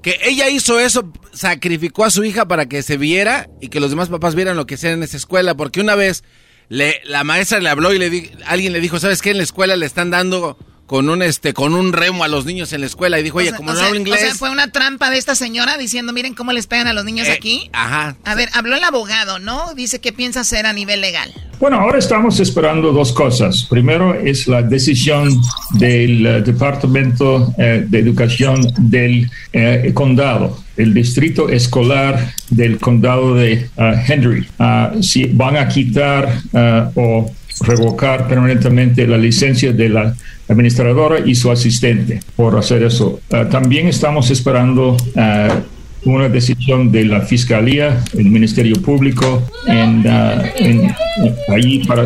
que 0.00 0.20
ella 0.22 0.48
hizo 0.48 0.78
eso, 0.78 1.12
sacrificó 1.32 2.04
a 2.04 2.10
su 2.10 2.22
hija 2.22 2.46
para 2.46 2.66
que 2.66 2.84
se 2.84 2.96
viera 2.96 3.48
y 3.60 3.66
que 3.66 3.80
los 3.80 3.90
demás 3.90 4.10
papás 4.10 4.36
vieran 4.36 4.56
lo 4.56 4.64
que 4.64 4.76
sea 4.76 4.92
en 4.92 5.02
esa 5.02 5.16
escuela, 5.16 5.56
porque 5.56 5.80
una 5.80 5.96
vez 5.96 6.22
le, 6.68 7.00
la 7.04 7.24
maestra 7.24 7.58
le 7.58 7.68
habló 7.68 7.92
y 7.92 7.98
le 7.98 8.30
alguien 8.46 8.72
le 8.72 8.80
dijo, 8.80 9.00
¿sabes 9.00 9.22
qué? 9.22 9.30
En 9.30 9.38
la 9.38 9.42
escuela 9.42 9.74
le 9.74 9.86
están 9.86 10.10
dando 10.10 10.56
con 10.86 11.08
un 11.08 11.22
este 11.22 11.52
con 11.52 11.74
un 11.74 11.92
remo 11.92 12.24
a 12.24 12.28
los 12.28 12.44
niños 12.44 12.72
en 12.72 12.80
la 12.80 12.86
escuela 12.86 13.18
y 13.18 13.22
dijo, 13.22 13.38
"Oye, 13.38 13.52
como 13.52 13.72
no 13.72 13.80
hablo 13.80 13.98
inglés." 13.98 14.22
O 14.22 14.26
sea, 14.26 14.34
fue 14.34 14.50
una 14.50 14.70
trampa 14.70 15.10
de 15.10 15.18
esta 15.18 15.34
señora 15.34 15.76
diciendo, 15.78 16.12
"Miren 16.12 16.34
cómo 16.34 16.52
les 16.52 16.66
pegan 16.66 16.86
a 16.86 16.92
los 16.92 17.04
niños 17.04 17.26
eh, 17.28 17.32
aquí." 17.32 17.70
Ajá. 17.72 18.16
A 18.24 18.34
ver, 18.34 18.48
habló 18.54 18.76
el 18.76 18.84
abogado, 18.84 19.38
¿no? 19.38 19.74
Dice 19.74 20.00
qué 20.00 20.12
piensa 20.12 20.40
hacer 20.40 20.64
a 20.64 20.72
nivel 20.72 21.00
legal. 21.00 21.32
Bueno, 21.58 21.80
ahora 21.80 21.98
estamos 21.98 22.38
esperando 22.38 22.92
dos 22.92 23.12
cosas. 23.12 23.64
Primero 23.64 24.14
es 24.14 24.46
la 24.46 24.62
decisión 24.62 25.30
del 25.72 26.26
eh, 26.26 26.42
Departamento 26.42 27.52
eh, 27.58 27.84
de 27.88 27.98
Educación 27.98 28.72
del 28.78 29.30
condado, 29.94 30.58
el 30.76 30.92
distrito 30.94 31.48
escolar 31.48 32.34
del 32.50 32.78
condado 32.78 33.34
de 33.34 33.70
Henry. 33.76 34.46
Ah, 34.58 34.92
si 35.00 35.24
van 35.24 35.56
a 35.56 35.66
quitar 35.66 36.40
o 36.94 37.30
revocar 37.62 38.28
permanentemente 38.28 39.06
la 39.06 39.16
licencia 39.16 39.72
de 39.72 39.88
la 39.88 40.14
administradora 40.48 41.20
y 41.24 41.34
su 41.34 41.50
asistente 41.50 42.20
por 42.36 42.56
hacer 42.56 42.82
eso. 42.82 43.20
Ah, 43.32 43.48
también 43.48 43.88
estamos 43.88 44.30
esperando 44.30 44.96
ah, 45.16 45.60
una 46.06 46.28
decisión 46.28 46.92
de 46.92 47.04
la 47.04 47.20
Fiscalía, 47.20 48.02
el 48.16 48.26
Ministerio 48.26 48.80
Público, 48.80 49.42
en, 49.66 50.04
uh, 50.06 51.86
para 51.86 52.04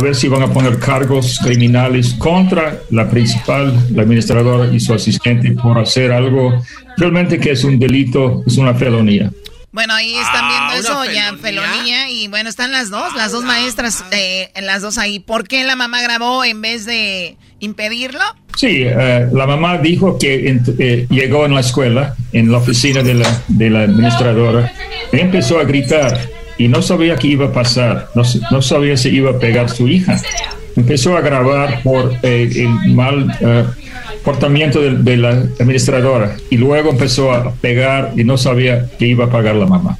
ver 0.00 0.14
si 0.14 0.28
van 0.28 0.42
a 0.42 0.52
poner 0.52 0.78
cargos 0.78 1.38
criminales 1.42 2.14
contra 2.14 2.80
la 2.90 3.08
principal, 3.10 3.74
la 3.94 4.02
administradora 4.02 4.72
y 4.72 4.80
su 4.80 4.94
asistente 4.94 5.50
por 5.52 5.78
hacer 5.78 6.12
algo 6.12 6.62
realmente 6.96 7.38
que 7.38 7.50
es 7.50 7.62
un 7.64 7.78
delito, 7.78 8.42
es 8.46 8.56
una 8.56 8.74
felonía. 8.74 9.30
Bueno, 9.72 9.94
ahí 9.94 10.14
están 10.14 10.44
ah, 10.44 10.68
viendo 10.70 10.88
eso, 10.88 11.04
ya 11.12 11.34
felonía, 11.34 12.08
y 12.10 12.28
bueno, 12.28 12.48
están 12.48 12.72
las 12.72 12.88
dos, 12.88 13.14
las 13.14 13.32
dos 13.32 13.44
maestras, 13.44 14.04
eh, 14.10 14.50
las 14.62 14.80
dos 14.80 14.96
ahí. 14.96 15.18
¿Por 15.18 15.46
qué 15.46 15.64
la 15.64 15.76
mamá 15.76 16.00
grabó 16.00 16.44
en 16.44 16.62
vez 16.62 16.86
de 16.86 17.36
impedirlo? 17.60 18.20
Sí, 18.56 18.84
eh, 18.84 19.28
la 19.32 19.46
mamá 19.46 19.78
dijo 19.78 20.18
que 20.18 20.58
eh, 20.78 21.06
llegó 21.10 21.44
en 21.44 21.54
la 21.54 21.60
escuela, 21.60 22.16
en 22.32 22.50
la 22.50 22.58
oficina 22.58 23.02
de 23.02 23.14
la, 23.14 23.42
de 23.48 23.70
la 23.70 23.80
administradora, 23.82 24.72
y 25.12 25.18
empezó 25.18 25.58
a 25.58 25.64
gritar 25.64 26.18
y 26.56 26.68
no 26.68 26.80
sabía 26.80 27.16
qué 27.16 27.28
iba 27.28 27.46
a 27.46 27.52
pasar, 27.52 28.08
no, 28.14 28.22
no 28.50 28.62
sabía 28.62 28.96
si 28.96 29.10
iba 29.10 29.32
a 29.32 29.38
pegar 29.38 29.68
su 29.68 29.86
hija. 29.88 30.18
Empezó 30.74 31.16
a 31.16 31.20
grabar 31.20 31.82
por 31.82 32.14
el 32.22 32.68
mal 32.94 33.36
comportamiento 34.26 34.80
de, 34.80 35.16
la 35.16 35.30
administradora 35.30 36.36
y 36.50 36.56
luego 36.56 36.90
empezó 36.90 37.30
a 37.30 37.54
pegar 37.54 38.12
y 38.16 38.24
no 38.24 38.36
sabía 38.36 38.90
que 38.98 39.06
iba 39.06 39.26
a 39.26 39.30
pagar 39.30 39.54
la 39.54 39.66
mamá. 39.66 39.98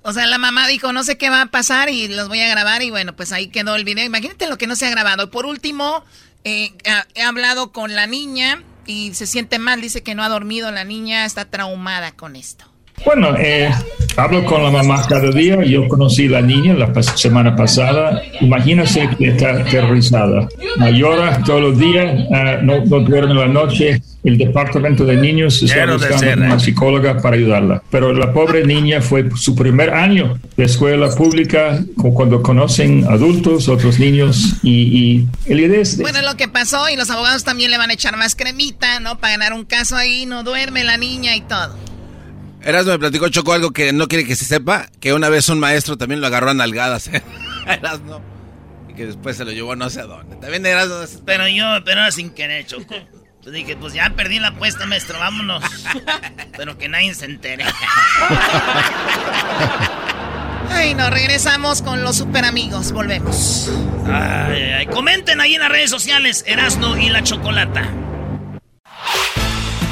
O 0.00 0.14
sea, 0.14 0.26
la 0.26 0.38
mamá 0.38 0.66
dijo, 0.68 0.90
no 0.94 1.04
sé 1.04 1.18
qué 1.18 1.28
va 1.28 1.42
a 1.42 1.46
pasar 1.50 1.90
y 1.90 2.08
los 2.08 2.28
voy 2.28 2.40
a 2.40 2.48
grabar 2.48 2.82
y 2.82 2.88
bueno, 2.88 3.14
pues 3.14 3.30
ahí 3.30 3.48
quedó 3.48 3.76
el 3.76 3.84
video. 3.84 4.06
Imagínate 4.06 4.48
lo 4.48 4.56
que 4.56 4.66
no 4.66 4.74
se 4.74 4.86
ha 4.86 4.90
grabado. 4.90 5.30
Por 5.30 5.44
último, 5.44 6.02
eh, 6.44 6.72
he 7.14 7.22
hablado 7.22 7.72
con 7.72 7.94
la 7.94 8.06
niña 8.06 8.62
y 8.86 9.12
se 9.12 9.26
siente 9.26 9.58
mal, 9.58 9.82
dice 9.82 10.02
que 10.02 10.14
no 10.14 10.24
ha 10.24 10.30
dormido, 10.30 10.72
la 10.72 10.84
niña 10.84 11.26
está 11.26 11.44
traumada 11.44 12.12
con 12.12 12.36
esto. 12.36 12.64
Bueno, 13.04 13.34
eh, 13.36 13.70
hablo 14.16 14.44
con 14.44 14.62
la 14.62 14.70
mamá 14.70 15.04
cada 15.08 15.30
día. 15.30 15.62
Yo 15.64 15.88
conocí 15.88 16.26
a 16.26 16.32
la 16.32 16.42
niña 16.42 16.74
la 16.74 17.02
semana 17.02 17.56
pasada. 17.56 18.22
Imagínese 18.40 19.08
que 19.18 19.28
está 19.28 19.50
aterrorizada. 19.50 20.48
Llora 20.92 21.42
todos 21.44 21.60
los 21.60 21.78
días, 21.78 22.26
ah, 22.32 22.58
no, 22.62 22.84
no 22.84 23.00
duerme 23.00 23.34
la 23.34 23.48
noche. 23.48 24.00
El 24.22 24.38
departamento 24.38 25.04
de 25.04 25.16
niños 25.16 25.60
está 25.64 25.84
buscando 25.92 26.44
una 26.44 26.60
psicóloga 26.60 27.20
para 27.20 27.34
ayudarla. 27.34 27.82
Pero 27.90 28.12
la 28.12 28.32
pobre 28.32 28.64
niña 28.64 29.00
fue 29.00 29.28
su 29.34 29.56
primer 29.56 29.92
año 29.92 30.38
de 30.56 30.64
escuela 30.64 31.10
pública, 31.10 31.82
cuando 31.96 32.40
conocen 32.40 33.04
adultos, 33.08 33.68
otros 33.68 33.98
niños, 33.98 34.54
y, 34.62 34.70
y 34.70 35.28
el 35.46 35.58
idea 35.58 35.80
es... 35.80 35.98
Bueno, 35.98 36.22
lo 36.22 36.36
que 36.36 36.46
pasó, 36.46 36.88
y 36.88 36.94
los 36.94 37.10
abogados 37.10 37.42
también 37.42 37.72
le 37.72 37.78
van 37.78 37.90
a 37.90 37.94
echar 37.94 38.16
más 38.16 38.36
cremita, 38.36 39.00
¿no? 39.00 39.18
Para 39.18 39.32
ganar 39.32 39.54
un 39.54 39.64
caso 39.64 39.96
ahí, 39.96 40.24
no 40.24 40.44
duerme 40.44 40.84
la 40.84 40.98
niña 40.98 41.34
y 41.34 41.40
todo. 41.40 41.74
Erasmo 42.64 42.92
me 42.92 42.98
platicó 42.98 43.28
Choco 43.28 43.52
algo 43.52 43.72
que 43.72 43.92
no 43.92 44.06
quiere 44.08 44.24
que 44.24 44.36
se 44.36 44.44
sepa, 44.44 44.88
que 45.00 45.12
una 45.12 45.28
vez 45.28 45.48
un 45.48 45.58
maestro 45.58 45.96
también 45.96 46.20
lo 46.20 46.28
agarró 46.28 46.50
a 46.50 46.54
nalgadas. 46.54 47.08
¿eh? 47.08 47.22
Erasmo. 47.66 48.20
Y 48.88 48.94
que 48.94 49.06
después 49.06 49.36
se 49.36 49.44
lo 49.44 49.50
llevó 49.52 49.74
no 49.74 49.90
sé 49.90 50.00
a 50.00 50.06
dónde. 50.06 50.36
También 50.36 50.64
Erasmo. 50.64 50.96
Pero 51.24 51.48
yo, 51.48 51.64
pero 51.84 52.10
sin 52.12 52.30
querer, 52.30 52.66
Choco. 52.66 52.94
Yo 53.44 53.50
dije, 53.50 53.76
pues 53.76 53.92
ya 53.92 54.12
perdí 54.14 54.38
la 54.38 54.48
apuesta, 54.48 54.86
maestro, 54.86 55.18
vámonos. 55.18 55.64
pero 56.56 56.78
que 56.78 56.88
nadie 56.88 57.12
se 57.14 57.24
entere. 57.24 57.64
Ay, 60.70 60.94
no, 60.94 61.10
regresamos 61.10 61.82
con 61.82 62.02
los 62.04 62.16
super 62.16 62.44
amigos. 62.44 62.92
Volvemos. 62.92 63.68
Ay, 64.06 64.62
ay, 64.78 64.86
comenten 64.86 65.40
ahí 65.40 65.54
en 65.54 65.60
las 65.60 65.70
redes 65.70 65.90
sociales, 65.90 66.44
Erasmo 66.46 66.96
y 66.96 67.08
la 67.08 67.24
Chocolata. 67.24 67.88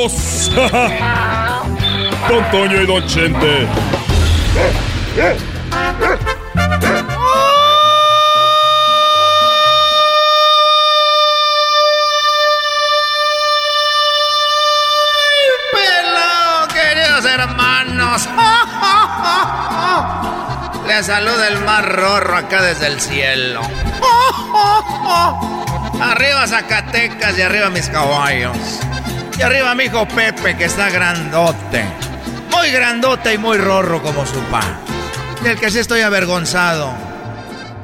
amigos. 0.00 0.50
Don 2.28 2.44
Toño 2.50 2.82
y 2.82 2.86
Don 2.86 3.06
Chente. 3.06 3.66
¡Pelo, 15.72 16.68
queridos 16.72 17.24
hermanos! 17.24 18.28
Les 20.86 21.06
saluda 21.06 21.48
el 21.48 21.58
más 21.60 21.84
rorro 21.84 22.36
acá 22.36 22.62
desde 22.62 22.86
el 22.88 23.00
cielo. 23.00 23.62
Arriba 26.00 26.46
Zacatecas 26.46 27.36
y 27.38 27.42
arriba 27.42 27.68
mis 27.68 27.88
caballos. 27.90 28.56
Y 29.40 29.42
arriba 29.42 29.74
mi 29.74 29.84
hijo 29.84 30.06
Pepe, 30.06 30.54
que 30.54 30.66
está 30.66 30.90
grandote. 30.90 31.82
Muy 32.50 32.70
grandote 32.72 33.32
y 33.32 33.38
muy 33.38 33.56
rorro 33.56 34.02
como 34.02 34.26
su 34.26 34.38
pa. 34.50 34.60
Del 35.42 35.58
que 35.58 35.70
sí 35.70 35.78
estoy 35.78 36.02
avergonzado. 36.02 36.92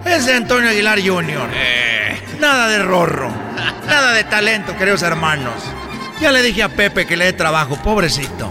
Es 0.05 0.27
de 0.27 0.35
Antonio 0.35 0.69
Aguilar 0.69 1.01
Jr. 1.01 1.49
Eh. 1.55 2.21
Nada 2.41 2.69
de 2.69 2.83
rorro. 2.83 3.31
Nada 3.87 4.13
de 4.13 4.25
talento, 4.25 4.77
queridos 4.77 5.01
hermanos. 5.01 5.55
Ya 6.21 6.31
le 6.31 6.43
dije 6.43 6.63
a 6.63 6.69
Pepe 6.69 7.07
que 7.07 7.17
le 7.17 7.25
dé 7.25 7.33
trabajo, 7.33 7.77
pobrecito. 7.77 8.51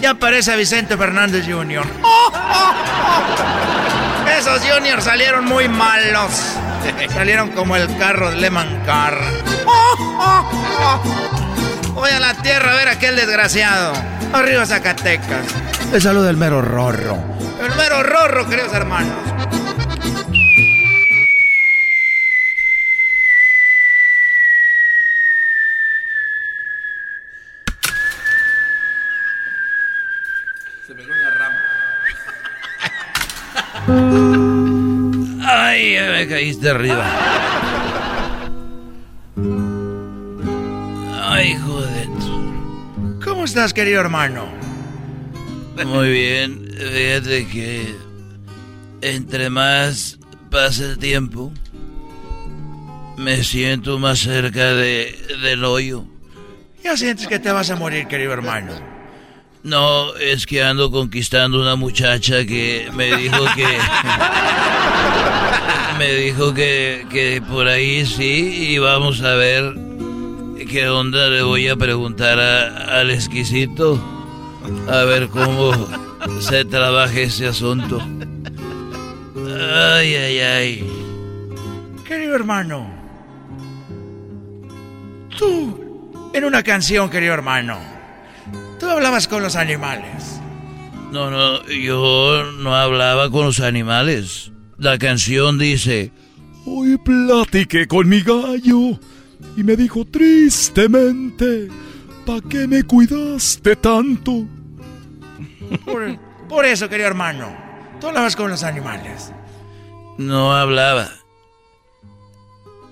Ya 0.00 0.14
parece 0.14 0.52
a 0.52 0.56
Vicente 0.56 0.96
Fernández 0.96 1.44
Jr. 1.46 1.84
Esos 4.38 4.62
juniors 4.62 5.04
salieron 5.04 5.44
muy 5.44 5.68
malos. 5.68 6.32
Salieron 7.12 7.50
como 7.50 7.76
el 7.76 7.94
carro 7.98 8.30
de 8.30 8.38
Lehman 8.38 8.84
Car. 8.86 9.18
Voy 11.94 12.10
a 12.10 12.20
la 12.20 12.34
tierra 12.42 12.72
a 12.72 12.76
ver 12.76 12.88
a 12.88 12.92
aquel 12.92 13.16
desgraciado. 13.16 13.92
Arriba 14.32 14.64
Zacatecas. 14.66 15.46
Le 15.92 16.00
saluda 16.00 16.30
el 16.30 16.36
mero 16.36 16.62
rorro. 16.62 17.18
El 17.60 17.74
mero 17.76 18.02
rorro, 18.02 18.48
queridos 18.48 18.72
hermanos. 18.72 19.16
Se 30.86 30.94
pegó 30.94 31.12
en 31.12 31.22
la 31.22 31.30
rama. 31.30 31.58
Ay, 35.50 35.96
me 36.12 36.28
caíste 36.28 36.70
arriba. 36.70 37.04
Estás, 43.48 43.72
querido 43.72 44.02
hermano? 44.02 44.46
Muy 45.86 46.10
bien. 46.10 46.68
Fíjate 46.70 47.48
que 47.48 47.94
entre 49.00 49.48
más 49.48 50.18
pasa 50.50 50.84
el 50.84 50.98
tiempo, 50.98 51.50
me 53.16 53.42
siento 53.42 53.98
más 53.98 54.18
cerca 54.18 54.74
de, 54.74 55.16
del 55.40 55.64
hoyo. 55.64 56.04
Ya 56.84 56.94
sientes 56.98 57.26
que 57.26 57.38
te 57.38 57.50
vas 57.50 57.70
a 57.70 57.76
morir, 57.76 58.06
querido 58.06 58.34
hermano. 58.34 58.74
No, 59.62 60.14
es 60.16 60.44
que 60.44 60.62
ando 60.62 60.90
conquistando 60.90 61.58
una 61.58 61.74
muchacha 61.74 62.44
que 62.44 62.90
me 62.92 63.16
dijo 63.16 63.46
que... 63.56 63.66
me 65.98 66.12
dijo 66.12 66.52
que, 66.52 67.06
que 67.10 67.42
por 67.48 67.66
ahí 67.66 68.04
sí, 68.04 68.72
y 68.72 68.78
vamos 68.78 69.22
a 69.22 69.32
ver 69.36 69.87
qué 70.68 70.88
onda 70.88 71.28
le 71.28 71.42
voy 71.42 71.68
a 71.68 71.76
preguntar 71.76 72.38
a- 72.38 73.00
al 73.00 73.10
exquisito. 73.10 74.00
A 74.90 75.02
ver 75.04 75.28
cómo 75.28 75.72
se 76.40 76.64
trabaja 76.64 77.20
ese 77.20 77.46
asunto. 77.48 78.00
Ay, 79.36 80.14
ay, 80.14 80.38
ay. 80.40 80.90
Querido 82.06 82.34
hermano. 82.34 82.90
Tú, 85.38 86.30
en 86.34 86.44
una 86.44 86.62
canción, 86.62 87.08
querido 87.10 87.34
hermano, 87.34 87.78
tú 88.80 88.86
hablabas 88.86 89.28
con 89.28 89.42
los 89.42 89.56
animales. 89.56 90.40
No, 91.12 91.30
no, 91.30 91.64
yo 91.66 92.44
no 92.58 92.74
hablaba 92.74 93.30
con 93.30 93.46
los 93.46 93.60
animales. 93.60 94.52
La 94.76 94.98
canción 94.98 95.58
dice... 95.58 96.12
Hoy 96.70 96.98
platiqué 96.98 97.86
con 97.86 98.06
mi 98.10 98.20
gallo 98.20 99.00
y 99.58 99.64
me 99.64 99.74
dijo 99.74 100.04
tristemente, 100.04 101.66
¿pa' 102.24 102.40
qué 102.48 102.68
me 102.68 102.84
cuidaste 102.84 103.74
tanto? 103.74 104.46
Por, 105.84 106.16
por 106.48 106.64
eso, 106.64 106.88
querido 106.88 107.08
hermano, 107.08 107.52
tú 108.00 108.06
hablabas 108.06 108.36
con 108.36 108.50
los 108.50 108.62
animales. 108.62 109.32
No 110.16 110.54
hablaba. 110.54 111.08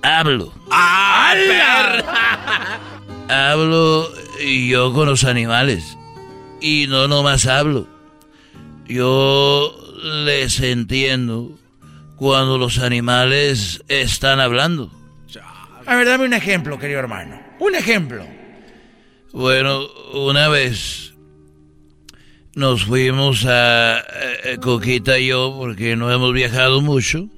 Hablo. 0.02 0.52
Hablo 3.28 4.08
yo 4.68 4.92
con 4.92 5.06
los 5.06 5.22
animales. 5.22 5.96
Y 6.60 6.86
no 6.88 7.06
nomás 7.06 7.46
hablo. 7.46 7.86
Yo 8.86 9.72
les 10.02 10.58
entiendo 10.58 11.56
cuando 12.16 12.58
los 12.58 12.80
animales 12.80 13.84
están 13.86 14.40
hablando. 14.40 14.95
A 15.86 15.96
ver, 15.96 16.06
dame 16.06 16.24
un 16.24 16.34
ejemplo, 16.34 16.78
querido 16.78 16.98
hermano. 16.98 17.40
Un 17.58 17.74
ejemplo. 17.74 18.26
Bueno, 19.32 19.86
una 20.14 20.48
vez 20.48 21.14
nos 22.54 22.84
fuimos 22.84 23.44
a, 23.46 23.98
eh, 23.98 24.58
Coquita 24.60 25.18
y 25.18 25.28
yo, 25.28 25.54
porque 25.58 25.94
no 25.94 26.12
hemos 26.12 26.32
viajado 26.32 26.80
mucho, 26.80 27.28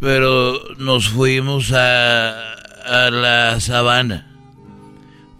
pero 0.00 0.60
nos 0.78 1.08
fuimos 1.08 1.72
a, 1.72 2.54
a 2.84 3.10
la 3.10 3.60
sabana. 3.60 4.24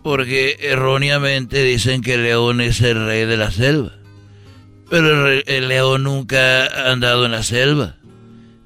Porque 0.03 0.57
erróneamente 0.61 1.63
dicen 1.63 2.03
que 2.03 2.15
el 2.15 2.25
león 2.25 2.61
es 2.61 2.81
el 2.81 3.07
rey 3.07 3.25
de 3.25 3.37
la 3.37 3.51
selva. 3.51 3.93
Pero 4.91 5.29
el, 5.29 5.69
león 5.69 6.05
nunca 6.05 6.67
ha 6.67 6.93
andado 6.93 7.27
en 7.27 7.33
la 7.33 7.43
selva. 7.43 7.97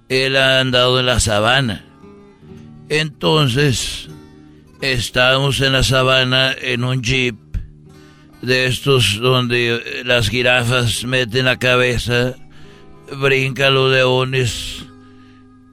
Él 0.08 0.36
ha 0.36 0.60
andado 0.60 1.00
en 1.00 1.06
la 1.06 1.20
sabana. 1.20 1.84
Entonces, 2.92 4.10
estamos 4.82 5.62
en 5.62 5.72
la 5.72 5.82
sabana 5.82 6.54
en 6.60 6.84
un 6.84 7.02
jeep 7.02 7.36
de 8.42 8.66
estos 8.66 9.18
donde 9.18 10.02
las 10.04 10.28
jirafas 10.28 11.02
meten 11.04 11.46
la 11.46 11.58
cabeza, 11.58 12.34
brincan 13.18 13.72
los 13.72 13.90
leones 13.90 14.84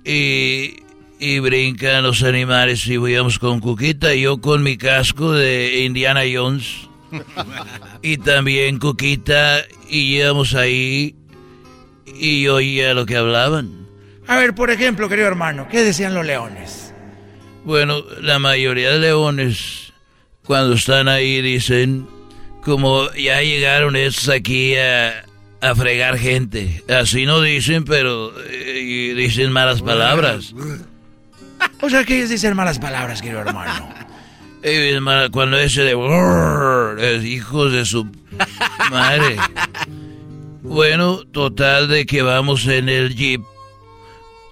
y, 0.06 0.78
y 1.20 1.40
brincan 1.40 2.04
los 2.04 2.24
animales 2.24 2.88
y 2.88 2.94
íbamos 2.94 3.38
con 3.38 3.60
Cuquita 3.60 4.16
y 4.16 4.22
yo 4.22 4.40
con 4.40 4.64
mi 4.64 4.78
casco 4.78 5.34
de 5.34 5.84
Indiana 5.84 6.22
Jones 6.34 6.88
y 8.02 8.16
también 8.16 8.80
Cuquita 8.80 9.60
y 9.90 10.16
íbamos 10.16 10.56
ahí 10.56 11.18
y 12.06 12.48
oía 12.48 12.94
lo 12.94 13.06
que 13.06 13.18
hablaban. 13.18 13.90
A 14.26 14.38
ver, 14.38 14.56
por 14.56 14.70
ejemplo, 14.70 15.10
querido 15.10 15.28
hermano, 15.28 15.68
¿qué 15.70 15.84
decían 15.84 16.14
los 16.14 16.26
leones? 16.26 16.89
Bueno, 17.70 18.04
la 18.20 18.40
mayoría 18.40 18.90
de 18.94 18.98
leones 18.98 19.94
cuando 20.44 20.74
están 20.74 21.08
ahí 21.08 21.40
dicen 21.40 22.08
como 22.64 23.12
ya 23.12 23.44
llegaron 23.44 23.96
estos 23.96 24.28
aquí 24.30 24.74
a, 24.76 25.24
fregar 25.76 26.18
gente. 26.18 26.84
Así 26.90 27.28
no 27.28 27.42
dicen, 27.42 27.86
pero 27.86 28.34
eh, 28.48 29.14
dicen 29.16 29.52
malas 29.52 29.84
palabras. 29.84 30.56
O 31.82 31.90
sea, 31.92 32.04
que 32.06 32.18
ellos 32.18 32.32
dicen 32.32 32.56
malas 32.56 32.80
palabras, 32.80 33.22
querido 33.22 33.42
hermano. 33.42 33.94
cuando 35.32 35.60
ese 35.60 35.84
de... 35.84 37.28
hijos 37.28 37.72
de 37.72 37.86
su 37.86 38.08
madre. 38.90 39.38
Bueno, 40.64 41.24
total 41.26 41.88
de 41.88 42.08
que 42.08 42.24
vamos 42.24 42.66
en 42.66 42.90
el 42.90 43.16
jeep. 43.16 43.44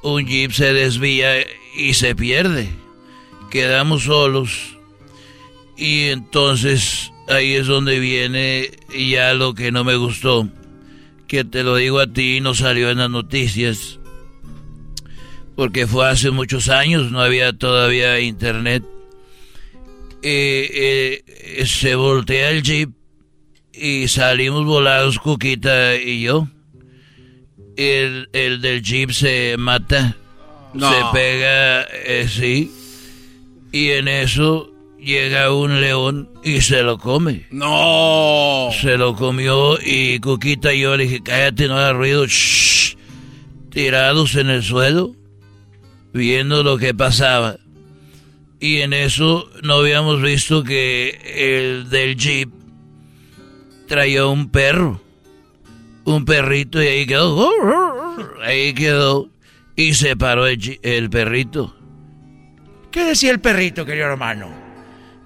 Un 0.03 0.27
jeep 0.27 0.51
se 0.51 0.71
desvía 0.73 1.31
y 1.75 1.95
se 1.95 2.15
pierde. 2.15 2.69
Quedamos 3.49 4.03
solos. 4.03 4.77
Y 5.75 6.05
entonces 6.05 7.11
ahí 7.27 7.53
es 7.53 7.67
donde 7.67 7.99
viene 7.99 8.71
ya 8.89 9.33
lo 9.33 9.53
que 9.53 9.71
no 9.71 9.83
me 9.83 9.95
gustó. 9.95 10.49
Que 11.27 11.43
te 11.43 11.63
lo 11.63 11.75
digo 11.75 11.99
a 11.99 12.07
ti, 12.07 12.39
no 12.41 12.55
salió 12.55 12.89
en 12.89 12.99
las 12.99 13.09
noticias. 13.09 13.99
Porque 15.55 15.87
fue 15.87 16.07
hace 16.07 16.31
muchos 16.31 16.69
años, 16.69 17.11
no 17.11 17.21
había 17.21 17.53
todavía 17.53 18.19
internet. 18.19 18.83
Eh, 20.21 21.23
eh, 21.27 21.65
se 21.65 21.95
voltea 21.95 22.49
el 22.49 22.63
jeep 22.63 22.91
y 23.73 24.07
salimos 24.07 24.65
volados, 24.65 25.19
Cuquita 25.19 25.95
y 25.95 26.21
yo. 26.21 26.47
El, 27.75 28.27
del 28.33 28.81
jeep 28.81 29.11
se 29.11 29.55
mata, 29.57 30.15
se 30.73 31.01
pega, 31.13 31.83
eh, 31.83 32.27
sí. 32.27 32.71
Y 33.71 33.91
en 33.91 34.07
eso 34.07 34.71
llega 34.99 35.53
un 35.53 35.81
león 35.81 36.29
y 36.43 36.61
se 36.61 36.83
lo 36.83 36.97
come. 36.97 37.45
No. 37.51 38.69
Se 38.81 38.97
lo 38.97 39.15
comió 39.15 39.77
y 39.83 40.19
Cuquita 40.19 40.73
y 40.73 40.81
yo 40.81 40.97
le 40.97 41.03
dije, 41.03 41.21
cállate, 41.23 41.67
no 41.67 41.77
hagas 41.77 41.95
ruido. 41.95 42.25
Tirados 43.69 44.35
en 44.35 44.49
el 44.49 44.63
suelo, 44.63 45.15
viendo 46.13 46.63
lo 46.63 46.77
que 46.77 46.93
pasaba. 46.93 47.57
Y 48.59 48.77
en 48.77 48.93
eso 48.93 49.49
no 49.61 49.75
habíamos 49.75 50.21
visto 50.21 50.63
que 50.63 51.19
el 51.35 51.89
del 51.89 52.15
jeep 52.15 52.49
traía 53.87 54.25
un 54.25 54.49
perro. 54.49 54.99
Un 56.05 56.25
perrito 56.25 56.81
y 56.81 56.87
ahí 56.87 57.05
quedó. 57.05 57.51
Ahí 58.41 58.73
quedó. 58.73 59.29
Y 59.75 59.93
se 59.93 60.15
paró 60.15 60.47
el, 60.47 60.79
el 60.81 61.09
perrito. 61.09 61.76
¿Qué 62.91 63.03
decía 63.03 63.31
el 63.31 63.39
perrito, 63.39 63.85
querido 63.85 64.07
hermano? 64.07 64.49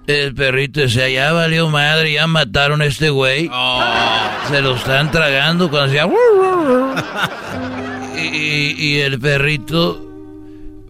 El 0.06 0.34
perrito 0.34 0.80
decía, 0.80 1.08
ya 1.08 1.32
valió 1.32 1.68
madre, 1.68 2.12
ya 2.14 2.26
mataron 2.26 2.82
a 2.82 2.86
este 2.86 3.10
güey. 3.10 3.48
Oh. 3.52 3.82
Se 4.48 4.60
lo 4.60 4.74
están 4.74 5.10
tragando 5.10 5.70
cuando 5.70 5.92
decía... 5.92 6.08
y, 8.20 8.74
y 8.78 8.98
el 9.00 9.20
perrito, 9.20 10.04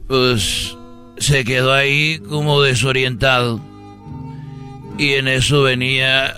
pues, 0.09 0.77
se 1.19 1.45
quedó 1.45 1.75
ahí 1.75 2.21
como 2.29 2.63
desorientado. 2.63 3.61
Y 4.97 5.13
en 5.13 5.29
eso 5.29 5.63
venía, 5.63 6.35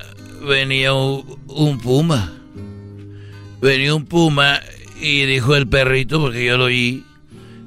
venía 0.46 0.94
un, 0.94 1.38
un 1.46 1.78
puma. 1.78 2.32
Venía 3.60 3.94
un 3.94 4.04
puma 4.04 4.60
y 5.00 5.26
dijo 5.26 5.54
el 5.54 5.68
perrito, 5.68 6.20
porque 6.20 6.44
yo 6.44 6.58
lo 6.58 6.64
oí, 6.64 7.04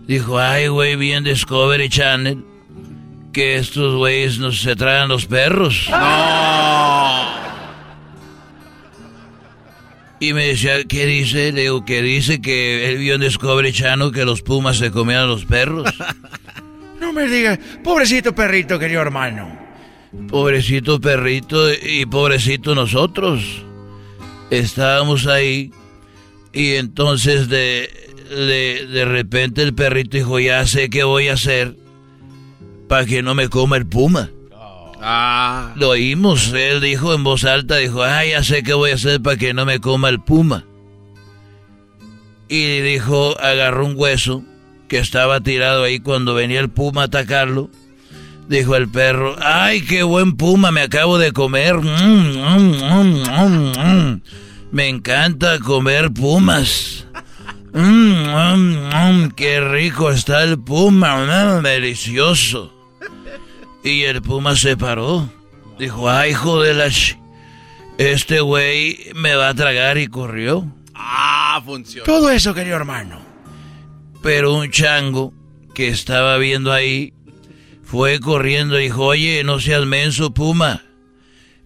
dijo, 0.06 0.38
ay, 0.38 0.68
güey, 0.68 0.98
bien 0.98 1.24
Discovery 1.24 1.88
Channel 1.90 2.44
que 3.38 3.58
estos 3.58 3.94
güeyes 3.94 4.40
nos 4.40 4.62
se 4.62 4.76
traen 4.76 5.10
los 5.10 5.28
perros. 5.28 5.88
Y 10.20 10.34
me 10.34 10.48
decía, 10.48 10.84
¿qué 10.86 11.06
dice? 11.06 11.52
Le 11.52 11.62
digo, 11.62 11.86
que 11.86 12.02
dice 12.02 12.42
que 12.42 12.90
él 12.90 12.98
vio 12.98 13.14
en 13.14 13.22
Discovery 13.22 13.72
Channel 13.72 14.12
que 14.12 14.26
los 14.26 14.42
pumas 14.42 14.80
se 14.80 14.90
comían 14.90 15.20
a 15.20 15.26
los 15.28 15.46
perros. 15.46 15.88
no 17.00 17.14
me 17.14 17.28
digas, 17.28 17.60
pobrecito 17.84 18.34
perrito, 18.34 18.80
querido 18.80 19.04
hermano. 19.04 19.56
Pobrecito 20.30 21.00
perrito 21.00 21.72
y 21.72 22.08
pobrecito 22.08 22.74
nosotros. 22.74 23.64
Estábamos 24.50 25.28
ahí 25.28 25.72
y 26.54 26.74
entonces 26.74 27.50
de, 27.50 27.88
de, 28.32 28.88
de 28.88 29.06
repente 29.06 29.62
el 29.62 29.76
perrito 29.76 30.18
dijo, 30.18 30.40
ya 30.40 30.66
sé 30.66 30.90
qué 30.90 31.04
voy 31.04 31.28
a 31.28 31.34
hacer 31.34 31.76
para 32.88 33.06
que 33.06 33.22
no 33.22 33.36
me 33.36 33.50
coma 33.50 33.78
el 33.78 33.86
puma. 33.86 34.30
Ah. 35.02 35.74
Lo 35.76 35.90
oímos, 35.90 36.52
él 36.54 36.82
dijo 36.82 37.14
en 37.14 37.24
voz 37.24 37.44
alta, 37.46 37.78
dijo, 37.78 38.04
ah, 38.04 38.26
ya 38.26 38.44
sé 38.44 38.64
qué 38.64 38.74
voy 38.74 38.92
a 38.92 38.96
hacer 38.96 39.22
para 39.22 39.38
que 39.38 39.54
no 39.54 39.66
me 39.66 39.80
coma 39.80 40.10
el 40.10 40.20
puma. 40.20 40.66
Y 42.50 42.80
dijo, 42.80 43.40
agarró 43.40 43.86
un 43.86 43.94
hueso 43.96 44.44
que 44.88 44.98
estaba 45.00 45.42
tirado 45.42 45.84
ahí 45.84 46.00
cuando 46.00 46.34
venía 46.34 46.60
el 46.60 46.70
puma 46.70 47.02
a 47.02 47.06
atacarlo. 47.06 47.70
Dijo 48.48 48.76
el 48.78 48.90
perro, 48.90 49.36
ay, 49.42 49.82
qué 49.82 50.04
buen 50.04 50.38
puma 50.38 50.72
me 50.72 50.82
acabo 50.82 51.18
de 51.18 51.34
comer. 51.34 51.76
Mm, 51.76 52.38
mm, 52.38 53.24
mm, 53.78 54.22
me 54.72 54.88
encanta 54.88 55.60
comer 55.60 56.12
pumas. 56.12 57.06
qué 59.36 59.60
rico 59.60 60.10
está 60.12 60.44
el 60.44 60.58
puma, 60.58 61.62
delicioso. 61.62 62.77
Y 63.88 64.04
el 64.04 64.22
puma 64.22 64.54
se 64.58 64.76
paró. 64.76 65.30
Dijo, 65.80 66.10
ay, 66.10 66.32
hijo 66.32 66.62
de 66.62 66.74
la... 66.74 66.92
este 67.98 68.42
güey 68.42 69.12
me 69.16 69.34
va 69.36 69.48
a 69.48 69.56
tragar 69.56 69.98
y 69.98 70.08
corrió. 70.08 70.70
Ah, 70.94 71.62
funcionó. 71.64 72.04
Todo 72.04 72.30
eso, 72.30 72.54
querido 72.54 72.76
hermano. 72.76 73.22
Pero 74.22 74.56
un 74.56 74.70
chango 74.72 75.34
que 75.74 75.88
estaba 75.88 76.38
viendo 76.38 76.74
ahí 76.74 77.14
fue 77.82 78.20
corriendo 78.20 78.78
y 78.78 78.84
dijo, 78.84 79.06
oye, 79.06 79.42
no 79.46 79.62
seas 79.62 79.86
menso, 79.86 80.34
puma. 80.34 80.84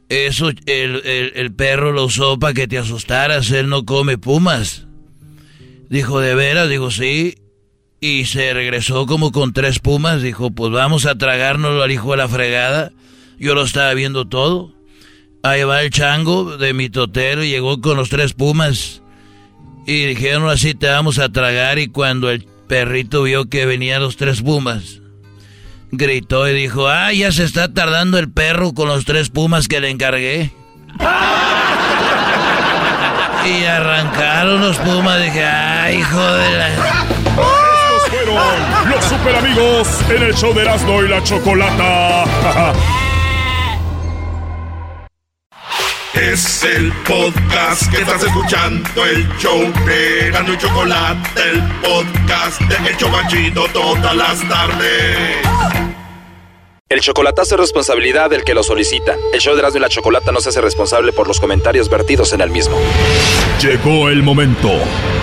Eso 0.07 0.49
el, 0.67 1.01
el 1.33 1.55
perro 1.55 1.91
lo 1.91 2.05
usó 2.05 2.37
para 2.37 2.53
que 2.53 2.67
te 2.67 2.77
asustaras, 2.77 3.49
él 3.49 3.67
no 3.67 3.83
come 3.83 4.19
pumas. 4.19 4.85
Dijo, 5.89 6.19
¿de 6.19 6.35
veras? 6.35 6.69
Dijo, 6.69 6.91
sí 6.91 7.35
y 8.03 8.25
se 8.25 8.53
regresó 8.53 9.05
como 9.05 9.31
con 9.31 9.53
tres 9.53 9.79
pumas. 9.79 10.21
Dijo, 10.23 10.51
pues 10.51 10.71
vamos 10.71 11.05
a 11.05 11.17
tragárnoslo 11.17 11.83
al 11.83 11.91
hijo 11.91 12.11
de 12.11 12.17
la 12.17 12.27
fregada. 12.27 12.91
Yo 13.39 13.53
lo 13.55 13.61
estaba 13.63 13.93
viendo 13.93 14.27
todo. 14.27 14.73
Ahí 15.43 15.63
va 15.63 15.81
el 15.81 15.91
chango 15.91 16.57
de 16.57 16.73
mi 16.73 16.89
totero, 16.89 17.43
llegó 17.43 17.79
con 17.79 17.95
los 17.97 18.09
tres 18.09 18.33
pumas. 18.33 19.01
Y 19.85 20.05
dijeron 20.05 20.49
así, 20.49 20.73
te 20.73 20.87
vamos 20.87 21.19
a 21.19 21.29
tragar. 21.29 21.79
Y 21.79 21.87
cuando 21.87 22.29
el 22.31 22.45
perrito 22.67 23.23
vio 23.23 23.49
que 23.49 23.65
venían 23.67 24.01
los 24.01 24.17
tres 24.17 24.41
pumas, 24.41 25.01
gritó 25.91 26.47
y 26.49 26.53
dijo, 26.53 26.87
ah, 26.87 27.13
ya 27.13 27.31
se 27.31 27.43
está 27.43 27.71
tardando 27.73 28.17
el 28.17 28.31
perro 28.31 28.73
con 28.73 28.87
los 28.87 29.05
tres 29.05 29.29
pumas 29.29 29.67
que 29.67 29.79
le 29.79 29.91
encargué. 29.91 30.51
y 33.45 33.63
arrancaron 33.63 34.61
los 34.61 34.77
pumas. 34.77 35.21
Dije, 35.21 35.43
ay, 35.43 35.99
hijo 35.99 36.19
de 36.19 36.57
la 36.57 37.20
los 38.89 39.05
super 39.05 39.35
amigos 39.35 39.87
en 40.09 40.23
el 40.23 40.33
show 40.33 40.53
de 40.53 40.61
Erasmo 40.61 41.03
y 41.03 41.07
la 41.07 41.23
Chocolata. 41.23 42.25
Es 46.13 46.63
el 46.63 46.91
podcast 47.07 47.89
que 47.89 48.01
estás 48.01 48.21
escuchando, 48.21 49.05
el 49.05 49.27
show 49.37 49.59
de 49.85 50.27
Erasmo 50.27 50.53
y 50.53 50.57
Chocolate, 50.57 51.41
el 51.49 51.61
podcast 51.81 52.59
de 52.61 52.89
El 52.89 52.97
Chocachito 52.97 53.65
todas 53.73 54.15
las 54.15 54.47
tardes. 54.47 55.37
El 56.89 56.99
chocolatazo 56.99 57.55
es 57.55 57.61
responsabilidad 57.61 58.29
del 58.29 58.43
que 58.43 58.53
lo 58.53 58.61
solicita. 58.61 59.15
El 59.33 59.39
show 59.39 59.53
de 59.53 59.61
Erasmo 59.61 59.77
y 59.77 59.81
la 59.81 59.87
Chocolata 59.89 60.33
no 60.33 60.41
se 60.41 60.49
hace 60.49 60.59
responsable 60.59 61.13
por 61.13 61.27
los 61.27 61.39
comentarios 61.39 61.89
vertidos 61.89 62.33
en 62.33 62.41
el 62.41 62.49
mismo. 62.49 62.77
Llegó 63.61 64.09
el 64.09 64.21
momento 64.21 64.69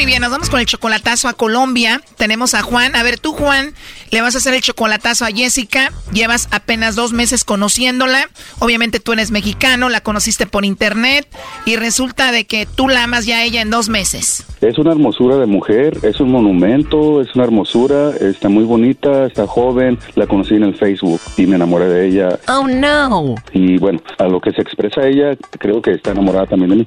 Muy 0.00 0.06
bien, 0.06 0.22
nos 0.22 0.30
vamos 0.30 0.48
con 0.48 0.60
el 0.60 0.64
chocolatazo 0.64 1.28
a 1.28 1.34
Colombia. 1.34 2.00
Tenemos 2.16 2.54
a 2.54 2.62
Juan. 2.62 2.96
A 2.96 3.02
ver, 3.02 3.18
tú, 3.18 3.32
Juan, 3.32 3.74
le 4.10 4.22
vas 4.22 4.34
a 4.34 4.38
hacer 4.38 4.54
el 4.54 4.62
chocolatazo 4.62 5.26
a 5.26 5.28
Jessica. 5.28 5.92
Llevas 6.10 6.48
apenas 6.52 6.96
dos 6.96 7.12
meses 7.12 7.44
conociéndola. 7.44 8.30
Obviamente 8.60 8.98
tú 8.98 9.12
eres 9.12 9.30
mexicano, 9.30 9.90
la 9.90 10.00
conociste 10.00 10.46
por 10.46 10.64
internet 10.64 11.28
y 11.66 11.76
resulta 11.76 12.32
de 12.32 12.46
que 12.46 12.64
tú 12.64 12.88
la 12.88 13.04
amas 13.04 13.26
ya 13.26 13.40
a 13.40 13.44
ella 13.44 13.60
en 13.60 13.68
dos 13.68 13.90
meses. 13.90 14.46
Es 14.62 14.78
una 14.78 14.92
hermosura 14.92 15.36
de 15.36 15.44
mujer, 15.44 15.98
es 16.02 16.18
un 16.18 16.30
monumento, 16.30 17.20
es 17.20 17.34
una 17.34 17.44
hermosura, 17.44 18.10
está 18.16 18.48
muy 18.48 18.64
bonita, 18.64 19.26
está 19.26 19.46
joven. 19.46 19.98
La 20.14 20.26
conocí 20.26 20.54
en 20.54 20.62
el 20.62 20.76
Facebook 20.76 21.20
y 21.36 21.46
me 21.46 21.56
enamoré 21.56 21.88
de 21.88 22.08
ella. 22.08 22.38
Oh, 22.48 22.66
no. 22.66 23.34
Y 23.52 23.76
bueno, 23.76 24.00
a 24.16 24.24
lo 24.24 24.40
que 24.40 24.52
se 24.52 24.62
expresa 24.62 25.06
ella, 25.06 25.36
creo 25.58 25.82
que 25.82 25.92
está 25.92 26.12
enamorada 26.12 26.46
también 26.46 26.70
de 26.70 26.76
mí. 26.76 26.86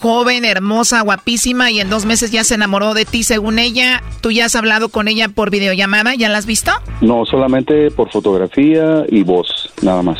Joven, 0.00 0.46
hermosa, 0.46 1.02
guapísima 1.02 1.70
y 1.70 1.80
en 1.80 1.90
dos 1.90 2.06
meses 2.06 2.29
ya 2.30 2.44
se 2.44 2.54
enamoró 2.54 2.94
de 2.94 3.04
ti 3.04 3.22
según 3.22 3.58
ella. 3.58 4.02
¿Tú 4.20 4.30
ya 4.30 4.46
has 4.46 4.54
hablado 4.54 4.88
con 4.88 5.08
ella 5.08 5.28
por 5.28 5.50
videollamada? 5.50 6.14
¿Ya 6.14 6.28
la 6.28 6.38
has 6.38 6.46
visto? 6.46 6.72
No, 7.00 7.24
solamente 7.26 7.90
por 7.90 8.10
fotografía 8.10 9.04
y 9.08 9.22
voz, 9.22 9.72
nada 9.82 10.02
más. 10.02 10.18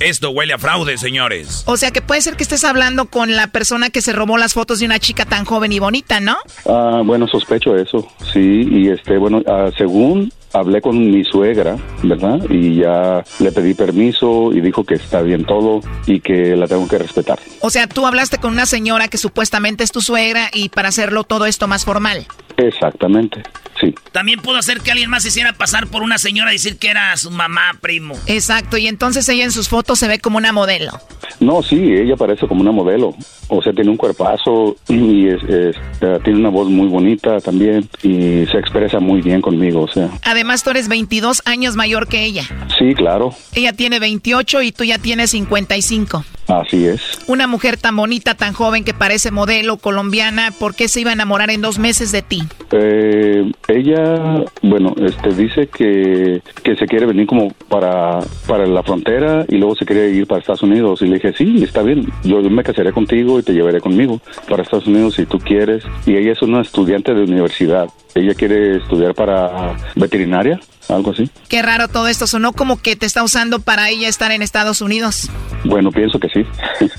Esto 0.00 0.30
huele 0.30 0.54
a 0.54 0.58
fraude, 0.58 0.96
señores. 0.96 1.62
O 1.66 1.76
sea 1.76 1.90
que 1.90 2.00
puede 2.00 2.22
ser 2.22 2.36
que 2.36 2.42
estés 2.42 2.64
hablando 2.64 3.06
con 3.06 3.36
la 3.36 3.48
persona 3.48 3.90
que 3.90 4.00
se 4.00 4.14
robó 4.14 4.38
las 4.38 4.54
fotos 4.54 4.78
de 4.80 4.86
una 4.86 4.98
chica 4.98 5.26
tan 5.26 5.44
joven 5.44 5.72
y 5.72 5.78
bonita, 5.78 6.20
¿no? 6.20 6.38
Ah, 6.66 7.02
bueno, 7.04 7.28
sospecho 7.28 7.76
eso, 7.76 8.08
sí, 8.32 8.66
y 8.70 8.88
este, 8.88 9.18
bueno, 9.18 9.42
ah, 9.46 9.70
según 9.76 10.32
hablé 10.52 10.80
con 10.80 11.10
mi 11.10 11.24
suegra, 11.24 11.76
¿verdad? 12.02 12.40
Y 12.48 12.76
ya 12.76 13.22
le 13.38 13.52
pedí 13.52 13.74
permiso 13.74 14.52
y 14.52 14.60
dijo 14.60 14.84
que 14.84 14.94
está 14.94 15.22
bien 15.22 15.44
todo 15.44 15.80
y 16.06 16.20
que 16.20 16.56
la 16.56 16.66
tengo 16.66 16.86
que 16.88 16.98
respetar. 16.98 17.38
O 17.60 17.70
sea, 17.70 17.86
tú 17.86 18.06
hablaste 18.06 18.38
con 18.38 18.52
una 18.52 18.66
señora 18.66 19.08
que 19.08 19.18
supuestamente 19.18 19.84
es 19.84 19.92
tu 19.92 20.00
suegra 20.00 20.50
y 20.52 20.68
para 20.68 20.88
hacerlo 20.88 21.24
todo 21.24 21.46
esto 21.46 21.68
más 21.68 21.84
formal. 21.84 22.26
Exactamente, 22.56 23.42
sí. 23.80 23.94
También 24.12 24.40
pudo 24.40 24.56
hacer 24.56 24.80
que 24.80 24.90
alguien 24.90 25.08
más 25.08 25.24
hiciera 25.24 25.54
pasar 25.54 25.86
por 25.86 26.02
una 26.02 26.18
señora 26.18 26.50
y 26.50 26.56
decir 26.56 26.78
que 26.78 26.88
era 26.88 27.16
su 27.16 27.30
mamá, 27.30 27.72
primo. 27.80 28.14
Exacto, 28.26 28.76
y 28.76 28.86
entonces 28.86 29.28
ella 29.28 29.44
en 29.44 29.52
sus 29.52 29.68
fotos 29.68 29.98
se 29.98 30.08
ve 30.08 30.18
como 30.18 30.36
una 30.36 30.52
modelo. 30.52 30.92
No, 31.38 31.62
sí, 31.62 31.76
ella 31.76 32.16
parece 32.16 32.46
como 32.46 32.60
una 32.60 32.72
modelo. 32.72 33.14
O 33.48 33.62
sea, 33.62 33.72
tiene 33.72 33.90
un 33.90 33.96
cuerpazo 33.96 34.76
y 34.88 35.28
es, 35.28 35.42
es, 35.44 35.76
eh, 36.00 36.18
tiene 36.22 36.38
una 36.38 36.50
voz 36.50 36.68
muy 36.68 36.86
bonita 36.88 37.40
también 37.40 37.88
y 38.02 38.46
se 38.46 38.58
expresa 38.58 39.00
muy 39.00 39.22
bien 39.22 39.40
conmigo, 39.40 39.82
o 39.82 39.88
sea. 39.88 40.10
Además, 40.40 40.64
tú 40.64 40.70
eres 40.70 40.88
22 40.88 41.42
años 41.44 41.76
mayor 41.76 42.08
que 42.08 42.24
ella. 42.24 42.44
Sí, 42.78 42.94
claro. 42.94 43.34
Ella 43.54 43.74
tiene 43.74 44.00
28 44.00 44.62
y 44.62 44.72
tú 44.72 44.84
ya 44.84 44.96
tienes 44.96 45.32
55. 45.32 46.24
Así 46.48 46.86
es. 46.86 47.00
Una 47.28 47.46
mujer 47.46 47.76
tan 47.76 47.94
bonita, 47.94 48.34
tan 48.34 48.54
joven 48.54 48.82
que 48.82 48.94
parece 48.94 49.30
modelo 49.30 49.76
colombiana, 49.76 50.50
¿por 50.58 50.74
qué 50.74 50.88
se 50.88 51.00
iba 51.00 51.10
a 51.10 51.12
enamorar 51.12 51.50
en 51.50 51.60
dos 51.60 51.78
meses 51.78 52.10
de 52.10 52.22
ti? 52.22 52.42
Eh, 52.72 53.52
ella, 53.68 54.44
bueno, 54.62 54.94
este 55.04 55.34
dice 55.34 55.68
que, 55.68 56.42
que 56.62 56.76
se 56.76 56.86
quiere 56.86 57.06
venir 57.06 57.26
como 57.26 57.52
para, 57.68 58.20
para 58.46 58.66
la 58.66 58.82
frontera 58.82 59.44
y 59.48 59.58
luego 59.58 59.76
se 59.76 59.84
quiere 59.84 60.10
ir 60.10 60.26
para 60.26 60.40
Estados 60.40 60.62
Unidos. 60.62 61.02
Y 61.02 61.06
le 61.06 61.16
dije, 61.16 61.34
sí, 61.36 61.62
está 61.62 61.82
bien, 61.82 62.10
yo 62.24 62.40
me 62.42 62.64
casaré 62.64 62.92
contigo 62.92 63.38
y 63.38 63.42
te 63.42 63.52
llevaré 63.52 63.80
conmigo 63.80 64.20
para 64.48 64.62
Estados 64.62 64.86
Unidos 64.86 65.14
si 65.14 65.26
tú 65.26 65.38
quieres. 65.38 65.84
Y 66.06 66.16
ella 66.16 66.32
es 66.32 66.42
una 66.42 66.62
estudiante 66.62 67.14
de 67.14 67.22
universidad. 67.24 67.88
Ella 68.14 68.34
quiere 68.34 68.78
estudiar 68.78 69.14
para 69.14 69.76
veterinaria, 69.94 70.29
veterinaria 70.30 70.60
algo 70.94 71.12
así. 71.12 71.30
Qué 71.48 71.62
raro 71.62 71.88
todo 71.88 72.08
esto, 72.08 72.26
sonó 72.26 72.52
como 72.52 72.80
que 72.80 72.96
te 72.96 73.06
está 73.06 73.22
usando 73.22 73.60
para 73.60 73.88
ella 73.90 74.08
estar 74.08 74.32
en 74.32 74.42
Estados 74.42 74.80
Unidos. 74.80 75.28
Bueno, 75.64 75.90
pienso 75.92 76.18
que 76.18 76.28
sí. 76.28 76.44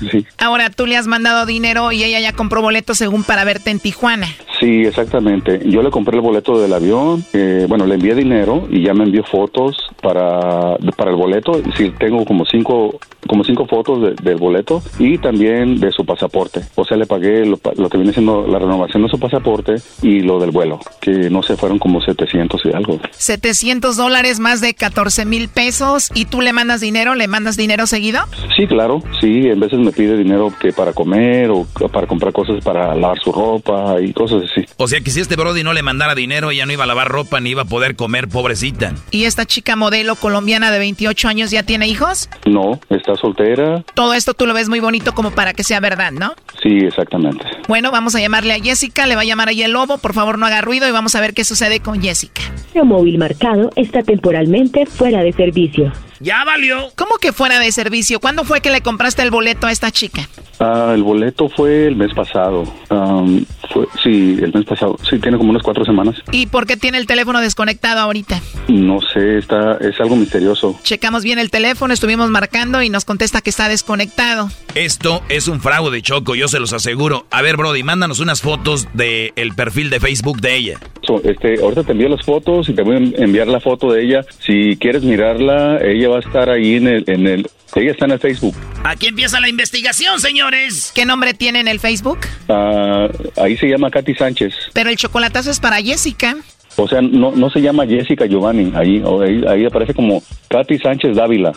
sí. 0.10 0.26
Ahora 0.38 0.70
tú 0.70 0.86
le 0.86 0.96
has 0.96 1.06
mandado 1.06 1.46
dinero 1.46 1.92
y 1.92 2.04
ella 2.04 2.20
ya 2.20 2.32
compró 2.32 2.62
boletos 2.62 2.98
según 2.98 3.24
para 3.24 3.44
verte 3.44 3.70
en 3.70 3.80
Tijuana. 3.80 4.28
Sí, 4.60 4.82
exactamente. 4.82 5.60
Yo 5.64 5.82
le 5.82 5.90
compré 5.90 6.16
el 6.16 6.22
boleto 6.22 6.60
del 6.60 6.72
avión, 6.72 7.24
eh, 7.32 7.66
bueno, 7.68 7.84
le 7.86 7.94
envié 7.96 8.14
dinero 8.14 8.68
y 8.70 8.84
ya 8.84 8.94
me 8.94 9.02
envió 9.04 9.24
fotos 9.24 9.76
para, 10.00 10.76
para 10.96 11.10
el 11.10 11.16
boleto. 11.16 11.60
Sí, 11.76 11.92
tengo 11.98 12.24
como 12.24 12.44
cinco, 12.46 13.00
como 13.26 13.42
cinco 13.42 13.66
fotos 13.66 14.00
de- 14.02 14.14
del 14.22 14.36
boleto 14.36 14.80
y 15.00 15.18
también 15.18 15.80
de 15.80 15.90
su 15.90 16.04
pasaporte. 16.06 16.60
O 16.76 16.84
sea, 16.84 16.96
le 16.96 17.06
pagué 17.06 17.44
lo, 17.44 17.58
lo 17.76 17.88
que 17.90 17.96
viene 17.98 18.12
siendo 18.12 18.46
la 18.46 18.60
renovación 18.60 19.02
de 19.02 19.08
su 19.08 19.18
pasaporte 19.18 19.74
y 20.02 20.20
lo 20.20 20.38
del 20.38 20.52
vuelo, 20.52 20.78
que 21.00 21.10
no 21.28 21.42
sé, 21.42 21.56
fueron 21.56 21.80
como 21.80 22.00
700 22.00 22.60
y 22.64 22.68
algo. 22.72 23.00
700 23.10 23.81
dólares, 23.82 24.40
más 24.40 24.60
de 24.60 24.74
14 24.74 25.24
mil 25.24 25.48
pesos. 25.48 26.10
¿Y 26.14 26.26
tú 26.26 26.40
le 26.40 26.52
mandas 26.52 26.80
dinero? 26.80 27.14
¿Le 27.14 27.28
mandas 27.28 27.56
dinero 27.56 27.86
seguido? 27.86 28.20
Sí, 28.56 28.66
claro, 28.66 29.02
sí, 29.20 29.48
en 29.48 29.60
veces 29.60 29.78
me 29.78 29.92
pide 29.92 30.16
dinero 30.16 30.52
que 30.60 30.72
para 30.72 30.92
comer 30.92 31.50
o 31.50 31.66
para 31.92 32.06
comprar 32.06 32.32
cosas 32.32 32.62
para 32.64 32.94
lavar 32.94 33.18
su 33.22 33.32
ropa 33.32 34.00
y 34.00 34.12
cosas 34.12 34.44
así. 34.50 34.64
O 34.76 34.88
sea 34.88 35.00
que 35.00 35.10
si 35.10 35.20
este 35.20 35.36
Brody 35.36 35.62
no 35.62 35.72
le 35.72 35.82
mandara 35.82 36.14
dinero, 36.14 36.50
ella 36.50 36.66
no 36.66 36.72
iba 36.72 36.84
a 36.84 36.86
lavar 36.86 37.08
ropa 37.08 37.40
ni 37.40 37.50
iba 37.50 37.62
a 37.62 37.66
poder 37.66 37.96
comer, 37.96 38.28
pobrecita. 38.28 38.94
¿Y 39.10 39.24
esta 39.24 39.44
chica 39.44 39.76
modelo 39.76 40.14
colombiana 40.16 40.70
de 40.70 40.78
28 40.78 41.28
años 41.28 41.50
ya 41.50 41.62
tiene 41.62 41.88
hijos? 41.88 42.28
No, 42.46 42.78
está 42.90 43.14
soltera. 43.16 43.84
Todo 43.94 44.14
esto 44.14 44.34
tú 44.34 44.46
lo 44.46 44.54
ves 44.54 44.68
muy 44.68 44.80
bonito 44.80 45.14
como 45.14 45.30
para 45.32 45.52
que 45.54 45.64
sea 45.64 45.80
verdad, 45.80 46.12
¿no? 46.12 46.34
Sí, 46.62 46.78
exactamente. 46.78 47.44
Bueno, 47.68 47.90
vamos 47.90 48.14
a 48.14 48.20
llamarle 48.20 48.54
a 48.54 48.60
Jessica, 48.60 49.06
le 49.06 49.16
va 49.16 49.22
a 49.22 49.24
llamar 49.24 49.48
ahí 49.48 49.62
el 49.62 49.72
lobo, 49.72 49.98
por 49.98 50.14
favor 50.14 50.38
no 50.38 50.46
haga 50.46 50.60
ruido 50.60 50.88
y 50.88 50.92
vamos 50.92 51.14
a 51.14 51.20
ver 51.20 51.34
qué 51.34 51.44
sucede 51.44 51.80
con 51.80 52.00
Jessica. 52.00 52.42
El 52.74 52.84
móvil 52.84 53.18
marcado 53.18 53.70
está 53.76 54.02
temporalmente 54.02 54.86
fuera 54.86 55.22
de 55.22 55.32
servicio. 55.32 55.92
Ya 56.20 56.44
valió. 56.44 56.90
¿Cómo 56.96 57.16
que 57.20 57.32
fuera 57.32 57.58
de 57.58 57.72
servicio? 57.72 58.20
¿Cuándo 58.20 58.44
fue 58.44 58.60
que 58.60 58.70
le 58.70 58.80
compraste 58.80 59.22
el 59.22 59.30
boleto 59.30 59.66
a 59.66 59.72
esta 59.72 59.90
chica? 59.90 60.28
Ah, 60.60 60.92
el 60.94 61.02
boleto 61.02 61.48
fue 61.48 61.88
el 61.88 61.96
mes 61.96 62.14
pasado. 62.14 62.64
Am, 62.88 63.44
fue, 63.72 63.86
sí, 64.02 64.36
el 64.40 64.52
mes 64.52 64.64
pasado. 64.64 64.96
Sí, 65.08 65.18
tiene 65.18 65.38
como 65.38 65.50
unas 65.50 65.62
cuatro 65.62 65.84
semanas. 65.84 66.16
¿Y 66.30 66.46
por 66.46 66.66
qué 66.66 66.76
tiene 66.76 66.98
el 66.98 67.06
teléfono 67.06 67.40
desconectado 67.40 68.00
ahorita? 68.00 68.40
No 68.68 69.00
sé, 69.00 69.38
está, 69.38 69.78
es 69.80 69.98
algo 70.00 70.16
misterioso. 70.16 70.78
Checamos 70.82 71.24
bien 71.24 71.38
el 71.38 71.50
teléfono, 71.50 71.94
estuvimos 71.94 72.30
marcando 72.30 72.82
y 72.82 72.90
nos 72.90 73.04
contesta 73.04 73.40
que 73.40 73.50
está 73.50 73.68
desconectado. 73.68 74.50
Esto 74.74 75.22
es 75.28 75.48
un 75.48 75.60
fraude, 75.60 76.02
Choco, 76.02 76.34
yo 76.34 76.48
se 76.48 76.60
los 76.60 76.72
aseguro. 76.72 77.26
A 77.30 77.42
ver, 77.42 77.56
Brody, 77.56 77.82
mándanos 77.82 78.20
unas 78.20 78.40
fotos 78.40 78.88
del 78.94 79.32
el 79.36 79.54
perfil 79.54 79.90
de 79.90 80.00
Facebook 80.00 80.40
de 80.40 80.56
ella. 80.56 80.78
So, 81.06 81.20
este, 81.24 81.60
ahorita 81.60 81.82
te 81.82 81.92
envío 81.92 82.08
las 82.08 82.24
fotos 82.24 82.68
y 82.68 82.74
te 82.74 82.82
voy 82.82 82.94
a 82.94 83.22
enviar 83.22 83.48
la 83.48 83.60
foto 83.60 83.92
de 83.92 84.04
ella. 84.04 84.24
Si 84.38 84.76
quieres 84.76 85.02
mirarla, 85.02 85.78
ella 85.82 86.08
va 86.08 86.16
a 86.16 86.20
estar 86.20 86.48
ahí 86.48 86.76
en 86.76 86.86
el, 86.86 87.04
en 87.06 87.26
el, 87.26 87.50
ella 87.74 87.90
está 87.90 88.04
en 88.04 88.12
el 88.12 88.18
Facebook. 88.20 88.54
Aquí 88.84 89.06
empieza 89.06 89.40
la 89.40 89.48
investigación, 89.48 90.20
señores. 90.20 90.92
¿Qué 90.94 91.04
nombre 91.04 91.34
tiene 91.34 91.60
en 91.60 91.68
el 91.68 91.80
Facebook? 91.80 92.20
Ah, 92.48 93.08
ahí 93.36 93.56
se 93.62 93.68
llama 93.68 93.90
Katy 93.90 94.14
Sánchez. 94.14 94.52
Pero 94.72 94.90
el 94.90 94.96
chocolatazo 94.96 95.50
es 95.50 95.60
para 95.60 95.76
Jessica. 95.76 96.36
O 96.76 96.88
sea, 96.88 97.00
no, 97.00 97.30
no 97.30 97.48
se 97.48 97.60
llama 97.60 97.86
Jessica 97.86 98.26
Giovanni. 98.26 98.72
Ahí, 98.74 99.02
ahí, 99.04 99.44
ahí 99.46 99.64
aparece 99.64 99.94
como 99.94 100.20
Katy 100.48 100.78
Sánchez 100.78 101.16
Dávila. 101.16 101.52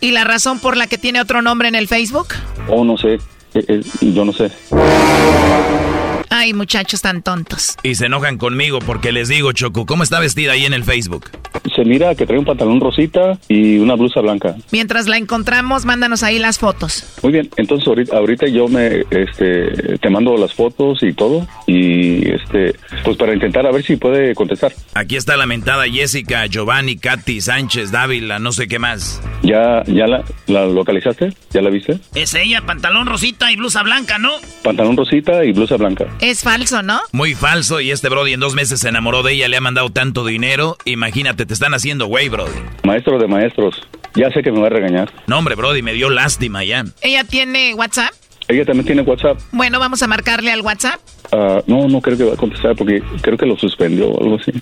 ¿Y 0.00 0.12
la 0.12 0.24
razón 0.24 0.58
por 0.58 0.76
la 0.76 0.86
que 0.86 0.96
tiene 0.96 1.20
otro 1.20 1.42
nombre 1.42 1.68
en 1.68 1.74
el 1.74 1.88
Facebook? 1.88 2.28
O 2.68 2.84
no 2.84 2.96
sé, 2.96 3.14
eh, 3.54 3.64
eh, 3.68 3.82
yo 4.00 4.24
no 4.24 4.32
sé. 4.32 4.50
Ay, 6.30 6.52
muchachos 6.54 7.02
tan 7.02 7.22
tontos. 7.22 7.76
Y 7.82 7.94
se 7.94 8.06
enojan 8.06 8.38
conmigo 8.38 8.78
porque 8.80 9.12
les 9.12 9.28
digo, 9.28 9.52
Choco, 9.52 9.86
¿cómo 9.86 10.02
está 10.02 10.20
vestida 10.20 10.52
ahí 10.52 10.64
en 10.64 10.74
el 10.74 10.84
Facebook? 10.84 11.30
Se 11.74 11.84
mira 11.84 12.14
que 12.14 12.26
trae 12.26 12.38
un 12.38 12.44
pantalón 12.44 12.80
rosita 12.80 13.38
y 13.48 13.78
una 13.78 13.94
blusa 13.94 14.20
blanca. 14.20 14.54
Mientras 14.70 15.06
la 15.08 15.16
encontramos, 15.18 15.84
mándanos 15.84 16.22
ahí 16.22 16.38
las 16.38 16.58
fotos. 16.58 17.04
Muy 17.22 17.32
bien, 17.32 17.50
entonces 17.56 17.86
ahorita, 17.86 18.16
ahorita 18.16 18.46
yo 18.46 18.68
me, 18.68 19.04
este, 19.10 19.98
te 19.98 20.10
mando 20.10 20.36
las 20.36 20.54
fotos 20.54 21.02
y 21.02 21.12
todo 21.12 21.46
y, 21.66 22.28
este, 22.30 22.74
pues 23.04 23.16
para 23.16 23.34
intentar 23.34 23.66
a 23.66 23.72
ver 23.72 23.84
si 23.84 23.96
puede 23.96 24.34
contestar. 24.34 24.72
Aquí 24.94 25.16
está 25.16 25.36
la 25.36 25.46
mentada 25.46 25.84
Jessica, 25.84 26.46
Giovanni, 26.46 26.96
Katy, 26.96 27.40
Sánchez, 27.40 27.90
Dávila, 27.90 28.38
no 28.38 28.52
sé 28.52 28.68
qué 28.68 28.78
más. 28.78 29.20
¿Ya, 29.42 29.82
ya 29.86 30.06
la, 30.06 30.24
la 30.46 30.66
localizaste? 30.66 31.32
¿Ya 31.50 31.62
la 31.62 31.70
viste? 31.70 31.98
Es 32.14 32.34
ella, 32.34 32.62
pantalón 32.64 33.06
rosita 33.06 33.52
y 33.52 33.56
blusa 33.56 33.82
blanca, 33.82 34.18
¿no? 34.18 34.30
Pantalón 34.62 34.96
rosita 34.96 35.44
y 35.44 35.52
blusa 35.52 35.76
blanca. 35.76 36.06
Es 36.20 36.42
falso, 36.42 36.82
¿no? 36.82 36.98
Muy 37.12 37.34
falso 37.34 37.80
y 37.80 37.90
este 37.90 38.08
Brody 38.08 38.32
en 38.32 38.40
dos 38.40 38.54
meses 38.54 38.80
se 38.80 38.88
enamoró 38.88 39.22
de 39.22 39.34
ella, 39.34 39.48
le 39.48 39.58
ha 39.58 39.60
mandado 39.60 39.90
tanto 39.90 40.24
dinero. 40.24 40.78
Imagínate, 40.86 41.44
te 41.44 41.52
están 41.52 41.74
haciendo 41.74 42.06
güey, 42.06 42.28
Brody. 42.30 42.52
Maestro 42.84 43.18
de 43.18 43.28
maestros, 43.28 43.86
ya 44.14 44.30
sé 44.30 44.42
que 44.42 44.50
me 44.50 44.60
va 44.60 44.68
a 44.68 44.70
regañar. 44.70 45.12
No, 45.26 45.38
hombre, 45.38 45.54
Brody, 45.56 45.82
me 45.82 45.92
dio 45.92 46.08
lástima 46.08 46.64
ya. 46.64 46.84
¿Ella 47.02 47.24
tiene 47.24 47.74
WhatsApp? 47.74 48.12
Ella 48.48 48.64
también 48.64 48.86
tiene 48.86 49.02
WhatsApp. 49.02 49.38
Bueno, 49.52 49.80
vamos 49.80 50.02
a 50.02 50.06
marcarle 50.06 50.52
al 50.52 50.60
WhatsApp. 50.60 51.00
Ah, 51.32 51.60
no, 51.66 51.88
no 51.88 52.00
creo 52.00 52.16
que 52.16 52.24
va 52.24 52.34
a 52.34 52.36
contestar 52.36 52.76
porque 52.76 53.02
creo 53.20 53.36
que 53.36 53.46
lo 53.46 53.56
suspendió 53.56 54.10
o 54.10 54.22
algo 54.22 54.36
así. 54.36 54.52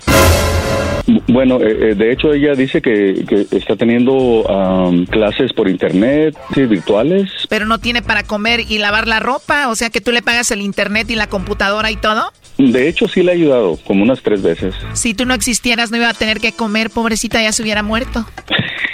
Bueno, 1.28 1.60
eh, 1.60 1.90
eh, 1.90 1.94
de 1.94 2.12
hecho 2.12 2.32
ella 2.32 2.54
dice 2.54 2.80
que, 2.80 3.24
que 3.28 3.46
está 3.56 3.76
teniendo 3.76 4.50
am, 4.50 5.04
clases 5.04 5.52
por 5.52 5.68
internet, 5.68 6.34
sí, 6.54 6.64
virtuales. 6.64 7.30
Pero 7.50 7.66
no 7.66 7.78
tiene 7.78 8.00
para 8.00 8.22
comer 8.22 8.60
y 8.60 8.78
lavar 8.78 9.06
la 9.06 9.20
ropa, 9.20 9.68
o 9.68 9.74
sea 9.74 9.90
que 9.90 10.00
tú 10.00 10.12
le 10.12 10.22
pagas 10.22 10.50
el 10.50 10.62
internet 10.62 11.10
y 11.10 11.14
la 11.14 11.26
computadora 11.26 11.90
y 11.90 11.96
todo. 11.96 12.32
De 12.56 12.88
hecho 12.88 13.06
sí 13.08 13.22
le 13.22 13.32
ha 13.32 13.34
ayudado 13.34 13.78
como 13.84 14.02
unas 14.02 14.22
tres 14.22 14.40
veces. 14.42 14.74
Si 14.94 15.12
tú 15.12 15.26
no 15.26 15.34
existieras 15.34 15.90
no 15.90 15.98
iba 15.98 16.08
a 16.08 16.14
tener 16.14 16.40
que 16.40 16.52
comer, 16.52 16.88
pobrecita, 16.88 17.42
ya 17.42 17.52
se 17.52 17.62
hubiera 17.62 17.82
muerto. 17.82 18.24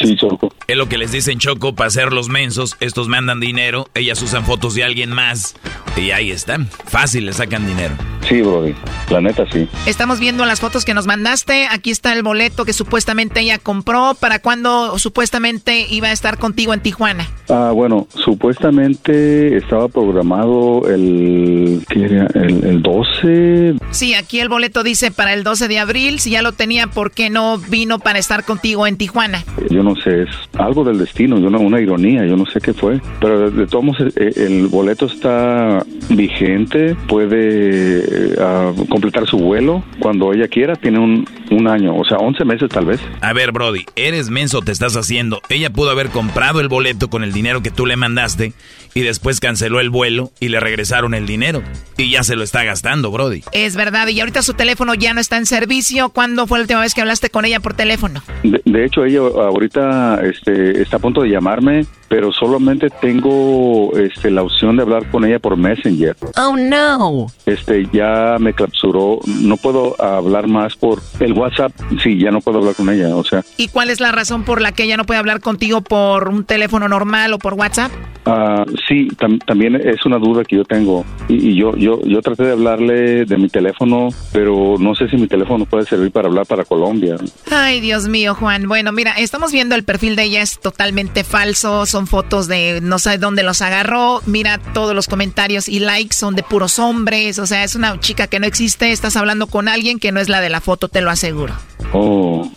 Sí, 0.00 0.16
Choco. 0.16 0.52
Es 0.66 0.76
lo 0.76 0.88
que 0.88 0.98
les 0.98 1.12
dicen 1.12 1.38
Choco 1.38 1.74
para 1.74 1.88
hacer 1.88 2.12
los 2.12 2.28
mensos. 2.28 2.76
Estos 2.80 3.08
mandan 3.08 3.40
dinero, 3.40 3.88
ellas 3.94 4.22
usan 4.22 4.44
fotos 4.44 4.74
de 4.74 4.84
alguien 4.84 5.10
más. 5.10 5.54
Y 5.96 6.12
ahí 6.12 6.30
están. 6.30 6.68
Fácil, 6.86 7.26
le 7.26 7.32
sacan 7.32 7.66
dinero. 7.66 7.94
Sí, 8.28 8.40
Brody. 8.42 8.74
La 9.10 9.20
neta 9.20 9.44
sí. 9.50 9.68
Estamos 9.86 10.20
viendo 10.20 10.44
las 10.46 10.60
fotos 10.60 10.84
que 10.84 10.94
nos 10.94 11.06
mandaste. 11.06 11.66
Aquí 11.70 11.90
está 11.90 12.12
el 12.12 12.22
boleto 12.22 12.64
que 12.64 12.72
supuestamente 12.72 13.40
ella 13.40 13.58
compró. 13.58 14.14
¿Para 14.18 14.38
cuándo 14.38 14.98
supuestamente 14.98 15.86
iba 15.90 16.08
a 16.08 16.12
estar 16.12 16.38
contigo 16.38 16.72
en 16.72 16.80
Tijuana? 16.80 17.28
Ah, 17.48 17.72
bueno, 17.74 18.06
supuestamente 18.14 19.56
estaba 19.56 19.88
programado 19.88 20.88
el, 20.88 21.84
¿qué 21.88 22.04
era? 22.04 22.26
el, 22.34 22.64
el 22.64 22.82
12. 22.82 23.74
Sí, 23.90 24.14
aquí 24.14 24.40
el 24.40 24.48
boleto 24.48 24.82
dice 24.82 25.10
para 25.10 25.34
el 25.34 25.42
12 25.42 25.68
de 25.68 25.78
abril. 25.78 26.20
Si 26.20 26.30
ya 26.30 26.42
lo 26.42 26.52
tenía, 26.52 26.86
¿por 26.86 27.10
qué 27.10 27.30
no 27.30 27.58
vino 27.58 27.98
para 27.98 28.18
estar 28.18 28.44
contigo 28.44 28.86
en 28.86 28.96
Tijuana? 28.96 29.44
Yo 29.70 29.82
no 29.82 29.89
sé, 29.96 30.22
es 30.22 30.28
algo 30.58 30.84
del 30.84 30.98
destino, 30.98 31.38
no- 31.38 31.60
una 31.60 31.80
ironía, 31.80 32.24
yo 32.26 32.36
no 32.36 32.46
sé 32.46 32.60
qué 32.60 32.72
fue. 32.72 33.00
Pero 33.20 33.50
de, 33.50 33.66
todos 33.66 33.84
modos, 33.84 34.12
eh, 34.16 34.32
el 34.36 34.66
boleto 34.68 35.06
está 35.06 35.84
vigente, 36.08 36.94
puede 37.08 38.34
ah, 38.40 38.72
completar 38.88 39.26
su 39.26 39.38
vuelo 39.38 39.82
cuando 39.98 40.32
ella 40.32 40.48
quiera, 40.48 40.76
tiene 40.76 40.98
un, 40.98 41.26
un 41.50 41.68
año, 41.68 41.96
o 41.96 42.04
sea, 42.04 42.18
11 42.18 42.44
meses 42.44 42.68
tal 42.68 42.86
vez. 42.86 43.00
A 43.20 43.32
ver, 43.32 43.52
Brody, 43.52 43.84
eres 43.96 44.30
menso, 44.30 44.62
te 44.62 44.72
estás 44.72 44.96
haciendo. 44.96 45.40
Ella 45.48 45.70
pudo 45.70 45.90
haber 45.90 46.08
comprado 46.08 46.60
el 46.60 46.68
boleto 46.68 47.08
con 47.10 47.24
el 47.24 47.32
dinero 47.32 47.62
que 47.62 47.70
tú 47.70 47.86
le 47.86 47.96
mandaste 47.96 48.52
y 48.94 49.02
después 49.02 49.40
canceló 49.40 49.80
el 49.80 49.90
vuelo 49.90 50.30
y 50.40 50.48
le 50.48 50.60
regresaron 50.60 51.14
el 51.14 51.26
dinero. 51.26 51.62
Y 51.96 52.10
ya 52.10 52.22
se 52.22 52.36
lo 52.36 52.42
está 52.42 52.64
gastando, 52.64 53.10
Brody. 53.10 53.42
Es 53.52 53.76
verdad, 53.76 54.08
y 54.08 54.20
ahorita 54.20 54.42
su 54.42 54.54
teléfono 54.54 54.94
ya 54.94 55.14
no 55.14 55.20
está 55.20 55.36
en 55.36 55.46
servicio. 55.46 56.10
¿Cuándo 56.10 56.46
fue 56.46 56.58
la 56.58 56.62
última 56.62 56.80
vez 56.80 56.94
que 56.94 57.00
hablaste 57.00 57.30
con 57.30 57.44
ella 57.44 57.60
por 57.60 57.74
teléfono? 57.74 58.22
De, 58.42 58.60
de 58.64 58.84
hecho, 58.84 59.04
ella 59.04 59.20
ahorita 59.20 60.20
este, 60.22 60.82
está 60.82 60.96
a 60.96 61.00
punto 61.00 61.22
de 61.22 61.30
llamarme, 61.30 61.86
pero 62.08 62.32
solamente 62.32 62.88
tengo 63.00 63.96
este, 63.96 64.30
la 64.30 64.42
opción 64.42 64.76
de 64.76 64.82
hablar 64.82 65.08
con 65.10 65.24
ella 65.24 65.38
por 65.38 65.56
Messenger. 65.56 66.16
Oh, 66.36 66.56
no. 66.56 67.26
Este, 67.46 67.86
ya 67.92 68.36
me 68.40 68.52
clausuró, 68.52 69.20
no 69.26 69.56
puedo 69.56 70.00
hablar 70.02 70.48
más 70.48 70.74
por 70.76 71.00
el 71.20 71.32
WhatsApp, 71.32 71.72
sí, 72.02 72.18
ya 72.18 72.30
no 72.30 72.40
puedo 72.40 72.58
hablar 72.58 72.74
con 72.74 72.88
ella, 72.90 73.14
o 73.14 73.24
sea, 73.24 73.44
¿Y 73.56 73.68
cuál 73.68 73.90
es 73.90 74.00
la 74.00 74.10
razón 74.12 74.44
por 74.44 74.60
la 74.60 74.72
que 74.72 74.84
ella 74.84 74.96
no 74.96 75.04
puede 75.04 75.20
hablar 75.20 75.40
contigo 75.40 75.82
por 75.82 76.28
un 76.28 76.44
teléfono 76.44 76.88
normal 76.88 77.32
o 77.32 77.38
por 77.38 77.54
WhatsApp? 77.54 77.92
ah, 78.26 78.64
sí, 78.88 79.08
tam- 79.18 79.42
también 79.44 79.74
es 79.76 80.04
una 80.06 80.18
duda 80.18 80.44
que 80.44 80.56
yo 80.56 80.64
tengo, 80.64 81.04
y, 81.28 81.50
y 81.50 81.54
yo, 81.56 81.76
yo, 81.76 82.00
yo 82.04 82.20
traté 82.22 82.44
de 82.44 82.52
hablarle 82.52 83.24
de 83.24 83.36
mi 83.36 83.48
teléfono, 83.48 84.08
pero 84.32 84.76
no 84.78 84.94
sé 84.94 85.08
si 85.08 85.16
mi 85.16 85.26
teléfono 85.26 85.64
puede 85.66 85.84
servir 85.86 86.10
para 86.10 86.28
hablar 86.28 86.46
para 86.46 86.64
Colombia. 86.64 87.16
Ay, 87.50 87.80
Dios 87.80 88.08
mío, 88.08 88.34
Juan. 88.34 88.68
Bueno, 88.68 88.92
mira, 88.92 89.12
estamos 89.12 89.52
viendo 89.52 89.74
el 89.74 89.84
perfil 89.84 90.16
de 90.16 90.24
ella, 90.24 90.42
es 90.42 90.58
totalmente 90.60 91.24
falso. 91.24 91.86
Son 91.86 92.06
fotos 92.06 92.48
de 92.48 92.80
no 92.82 92.98
sé 92.98 93.18
dónde 93.18 93.42
los 93.42 93.62
agarró. 93.62 94.20
Mira, 94.26 94.58
todos 94.74 94.94
los 94.94 95.06
comentarios 95.06 95.68
y 95.68 95.80
likes 95.80 96.14
son 96.16 96.34
de 96.36 96.42
puros 96.42 96.78
hombres. 96.78 97.38
O 97.38 97.46
sea, 97.46 97.64
es 97.64 97.74
una 97.74 97.98
chica 98.00 98.26
que 98.26 98.40
no 98.40 98.46
existe. 98.46 98.92
Estás 98.92 99.16
hablando 99.16 99.46
con 99.46 99.68
alguien 99.68 99.98
que 99.98 100.12
no 100.12 100.20
es 100.20 100.28
la 100.28 100.40
de 100.40 100.50
la 100.50 100.60
foto, 100.60 100.88
te 100.88 101.00
lo 101.00 101.10
aseguro. 101.10 101.54
Oh, 101.92 102.50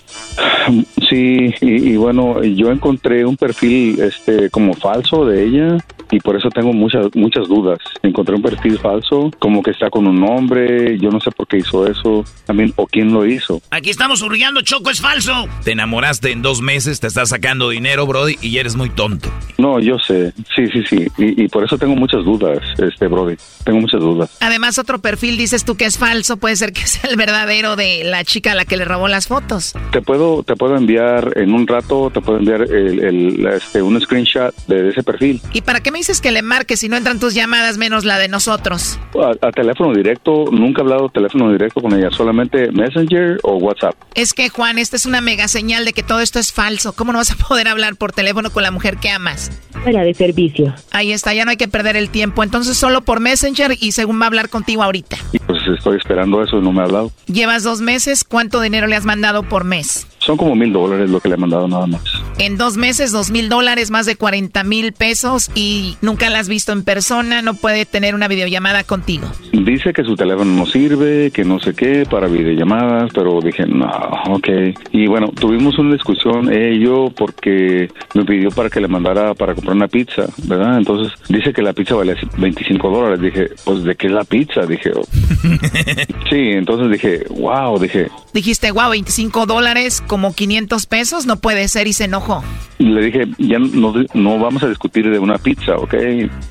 sí, 1.09 1.53
y, 1.61 1.91
y 1.91 1.97
bueno, 1.97 2.43
yo 2.43 2.71
encontré 2.71 3.25
un 3.25 3.37
perfil 3.37 4.01
este 4.01 4.49
como 4.49 4.73
falso 4.73 5.25
de 5.25 5.45
ella 5.45 5.77
y 6.11 6.19
por 6.19 6.35
eso 6.35 6.49
tengo 6.49 6.73
muchas 6.73 7.07
muchas 7.15 7.47
dudas. 7.47 7.79
Encontré 8.03 8.35
un 8.35 8.41
perfil 8.41 8.77
falso, 8.77 9.31
como 9.39 9.63
que 9.63 9.71
está 9.71 9.89
con 9.89 10.05
un 10.07 10.23
hombre, 10.23 10.99
yo 10.99 11.09
no 11.09 11.19
sé 11.19 11.31
por 11.31 11.47
qué 11.47 11.57
hizo 11.57 11.87
eso, 11.87 12.23
también 12.45 12.71
o 12.75 12.85
quién 12.85 13.11
lo 13.11 13.25
hizo. 13.25 13.61
Aquí 13.71 13.89
estamos 13.89 14.21
hurgando, 14.21 14.61
Choco, 14.61 14.91
es 14.91 15.01
falso. 15.01 15.47
Te 15.63 15.71
enamoraste 15.71 16.31
en 16.31 16.41
dos 16.41 16.61
meses, 16.61 16.99
te 16.99 17.07
estás 17.07 17.29
sacando 17.29 17.69
dinero, 17.69 18.05
Brody, 18.05 18.37
y 18.41 18.57
eres 18.57 18.75
muy 18.75 18.89
tonto. 18.89 19.29
No, 19.57 19.79
yo 19.79 19.97
sé, 19.99 20.33
sí, 20.55 20.67
sí, 20.71 20.83
sí, 20.87 21.07
y, 21.17 21.43
y 21.43 21.47
por 21.47 21.63
eso 21.63 21.77
tengo 21.77 21.95
muchas 21.95 22.23
dudas, 22.23 22.59
este 22.77 23.07
Brody, 23.07 23.35
tengo 23.63 23.79
muchas 23.79 24.01
dudas. 24.01 24.37
Además, 24.39 24.77
otro 24.77 24.99
perfil 24.99 25.37
dices 25.37 25.65
tú 25.65 25.75
que 25.75 25.85
es 25.85 25.97
falso. 25.97 26.37
Puede 26.37 26.55
ser 26.55 26.73
que 26.73 26.85
sea 26.85 27.09
el 27.09 27.15
verdadero 27.15 27.75
de 27.75 28.03
la 28.03 28.23
chica 28.23 28.51
a 28.51 28.55
la 28.55 28.65
que 28.65 28.77
le 28.77 28.85
robó 28.85 29.07
las 29.13 29.27
fotos. 29.27 29.73
Te 29.91 30.01
puedo 30.01 30.43
te 30.43 30.55
puedo 30.55 30.75
enviar 30.75 31.33
en 31.37 31.53
un 31.53 31.67
rato, 31.67 32.09
te 32.13 32.19
puedo 32.19 32.39
enviar 32.39 32.63
el, 32.63 32.99
el, 32.99 33.47
este 33.47 33.81
un 33.81 33.99
screenshot 34.01 34.53
de 34.67 34.89
ese 34.89 35.03
perfil. 35.03 35.39
¿Y 35.53 35.61
para 35.61 35.81
qué 35.81 35.91
me 35.91 35.99
dices 35.99 36.19
que 36.19 36.31
le 36.31 36.41
marques 36.41 36.79
si 36.79 36.89
no 36.89 36.97
entran 36.97 37.19
tus 37.19 37.33
llamadas 37.33 37.77
menos 37.77 38.05
la 38.05 38.17
de 38.17 38.27
nosotros? 38.27 38.99
A, 39.15 39.47
a 39.47 39.51
teléfono 39.51 39.93
directo, 39.93 40.45
nunca 40.51 40.81
he 40.81 40.83
hablado 40.83 41.09
teléfono 41.09 41.51
directo 41.51 41.81
con 41.81 41.93
ella, 41.93 42.09
solamente 42.11 42.71
Messenger 42.71 43.39
o 43.43 43.57
WhatsApp. 43.57 43.95
Es 44.15 44.33
que, 44.33 44.49
Juan, 44.49 44.79
esta 44.79 44.95
es 44.95 45.05
una 45.05 45.21
mega 45.21 45.47
señal 45.47 45.85
de 45.85 45.93
que 45.93 46.03
todo 46.03 46.19
esto 46.19 46.39
es 46.39 46.51
falso. 46.51 46.93
¿Cómo 46.93 47.11
no 47.11 47.19
vas 47.19 47.31
a 47.31 47.35
poder 47.47 47.67
hablar 47.67 47.95
por 47.95 48.11
teléfono 48.11 48.49
con 48.49 48.63
la 48.63 48.71
mujer 48.71 48.97
que 48.97 49.09
amas? 49.09 49.51
Fuera 49.83 50.03
de 50.03 50.13
servicio. 50.13 50.73
Ahí 50.91 51.11
está, 51.11 51.33
ya 51.33 51.45
no 51.45 51.51
hay 51.51 51.57
que 51.57 51.67
perder 51.67 51.95
el 51.97 52.09
tiempo. 52.09 52.43
Entonces, 52.43 52.77
solo 52.77 53.01
por 53.01 53.19
Messenger 53.19 53.75
y 53.79 53.91
según 53.91 54.19
va 54.19 54.25
a 54.25 54.27
hablar 54.27 54.49
contigo 54.49 54.81
ahorita. 54.83 55.17
Y 55.31 55.39
estoy 55.71 55.97
esperando 55.97 56.43
eso 56.43 56.57
y 56.57 56.61
no 56.61 56.71
me 56.71 56.81
ha 56.81 56.85
hablado. 56.85 57.11
Llevas 57.27 57.63
dos 57.63 57.81
meses, 57.81 58.23
¿cuánto 58.23 58.61
dinero 58.61 58.87
le 58.87 58.95
has 58.95 59.05
mandado 59.05 59.43
por 59.43 59.63
mes? 59.63 60.07
Son 60.25 60.37
como 60.37 60.55
mil 60.55 60.71
dólares 60.71 61.09
lo 61.09 61.19
que 61.19 61.29
le 61.29 61.35
he 61.35 61.37
mandado 61.37 61.67
nada 61.67 61.85
más. 61.85 62.01
En 62.39 62.57
dos 62.57 62.77
meses, 62.77 63.11
dos 63.11 63.29
mil 63.29 63.49
dólares, 63.49 63.91
más 63.91 64.05
de 64.05 64.15
40 64.15 64.63
mil 64.63 64.93
pesos 64.93 65.51
y 65.53 65.97
nunca 66.01 66.29
la 66.29 66.39
has 66.39 66.47
visto 66.47 66.71
en 66.71 66.83
persona, 66.83 67.41
no 67.41 67.55
puede 67.55 67.85
tener 67.85 68.15
una 68.15 68.27
videollamada 68.27 68.83
contigo. 68.83 69.27
Dice 69.51 69.93
que 69.93 70.03
su 70.03 70.15
teléfono 70.15 70.51
no 70.51 70.65
sirve, 70.65 71.31
que 71.31 71.43
no 71.43 71.59
sé 71.59 71.73
qué, 71.73 72.05
para 72.09 72.27
videollamadas, 72.27 73.11
pero 73.13 73.39
dije, 73.41 73.65
no, 73.65 73.89
ok. 74.29 74.47
Y 74.91 75.07
bueno, 75.07 75.27
tuvimos 75.27 75.77
una 75.77 75.93
discusión 75.93 76.51
ella 76.51 76.69
y 76.69 76.79
yo 76.79 77.11
porque 77.15 77.89
me 78.13 78.23
pidió 78.23 78.49
para 78.51 78.69
que 78.69 78.79
le 78.79 78.87
mandara 78.87 79.33
para 79.33 79.53
comprar 79.53 79.75
una 79.75 79.87
pizza, 79.87 80.25
¿verdad? 80.45 80.77
Entonces 80.77 81.13
dice 81.27 81.51
que 81.51 81.61
la 81.61 81.73
pizza 81.73 81.95
vale 81.95 82.15
25 82.37 82.89
dólares. 82.89 83.21
Dije, 83.21 83.49
pues 83.65 83.83
¿de 83.83 83.95
qué 83.95 84.07
es 84.07 84.13
la 84.13 84.23
pizza? 84.23 84.65
Dije, 84.65 84.91
oh. 84.95 85.03
sí, 86.29 86.51
entonces 86.51 86.91
dije, 86.91 87.25
wow, 87.29 87.77
dije, 87.77 88.09
Dijiste, 88.33 88.71
wow, 88.71 88.89
25 88.89 89.45
dólares, 89.45 90.01
como 90.13 90.35
500 90.35 90.85
pesos, 90.85 91.25
no 91.25 91.37
puede 91.37 91.67
ser 91.67 91.87
y 91.87 91.93
se 91.93 92.03
enojó. 92.03 92.43
le 92.77 93.01
dije, 93.01 93.25
ya 93.39 93.57
no, 93.57 93.95
no 94.13 94.37
vamos 94.37 94.61
a 94.61 94.69
discutir 94.69 95.09
de 95.09 95.17
una 95.17 95.39
pizza, 95.39 95.75
¿ok? 95.75 95.95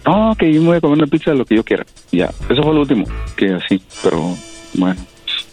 No, 0.04 0.34
que 0.36 0.52
yo 0.52 0.60
me 0.62 0.66
voy 0.66 0.76
a 0.78 0.80
comer 0.80 0.98
una 0.98 1.06
pizza 1.06 1.32
lo 1.32 1.44
que 1.44 1.54
yo 1.54 1.62
quiera. 1.62 1.86
Ya, 2.10 2.32
eso 2.50 2.60
fue 2.60 2.74
lo 2.74 2.80
último, 2.80 3.04
que 3.36 3.52
así, 3.52 3.80
pero 4.02 4.36
bueno. 4.74 5.00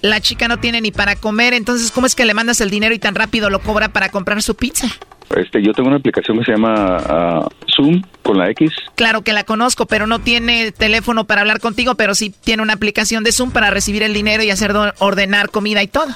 La 0.02 0.22
chica 0.22 0.48
no 0.48 0.58
tiene 0.58 0.82
ni 0.82 0.90
para 0.90 1.18
comer, 1.18 1.54
entonces 1.54 1.92
¿cómo 1.92 2.08
es 2.08 2.16
que 2.16 2.26
le 2.26 2.34
mandas 2.34 2.62
el 2.62 2.72
dinero 2.72 2.96
y 2.96 2.98
tan 2.98 3.14
rápido 3.14 3.52
lo 3.52 3.60
cobra 3.60 3.90
para 3.90 4.10
comprar 4.10 4.42
su 4.42 4.56
pizza? 4.56 4.88
Este, 5.36 5.62
yo 5.62 5.74
tengo 5.74 5.88
una 5.90 5.98
aplicación 5.98 6.40
que 6.40 6.46
se 6.46 6.52
llama 6.54 6.98
ah, 6.98 7.48
Zoom 7.76 8.02
con 8.24 8.38
la 8.38 8.50
X. 8.52 8.72
Claro 8.96 9.22
que 9.22 9.34
la 9.34 9.44
conozco, 9.44 9.86
pero 9.86 10.08
no 10.08 10.20
tiene 10.20 10.72
teléfono 10.72 11.26
para 11.26 11.42
hablar 11.42 11.60
contigo, 11.60 11.96
pero 11.96 12.16
sí 12.16 12.34
tiene 12.44 12.62
una 12.64 12.74
aplicación 12.74 13.24
de 13.24 13.32
Zoom 13.32 13.52
para 13.52 13.70
recibir 13.72 14.04
el 14.04 14.14
dinero 14.14 14.44
y 14.44 14.50
hacer 14.50 14.74
ordenar 15.00 15.50
comida 15.50 15.82
y 15.84 15.88
todo. 15.88 16.08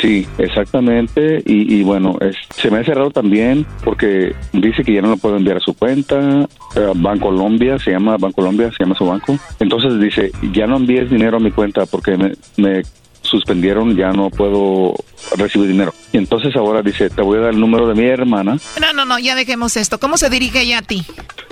Sí, 0.00 0.26
exactamente. 0.38 1.42
Y, 1.46 1.74
y 1.76 1.82
bueno, 1.82 2.16
es- 2.20 2.36
se 2.56 2.70
me 2.70 2.78
ha 2.78 2.84
cerrado 2.84 3.10
también 3.10 3.66
porque 3.84 4.34
dice 4.52 4.82
que 4.84 4.92
ya 4.94 5.02
no 5.02 5.08
lo 5.10 5.16
puedo 5.16 5.36
enviar 5.36 5.58
a 5.58 5.60
su 5.60 5.74
cuenta. 5.74 6.46
Eh, 6.76 6.92
Bancolombia, 6.94 7.78
se 7.78 7.92
llama 7.92 8.16
Bancolombia, 8.18 8.70
se 8.72 8.84
llama 8.84 8.94
su 8.96 9.06
banco. 9.06 9.38
Entonces 9.60 9.98
dice, 10.00 10.30
ya 10.52 10.66
no 10.66 10.76
envíes 10.76 11.10
dinero 11.10 11.36
a 11.38 11.40
mi 11.40 11.50
cuenta 11.50 11.86
porque 11.86 12.16
me, 12.16 12.32
me 12.56 12.82
suspendieron, 13.26 13.96
ya 13.96 14.10
no 14.12 14.30
puedo 14.30 14.94
recibir 15.36 15.68
dinero. 15.68 15.92
Y 16.12 16.18
entonces 16.18 16.54
ahora 16.56 16.82
dice, 16.82 17.10
te 17.10 17.22
voy 17.22 17.38
a 17.38 17.42
dar 17.42 17.50
el 17.54 17.60
número 17.60 17.86
de 17.88 17.94
mi 17.94 18.06
hermana. 18.08 18.56
No, 18.80 18.92
no, 18.92 19.04
no, 19.04 19.18
ya 19.18 19.34
dejemos 19.34 19.76
esto. 19.76 19.98
¿Cómo 19.98 20.16
se 20.16 20.30
dirige 20.30 20.62
ella 20.62 20.78
a 20.78 20.82
ti? 20.82 21.04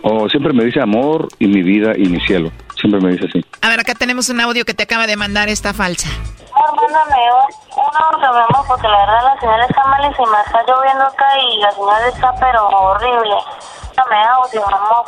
O 0.02 0.28
siempre 0.28 0.52
me 0.52 0.64
dice 0.64 0.80
amor 0.80 1.28
y 1.38 1.46
mi 1.46 1.62
vida 1.62 1.92
y 1.96 2.08
mi 2.08 2.20
cielo. 2.20 2.50
Siempre 2.85 3.01
me 3.01 3.12
dice 3.12 3.24
así. 3.24 3.43
A 3.62 3.70
ver, 3.70 3.80
acá 3.80 3.95
tenemos 3.95 4.28
un 4.28 4.43
audio 4.43 4.66
que 4.66 4.74
te 4.74 4.82
acaba 4.82 5.07
de 5.07 5.16
mandar 5.16 5.49
esta 5.49 5.72
falsa. 5.72 6.07
Mándame 6.53 7.16
un, 7.32 7.80
un 7.80 7.97
audio, 7.97 8.30
mi 8.30 8.41
amor, 8.41 8.66
porque 8.68 8.87
la 8.87 8.99
verdad 8.99 9.24
la 9.24 9.41
señal 9.41 9.61
está 9.62 9.85
malísima. 9.85 10.43
Está 10.45 10.62
lloviendo 10.66 11.05
acá 11.05 11.26
y 11.41 11.61
la 11.62 11.70
señal 11.70 12.03
está 12.12 12.35
pero 12.39 12.68
horrible. 12.68 13.37
Mándame 13.97 14.22
audio, 14.26 14.66
mi 14.68 14.74
amor. 14.74 15.05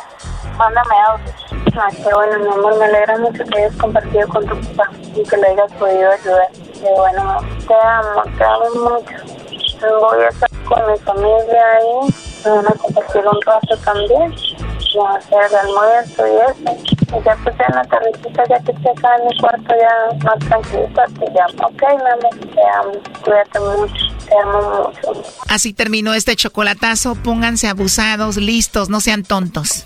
Mándame 0.57 0.95
audio. 1.07 1.33
Ay, 1.79 1.95
qué 1.97 2.13
bueno, 2.15 2.39
mi 2.39 2.47
amor. 2.47 2.79
Me 2.79 2.85
alegra 2.85 3.17
mucho 3.19 3.43
que 3.45 3.57
hayas 3.59 3.75
compartido 3.75 4.27
con 4.29 4.47
tu 4.47 4.59
papá 4.73 4.91
y 5.15 5.23
que 5.23 5.37
le 5.37 5.47
hayas 5.47 5.71
podido 5.73 6.11
ayudar. 6.11 6.47
Qué 6.51 6.93
bueno, 6.97 7.21
amor. 7.21 7.45
Te 7.67 7.75
amo, 7.75 8.23
te 8.39 8.43
amo 8.43 8.65
mucho. 8.73 9.97
Voy 10.01 10.23
a 10.23 10.29
estar 10.29 10.49
con 10.65 10.91
mi 10.91 10.97
familia 10.97 11.63
ahí. 11.77 12.13
Me 12.43 12.51
van 12.53 12.67
a 12.69 12.71
compartir 12.71 13.21
un 13.27 13.39
rato 13.43 13.77
también. 13.85 14.33
a 14.33 15.15
hacer 15.15 15.43
el 15.43 15.55
almuerzo 15.57 16.25
y 16.25 16.37
eso. 16.37 16.96
Ya 17.07 17.35
pues 17.43 17.55
ya 17.57 17.65
en 17.69 17.75
la 17.75 17.83
tardecita, 17.85 18.43
ya 18.49 18.59
que 18.59 18.71
estoy 18.71 18.91
acá 18.97 19.15
en 19.19 19.27
mi 19.27 19.37
cuarto 19.39 19.75
ya 19.79 20.25
más 20.25 20.39
tranquilita, 20.39 21.05
te 21.19 21.25
llamo. 21.31 21.67
Ok, 21.67 21.81
mi 21.81 22.09
amor, 22.11 22.53
te 22.53 22.61
amo. 22.75 22.91
Cuídate 23.23 23.59
mucho, 23.59 24.05
te 24.27 24.37
amo 24.37 24.91
mucho. 24.93 25.23
Así 25.47 25.73
terminó 25.73 26.13
este 26.13 26.35
chocolatazo. 26.35 27.15
Pónganse 27.15 27.67
abusados, 27.67 28.37
listos, 28.37 28.89
no 28.89 28.99
sean 28.99 29.23
tontos. 29.23 29.85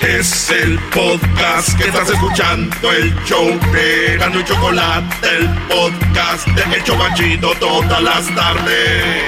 Es 0.00 0.48
el 0.50 0.78
podcast 0.94 1.76
que 1.76 1.88
estás 1.88 2.08
escuchando, 2.08 2.92
el 2.92 3.12
show 3.24 3.46
de 3.72 4.16
Gano 4.16 4.38
y 4.38 4.44
Chocolate, 4.44 5.28
el 5.36 5.48
podcast 5.66 6.46
de 6.46 6.76
El 6.76 6.84
Chocachito 6.84 7.50
todas 7.58 8.00
las 8.00 8.26
tardes. 8.34 9.24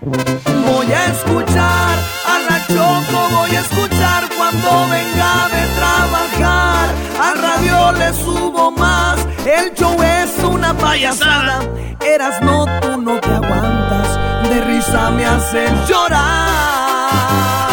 Voy 0.00 0.92
a 0.92 1.06
escuchar 1.06 1.98
a 2.26 2.38
la 2.50 2.66
Choco, 2.66 3.28
voy 3.30 3.54
a 3.54 3.60
escuchar 3.60 4.28
cuando 4.36 4.88
venga 4.88 5.48
de 5.48 5.66
trabajar. 5.76 6.94
Al 7.22 7.40
radio 7.40 7.92
le 7.92 8.12
subo 8.12 8.72
más, 8.72 9.24
el 9.46 9.72
show 9.74 9.96
es 10.02 10.42
una 10.42 10.76
payasada. 10.76 11.60
Eras 12.04 12.42
no, 12.42 12.66
tú 12.80 13.00
no 13.00 13.20
te 13.20 13.30
aguantas, 13.30 14.48
de 14.50 14.60
risa 14.62 15.10
me 15.12 15.24
haces 15.24 15.70
llorar. 15.88 17.63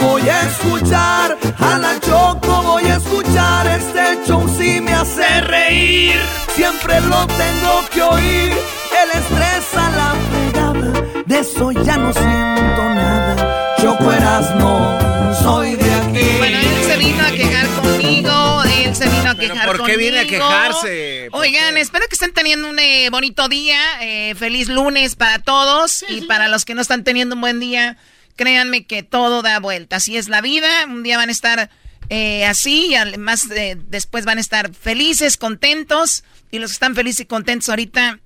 Voy 0.00 0.28
a 0.28 0.42
escuchar 0.42 1.38
a 1.58 1.78
la 1.78 2.00
Choco, 2.00 2.62
voy 2.62 2.84
a 2.84 2.96
escuchar 2.96 3.66
este 3.66 4.26
show 4.26 4.46
si 4.58 4.80
me 4.80 4.92
hace 4.92 5.40
reír. 5.42 6.14
Siempre 6.54 7.00
lo 7.00 7.26
tengo 7.26 7.84
que 7.92 8.02
oír, 8.02 8.52
el 8.52 9.10
estrés 9.20 9.74
a 9.74 9.90
la 9.90 10.14
fregada, 10.30 11.22
de 11.24 11.38
eso 11.38 11.72
ya 11.72 11.96
no 11.96 12.12
siento 12.12 12.82
nada. 12.94 13.76
Choco 13.80 14.12
eras 14.12 14.54
no, 14.56 14.98
soy 15.42 15.76
de 15.76 15.94
aquí. 15.94 16.36
Bueno, 16.38 16.58
él 16.58 16.84
se 16.86 16.96
vino 16.98 17.24
a 17.24 17.30
quejar 17.30 17.66
conmigo, 17.80 18.62
él 18.84 18.94
se 18.94 19.08
vino 19.08 19.30
a 19.30 19.34
quejar 19.34 19.66
¿por 19.66 19.84
qué 19.86 19.96
viene 19.96 20.20
a 20.20 20.22
conmigo. 20.22 20.48
quejarse? 20.48 21.28
¿Por 21.30 21.40
Oigan, 21.40 21.76
espero 21.78 22.06
que 22.08 22.14
estén 22.14 22.32
teniendo 22.32 22.68
un 22.68 22.78
eh, 22.78 23.08
bonito 23.10 23.48
día, 23.48 23.80
eh, 24.02 24.34
feliz 24.36 24.68
lunes 24.68 25.16
para 25.16 25.38
todos 25.40 26.04
y 26.08 26.22
para 26.22 26.48
los 26.48 26.64
que 26.64 26.74
no 26.74 26.82
están 26.82 27.02
teniendo 27.02 27.34
un 27.34 27.40
buen 27.40 27.58
día, 27.58 27.96
créanme 28.36 28.86
que 28.86 29.02
todo 29.02 29.42
da 29.42 29.58
vuelta, 29.60 29.96
así 29.96 30.16
es 30.16 30.28
la 30.28 30.40
vida, 30.40 30.68
un 30.86 31.02
día 31.02 31.16
van 31.16 31.28
a 31.28 31.32
estar 31.32 31.70
eh, 32.08 32.44
así 32.44 32.86
y 32.88 32.94
además 32.94 33.50
eh, 33.50 33.76
después 33.88 34.24
van 34.24 34.38
a 34.38 34.40
estar 34.40 34.74
felices, 34.74 35.36
contentos 35.36 36.24
y 36.50 36.58
los 36.58 36.70
que 36.70 36.74
están 36.74 36.94
felices 36.94 37.20
y 37.20 37.26
contentos 37.26 37.68
ahorita, 37.68 38.18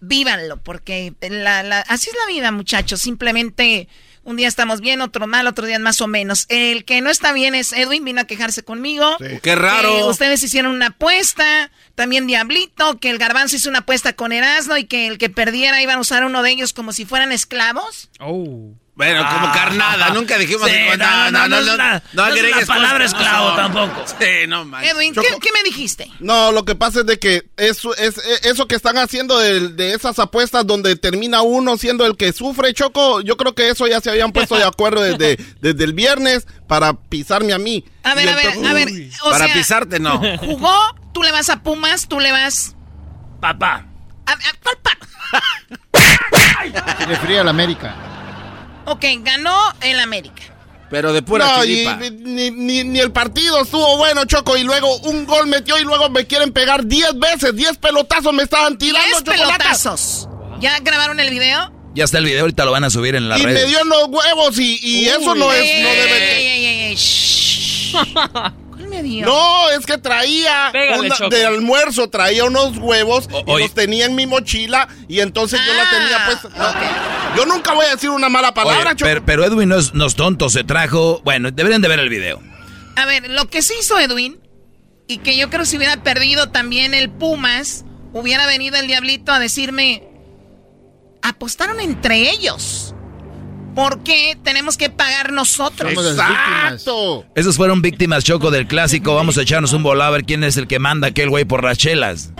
vívanlo, 0.00 0.62
porque 0.62 1.14
la, 1.20 1.62
la- 1.62 1.80
así 1.80 2.10
es 2.10 2.16
la 2.26 2.32
vida, 2.32 2.52
muchachos. 2.52 3.00
Simplemente 3.00 3.88
un 4.24 4.36
día 4.36 4.48
estamos 4.48 4.80
bien, 4.80 5.00
otro 5.00 5.26
mal, 5.26 5.46
otro 5.46 5.66
día 5.66 5.78
más 5.78 6.00
o 6.00 6.06
menos. 6.06 6.46
El 6.48 6.84
que 6.84 7.00
no 7.00 7.10
está 7.10 7.32
bien 7.32 7.54
es 7.54 7.72
Edwin, 7.72 8.04
vino 8.04 8.20
a 8.20 8.24
quejarse 8.24 8.62
conmigo. 8.62 9.16
Qué 9.42 9.54
raro. 9.54 9.96
Que 9.96 10.02
ustedes 10.04 10.42
hicieron 10.42 10.72
una 10.72 10.86
apuesta, 10.88 11.70
también 11.94 12.26
Diablito, 12.26 12.98
que 12.98 13.10
el 13.10 13.18
Garbanzo 13.18 13.56
hizo 13.56 13.68
una 13.68 13.80
apuesta 13.80 14.14
con 14.14 14.32
Erasmo 14.32 14.76
y 14.76 14.84
que 14.84 15.06
el 15.06 15.18
que 15.18 15.30
perdiera 15.30 15.80
iban 15.82 15.98
a 15.98 16.00
usar 16.00 16.24
uno 16.24 16.42
de 16.42 16.50
ellos 16.50 16.72
como 16.72 16.92
si 16.92 17.04
fueran 17.04 17.32
esclavos. 17.32 18.08
Bueno, 18.96 19.18
como 19.30 19.48
Ah. 19.48 19.52
carnada, 19.54 20.08
nunca 20.10 20.38
dijimos... 20.38 20.66
Sí, 20.70 20.74
no, 20.96 21.30
no, 21.30 21.48
no, 21.48 21.60
la- 21.60 22.02
no 22.14 22.26
es 22.34 22.66
palabra 22.66 23.04
esclavo 23.04 23.54
tampoco. 23.54 24.04
Sí, 24.18 24.46
no 24.48 24.64
manches. 24.64 24.90
Edwin, 24.94 25.12
¿qué, 25.14 25.20
qué 25.20 25.50
me 25.52 25.62
dijiste? 25.64 26.10
No, 26.18 26.50
lo 26.50 26.64
que 26.64 26.74
pasa 26.76 27.00
es 27.00 27.06
de 27.06 27.18
que 27.18 27.46
eso, 27.58 27.94
es, 27.94 28.16
e- 28.16 28.48
eso 28.48 28.66
que 28.66 28.74
están 28.74 28.96
haciendo 28.96 29.38
de, 29.38 29.68
de 29.68 29.92
esas 29.92 30.18
apuestas 30.18 30.66
donde 30.66 30.96
termina 30.96 31.42
uno 31.42 31.76
siendo 31.76 32.06
el 32.06 32.16
que 32.16 32.32
sufre, 32.32 32.72
Choco, 32.72 33.20
yo 33.20 33.36
creo 33.36 33.54
que 33.54 33.68
eso 33.68 33.86
ya 33.86 34.00
se 34.00 34.08
habían 34.08 34.32
puesto 34.32 34.56
de 34.56 34.64
acuerdo 34.64 35.02
desde, 35.02 35.36
desde 35.60 35.84
el 35.84 35.92
viernes 35.92 36.46
para 36.66 36.94
pisarme 36.94 37.52
a 37.52 37.58
mí. 37.58 37.84
A 38.02 38.14
ver, 38.14 38.30
a 38.30 38.34
ver, 38.34 38.46
a 38.66 38.72
ver. 38.72 38.88
o 39.24 39.30
Para 39.30 39.44
sea, 39.44 39.54
pisarte, 39.54 40.00
no. 40.00 40.18
Jugó, 40.38 40.72
tú 41.12 41.22
le 41.22 41.32
vas 41.32 41.50
a 41.50 41.62
Pumas, 41.62 42.08
tú 42.08 42.18
le 42.18 42.32
vas... 42.32 42.74
Papá. 43.42 43.84
A, 44.24 44.32
a- 44.32 44.38
¿cuál 44.62 44.76
pa- 44.82 44.96
Se 46.98 47.04
refería 47.04 47.42
a 47.42 47.44
la 47.44 47.50
América. 47.50 47.94
Ok, 48.86 49.04
ganó 49.20 49.56
el 49.82 50.00
América. 50.00 50.42
Pero 50.88 51.12
de 51.12 51.20
pura 51.20 51.56
no, 51.56 51.64
y 51.64 51.84
ni, 52.22 52.50
ni, 52.52 52.84
ni 52.84 53.00
el 53.00 53.10
partido 53.10 53.62
estuvo 53.62 53.96
bueno, 53.96 54.24
Choco, 54.24 54.56
y 54.56 54.62
luego 54.62 54.96
un 54.98 55.26
gol 55.26 55.48
metió 55.48 55.76
y 55.78 55.82
luego 55.82 56.08
me 56.10 56.26
quieren 56.26 56.52
pegar 56.52 56.86
10 56.86 57.18
veces, 57.18 57.56
10 57.56 57.78
pelotazos 57.78 58.32
me 58.32 58.44
estaban 58.44 58.78
tirando, 58.78 59.04
Diez 59.04 59.18
Chocolata. 59.24 59.58
pelotazos. 59.58 60.28
¿Ya 60.60 60.78
grabaron 60.78 61.18
el 61.18 61.30
video? 61.30 61.72
Ya 61.94 62.04
está 62.04 62.18
el 62.18 62.24
video, 62.24 62.42
ahorita 62.42 62.64
lo 62.64 62.70
van 62.70 62.84
a 62.84 62.90
subir 62.90 63.16
en 63.16 63.28
las 63.28 63.40
Y 63.40 63.46
me 63.46 63.64
dio 63.64 63.80
en 63.80 63.88
los 63.88 64.04
huevos 64.08 64.58
y, 64.58 64.78
y 64.80 65.08
eso 65.08 65.34
no 65.34 65.52
es, 65.52 65.62
Ey, 65.64 65.82
no 65.82 65.88
ey, 65.88 65.96
debe 65.96 66.36
ey, 66.38 66.92
ey, 66.92 66.96
No, 69.02 69.70
es 69.70 69.84
que 69.86 69.98
traía 69.98 70.70
Pégale, 70.72 71.06
una- 71.06 71.14
Choco. 71.16 71.30
de 71.30 71.44
almuerzo, 71.46 72.08
traía 72.08 72.44
unos 72.44 72.76
huevos 72.78 73.28
y 73.30 73.50
oye. 73.50 73.64
los 73.64 73.74
tenía 73.74 74.06
en 74.06 74.14
mi 74.14 74.26
mochila 74.26 74.88
y 75.08 75.20
entonces 75.20 75.60
yo 75.66 75.72
Ah, 75.72 75.76
la 75.84 75.90
tenía 75.90 76.26
pues. 76.42 76.54
no, 76.54 77.36
Yo 77.36 77.46
nunca 77.46 77.74
voy 77.74 77.86
a 77.86 77.90
decir 77.90 78.10
una 78.10 78.28
mala 78.28 78.54
palabra, 78.54 78.90
Oye, 78.92 79.04
pero, 79.04 79.24
pero 79.24 79.44
Edwin 79.44 79.68
no 79.68 79.76
es, 79.78 79.92
no 79.94 80.06
es 80.06 80.14
tonto, 80.14 80.48
se 80.48 80.64
trajo... 80.64 81.20
Bueno, 81.24 81.50
deberían 81.50 81.82
de 81.82 81.88
ver 81.88 81.98
el 82.00 82.08
video. 82.08 82.40
A 82.96 83.04
ver, 83.04 83.28
lo 83.30 83.48
que 83.50 83.60
sí 83.62 83.74
hizo 83.78 83.98
Edwin, 83.98 84.38
y 85.08 85.18
que 85.18 85.36
yo 85.36 85.50
creo 85.50 85.60
que 85.60 85.66
si 85.66 85.76
hubiera 85.76 86.02
perdido 86.02 86.48
también 86.50 86.94
el 86.94 87.10
Pumas, 87.10 87.84
hubiera 88.14 88.46
venido 88.46 88.76
el 88.78 88.86
Diablito 88.86 89.30
a 89.32 89.38
decirme, 89.38 90.02
apostaron 91.22 91.80
entre 91.80 92.30
ellos. 92.30 92.94
¿Por 93.76 94.02
qué 94.02 94.38
tenemos 94.42 94.78
que 94.78 94.88
pagar 94.88 95.34
nosotros? 95.34 95.92
Exacto. 95.92 97.26
Esos 97.34 97.58
fueron 97.58 97.82
víctimas, 97.82 98.24
Choco, 98.24 98.50
del 98.50 98.66
clásico. 98.66 99.14
Vamos 99.14 99.36
a 99.36 99.42
echarnos 99.42 99.74
un 99.74 99.82
volado 99.82 100.08
a 100.08 100.16
ver 100.16 100.24
quién 100.24 100.44
es 100.44 100.56
el 100.56 100.66
que 100.66 100.78
manda 100.78 101.08
aquel 101.08 101.28
güey 101.28 101.44
por 101.44 101.62
las 101.62 101.76
chelas. 101.76 102.32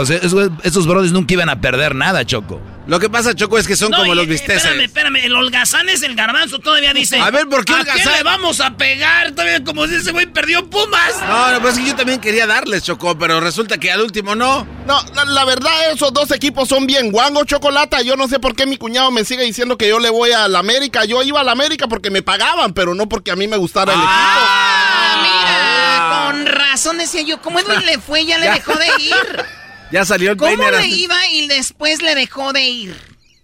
O 0.00 0.06
sea, 0.06 0.16
esos, 0.18 0.50
esos 0.62 0.86
brothers 0.86 1.12
nunca 1.12 1.34
iban 1.34 1.48
a 1.48 1.60
perder 1.60 1.94
nada, 1.94 2.24
Choco. 2.24 2.60
Lo 2.86 2.98
que 2.98 3.10
pasa, 3.10 3.34
Choco, 3.34 3.58
es 3.58 3.66
que 3.66 3.76
son 3.76 3.90
No, 3.90 3.98
como 3.98 4.14
y- 4.14 4.16
los 4.16 4.24
eh, 4.24 4.28
bisteces. 4.30 4.64
Espérame, 4.64 4.80
espérame. 4.84 5.16
El 5.24 5.36
holgazán 5.36 5.90
es 5.90 6.02
el 6.02 6.14
garbanzo. 6.14 6.58
Todavía 6.58 6.94
dice. 6.94 7.18
A 7.20 7.30
ver, 7.30 7.46
¿por 7.46 7.66
qué 7.66 7.74
¿A 7.74 7.80
holgazán? 7.80 8.02
qué 8.02 8.10
le 8.18 8.22
vamos 8.22 8.60
a 8.60 8.76
pegar? 8.78 9.32
Todavía 9.32 9.62
como 9.62 9.86
si 9.86 9.96
ese 9.96 10.12
güey 10.12 10.24
perdió 10.26 10.68
Pumas. 10.70 11.14
No, 11.28 11.52
no, 11.52 11.60
pues 11.60 11.74
es 11.76 11.80
que 11.80 11.86
yo 11.90 11.96
también 11.96 12.18
quería 12.18 12.46
darles, 12.46 12.84
Choco, 12.84 13.18
pero 13.18 13.40
resulta 13.40 13.76
que 13.76 13.92
al 13.92 14.00
último 14.00 14.34
no. 14.34 14.66
No, 14.86 15.02
la, 15.14 15.26
la 15.26 15.44
verdad, 15.44 15.70
esos 15.92 16.14
dos 16.14 16.30
equipos 16.30 16.66
son 16.68 16.86
bien 16.86 17.12
guangos, 17.12 17.44
Chocolata. 17.44 18.00
Yo 18.00 18.16
no 18.16 18.26
sé 18.26 18.38
por 18.38 18.56
qué 18.56 18.64
mi 18.64 18.78
cuñado 18.78 19.10
me 19.10 19.22
sigue 19.26 19.42
diciendo 19.44 19.76
que 19.76 19.86
yo 19.86 19.98
le 19.98 20.08
voy 20.08 20.32
a 20.32 20.48
la 20.48 20.60
América. 20.60 21.04
Yo 21.04 21.22
iba 21.22 21.42
a 21.42 21.44
la 21.44 21.52
América 21.52 21.88
porque 21.88 22.10
me 22.10 22.22
pagaban, 22.22 22.72
pero 22.72 22.94
no 22.94 23.06
porque 23.06 23.30
a 23.30 23.36
mí 23.36 23.46
me 23.48 23.58
gustara 23.58 23.92
el 23.92 24.00
Ah, 24.02 26.30
mira, 26.32 26.32
con 26.32 26.46
razón 26.46 26.96
decía 26.96 27.20
yo, 27.20 27.42
¿cómo 27.42 27.60
Edwin 27.60 27.84
le 27.84 27.98
fue? 27.98 28.24
Ya 28.24 28.38
le 28.38 28.46
Ya. 28.46 28.54
dejó 28.54 28.72
de 28.74 28.86
ir. 29.02 29.44
Ya 29.90 30.04
salió 30.04 30.32
el 30.32 30.36
¿Cómo 30.36 30.56
peine. 30.56 30.70
le 30.80 30.86
iba 30.88 31.16
y 31.32 31.46
después 31.48 32.02
le 32.02 32.14
dejó 32.14 32.52
de 32.52 32.62
ir? 32.62 32.96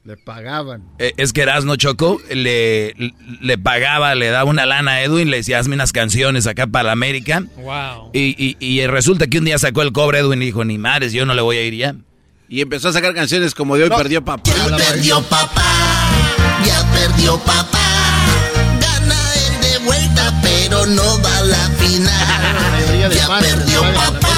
Le 0.04 0.18
pagaban. 0.18 0.82
Eh, 0.98 1.12
es 1.16 1.32
que 1.32 1.40
Erasno 1.42 1.76
Choco 1.76 2.20
le, 2.30 2.94
le 3.40 3.56
pagaba, 3.56 4.14
le 4.14 4.28
daba 4.28 4.50
una 4.50 4.66
lana 4.66 4.92
a 4.92 5.02
Edwin, 5.02 5.30
le 5.30 5.38
decía, 5.38 5.58
hazme 5.58 5.74
unas 5.74 5.92
canciones 5.92 6.46
acá 6.46 6.66
para 6.66 6.84
la 6.84 6.92
América. 6.92 7.42
Wow. 7.56 8.10
Y, 8.12 8.34
y, 8.36 8.56
y 8.60 8.86
resulta 8.86 9.26
que 9.28 9.38
un 9.38 9.46
día 9.46 9.58
sacó 9.58 9.80
el 9.80 9.92
cobre 9.92 10.18
Edwin 10.18 10.42
y 10.42 10.46
dijo, 10.46 10.62
ni 10.64 10.76
madres, 10.76 11.14
yo 11.14 11.24
no 11.24 11.32
le 11.32 11.40
voy 11.40 11.56
a 11.56 11.62
ir 11.62 11.74
ya. 11.74 11.94
Y 12.50 12.60
empezó 12.60 12.90
a 12.90 12.92
sacar 12.92 13.14
canciones 13.14 13.54
como 13.54 13.76
de 13.78 13.84
hoy 13.84 13.90
perdió 13.96 14.22
papá. 14.22 14.50
Ya 14.54 14.76
perdió 14.76 15.22
papá, 15.22 15.64
ya 16.66 16.92
perdió 16.92 17.38
papá. 17.38 17.80
Gana 18.78 19.16
él 19.34 19.60
de 19.62 19.78
vuelta, 19.86 20.40
pero 20.42 20.84
no 20.84 21.22
va 21.22 21.38
a 21.38 21.42
la 21.44 21.68
final. 21.78 23.10
Ya 23.10 23.38
perdió 23.38 23.80
papá, 23.94 24.28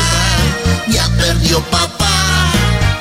papá. 1.70 2.52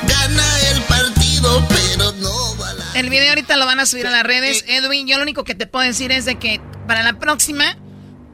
Gana 0.06 0.60
el 0.70 0.82
partido, 0.82 1.66
pero 1.68 2.12
no 2.12 2.56
va 2.58 2.70
a 2.70 2.74
la 2.74 2.92
El 2.94 3.10
video 3.10 3.28
ahorita 3.30 3.56
lo 3.56 3.66
van 3.66 3.80
a 3.80 3.86
subir 3.86 4.06
a 4.06 4.10
las 4.10 4.22
redes. 4.24 4.64
Edwin, 4.68 5.06
yo 5.06 5.16
lo 5.16 5.22
único 5.22 5.44
que 5.44 5.54
te 5.54 5.66
puedo 5.66 5.84
decir 5.84 6.12
es 6.12 6.24
de 6.24 6.38
que 6.38 6.60
para 6.86 7.02
la 7.02 7.18
próxima, 7.18 7.76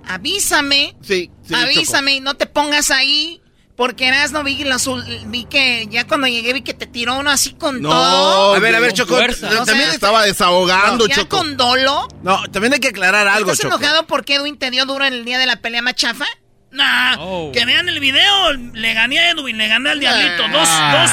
avísame. 0.06 0.96
Sí, 1.02 1.30
sí, 1.46 1.54
avísame 1.54 2.14
y 2.14 2.20
no 2.20 2.34
te 2.34 2.46
pongas 2.46 2.90
ahí. 2.90 3.38
Porque 3.74 4.06
Erasno 4.06 4.44
vi, 4.44 4.64
los 4.64 4.86
ul- 4.86 5.02
vi 5.30 5.46
que 5.46 5.88
ya 5.90 6.06
cuando 6.06 6.26
llegué 6.26 6.52
vi 6.52 6.60
que 6.60 6.74
te 6.74 6.86
tiró 6.86 7.18
uno 7.18 7.30
así 7.30 7.54
con 7.54 7.80
No, 7.80 7.88
todo. 7.88 8.54
A 8.54 8.58
ver, 8.58 8.76
a 8.76 8.80
ver, 8.80 8.92
Choco. 8.92 9.14
fuerza. 9.16 9.48
O 9.48 9.64
También 9.64 9.86
sea, 9.86 9.94
estaba 9.94 10.22
desahogando, 10.24 11.06
ya 11.08 11.14
Choco. 11.16 11.38
con 11.38 11.56
dolo. 11.56 12.06
No, 12.22 12.42
también 12.52 12.74
hay 12.74 12.80
que 12.80 12.88
aclarar 12.88 13.26
algo, 13.28 13.50
¿Estás 13.50 13.70
Choco. 13.70 13.78
enojado 13.82 14.06
porque 14.06 14.34
Edwin 14.34 14.58
te 14.58 14.70
dio 14.70 14.84
duro 14.84 15.06
en 15.06 15.14
el 15.14 15.24
día 15.24 15.38
de 15.38 15.46
la 15.46 15.56
pelea 15.62 15.80
machafa? 15.80 16.26
Nah, 16.72 17.16
que 17.52 17.64
vean 17.66 17.88
el 17.88 18.00
video. 18.00 18.52
Le 18.72 18.94
gané 18.94 19.18
a 19.18 19.30
Edwin, 19.30 19.58
le 19.58 19.68
gané 19.68 19.90
al 19.90 20.00
Diablito. 20.00 20.42
Dos, 20.48 20.68
dos, 20.68 21.10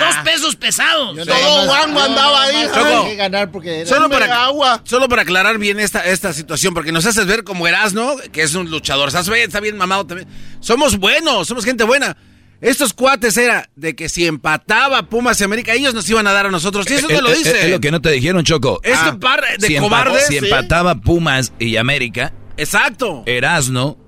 dos 0.00 0.16
pesos 0.24 0.56
pesados. 0.56 1.16
Todo 1.26 1.66
guango 1.66 2.00
andaba 2.00 2.42
ahí. 2.44 2.66
Choco, 2.74 3.04
que 3.06 3.16
ganar 3.16 3.50
porque 3.50 3.80
era- 3.80 3.88
Solo 3.88 4.08
para, 4.08 4.44
agua. 4.44 4.80
solo 4.84 5.08
para 5.08 5.22
aclarar 5.22 5.58
bien 5.58 5.78
esta, 5.78 6.00
esta 6.00 6.32
situación, 6.32 6.72
porque 6.74 6.90
nos 6.92 7.04
haces 7.06 7.26
ver 7.26 7.44
como 7.44 7.68
Erasno, 7.68 8.16
que 8.32 8.42
es 8.42 8.54
un 8.54 8.70
luchador. 8.70 9.08
Estás 9.08 9.28
bien, 9.28 9.42
está 9.46 9.60
bien 9.60 9.76
mamado 9.76 10.06
también. 10.06 10.28
Somos 10.60 10.98
buenos, 10.98 11.46
somos 11.48 11.64
gente 11.64 11.84
buena. 11.84 12.16
Estos 12.62 12.94
cuates 12.94 13.36
era 13.36 13.68
de 13.76 13.94
que 13.94 14.08
si 14.08 14.26
empataba 14.26 15.02
Pumas 15.02 15.38
y 15.38 15.44
América, 15.44 15.74
ellos 15.74 15.92
nos 15.92 16.08
iban 16.08 16.26
a 16.26 16.32
dar 16.32 16.46
a 16.46 16.50
nosotros. 16.50 16.86
Y 16.90 16.94
eso 16.94 17.10
Eh, 17.10 17.14
no 17.14 17.20
lo 17.20 17.28
eh, 17.30 17.36
dice. 17.36 17.64
Es 17.66 17.70
lo 17.70 17.78
que 17.80 17.90
no 17.90 18.00
te 18.00 18.10
dijeron, 18.10 18.42
Choco. 18.42 18.80
Es 18.82 18.96
Ah, 18.98 19.10
un 19.12 19.20
par 19.20 19.44
de 19.58 19.66
si 19.66 19.76
cobardes. 19.76 20.28
Si 20.28 20.38
sí. 20.38 20.44
empataba 20.46 20.94
Pumas 20.94 21.52
y 21.58 21.76
América, 21.76 22.32
Exacto. 22.56 23.22
Erasno 23.26 23.98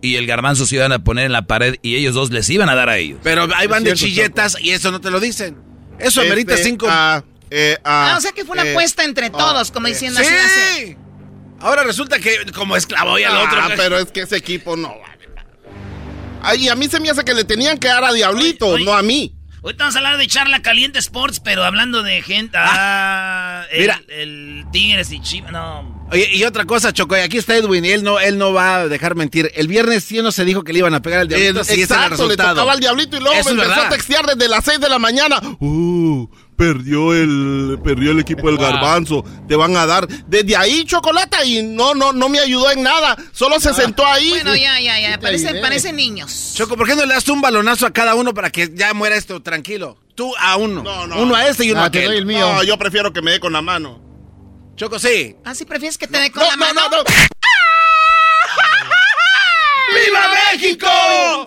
y 0.00 0.16
el 0.16 0.26
Garbanzo 0.26 0.66
se 0.66 0.76
iban 0.76 0.92
a 0.92 1.00
poner 1.00 1.26
en 1.26 1.32
la 1.32 1.46
pared 1.46 1.76
y 1.82 1.96
ellos 1.96 2.14
dos 2.14 2.30
les 2.30 2.48
iban 2.50 2.68
a 2.68 2.74
dar 2.74 2.88
a 2.88 2.98
ellos. 2.98 3.18
Pero 3.22 3.48
ahí 3.56 3.66
van 3.66 3.86
Es 3.86 3.90
de 3.92 3.96
cierto, 3.96 4.14
chilletas 4.14 4.56
y 4.60 4.70
eso 4.70 4.90
no 4.92 5.00
te 5.00 5.10
lo 5.10 5.20
dicen. 5.20 5.56
Eso 5.98 6.20
amerita 6.20 6.54
Este, 6.54 6.64
cinco. 6.68 6.86
ah, 6.88 7.22
eh, 7.50 7.76
ah, 7.84 8.12
Ah, 8.12 8.18
o 8.18 8.20
sea 8.20 8.32
que 8.32 8.44
fue 8.44 8.54
una 8.54 8.64
eh, 8.66 8.70
apuesta 8.72 9.04
entre 9.04 9.30
todos, 9.30 9.70
como 9.70 9.86
eh, 9.88 9.90
diciendo 9.90 10.20
así. 10.20 10.28
así. 10.34 10.86
¡Sí! 10.86 10.96
Ahora 11.60 11.82
resulta 11.82 12.18
que 12.20 12.36
como 12.54 12.76
esclavo 12.76 13.18
y 13.18 13.24
al 13.24 13.36
Ah, 13.36 13.42
otro. 13.66 13.74
pero 13.76 13.98
es 13.98 14.06
que 14.12 14.20
ese 14.20 14.36
equipo 14.36 14.76
no 14.76 14.88
vale. 14.90 15.18
Ay, 16.40 16.68
a 16.68 16.76
mí 16.76 16.86
se 16.88 17.00
me 17.00 17.10
hace 17.10 17.24
que 17.24 17.34
le 17.34 17.44
tenían 17.44 17.78
que 17.78 17.88
dar 17.88 18.04
a 18.04 18.12
Diablito, 18.12 18.78
no 18.78 18.92
a 18.92 19.02
mí. 19.02 19.34
Ahorita 19.60 19.82
vamos 19.84 19.96
a 19.96 19.98
hablar 19.98 20.18
de 20.18 20.26
charla 20.28 20.62
caliente 20.62 21.00
sports, 21.00 21.40
pero 21.40 21.64
hablando 21.64 22.04
de 22.04 22.22
gente. 22.22 22.56
Ah, 22.58 23.64
el, 23.72 23.80
mira. 23.80 24.00
el 24.08 24.64
Tigres 24.70 25.10
y 25.10 25.20
Chivas. 25.20 25.50
No. 25.50 25.97
Oye, 26.10 26.28
y 26.32 26.44
otra 26.44 26.64
cosa, 26.64 26.92
Choco, 26.92 27.16
y 27.16 27.20
aquí 27.20 27.36
está 27.36 27.54
Edwin, 27.56 27.84
y 27.84 27.90
él 27.90 28.02
no, 28.02 28.18
él 28.18 28.38
no 28.38 28.52
va 28.54 28.76
a 28.76 28.88
dejar 28.88 29.14
mentir. 29.14 29.50
El 29.54 29.68
viernes 29.68 30.04
sí 30.04 30.22
no 30.22 30.32
se 30.32 30.44
dijo 30.46 30.64
que 30.64 30.72
le 30.72 30.78
iban 30.78 30.94
a 30.94 31.02
pegar 31.02 31.20
al 31.20 31.26
Eh, 31.32 31.36
diablito, 31.36 31.64
sí, 31.64 31.82
ese 31.82 31.92
era 31.92 32.06
el 32.06 32.12
exacto, 32.12 32.28
le 32.28 32.36
tocaba 32.36 32.72
al 32.72 32.80
Diablito 32.80 33.16
y 33.18 33.20
luego 33.20 33.34
Eso 33.36 33.50
me 33.54 33.56
es 33.56 33.62
empezó 33.62 33.72
a 33.72 33.76
verdad. 33.84 33.90
textear 33.90 34.26
desde 34.26 34.48
las 34.48 34.64
6 34.64 34.80
de 34.80 34.88
la 34.88 34.98
mañana. 34.98 35.38
Uh, 35.60 36.26
perdió 36.56 37.12
el, 37.12 37.78
perdió 37.84 38.12
el 38.12 38.20
equipo 38.20 38.46
del 38.46 38.56
Wow. 38.56 38.64
garbanzo. 38.66 39.24
Te 39.46 39.54
van 39.54 39.76
a 39.76 39.84
dar. 39.84 40.08
Desde 40.26 40.56
ahí, 40.56 40.84
chocolate, 40.86 41.44
y 41.46 41.62
no, 41.62 41.94
no, 41.94 42.14
no 42.14 42.28
me 42.30 42.38
ayudó 42.40 42.70
en 42.70 42.82
nada. 42.82 43.14
Solo 43.32 43.60
se 43.60 43.74
sentó 43.74 44.06
ahí. 44.06 44.30
Bueno, 44.30 44.56
ya, 44.56 44.80
ya, 44.80 44.98
ya. 44.98 45.18
Parecen, 45.20 45.94
niños. 45.96 46.52
Choco, 46.54 46.76
¿por 46.78 46.86
qué 46.86 46.96
no 46.96 47.04
le 47.04 47.12
das 47.12 47.28
un 47.28 47.42
balonazo 47.42 47.84
a 47.84 47.90
cada 47.92 48.14
uno 48.14 48.32
para 48.32 48.48
que 48.50 48.70
ya 48.74 48.94
muera 48.94 49.14
esto 49.14 49.42
tranquilo? 49.42 49.98
Tú 50.14 50.32
a 50.40 50.56
uno. 50.56 50.82
Uno 51.18 51.34
a 51.34 51.46
este 51.48 51.66
y 51.66 51.70
uno 51.72 51.82
Ah, 51.82 51.84
a 51.84 51.90
te 51.90 51.98
aquel. 51.98 52.10
doy 52.12 52.18
el 52.18 52.24
mío. 52.26 52.40
No, 52.40 52.62
yo 52.64 52.78
prefiero 52.78 53.12
que 53.12 53.20
me 53.20 53.32
dé 53.32 53.40
con 53.40 53.52
la 53.52 53.60
mano. 53.60 54.07
Choco, 54.78 54.96
sí. 55.00 55.34
¿Ah, 55.44 55.56
sí 55.56 55.64
prefieres 55.64 55.98
que 55.98 56.06
te 56.06 56.20
dé 56.20 56.30
con 56.30 56.46
la 56.46 56.56
mano? 56.56 56.80
¡Viva 59.92 60.20
México! 60.52 60.86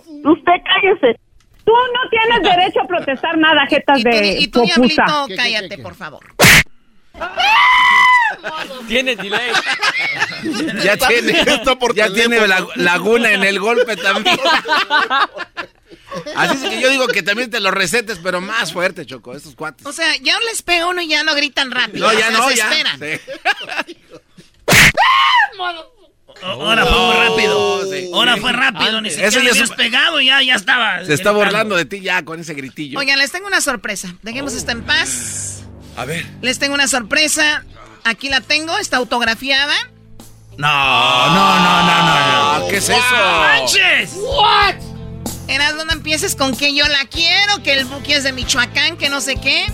Usted 0.06 0.52
cállese. 0.66 1.18
Tú 1.64 1.72
no 1.72 2.10
tienes 2.10 2.44
derecho 2.44 2.82
a 2.82 2.88
protestar 2.88 3.38
nada, 3.38 3.66
jetas 3.70 4.04
de 4.04 4.38
Y 4.38 4.48
tú. 4.50 4.64
Diablito, 4.64 5.28
cállate, 5.38 5.78
por 5.78 5.96
favor. 5.96 6.26
Tiene 8.90 9.16
delay. 9.16 9.52
Ya 10.84 10.98
tiene, 10.98 11.46
ya 11.96 12.10
tiene 12.14 12.46
la- 12.48 12.68
laguna 12.76 13.32
en 13.32 13.46
el 13.46 13.60
golpe 13.62 13.96
también. 13.96 14.38
Así 16.36 16.58
es 16.64 16.70
que 16.70 16.82
yo 16.82 16.90
digo 16.90 17.08
que 17.08 17.24
también 17.24 17.50
te 17.50 17.60
lo 17.60 17.72
recetes, 17.72 18.20
pero 18.22 18.42
más 18.42 18.74
fuerte, 18.74 19.06
Choco, 19.06 19.36
estos 19.36 19.56
cuates. 19.56 19.86
O 19.86 19.94
sea, 19.94 20.16
ya 20.18 20.38
les 20.42 20.62
pega 20.62 20.88
uno 20.88 21.02
y 21.02 21.08
ya 21.08 21.24
no 21.24 21.34
gritan 21.36 21.72
rápido. 21.72 22.08
No, 22.12 22.18
ya 22.18 22.28
se 22.28 22.32
no, 22.34 22.52
ya. 22.52 22.70
desesperan. 22.70 23.00
Sí. 23.00 23.20
Ahora 26.44 26.86
fue 26.86 26.98
muy 27.00 27.16
rápido. 27.16 27.82
Ahora 28.16 28.38
fue 28.38 28.52
rápido. 28.52 29.02
Ni 29.02 29.10
Antes. 29.10 29.14
siquiera 29.14 29.30
Eso 29.30 29.40
ya 29.42 29.52
habías 29.52 29.70
se- 29.70 29.76
pegado 29.76 30.22
y 30.22 30.26
ya, 30.28 30.42
ya 30.42 30.56
estaba. 30.56 30.98
Se 31.06 31.14
está 31.14 31.32
gritando. 31.32 31.34
burlando 31.40 31.76
de 31.76 31.86
ti 31.86 32.00
ya 32.02 32.24
con 32.26 32.40
ese 32.40 32.54
gritillo. 32.54 32.98
Oigan, 33.00 33.20
les 33.20 33.32
tengo 33.32 33.48
una 33.48 33.62
sorpresa. 33.62 34.16
Dejemos 34.24 34.54
esto 34.54 34.72
en 34.72 34.84
paz. 34.84 35.64
A 35.98 36.06
ver. 36.06 36.26
Les 36.42 36.58
tengo 36.58 36.74
una 36.74 36.88
sorpresa. 36.88 37.64
Aquí 38.04 38.30
la 38.30 38.42
tengo, 38.42 38.78
está 38.78 38.98
autografiada. 38.98 39.76
No, 40.58 41.28
no, 41.28 41.60
no, 41.60 41.84
no, 41.84 42.04
no, 42.04 42.60
no. 42.60 42.68
¿Qué 42.70 42.78
es 42.78 42.90
eso? 42.90 43.00
¡Manches! 43.00 44.12
What? 44.16 44.76
Eras, 45.52 45.76
no 45.76 45.92
empieces 45.92 46.38
con 46.38 46.56
que 46.56 46.74
yo 46.74 46.88
la 46.88 47.04
quiero, 47.06 47.62
que 47.62 47.74
el 47.74 47.84
Buki 47.84 48.14
es 48.14 48.24
de 48.24 48.32
Michoacán, 48.32 48.96
que 48.96 49.10
no 49.10 49.20
sé 49.20 49.36
qué. 49.36 49.66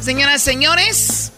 Señoras, 0.00 0.40
señores, 0.40 1.32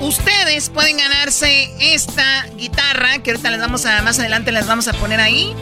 ustedes 0.00 0.70
pueden 0.70 0.96
ganarse 0.96 1.70
esta 1.80 2.46
guitarra, 2.56 3.18
que 3.18 3.32
ahorita 3.32 3.50
les 3.50 3.60
vamos 3.60 3.84
a, 3.84 4.00
más 4.00 4.18
adelante 4.18 4.52
les 4.52 4.66
vamos 4.66 4.88
a 4.88 4.94
poner 4.94 5.20
ahí. 5.20 5.54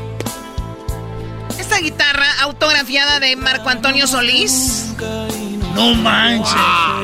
Esta 1.59 1.79
guitarra 1.79 2.27
autografiada 2.43 3.19
de 3.19 3.35
Marco 3.35 3.69
Antonio 3.69 4.07
Solís. 4.07 4.93
No 5.75 5.97
manches. 5.97 6.55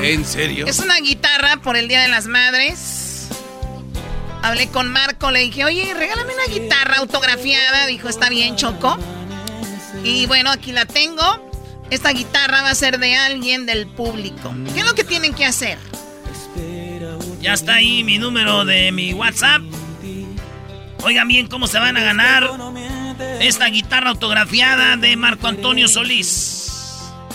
¿En 0.03 0.25
serio? 0.25 0.67
Es 0.69 0.79
una 0.79 0.99
guitarra 0.99 1.57
por 1.57 1.77
el 1.77 1.89
Día 1.89 2.03
de 2.03 2.09
las 2.09 2.27
Madres. 2.27 3.27
Hablé 4.41 4.69
con 4.69 4.87
Marco, 4.87 5.33
le 5.33 5.41
dije, 5.41 5.65
oye, 5.65 5.95
regálame 5.95 6.33
una 6.33 6.55
guitarra 6.55 6.99
autografiada. 6.99 7.87
Dijo, 7.87 8.09
está 8.09 8.29
bien, 8.29 8.55
Choco. 8.55 8.97
Y 10.05 10.27
bueno, 10.27 10.51
aquí 10.51 10.73
la 10.73 10.87
tengo. 10.87 11.23
Esta 11.91 12.11
guitarra 12.13 12.63
va 12.63 12.71
a 12.71 12.75
ser 12.75 12.99
de 12.99 13.17
alguien 13.17 13.67
del 13.67 13.87
público. 13.87 14.55
¿Qué 14.75 14.81
es 14.81 14.87
lo 14.87 14.95
que 14.95 15.05
tienen 15.05 15.33
que 15.35 15.45
hacer? 15.45 15.79
Ya 17.41 17.55
está 17.55 17.75
ahí 17.77 18.05
mi 18.05 18.19
número 18.19 18.65
de 18.65 18.93
mi 18.93 19.15
WhatsApp. 19.15 19.63
Oigan 21.03 21.29
bien 21.29 21.47
cómo 21.47 21.67
se 21.67 21.79
van 21.79 21.97
a 21.97 22.03
ganar 22.03 22.51
esta 23.41 23.67
guitarra 23.67 24.11
autografiada 24.11 24.97
de 24.97 25.17
Marco 25.17 25.47
Antonio 25.47 25.89
Solís. 25.89 26.67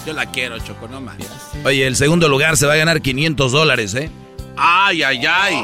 Yo 0.05 0.13
la 0.13 0.29
quiero, 0.29 0.59
Choco, 0.59 0.87
no 0.89 0.99
más. 0.99 1.15
Oye, 1.63 1.87
el 1.87 1.95
segundo 1.95 2.27
lugar 2.27 2.57
se 2.57 2.65
va 2.65 2.73
a 2.73 2.75
ganar 2.75 3.01
500 3.01 3.51
dólares, 3.51 3.95
¿eh? 3.95 4.11
Ay, 4.57 5.01
ay, 5.01 5.25
ay. 5.25 5.55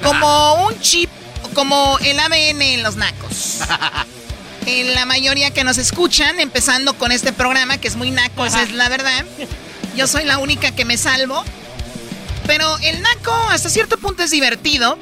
como 0.00 0.66
un 0.68 0.78
chip, 0.80 1.10
como 1.54 1.98
el 2.04 2.20
ADN 2.20 2.62
en 2.62 2.82
los 2.84 2.94
nacos. 2.94 3.62
eh, 4.66 4.92
la 4.94 5.06
mayoría 5.06 5.50
que 5.52 5.64
nos 5.64 5.78
escuchan, 5.78 6.40
empezando 6.40 6.94
con 6.94 7.12
este 7.12 7.32
programa, 7.32 7.78
que 7.78 7.88
es 7.88 7.96
muy 7.96 8.10
naco, 8.10 8.46
esa 8.46 8.62
es 8.62 8.72
la 8.72 8.88
verdad. 8.88 9.24
Yo 9.96 10.06
soy 10.06 10.24
la 10.24 10.38
única 10.38 10.72
que 10.72 10.84
me 10.84 10.96
salvo. 10.96 11.44
Pero 12.46 12.78
el 12.82 13.00
naco 13.00 13.32
hasta 13.50 13.70
cierto 13.70 13.98
punto 13.98 14.22
es 14.22 14.30
divertido. 14.30 14.98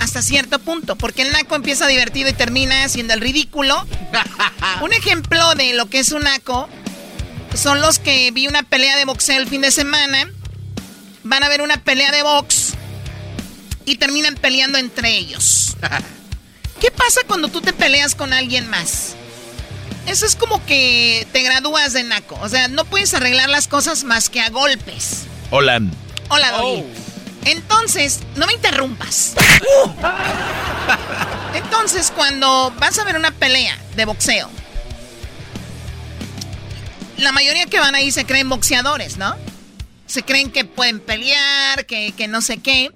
Hasta 0.00 0.22
cierto 0.22 0.58
punto. 0.58 0.96
Porque 0.96 1.22
el 1.22 1.32
naco 1.32 1.54
empieza 1.54 1.86
divertido 1.86 2.28
y 2.30 2.32
termina 2.32 2.88
siendo 2.88 3.14
el 3.14 3.20
ridículo. 3.20 3.86
Un 4.82 4.92
ejemplo 4.92 5.54
de 5.54 5.74
lo 5.74 5.86
que 5.86 6.00
es 6.00 6.12
un 6.12 6.22
naco 6.22 6.68
son 7.54 7.80
los 7.80 7.98
que 7.98 8.30
vi 8.30 8.48
una 8.48 8.62
pelea 8.62 8.96
de 8.96 9.04
boxeo 9.04 9.38
el 9.38 9.48
fin 9.48 9.60
de 9.60 9.70
semana. 9.70 10.30
Van 11.22 11.44
a 11.44 11.48
ver 11.48 11.62
una 11.62 11.76
pelea 11.76 12.10
de 12.10 12.22
box 12.22 12.74
y 13.84 13.96
terminan 13.96 14.34
peleando 14.34 14.78
entre 14.78 15.16
ellos. 15.16 15.76
¿Qué 16.82 16.90
pasa 16.90 17.20
cuando 17.28 17.46
tú 17.46 17.60
te 17.60 17.72
peleas 17.72 18.16
con 18.16 18.32
alguien 18.32 18.68
más? 18.68 19.14
Eso 20.08 20.26
es 20.26 20.34
como 20.34 20.66
que 20.66 21.28
te 21.32 21.40
gradúas 21.42 21.92
de 21.92 22.02
naco. 22.02 22.36
O 22.42 22.48
sea, 22.48 22.66
no 22.66 22.84
puedes 22.84 23.14
arreglar 23.14 23.48
las 23.48 23.68
cosas 23.68 24.02
más 24.02 24.28
que 24.28 24.40
a 24.40 24.50
golpes. 24.50 25.26
Hola. 25.52 25.80
Hola, 26.28 26.50
Doggy. 26.50 26.82
Entonces, 27.44 28.18
no 28.34 28.48
me 28.48 28.54
interrumpas. 28.54 29.34
Entonces, 31.54 32.10
cuando 32.10 32.74
vas 32.80 32.98
a 32.98 33.04
ver 33.04 33.14
una 33.14 33.30
pelea 33.30 33.78
de 33.94 34.04
boxeo, 34.04 34.50
la 37.16 37.30
mayoría 37.30 37.66
que 37.66 37.78
van 37.78 37.94
ahí 37.94 38.10
se 38.10 38.24
creen 38.24 38.48
boxeadores, 38.48 39.18
¿no? 39.18 39.36
Se 40.08 40.24
creen 40.24 40.50
que 40.50 40.64
pueden 40.64 40.98
pelear, 40.98 41.86
que, 41.86 42.12
que 42.16 42.26
no 42.26 42.40
sé 42.42 42.58
qué. 42.58 42.90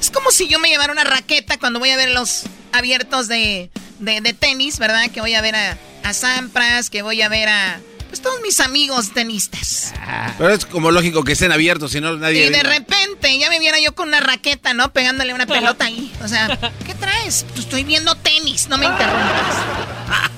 Es 0.00 0.10
como 0.10 0.30
si 0.30 0.48
yo 0.48 0.58
me 0.58 0.70
llevara 0.70 0.94
una 0.94 1.04
raqueta 1.04 1.58
cuando 1.58 1.78
voy 1.78 1.90
a 1.90 1.98
ver 1.98 2.08
los 2.12 2.46
abiertos 2.72 3.28
de, 3.28 3.70
de, 3.98 4.20
de 4.20 4.32
tenis, 4.32 4.78
¿verdad? 4.78 5.10
Que 5.10 5.20
voy 5.20 5.34
a 5.34 5.40
ver 5.40 5.56
a, 5.56 5.78
a 6.04 6.12
Sampras, 6.12 6.90
que 6.90 7.02
voy 7.02 7.22
a 7.22 7.28
ver 7.28 7.48
a 7.48 7.80
pues 8.08 8.22
todos 8.22 8.40
mis 8.40 8.58
amigos 8.60 9.12
tenistas. 9.12 9.92
Pero 10.38 10.50
es 10.50 10.64
como 10.64 10.90
lógico 10.90 11.24
que 11.24 11.32
estén 11.32 11.52
abiertos, 11.52 11.92
si 11.92 12.00
no 12.00 12.16
nadie... 12.16 12.46
Y 12.46 12.50
de 12.50 12.62
repente 12.62 13.38
ya 13.38 13.50
me 13.50 13.58
viera 13.58 13.78
yo 13.80 13.94
con 13.94 14.08
una 14.08 14.20
raqueta, 14.20 14.72
¿no? 14.72 14.92
Pegándole 14.94 15.34
una 15.34 15.46
pelota 15.46 15.84
ahí. 15.84 16.10
O 16.22 16.28
sea, 16.28 16.58
¿qué 16.86 16.94
traes? 16.94 17.44
Pues 17.48 17.60
estoy 17.60 17.84
viendo 17.84 18.14
tenis, 18.14 18.68
no 18.68 18.78
me 18.78 18.86
interrumpas. 18.86 19.56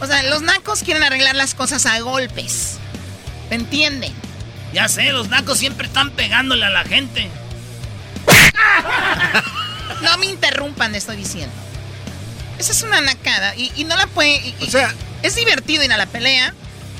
O 0.00 0.06
sea, 0.06 0.24
los 0.24 0.42
nacos 0.42 0.82
quieren 0.82 1.04
arreglar 1.04 1.36
las 1.36 1.54
cosas 1.54 1.86
a 1.86 2.00
golpes. 2.00 2.78
¿Me 3.50 3.56
entienden? 3.56 4.12
Ya 4.72 4.88
sé, 4.88 5.12
los 5.12 5.28
nacos 5.28 5.58
siempre 5.58 5.86
están 5.86 6.10
pegándole 6.10 6.64
a 6.66 6.70
la 6.70 6.84
gente. 6.84 7.28
No 10.02 10.16
me 10.16 10.26
interrumpan, 10.26 10.94
estoy 10.94 11.16
diciendo. 11.16 11.52
Esa 12.60 12.72
es 12.72 12.82
una 12.82 13.00
nacada 13.00 13.56
y, 13.56 13.72
y 13.74 13.84
no 13.84 13.96
la 13.96 14.06
puede... 14.06 14.54
o 14.60 14.66
sea... 14.66 14.94
Es 15.22 15.34
divertido 15.34 15.82
ir 15.82 15.92
a 15.92 15.96
la 15.96 16.04
pelea, 16.04 16.54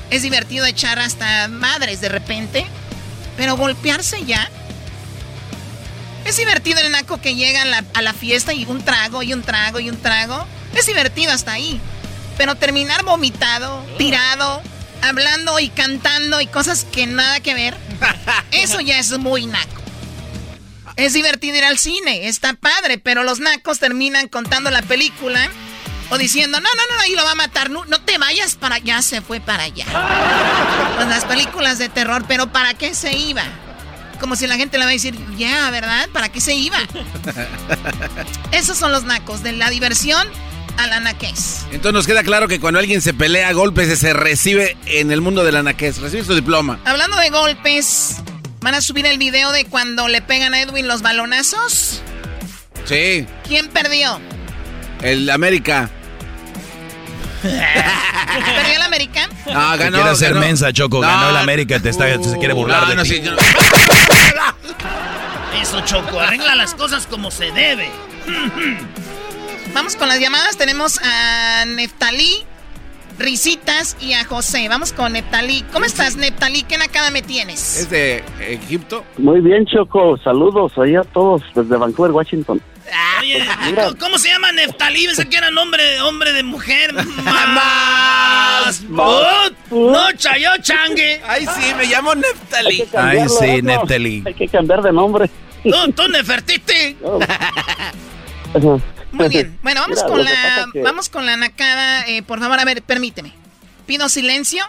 es 0.09 0.23
divertido 0.23 0.65
echar 0.65 0.97
hasta 0.97 1.47
madres 1.47 2.01
de 2.01 2.09
repente, 2.09 2.65
pero 3.37 3.57
golpearse 3.57 4.25
ya. 4.25 4.49
Es 6.25 6.37
divertido 6.37 6.79
el 6.79 6.91
naco 6.91 7.21
que 7.21 7.35
llega 7.35 7.61
a 7.61 7.65
la, 7.65 7.83
a 7.93 8.01
la, 8.01 8.13
fiesta 8.13 8.53
y 8.53 8.65
un 8.65 8.83
trago 8.83 9.21
y 9.21 9.33
un 9.33 9.43
trago 9.43 9.79
y 9.79 9.89
un 9.89 10.01
trago. 10.01 10.47
Es 10.75 10.87
divertido 10.87 11.31
hasta 11.31 11.51
ahí. 11.51 11.79
Pero 12.37 12.55
terminar 12.55 13.03
vomitado, 13.03 13.83
tirado, 13.99 14.63
hablando 15.01 15.59
y 15.59 15.69
cantando 15.69 16.41
y 16.41 16.47
cosas 16.47 16.85
que 16.91 17.05
nada 17.05 17.39
que 17.39 17.53
ver, 17.53 17.77
eso 18.51 18.81
ya 18.81 18.97
es 18.97 19.17
muy 19.17 19.45
naco. 19.45 19.80
Es 20.95 21.13
divertido 21.13 21.57
ir 21.57 21.63
al 21.63 21.77
cine, 21.77 22.27
está 22.27 22.53
padre, 22.53 22.97
pero 22.97 23.23
los 23.23 23.39
nacos 23.39 23.79
terminan 23.79 24.27
contando 24.27 24.69
la 24.71 24.81
película 24.81 25.49
o 26.09 26.17
diciendo, 26.17 26.59
no, 26.59 26.67
no, 26.75 26.95
no, 26.95 27.01
ahí 27.01 27.15
lo 27.15 27.23
va 27.23 27.31
a 27.31 27.35
matar, 27.35 27.69
no, 27.69 27.85
no 27.85 28.01
te 28.01 28.17
vayas 28.17 28.55
para 28.55 28.75
allá, 28.75 29.01
se 29.01 29.21
fue 29.21 29.39
para 29.39 29.63
allá. 29.63 29.85
Pues 30.95 31.07
las 31.07 31.25
películas 31.25 31.79
de 31.79 31.89
terror, 31.89 32.25
pero 32.27 32.51
¿para 32.51 32.73
qué 32.75 32.93
se 32.93 33.17
iba? 33.17 33.43
Como 34.19 34.35
si 34.35 34.45
la 34.45 34.55
gente 34.55 34.77
le 34.77 34.83
va 34.83 34.91
a 34.91 34.93
decir, 34.93 35.17
ya, 35.35 35.71
¿verdad? 35.71 36.09
¿Para 36.09 36.29
qué 36.29 36.39
se 36.39 36.53
iba? 36.53 36.77
Esos 38.51 38.77
son 38.77 38.91
los 38.91 39.03
nacos, 39.03 39.41
de 39.41 39.53
la 39.53 39.69
diversión 39.71 40.27
a 40.77 40.87
la 40.87 40.99
naquez. 40.99 41.65
Entonces 41.71 41.93
nos 41.93 42.05
queda 42.05 42.23
claro 42.23 42.47
que 42.47 42.59
cuando 42.59 42.79
alguien 42.79 43.01
se 43.01 43.13
pelea 43.13 43.49
a 43.49 43.53
golpes 43.53 43.97
se 43.97 44.13
recibe 44.13 44.77
en 44.85 45.11
el 45.11 45.21
mundo 45.21 45.43
de 45.43 45.51
la 45.51 45.63
naquez, 45.63 45.99
recibe 45.99 46.23
su 46.23 46.35
diploma. 46.35 46.79
Hablando 46.85 47.17
de 47.17 47.29
golpes, 47.29 48.17
¿van 48.61 48.75
a 48.75 48.81
subir 48.81 49.05
el 49.05 49.17
video 49.17 49.51
de 49.51 49.65
cuando 49.65 50.07
le 50.07 50.21
pegan 50.21 50.53
a 50.53 50.61
Edwin 50.61 50.87
los 50.87 51.01
balonazos? 51.01 52.01
Sí. 52.85 53.25
¿Quién 53.47 53.67
perdió? 53.69 54.19
El 55.01 55.29
América. 55.29 55.89
¿Perdió 57.41 58.75
el 58.75 58.81
América? 58.83 59.27
No, 59.47 59.53
ganó. 59.77 59.97
quiere 59.97 60.09
hacer 60.11 60.33
ganó. 60.33 60.45
mensa, 60.45 60.71
Choco. 60.71 61.01
No, 61.01 61.07
ganó 61.07 61.29
el 61.31 61.37
América, 61.37 61.79
te 61.79 61.89
está, 61.89 62.05
se 62.23 62.37
quiere 62.37 62.53
burlar 62.53 62.83
no, 62.83 62.89
de 62.89 62.95
no, 62.95 63.03
ti. 63.03 63.09
sí, 63.09 63.21
yo- 63.21 63.35
Eso, 65.61 65.81
Choco, 65.81 66.19
arregla 66.19 66.55
las 66.55 66.73
cosas 66.75 67.07
como 67.07 67.31
se 67.31 67.51
debe. 67.51 67.89
Vamos 69.73 69.95
con 69.95 70.07
las 70.07 70.19
llamadas. 70.19 70.57
Tenemos 70.57 70.99
a 71.03 71.63
Neftalí, 71.65 72.43
Risitas 73.21 73.95
y 73.99 74.13
a 74.13 74.23
José. 74.25 74.67
Vamos 74.67 74.93
con 74.93 75.13
Neftalí. 75.13 75.63
¿Cómo 75.71 75.85
estás, 75.85 76.15
Neftalí? 76.15 76.63
¿Qué 76.63 76.77
nacada 76.77 77.11
me 77.11 77.21
tienes? 77.21 77.77
¿Es 77.77 77.89
de 77.89 78.23
Egipto? 78.39 79.03
Muy 79.17 79.41
bien, 79.41 79.65
Choco. 79.65 80.17
Saludos 80.17 80.73
ahí 80.77 80.95
a 80.95 81.03
todos 81.03 81.41
desde 81.55 81.77
Vancouver, 81.77 82.11
Washington. 82.11 82.61
Oye, 83.21 83.45
Mira. 83.65 83.89
¿cómo 83.99 84.17
se 84.17 84.29
llama 84.29 84.51
Neftalí? 84.51 85.05
Pensé 85.05 85.29
que 85.29 85.37
era 85.37 85.49
nombre, 85.51 86.01
hombre 86.01 86.33
de 86.33 86.43
mujer. 86.43 86.93
Más. 87.23 88.81
No, 88.89 90.11
chayo 90.17 90.49
changue. 90.61 91.21
Ay, 91.25 91.45
sí, 91.45 91.73
me 91.77 91.85
llamo 91.85 92.15
Neftalí. 92.15 92.83
Ay, 92.97 93.19
sí, 93.29 93.61
¿no? 93.61 93.79
Neftali. 93.79 94.23
Hay 94.25 94.33
que 94.33 94.47
cambiar 94.47 94.81
de 94.81 94.91
nombre. 94.91 95.29
Tú, 95.63 95.91
tú 95.93 96.07
Nefertiti. 96.09 96.97
Muy 99.11 99.29
bien. 99.29 99.57
Bueno, 99.63 99.81
vamos 99.81 99.97
Mira, 99.97 100.07
con 100.09 100.23
la 100.23 100.67
que- 100.73 100.81
vamos 100.81 101.09
con 101.09 101.25
la 101.25 101.37
nacada. 101.37 102.05
Eh, 102.07 102.23
por 102.23 102.39
favor, 102.39 102.59
a 102.59 102.65
ver, 102.65 102.81
permíteme. 102.83 103.33
Pido 103.85 104.07
silencio. 104.09 104.63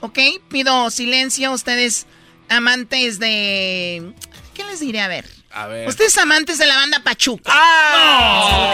¿Ok? 0.00 0.18
Pido 0.48 0.90
silencio. 0.90 1.52
Ustedes 1.52 2.06
amantes 2.48 3.18
de... 3.18 4.12
¿Qué 4.54 4.64
les 4.64 4.80
diré? 4.80 5.00
A 5.00 5.08
ver. 5.08 5.24
A 5.52 5.66
ver. 5.66 5.88
Ustedes 5.88 6.16
amantes 6.18 6.58
de 6.58 6.66
la 6.66 6.76
banda 6.76 7.00
Pachuca. 7.02 7.50
¡Ah! 7.54 8.72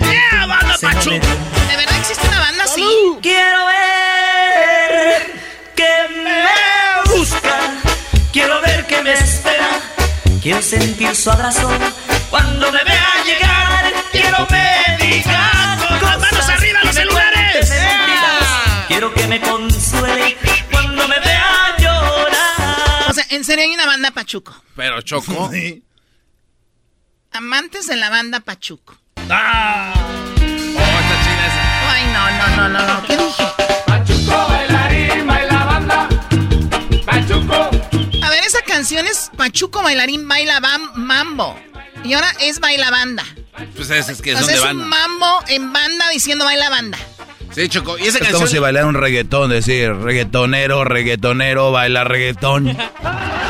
¡Yeah, 0.00 0.46
banda 0.46 0.76
Pachu! 0.80 1.10
¿De 1.10 1.18
verdad 1.76 1.96
existe 1.98 2.26
una 2.28 2.38
banda 2.40 2.64
así? 2.64 2.84
Quiero 3.22 3.66
ver 3.66 5.22
que 5.74 5.90
me 6.22 7.16
busca, 7.16 7.58
quiero 8.32 8.60
ver 8.60 8.86
que 8.86 9.02
me 9.02 9.12
espera, 9.12 9.80
quiero 10.42 10.62
sentir 10.62 11.14
su 11.14 11.30
abrazo 11.30 11.68
cuando 12.30 12.70
me 12.72 12.82
vea 12.84 13.24
llegar, 13.24 13.92
quiero 14.10 14.46
me 14.50 14.96
diga 15.04 15.78
Con 15.88 16.08
las 16.08 16.18
manos 16.18 16.48
arriba, 16.48 16.80
los 16.84 16.94
celulares. 16.94 17.72
quiero 18.88 19.12
que 19.14 19.26
me 19.26 19.40
consuele 19.40 20.36
cuando 20.70 21.06
me 21.08 21.18
vea 21.20 21.76
llorar. 21.78 23.10
O 23.10 23.12
sea, 23.12 23.24
en 23.30 23.44
serio 23.44 23.64
hay 23.64 23.74
una 23.74 23.86
banda 23.86 24.10
Pachuco. 24.10 24.54
Pero 24.76 25.00
Choco. 25.02 25.50
Amantes 27.32 27.86
de 27.86 27.96
la 27.96 28.10
banda 28.10 28.40
Pachuco. 28.40 28.96
¡Ah! 29.30 29.92
Oh, 29.94 30.40
chida 31.24 31.46
esa. 31.46 31.92
Ay, 31.92 32.04
no, 32.12 32.30
no, 32.30 32.56
no, 32.56 32.68
no, 32.68 32.94
no. 33.00 33.06
¿Qué 33.06 33.16
dije? 33.16 33.44
Ver, 38.82 38.98
esa 38.98 39.02
canción 39.02 39.06
es 39.06 39.30
Pachuco 39.36 39.82
bailarín 39.82 40.26
baila 40.28 40.60
bam- 40.60 40.92
mambo. 40.94 41.56
Y 42.04 42.14
ahora 42.14 42.28
es 42.40 42.58
baila 42.60 42.90
banda. 42.90 43.24
Pues 43.76 43.90
es, 43.90 44.08
es 44.08 44.22
que 44.22 44.32
es 44.32 44.40
un 44.40 44.60
banda. 44.60 44.84
mambo 44.86 45.38
en 45.48 45.72
banda 45.72 46.08
diciendo 46.10 46.44
baila 46.44 46.68
banda. 46.70 46.98
Sí, 47.54 47.68
Choco. 47.68 47.98
Y 47.98 48.04
esa 48.06 48.18
Es 48.18 48.32
como 48.32 48.46
si 48.46 48.58
bailara 48.58 48.86
un 48.86 48.94
reggaetón, 48.94 49.50
decir 49.50 49.92
reggaetonero, 49.94 50.84
reggaetonero, 50.84 51.70
baila 51.70 52.04
reggaetón. 52.04 52.76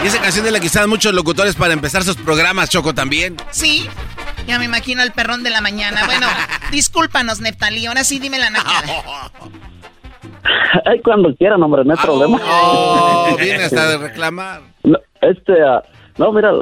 Y 0.02 0.06
esa 0.08 0.20
canción 0.20 0.44
de 0.44 0.50
la 0.50 0.58
que 0.58 0.66
usaban 0.66 0.90
muchos 0.90 1.14
locutores 1.14 1.54
para 1.54 1.72
empezar 1.74 2.02
sus 2.02 2.16
programas, 2.16 2.68
Choco, 2.68 2.92
también. 2.92 3.36
Sí. 3.52 3.88
Ya 4.48 4.58
me 4.58 4.64
imagino 4.64 5.00
el 5.04 5.12
perrón 5.12 5.44
de 5.44 5.50
la 5.50 5.60
mañana. 5.60 6.04
Bueno, 6.06 6.26
discúlpanos, 6.72 7.38
Neftalí. 7.38 7.86
Ahora 7.86 8.02
sí 8.02 8.18
dime 8.18 8.40
la 8.40 8.50
nacada. 8.50 8.82
Ay, 10.84 11.00
cuando 11.04 11.32
quieran, 11.36 11.62
hombre, 11.62 11.84
no 11.84 11.92
hay 11.92 11.98
problema. 12.04 12.40
Oh, 12.44 13.36
viene 13.38 13.62
hasta 13.62 13.90
de 13.90 13.98
reclamar. 13.98 14.71
No, 14.84 14.98
este, 15.20 15.62
ah, 15.62 15.82
no, 16.18 16.32
mira, 16.32 16.52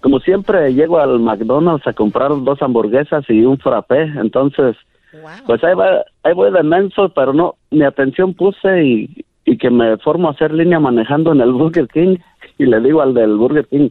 como 0.00 0.18
siempre 0.20 0.74
llego 0.74 0.98
al 0.98 1.18
McDonald's 1.20 1.86
a 1.86 1.92
comprar 1.92 2.30
dos 2.42 2.60
hamburguesas 2.62 3.24
y 3.28 3.44
un 3.44 3.58
frappé, 3.58 4.02
entonces, 4.02 4.76
pues 5.46 5.62
ahí, 5.64 5.74
va, 5.74 6.02
ahí 6.22 6.34
voy 6.34 6.50
de 6.52 6.62
menso, 6.62 7.08
pero 7.10 7.32
no, 7.32 7.54
mi 7.70 7.84
atención 7.84 8.34
puse 8.34 8.84
y, 8.84 9.24
y 9.44 9.56
que 9.58 9.70
me 9.70 9.96
formo 9.98 10.28
a 10.28 10.32
hacer 10.32 10.52
línea 10.52 10.80
manejando 10.80 11.32
en 11.32 11.40
el 11.40 11.52
Burger 11.52 11.88
King 11.88 12.16
y 12.58 12.66
le 12.66 12.80
digo 12.80 13.00
al 13.02 13.14
del 13.14 13.36
Burger 13.36 13.66
King, 13.66 13.90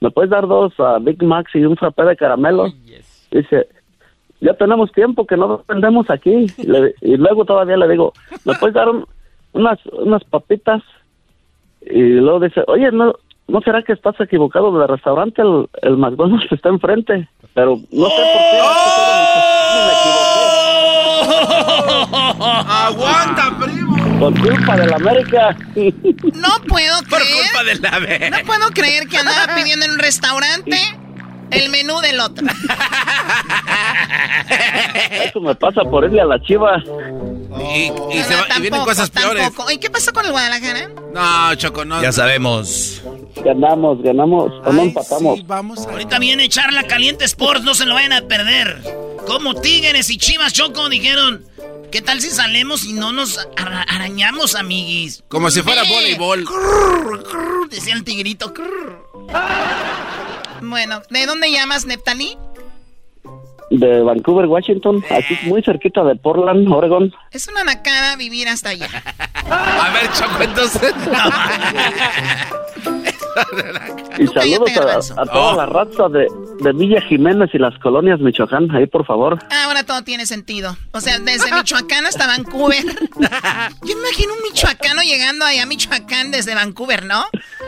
¿me 0.00 0.10
puedes 0.10 0.30
dar 0.30 0.46
dos 0.46 0.72
ah, 0.78 0.98
Big 1.00 1.22
Macs 1.22 1.54
y 1.54 1.64
un 1.64 1.76
frappé 1.76 2.04
de 2.04 2.16
caramelo? 2.16 2.66
Dice, 3.30 3.68
ya 4.40 4.54
tenemos 4.54 4.90
tiempo 4.92 5.26
que 5.26 5.36
no 5.36 5.62
vendemos 5.68 6.10
aquí. 6.10 6.46
Y, 6.58 6.66
le- 6.66 6.94
y 7.00 7.16
luego 7.16 7.44
todavía 7.44 7.76
le 7.76 7.88
digo, 7.88 8.12
¿me 8.44 8.54
puedes 8.54 8.74
dar 8.74 8.88
un- 8.88 9.06
unas, 9.52 9.78
unas 9.86 10.22
papitas? 10.24 10.82
Y 11.86 12.00
luego 12.00 12.40
dice, 12.40 12.62
oye, 12.66 12.90
¿no, 12.92 13.14
¿no 13.48 13.60
será 13.60 13.82
que 13.82 13.92
estás 13.92 14.18
equivocado 14.20 14.76
del 14.78 14.88
restaurante? 14.88 15.42
El, 15.42 15.68
el 15.82 15.96
McDonald's 15.96 16.50
está 16.52 16.68
enfrente. 16.68 17.28
Pero 17.54 17.76
no 17.90 18.06
sé 18.08 18.22
por 18.22 18.42
qué. 18.50 18.58
¡Aguanta, 22.42 23.56
primo! 23.60 24.18
Por 24.18 24.40
culpa 24.40 24.76
de 24.76 24.86
la 24.86 24.96
América. 24.96 25.56
No 25.74 26.48
puedo 26.68 26.96
creer. 27.08 27.50
culpa 27.50 27.64
de 27.64 27.74
la 27.80 27.98
vez. 27.98 28.30
No 28.30 28.38
puedo 28.46 28.70
creer 28.70 29.08
que 29.08 29.18
andaba 29.18 29.54
pidiendo 29.54 29.84
en 29.86 29.92
un 29.92 29.98
restaurante 29.98 30.76
el 31.52 31.70
menú 31.70 32.00
del 32.00 32.20
otro. 32.20 32.46
Eso 35.24 35.40
me 35.40 35.54
pasa 35.54 35.82
por 35.82 36.04
irle 36.04 36.20
a 36.20 36.24
la 36.26 36.40
chiva. 36.42 36.82
Y, 37.74 37.92
y 38.16 38.22
se 38.22 38.34
va- 38.34 38.46
y 38.56 38.60
vienen 38.60 38.82
cosas 38.84 39.10
peores. 39.10 39.42
Tampoco. 39.44 39.70
¿Y 39.70 39.78
qué 39.78 39.90
pasó 39.90 40.12
con 40.12 40.24
el 40.24 40.32
Guadalajara? 40.32 40.88
No, 41.12 41.54
Choco, 41.54 41.84
no. 41.84 42.00
Ya 42.02 42.12
sabemos. 42.12 43.02
Ganamos, 43.44 44.02
ganamos. 44.02 44.52
O 44.64 44.72
no 44.72 44.82
empatamos. 44.82 45.46
vamos 45.46 45.86
Ahorita 45.86 46.18
viene 46.18 46.48
Charla 46.48 46.84
Caliente 46.86 47.24
Sports, 47.24 47.62
no 47.64 47.74
se 47.74 47.86
lo 47.86 47.94
vayan 47.94 48.12
a 48.12 48.22
perder. 48.22 48.82
Como 49.26 49.54
Tigres 49.54 50.10
y 50.10 50.18
Chivas 50.18 50.52
Choco 50.52 50.88
dijeron, 50.88 51.44
¿qué 51.90 52.02
tal 52.02 52.20
si 52.20 52.30
salemos 52.30 52.84
y 52.84 52.92
no 52.92 53.12
nos 53.12 53.38
ara- 53.56 53.82
arañamos, 53.88 54.54
amiguis? 54.54 55.22
Como 55.28 55.50
si 55.50 55.62
fuera 55.62 55.82
Eh, 55.82 55.88
voleibol. 55.92 56.44
crrr, 56.44 57.22
crrr, 57.24 57.68
decía 57.70 57.94
el 57.94 58.04
tigrito. 58.04 58.52
crrr. 58.52 58.98
Bueno, 60.62 61.02
¿de 61.10 61.26
dónde 61.26 61.50
llamas, 61.50 61.84
Neptali? 61.86 62.38
De 63.70 64.02
Vancouver, 64.02 64.46
Washington. 64.46 65.02
Aquí 65.10 65.36
muy 65.44 65.62
cerquita 65.62 66.04
de 66.04 66.14
Portland, 66.16 66.70
Oregon. 66.72 67.12
Es 67.30 67.48
una 67.48 67.64
nacada 67.64 68.16
vivir 68.16 68.48
hasta 68.48 68.70
allá. 68.70 68.86
A 69.50 69.90
ver, 69.92 70.10
Choco, 70.12 70.42
entonces. 70.42 70.94
Y 74.18 74.26
saludos 74.26 75.10
a, 75.16 75.22
a 75.22 75.26
toda 75.26 75.54
la 75.56 75.66
raza 75.66 76.08
de, 76.10 76.26
de 76.60 76.72
Villa 76.72 77.00
Jiménez 77.00 77.50
y 77.54 77.58
las 77.58 77.76
colonias 77.78 78.20
Michoacán. 78.20 78.70
Ahí, 78.74 78.86
por 78.86 79.06
favor. 79.06 79.38
Ahora 79.64 79.84
todo 79.84 80.02
tiene 80.02 80.26
sentido. 80.26 80.76
O 80.92 81.00
sea, 81.00 81.18
desde 81.18 81.50
Michoacán 81.50 82.06
hasta 82.06 82.26
Vancouver. 82.26 82.84
Yo 83.82 83.92
imagino 83.92 84.34
un 84.34 84.42
michoacano 84.42 85.02
llegando 85.02 85.44
allá 85.46 85.62
a 85.62 85.66
Michoacán 85.66 86.30
desde 86.30 86.54
Vancouver, 86.54 87.04
¿no? 87.04 87.24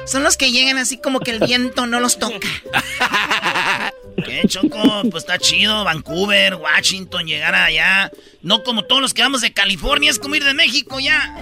Son 0.06 0.22
los 0.22 0.36
que 0.36 0.52
llegan 0.52 0.76
así 0.76 1.00
como 1.00 1.20
que 1.20 1.30
el 1.30 1.40
viento 1.40 1.86
no 1.86 1.98
los 1.98 2.18
toca. 2.18 2.48
¿Qué, 4.24 4.42
Choco? 4.46 5.02
Pues 5.10 5.24
está 5.24 5.38
chido, 5.38 5.84
Vancouver, 5.84 6.54
Washington, 6.56 7.26
llegar 7.26 7.54
allá. 7.54 8.10
No 8.44 8.62
como 8.62 8.84
todos 8.84 9.00
los 9.00 9.14
que 9.14 9.22
vamos 9.22 9.40
de 9.40 9.52
California, 9.52 10.10
es 10.10 10.18
como 10.18 10.34
ir 10.34 10.44
de 10.44 10.52
México 10.52 11.00
ya. 11.00 11.34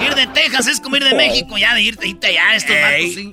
Ir 0.02 0.14
de 0.14 0.26
Texas 0.28 0.66
es 0.66 0.80
como 0.80 0.96
ir 0.96 1.04
de 1.04 1.14
México 1.14 1.58
ya, 1.58 1.74
de 1.74 1.82
irte, 1.82 2.08
irte 2.08 2.28
allá, 2.28 2.54
estos 2.54 2.74
vatos, 2.74 3.14
sí. 3.14 3.30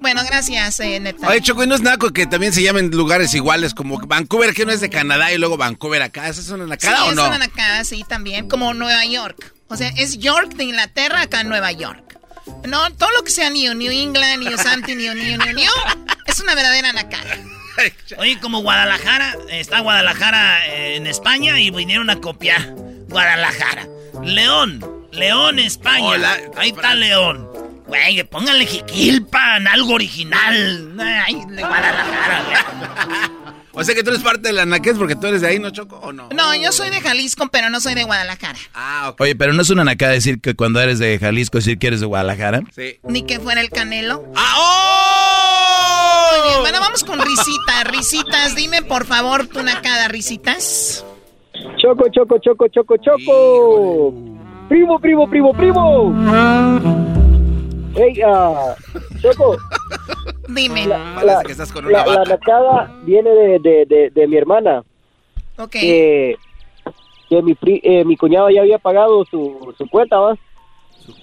Bueno, 0.00 0.22
gracias, 0.24 0.80
eh, 0.80 0.98
Neptali. 0.98 1.32
Oye, 1.32 1.42
Choco, 1.42 1.62
¿y 1.62 1.66
no 1.66 1.74
es 1.74 1.82
naco 1.82 2.10
que 2.10 2.26
también 2.26 2.52
se 2.52 2.62
llamen 2.62 2.90
lugares 2.90 3.34
iguales 3.34 3.74
como 3.74 3.98
Vancouver, 3.98 4.54
que 4.54 4.64
no 4.64 4.72
es 4.72 4.80
de 4.80 4.90
Canadá, 4.90 5.32
y 5.32 5.38
luego 5.38 5.56
Vancouver 5.56 6.02
acá? 6.02 6.28
¿Esa 6.28 6.40
es 6.40 6.48
una 6.48 6.66
nacada 6.66 7.04
sí, 7.04 7.10
o 7.10 7.14
no? 7.14 7.22
es 7.22 7.28
una 7.28 7.38
nacada, 7.38 7.84
sí, 7.84 8.04
también. 8.08 8.48
Como 8.48 8.72
Nueva 8.74 9.04
York. 9.04 9.54
O 9.68 9.76
sea, 9.76 9.88
es 9.88 10.18
York 10.18 10.54
de 10.54 10.64
Inglaterra 10.64 11.22
acá 11.22 11.42
en 11.42 11.48
Nueva 11.48 11.72
York. 11.72 12.18
No, 12.66 12.90
todo 12.94 13.10
lo 13.12 13.22
que 13.22 13.30
sea 13.30 13.50
New, 13.50 13.74
New 13.74 13.92
England, 13.92 14.42
New 14.42 14.56
Santi, 14.58 14.94
New, 14.94 15.14
New, 15.14 15.38
New, 15.38 15.54
New, 15.54 15.70
es 16.26 16.40
una 16.40 16.54
verdadera 16.54 16.92
nacada. 16.92 17.38
Oye, 18.18 18.38
como 18.40 18.60
Guadalajara, 18.62 19.36
está 19.50 19.80
Guadalajara 19.80 20.66
eh, 20.66 20.96
en 20.96 21.06
España 21.06 21.58
y 21.60 21.70
vinieron 21.70 22.10
a 22.10 22.20
copiar 22.20 22.74
Guadalajara. 23.08 23.86
León, 24.24 24.84
León, 25.12 25.58
España. 25.58 26.38
Ahí 26.56 26.70
está 26.70 26.94
León. 26.94 27.48
Güey, 27.86 28.22
pónganle 28.24 28.66
Jiquilpan, 28.66 29.66
algo 29.66 29.94
original. 29.94 30.94
Ay, 31.00 31.34
de 31.48 31.62
Guadalajara, 31.62 32.44
güey. 32.44 33.40
O 33.72 33.84
sea 33.84 33.94
que 33.94 34.02
tú 34.02 34.10
eres 34.10 34.22
parte 34.22 34.48
de 34.48 34.52
la 34.52 34.66
naquez 34.66 34.98
porque 34.98 35.14
tú 35.14 35.28
eres 35.28 35.42
de 35.42 35.48
ahí, 35.48 35.58
¿no, 35.58 35.70
Choco? 35.70 35.96
¿O 35.96 36.12
no? 36.12 36.28
No, 36.34 36.54
yo 36.56 36.72
soy 36.72 36.90
de 36.90 37.00
Jalisco, 37.00 37.48
pero 37.52 37.70
no 37.70 37.80
soy 37.80 37.94
de 37.94 38.02
Guadalajara. 38.02 38.58
Ah, 38.74 39.14
Oye, 39.18 39.36
pero 39.36 39.52
no 39.52 39.62
es 39.62 39.70
una 39.70 39.84
nacada 39.84 40.12
decir 40.12 40.40
que 40.40 40.54
cuando 40.54 40.80
eres 40.80 40.98
de 40.98 41.18
Jalisco 41.18 41.58
decir 41.58 41.78
que 41.78 41.86
eres 41.86 42.00
de 42.00 42.06
Guadalajara. 42.06 42.62
Sí. 42.74 42.98
Ni 43.04 43.22
que 43.22 43.38
fuera 43.38 43.60
el 43.60 43.70
Canelo. 43.70 44.24
¡Ah, 44.34 44.54
oh! 44.58 45.19
Bien, 46.50 46.62
bueno, 46.62 46.78
vamos 46.80 47.04
con 47.04 47.20
Risitas. 47.20 47.84
Risitas, 47.84 48.56
dime 48.56 48.82
por 48.82 49.04
favor 49.04 49.46
tu 49.46 49.62
nacada, 49.62 50.08
Risitas. 50.08 51.06
Choco, 51.76 52.08
choco, 52.10 52.38
choco, 52.38 52.66
choco, 52.68 52.96
choco. 52.96 54.14
Primo, 54.68 54.98
primo, 54.98 55.28
primo, 55.28 55.52
primo. 55.52 56.14
Hey, 57.94 58.20
ah, 58.26 58.74
Choco. 59.20 59.56
Dime. 60.48 60.86
La, 60.86 61.42
que 61.44 61.52
estás 61.52 61.72
con 61.72 61.90
la, 61.90 62.02
una 62.02 62.14
la 62.16 62.24
nacada 62.24 62.92
viene 63.04 63.30
de, 63.30 63.58
de, 63.60 63.86
de, 63.86 64.10
de 64.10 64.26
mi 64.26 64.36
hermana. 64.36 64.82
Ok. 65.56 65.70
Que, 65.70 66.36
que 67.28 67.42
mi, 67.42 67.56
eh, 67.62 68.04
mi 68.04 68.16
cuñado 68.16 68.50
ya 68.50 68.62
había 68.62 68.78
pagado 68.78 69.24
su, 69.24 69.72
su 69.78 69.88
cuenta, 69.88 70.18
¿va? 70.18 70.36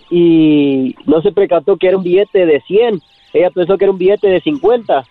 Y 0.09 0.95
no 1.05 1.21
se 1.21 1.31
percató 1.31 1.75
que 1.75 1.87
era 1.87 1.97
un 1.97 2.03
billete 2.03 2.45
de 2.45 2.61
100. 2.61 3.01
Ella 3.33 3.49
pensó 3.49 3.77
que 3.77 3.83
era 3.85 3.91
un 3.91 3.97
billete 3.97 4.27
de 4.27 4.39
50. 4.39 5.03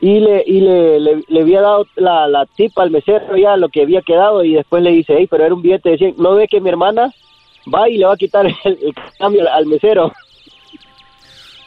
Y 0.00 0.20
le, 0.20 0.44
y 0.46 0.60
le, 0.60 1.00
le, 1.00 1.22
le 1.26 1.40
había 1.40 1.62
dado 1.62 1.86
la, 1.96 2.28
la 2.28 2.44
tip 2.46 2.78
al 2.78 2.90
mesero 2.90 3.34
ya 3.36 3.56
lo 3.56 3.68
que 3.70 3.82
había 3.82 4.02
quedado 4.02 4.44
y 4.44 4.52
después 4.54 4.82
le 4.82 4.90
dice, 4.90 5.14
hey, 5.18 5.26
pero 5.30 5.44
era 5.44 5.54
un 5.54 5.62
billete 5.62 5.90
de 5.90 5.98
100. 5.98 6.14
¿No 6.18 6.34
ve 6.34 6.48
que 6.48 6.60
mi 6.60 6.68
hermana 6.68 7.14
va 7.74 7.88
y 7.88 7.96
le 7.96 8.04
va 8.06 8.12
a 8.12 8.16
quitar 8.18 8.44
el, 8.46 8.54
el 8.64 8.94
cambio 9.18 9.40
al- 9.42 9.48
al 9.48 9.66
mesero? 9.66 10.12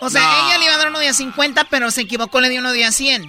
O 0.02 0.10
sea, 0.10 0.22
ella 0.48 0.58
le 0.60 0.66
iba 0.66 0.76
a 0.76 0.78
dar 0.78 0.90
uno 0.90 1.00
de 1.00 1.10
a 1.10 1.14
50, 1.14 1.66
pero 1.70 1.92
se 1.92 2.02
equivocó, 2.02 2.40
le 2.40 2.50
dio 2.50 2.60
uno 2.62 2.72
de 2.72 2.86
a 2.86 2.92
100. 2.92 3.26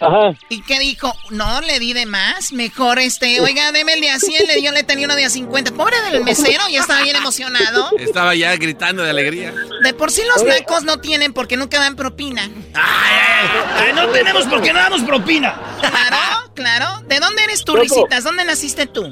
Ajá. 0.00 0.32
¿Y 0.48 0.62
qué 0.62 0.78
dijo? 0.78 1.12
No, 1.30 1.60
le 1.60 1.78
di 1.78 1.92
de 1.92 2.06
más. 2.06 2.52
Mejor 2.52 2.98
este, 2.98 3.40
oiga, 3.40 3.70
deme 3.72 3.92
el 3.94 4.00
de 4.00 4.10
a 4.10 4.18
100, 4.18 4.46
le 4.46 4.56
dio, 4.60 4.72
le 4.72 4.82
tenía 4.82 5.06
uno 5.06 5.14
de 5.14 5.24
a 5.26 5.30
50. 5.30 5.72
Pobre 5.72 5.96
del 6.10 6.24
mesero, 6.24 6.62
ya 6.70 6.80
estaba 6.80 7.02
bien 7.02 7.16
emocionado. 7.16 7.90
Estaba 7.98 8.34
ya 8.34 8.56
gritando 8.56 9.02
de 9.02 9.10
alegría. 9.10 9.54
De 9.82 9.94
por 9.94 10.10
sí 10.10 10.22
los 10.34 10.44
nacos 10.44 10.84
no 10.84 10.98
tienen 11.00 11.32
porque 11.32 11.56
nunca 11.56 11.80
dan 11.80 11.96
propina. 11.96 12.42
Ay, 12.74 13.92
no 13.94 14.06
tenemos 14.08 14.44
por 14.46 14.60
qué 14.62 14.72
no 14.72 14.78
damos 14.78 15.02
propina. 15.02 15.54
Claro, 15.80 16.52
claro. 16.54 17.00
¿De 17.06 17.18
dónde 17.20 17.42
eres 17.44 17.64
tú. 17.64 17.76
Risitas? 17.76 18.24
¿Dónde 18.24 18.44
naciste 18.44 18.86
tú? 18.86 19.10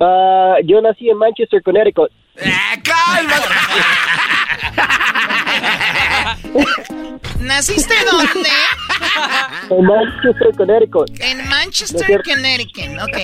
Ah, 0.00 0.54
yo 0.64 0.80
nací 0.80 1.08
en 1.10 1.18
Manchester, 1.18 1.62
Connecticut. 1.62 2.10
¿Naciste 7.40 7.94
dónde? 8.10 8.48
En 9.70 9.84
Manchester, 9.84 10.54
Connecticut. 10.56 11.10
En 11.20 11.48
Manchester. 11.48 12.22
Connecticut. 12.22 12.98
Ok. 13.02 13.18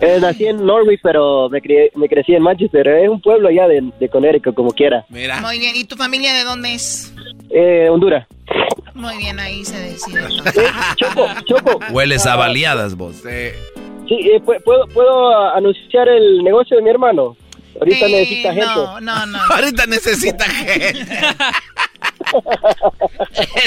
Eh, 0.00 0.18
nací 0.20 0.46
en 0.46 0.64
Norwich, 0.64 1.00
pero 1.02 1.48
me, 1.50 1.60
crié- 1.60 1.90
me 1.94 2.08
crecí 2.08 2.34
en 2.34 2.42
Manchester. 2.42 2.86
Es 2.88 3.08
un 3.08 3.20
pueblo 3.20 3.48
allá 3.48 3.68
de, 3.68 3.82
de 4.00 4.08
Connecticut, 4.08 4.54
como 4.54 4.70
quiera. 4.70 5.04
Muy 5.10 5.58
bien. 5.58 5.76
¿Y 5.76 5.84
tu 5.84 5.96
familia 5.96 6.32
de 6.34 6.44
dónde 6.44 6.74
es? 6.74 7.12
Eh, 7.50 7.88
Honduras. 7.90 8.26
Muy 8.94 9.16
bien, 9.18 9.38
ahí 9.38 9.64
se 9.64 9.78
decide. 9.78 10.20
Choco, 10.96 11.26
Choco. 11.44 11.78
Hueles 11.92 12.26
a 12.26 12.36
baleadas 12.36 12.96
vos. 12.96 13.16
Sí, 13.16 14.14
eh, 14.32 14.40
pu- 14.44 14.62
¿puedo, 14.64 14.86
¿puedo 14.88 15.28
ah, 15.32 15.56
anunciar 15.56 16.08
el 16.08 16.42
negocio 16.42 16.76
de 16.76 16.82
mi 16.82 16.90
hermano? 16.90 17.36
Ahorita 17.78 18.06
Eh, 18.06 18.10
necesita 18.10 18.52
gente. 18.52 18.66
No, 18.66 19.00
no, 19.00 19.26
no. 19.26 19.38
Ahorita 19.50 19.86
necesita 19.86 20.44
gente. 20.44 21.18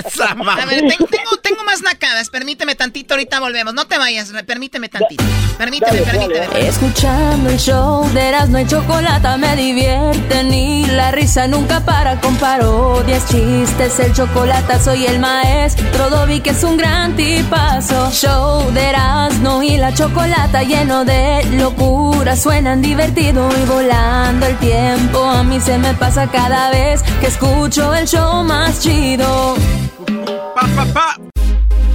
Esa 0.05 0.31
A 0.31 0.65
ver, 0.65 0.79
tengo, 0.87 1.37
tengo 1.41 1.63
más 1.63 1.81
nacadas. 1.81 2.29
Permíteme 2.29 2.75
tantito, 2.75 3.13
ahorita 3.13 3.39
volvemos. 3.39 3.73
No 3.73 3.87
te 3.87 3.97
vayas, 3.97 4.31
permíteme 4.45 4.89
tantito. 4.89 5.23
Permíteme, 5.57 6.01
permíteme. 6.01 6.67
Escuchando 6.67 7.49
el 7.49 7.57
show 7.57 8.09
de 8.13 8.29
Erasmo 8.29 8.59
y 8.59 8.67
Chocolata 8.67 9.37
me 9.37 9.55
divierten 9.55 10.53
y 10.53 10.85
la 10.87 11.11
risa 11.11 11.47
nunca 11.47 11.81
para 11.85 12.19
con 12.21 12.35
parodias, 12.37 13.27
chistes, 13.29 13.99
el 13.99 14.13
chocolate 14.13 14.79
soy 14.79 15.05
el 15.05 15.19
maestro 15.19 16.09
Dobby 16.09 16.39
que 16.39 16.51
es 16.51 16.63
un 16.63 16.77
gran 16.77 17.15
tipazo. 17.15 18.11
Show 18.11 18.71
de 18.71 18.89
Erasmo 18.89 19.61
y 19.61 19.77
la 19.77 19.93
Chocolata 19.93 20.63
lleno 20.63 21.05
de 21.05 21.43
locura, 21.51 22.35
suenan 22.35 22.81
divertido 22.81 23.49
y 23.61 23.65
volando 23.65 23.92
el 23.93 24.57
tiempo. 24.57 25.23
A 25.23 25.43
mí 25.43 25.59
se 25.59 25.77
me 25.77 25.93
pasa 25.93 26.27
cada 26.27 26.71
vez 26.71 27.01
que 27.19 27.27
escucho 27.27 27.93
el 27.93 28.07
show 28.07 28.43
más 28.43 28.79
chido. 28.79 29.55
Pa, 30.55 30.67
pa, 30.75 30.85
pa. 30.93 31.17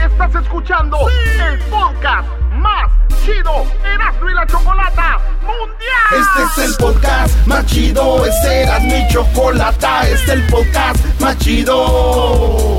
Estás 0.02 0.42
escuchando 0.42 0.96
el 1.08 1.58
podcast 1.70 2.28
más 2.52 2.90
chido 3.24 3.64
Erasmo 3.84 4.30
y 4.30 4.34
la 4.34 4.46
Chocolata 4.46 5.18
Mundial. 5.42 6.10
Este 6.12 6.62
es 6.62 6.70
el 6.70 6.76
podcast 6.76 7.46
más 7.46 7.66
chido. 7.66 8.24
Este 8.24 8.62
era 8.62 8.78
mi 8.80 9.06
chocolata. 9.08 10.08
Este 10.08 10.14
es 10.14 10.28
el 10.28 10.46
podcast 10.46 11.04
más 11.20 11.36
chido. 11.38 12.78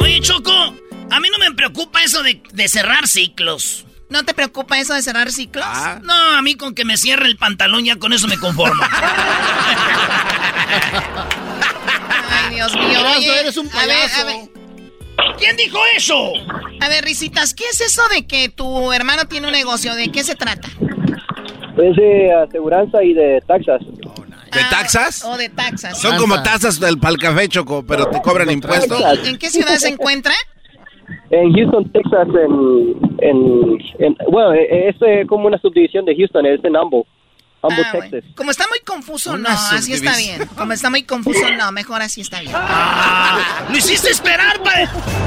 Oye, 0.00 0.20
Choco, 0.20 0.52
a 1.10 1.20
mí 1.20 1.28
no 1.30 1.38
me 1.38 1.52
preocupa 1.54 2.02
eso 2.02 2.22
de, 2.22 2.42
de 2.52 2.68
cerrar 2.68 3.06
ciclos. 3.06 3.86
¿No 4.10 4.24
te 4.24 4.34
preocupa 4.34 4.78
eso 4.78 4.94
de 4.94 5.02
cerrar 5.02 5.30
ciclos? 5.32 5.64
Ah. 5.66 5.98
No, 6.02 6.12
a 6.14 6.42
mí 6.42 6.54
con 6.56 6.74
que 6.74 6.84
me 6.84 6.96
cierre 6.96 7.26
el 7.26 7.36
pantalón 7.36 7.84
ya 7.84 7.96
con 7.96 8.12
eso 8.12 8.28
me 8.28 8.38
conformo. 8.38 8.82
Ay, 12.30 12.54
Dios 12.54 12.74
mío. 12.76 12.98
Oye, 13.16 13.40
eres 13.40 13.56
un 13.56 13.68
a 13.68 13.86
ver, 13.86 13.88
payaso. 13.88 14.20
a 14.20 14.24
ver. 14.24 14.36
¿Quién 15.38 15.56
dijo 15.56 15.78
eso? 15.96 16.32
A 16.80 16.88
ver, 16.88 17.04
Risitas, 17.04 17.54
¿qué 17.54 17.64
es 17.70 17.80
eso 17.80 18.02
de 18.12 18.26
que 18.26 18.48
tu 18.48 18.92
hermano 18.92 19.26
tiene 19.26 19.46
un 19.46 19.52
negocio? 19.52 19.94
¿De 19.94 20.10
qué 20.10 20.22
se 20.24 20.34
trata? 20.34 20.68
Es 20.68 21.96
de 21.96 22.32
aseguranza 22.32 23.02
y 23.02 23.14
de 23.14 23.40
taxas. 23.46 23.80
¿De 24.54 24.64
taxas? 24.70 25.24
O 25.24 25.36
de 25.36 25.48
taxas. 25.48 26.00
Son 26.00 26.16
como 26.18 26.42
tazas 26.42 26.78
del 26.80 26.98
pal 26.98 27.18
café, 27.18 27.48
Choco, 27.48 27.84
pero 27.86 28.06
te 28.06 28.20
cobran 28.22 28.50
impuestos. 28.50 29.02
¿En 29.24 29.38
qué 29.38 29.50
ciudad 29.50 29.76
se 29.76 29.88
encuentra? 29.88 30.32
En 31.30 31.52
Houston, 31.52 31.90
Texas, 31.92 32.28
en, 32.28 32.96
en, 33.18 33.78
en- 33.98 34.16
bueno, 34.30 34.54
eh, 34.54 34.88
es 34.88 34.96
eh, 35.06 35.24
como 35.28 35.46
una 35.48 35.58
subdivisión 35.58 36.04
de 36.06 36.14
Houston, 36.16 36.46
es 36.46 36.64
en 36.64 36.74
Humble, 36.76 37.02
Humble, 37.60 37.82
Ah, 37.84 37.90
bueno. 37.92 38.10
Texas. 38.10 38.30
Como 38.36 38.50
está 38.50 38.64
muy 38.68 38.78
confuso, 38.80 39.32
Una 39.34 39.50
no, 39.50 39.54
así 39.72 39.92
está 39.92 40.16
bien. 40.16 40.46
Como 40.56 40.72
está 40.72 40.88
muy 40.90 41.02
confuso, 41.02 41.50
no, 41.58 41.72
mejor 41.72 42.00
así 42.02 42.20
está 42.22 42.40
bien. 42.40 42.52
Ah, 42.54 43.66
lo 43.68 43.76
hiciste 43.76 44.10
esperar, 44.10 44.62
pa. 44.62 44.72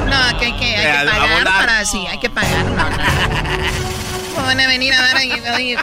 No, 0.06 0.38
que 0.38 0.46
hay 0.46 0.52
que, 0.54 0.64
hay 0.64 0.86
Eh, 0.86 1.00
que 1.00 1.10
pagar 1.10 1.30
abonar. 1.30 1.66
para, 1.66 1.84
sí, 1.84 2.04
hay 2.10 2.18
que 2.18 2.30
pagar. 2.30 2.64
No, 2.64 2.90
no. 2.90 2.96
¿Cómo 4.34 4.46
van 4.46 4.60
a 4.60 4.66
venir 4.68 4.92
a 4.94 5.16
ahí? 5.16 5.32
oye, 5.56 5.76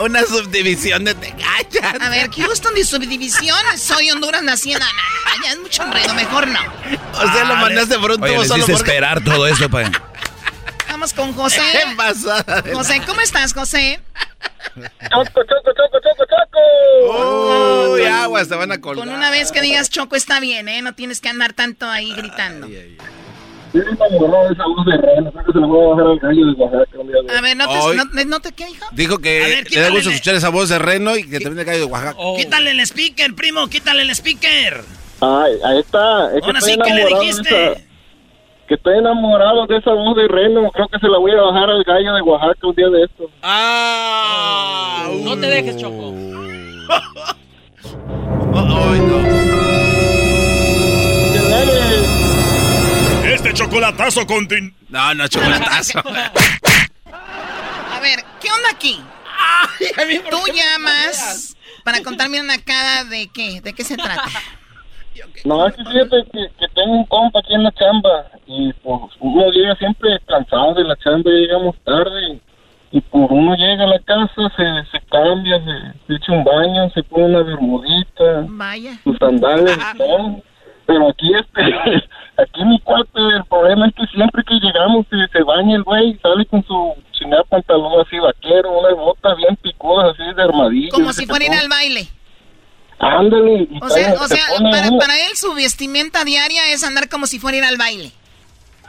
Una 0.00 0.22
subdivisión 0.22 1.04
de 1.04 1.14
te 1.14 1.32
callas. 1.32 2.00
A 2.00 2.08
ver, 2.08 2.30
Houston 2.30 2.74
de 2.74 2.84
subdivisión, 2.84 3.58
soy 3.76 4.10
Honduras, 4.10 4.42
nací 4.42 4.72
en... 4.72 4.78
No, 4.78 4.86
no, 4.86 5.44
ya 5.44 5.52
es 5.52 5.60
mucho 5.60 5.82
enredo, 5.82 6.14
mejor 6.14 6.46
no. 6.46 6.60
O 7.14 7.32
sea, 7.32 7.44
lo 7.44 7.56
mandaste 7.56 7.98
por 7.98 8.12
un 8.12 8.20
tubo 8.20 8.44
solo 8.44 8.64
porque... 8.66 8.72
esperar 8.72 9.24
todo 9.24 9.46
esto, 9.46 9.68
pa. 9.68 9.90
Vamos 10.88 11.12
con 11.12 11.32
José. 11.32 11.62
¿Qué 11.72 11.96
pasó? 11.96 12.34
José, 12.72 13.02
¿cómo 13.06 13.20
estás, 13.20 13.52
José? 13.54 14.00
Choco, 14.74 15.42
choco, 15.42 15.72
choco, 15.76 16.00
choco, 16.00 16.24
choco. 16.24 17.92
Uy, 17.92 18.04
aguas, 18.04 18.48
te 18.48 18.54
van 18.54 18.72
a 18.72 18.80
colgar. 18.80 19.06
Con 19.06 19.14
una 19.14 19.30
vez 19.30 19.52
que 19.52 19.60
digas 19.60 19.90
Choco 19.90 20.16
está 20.16 20.40
bien, 20.40 20.68
¿eh? 20.68 20.82
No 20.82 20.94
tienes 20.94 21.20
que 21.20 21.28
andar 21.28 21.52
tanto 21.52 21.88
ahí 21.88 22.12
gritando. 22.14 22.66
Enamorado 22.66 22.76
de 22.76 23.17
a 23.74 25.66
bajar 25.66 26.06
al 26.06 26.18
gallo 26.18 26.46
de 26.46 26.52
Oaxaca 26.52 26.98
un 26.98 27.06
día 27.08 27.16
de 27.22 27.36
A 27.36 27.40
ver, 27.40 27.56
no 27.56 27.68
te, 27.68 27.78
Hoy- 27.78 27.96
no, 27.96 28.04
no 28.26 28.40
te, 28.40 28.52
¿qué 28.52 28.66
dijo? 28.66 28.86
Dijo 28.92 29.18
que 29.18 29.40
ver, 29.40 29.70
le 29.70 29.80
da 29.80 29.90
gusto 29.90 30.10
escuchar 30.10 30.34
esa 30.34 30.48
voz 30.50 30.68
de 30.68 30.78
reno 30.78 31.16
y 31.16 31.22
que 31.28 31.38
viene 31.38 31.60
el 31.60 31.64
gallo 31.66 31.78
de 31.80 31.84
Oaxaca. 31.84 32.16
Quítale 32.36 32.70
el 32.70 32.80
speaker, 32.80 33.34
primo, 33.34 33.66
quítale 33.68 34.02
el 34.02 34.10
speaker. 34.10 34.82
Ay, 35.20 35.52
ahí 35.64 35.78
está. 35.80 36.26
Es 36.34 36.40
que 36.40 36.46
Ahora 36.46 36.58
estoy 36.58 36.74
sí, 36.74 36.80
¿qué 36.84 36.94
le 36.94 37.04
de 37.04 37.08
dijiste? 37.20 37.72
esa... 37.72 37.80
Que 38.68 38.74
estoy 38.74 38.98
enamorado 38.98 39.66
de 39.66 39.78
esa 39.78 39.92
voz 39.92 40.14
de 40.16 40.28
reno. 40.28 40.70
Creo 40.72 40.88
que 40.88 40.98
se 40.98 41.08
la 41.08 41.18
voy 41.18 41.32
a 41.32 41.40
bajar 41.40 41.70
al 41.70 41.82
gallo 41.84 42.14
de 42.14 42.22
Oaxaca 42.22 42.66
un 42.66 42.74
día 42.74 42.88
de 42.88 43.04
esto. 43.04 43.30
Ah, 43.42 45.08
No 45.24 45.38
te 45.38 45.46
dejes, 45.46 45.76
Choco. 45.78 46.12
Este 53.48 53.64
chocolatazo 53.64 54.26
continúa. 54.26 54.72
No, 54.90 55.14
no, 55.14 55.26
chocolatazo. 55.26 56.00
A 57.10 58.00
ver, 58.02 58.18
¿qué 58.42 58.48
onda 58.50 58.68
aquí? 58.70 59.00
Tú 60.30 60.36
llamas 60.52 61.56
para 61.82 62.02
contarme 62.02 62.42
una 62.42 62.58
cara 62.58 63.04
de 63.04 63.30
qué, 63.32 63.62
de 63.62 63.72
qué 63.72 63.84
se 63.84 63.96
trata. 63.96 64.28
No, 65.46 65.66
es 65.66 65.74
que 65.74 65.82
fíjate 65.82 66.24
que, 66.30 66.50
que 66.58 66.68
tengo 66.74 66.92
un 66.92 67.06
compa 67.06 67.38
aquí 67.38 67.54
en 67.54 67.62
la 67.62 67.72
chamba 67.72 68.26
y 68.46 68.70
pues 68.74 69.00
uno 69.18 69.50
llega 69.50 69.74
siempre 69.76 70.20
cansado 70.28 70.74
de 70.74 70.84
la 70.84 70.96
chamba, 70.96 71.30
llegamos 71.30 71.74
tarde 71.84 72.40
y, 72.92 73.00
pues 73.00 73.28
uno 73.30 73.56
llega 73.56 73.84
a 73.84 73.86
la 73.86 73.98
casa, 74.00 74.52
se, 74.56 74.90
se 74.90 75.00
cambia, 75.06 75.58
se, 75.58 75.98
se 76.06 76.14
echa 76.16 76.32
un 76.32 76.44
baño, 76.44 76.90
se 76.90 77.02
pone 77.02 77.24
una 77.24 77.42
bermudita, 77.42 78.44
Vaya. 78.46 78.98
sus 79.04 79.16
sandalias 79.16 79.78
y 79.94 79.96
todo. 79.96 80.42
Pero 80.88 81.10
aquí 81.10 81.30
este, 81.38 81.62
aquí 82.42 82.64
mi 82.64 82.80
cuate, 82.80 83.20
el 83.36 83.44
problema 83.44 83.88
es 83.88 83.94
que 83.94 84.06
siempre 84.06 84.42
que 84.42 84.54
llegamos 84.54 85.04
se, 85.10 85.16
se 85.30 85.42
baña 85.44 85.76
el 85.76 85.82
güey, 85.82 86.18
sale 86.22 86.46
con 86.46 86.64
su 86.64 86.94
chingada 87.12 87.44
pantalón 87.44 88.00
así 88.00 88.18
vaquero, 88.18 88.70
unas 88.78 88.94
botas 88.96 89.36
bien 89.36 89.54
picudas 89.56 90.14
así 90.14 90.34
de 90.34 90.42
armadillo. 90.42 90.88
Como 90.92 91.12
si 91.12 91.26
fuera 91.26 91.44
ir 91.44 91.52
al 91.52 91.68
baile. 91.68 92.08
Ándale. 93.00 93.68
O 93.82 93.88
sea, 93.90 94.14
o 94.14 94.70
para, 94.70 94.88
para 94.98 95.18
él 95.26 95.36
su 95.36 95.52
vestimenta 95.54 96.24
diaria 96.24 96.72
es 96.72 96.82
andar 96.82 97.08
como 97.10 97.26
si 97.26 97.38
fuera 97.38 97.58
ir 97.58 97.64
al 97.64 97.76
baile. 97.76 98.10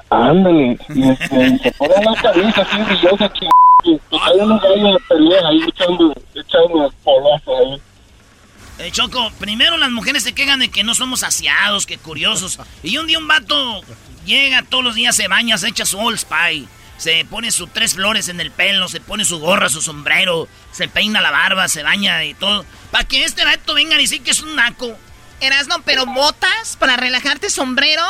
Ándale, 0.10 0.80
y 0.96 1.10
este, 1.10 1.58
se 1.60 1.72
pone 1.74 1.94
una 2.02 2.16
camisa 2.22 2.62
así 2.62 2.82
brillosa 2.82 3.32
ching- 3.34 3.50
y 3.84 3.92
y 3.92 4.00
hay 4.22 4.40
unos 4.40 4.62
gallos 4.62 4.94
de 4.94 5.00
pelea 5.08 5.48
ahí 5.48 5.62
echando, 5.68 6.14
echando 6.34 6.92
polazos 7.04 7.60
ahí. 7.60 7.82
Eh, 8.80 8.92
Choco, 8.92 9.30
primero 9.40 9.78
las 9.78 9.92
mujeres 9.92 10.24
se 10.24 10.32
quejan 10.32 10.60
de 10.60 10.70
que 10.70 10.86
no 10.86 10.96
somos 10.96 11.24
aseados, 11.24 11.86
que 11.86 11.98
curiosos. 11.98 12.60
Y 12.82 12.98
un 12.98 13.08
día 13.08 13.20
un 13.20 13.28
vato 13.28 13.82
llega 14.26 14.64
todos 14.64 14.86
los 14.86 14.96
días, 14.96 15.18
se 15.18 15.28
baña, 15.28 15.58
se 15.58 15.68
echa 15.68 15.86
su 15.86 16.00
Old 16.00 16.18
Spy, 16.18 16.66
se 16.98 17.26
pone 17.26 17.52
sus 17.52 17.74
tres 17.74 17.96
flores 17.96 18.30
en 18.30 18.40
el 18.40 18.52
pelo, 18.52 18.88
se 18.88 19.02
pone 19.02 19.26
su 19.26 19.40
gorra, 19.40 19.68
su 19.68 19.82
sombrero, 19.82 20.48
se 20.72 20.88
peina 20.88 21.20
la 21.20 21.30
barba, 21.30 21.68
se 21.68 21.84
baña 21.84 22.24
y 22.24 22.34
todo. 22.34 22.66
Para 22.90 23.04
que 23.04 23.26
este 23.26 23.44
rato 23.44 23.74
vengan 23.74 24.00
y 24.00 24.04
decir 24.04 24.22
que 24.22 24.32
es 24.32 24.42
un 24.42 24.56
naco. 24.56 24.98
Erasno, 25.42 25.82
pero 25.84 26.06
botas 26.06 26.78
para 26.78 26.96
relajarte, 26.96 27.50
sombrero. 27.50 28.04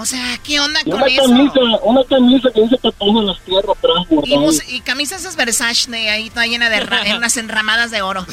O 0.00 0.06
sea, 0.06 0.38
¿qué 0.44 0.60
onda 0.60 0.80
Y 0.84 0.90
con 0.90 1.00
una 1.02 1.06
eso? 1.08 1.22
camisa, 1.22 1.60
una 1.82 2.04
camisa 2.04 2.48
que 2.54 2.60
dice 2.62 2.78
que 2.80 2.92
pone 2.92 3.20
las 3.26 3.40
tierras 3.40 3.76
atrás 3.76 4.06
Y, 4.68 4.76
y 4.76 4.80
camisas 4.82 5.22
esas 5.22 5.34
Versace 5.34 5.90
de 5.90 6.08
ahí 6.08 6.30
toda 6.30 6.46
llena 6.46 6.70
de 6.70 6.78
ra- 6.80 7.02
en 7.04 7.16
unas 7.16 7.36
enramadas 7.36 7.90
de 7.90 8.00
oro. 8.02 8.24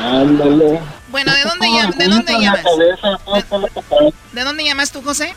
Ándale. 0.00 0.80
Bueno, 1.08 1.32
¿de 1.32 1.42
dónde, 1.42 1.66
Todo 1.66 1.78
llam- 1.78 1.94
¿de 1.96 2.08
dónde 2.08 2.32
llamas? 2.40 2.62
cabeza, 2.62 3.10
la 3.58 3.66
papada. 3.68 4.10
¿De 4.32 4.44
dónde 4.44 4.64
llamas 4.64 4.90
tú, 4.92 5.02
José? 5.02 5.34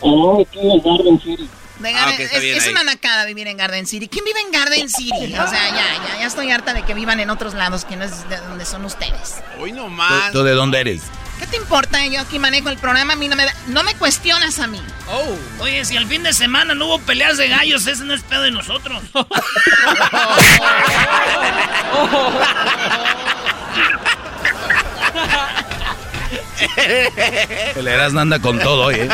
Oh, 0.00 0.40
aquí 0.40 0.58
en 0.60 0.80
Garden 0.80 1.20
City. 1.20 1.48
De 1.80 1.88
Ah, 1.88 1.92
Garden- 1.92 2.14
ok, 2.14 2.20
está 2.20 2.36
es 2.38 2.64
es 2.64 2.68
una 2.70 2.84
nacada 2.84 3.24
vivir 3.24 3.48
en 3.48 3.56
Garden 3.56 3.86
City. 3.86 4.06
¿Quién 4.08 4.24
vive 4.24 4.40
en 4.40 4.52
Garden 4.52 4.88
City? 4.88 5.34
O 5.34 5.48
sea, 5.48 5.68
ya, 5.70 6.08
ya, 6.08 6.20
ya 6.20 6.26
estoy 6.26 6.50
harta 6.50 6.74
de 6.74 6.82
que 6.82 6.94
vivan 6.94 7.20
en 7.20 7.30
otros 7.30 7.54
lados 7.54 7.84
que 7.84 7.96
no 7.96 8.04
es 8.04 8.28
de 8.28 8.36
donde 8.36 8.64
son 8.64 8.84
ustedes. 8.84 9.36
Hoy 9.58 9.72
no 9.72 9.84
¿Tú, 9.84 9.88
más. 9.90 10.30
tú 10.32 10.42
de 10.42 10.52
dónde 10.52 10.80
eres? 10.80 11.02
¿Qué 11.40 11.46
te 11.46 11.56
importa? 11.56 12.04
Yo 12.06 12.20
aquí 12.20 12.38
manejo 12.38 12.68
el 12.68 12.76
programa, 12.76 13.14
a 13.14 13.16
mí 13.16 13.26
no 13.26 13.34
me, 13.34 13.46
da- 13.46 13.54
no 13.66 13.82
me 13.82 13.94
cuestionas 13.94 14.58
a 14.60 14.66
mí. 14.66 14.80
Oh, 15.08 15.62
oye, 15.64 15.84
si 15.86 15.96
al 15.96 16.06
fin 16.06 16.22
de 16.22 16.32
semana 16.34 16.74
no 16.74 16.84
hubo 16.86 16.98
peleas 17.00 17.38
de 17.38 17.48
gallos, 17.48 17.86
ese 17.86 18.04
no 18.04 18.12
es 18.14 18.22
pedo 18.22 18.42
de 18.42 18.50
nosotros. 18.52 19.02
El 27.76 27.86
Erasmo 27.88 28.20
anda 28.20 28.38
con 28.40 28.58
todo 28.58 28.86
hoy, 28.86 28.96
¿eh? 28.96 29.08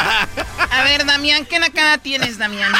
A 0.70 0.85
ver, 0.85 1.05
Damián, 1.05 1.44
¿qué 1.47 1.59
nacada 1.59 1.98
tienes, 1.98 2.39
Damián? 2.39 2.73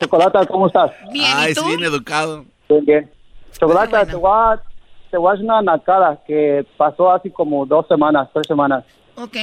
Chocolata, 0.00 0.44
¿cómo 0.46 0.66
estás? 0.66 0.90
Bien, 1.12 1.32
Ay, 1.36 1.52
¿y 1.52 1.54
tú? 1.54 1.60
es 1.62 1.66
bien 1.66 1.84
educado. 1.84 2.44
Bien, 2.68 2.84
bien. 2.84 3.10
Chocolata, 3.58 4.04
te, 4.06 4.14
voy 4.14 4.30
a, 4.30 4.56
te 4.56 4.62
voy 4.62 4.62
a 4.62 4.67
hacer 5.08 5.44
una 5.44 5.62
nacada 5.62 6.18
que 6.26 6.66
pasó 6.76 7.10
hace 7.10 7.30
como 7.30 7.66
dos 7.66 7.86
semanas, 7.88 8.28
tres 8.32 8.46
semanas. 8.46 8.84
Ok. 9.16 9.36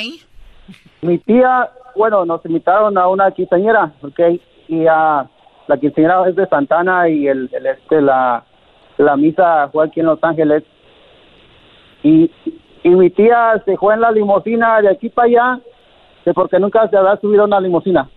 Mi 1.02 1.18
tía, 1.20 1.70
bueno, 1.96 2.26
nos 2.26 2.46
invitaron 2.46 2.98
a 2.98 3.08
una 3.08 3.32
quinceañera, 3.32 3.92
¿ok? 4.02 4.20
Y 4.68 4.88
a 4.88 5.28
la 5.68 5.78
quinceañera 5.78 6.28
es 6.30 6.36
de 6.36 6.48
Santana 6.48 7.10
y 7.10 7.28
el, 7.28 7.50
el, 7.52 7.66
este, 7.66 8.02
la, 8.02 8.44
la 8.98 9.18
misa 9.18 9.70
fue 9.72 9.86
aquí 9.86 10.00
en 10.00 10.08
Los 10.08 10.24
Ángeles. 10.24 10.64
Y, 12.04 12.32
y 12.84 12.90
mi 12.90 13.10
tía 13.10 13.62
se 13.66 13.78
fue 13.78 13.94
en 13.96 14.02
la 14.02 14.12
limusina 14.12 14.82
de 14.82 14.90
aquí 14.90 15.10
para 15.10 15.28
allá, 15.28 15.60
porque 16.34 16.60
nunca 16.60 16.88
se 16.90 16.98
había 16.98 17.18
subido 17.18 17.44
a 17.44 17.46
una 17.46 17.60
limusina. 17.60 18.10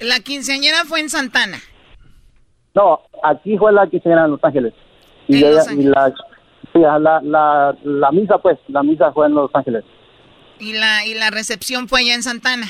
La 0.00 0.18
quinceañera 0.20 0.84
fue 0.84 1.00
en 1.00 1.08
Santana. 1.08 1.58
No, 2.74 3.00
aquí 3.22 3.56
fue 3.58 3.72
la 3.72 3.86
quinceañera 3.86 4.24
en 4.24 4.30
Los 4.32 4.42
Ángeles. 4.42 4.72
Y, 5.28 5.40
la, 5.40 6.12
la, 6.98 7.20
la, 7.22 7.76
la 7.82 8.10
misa, 8.12 8.38
pues, 8.38 8.58
la 8.68 8.82
misa 8.82 9.12
fue 9.12 9.26
en 9.26 9.34
Los 9.34 9.50
Ángeles. 9.54 9.84
¿Y 10.58 10.72
la, 10.72 11.04
y 11.06 11.14
la 11.14 11.30
recepción 11.30 11.88
fue 11.88 12.00
allá 12.00 12.14
en 12.14 12.22
Santana? 12.22 12.66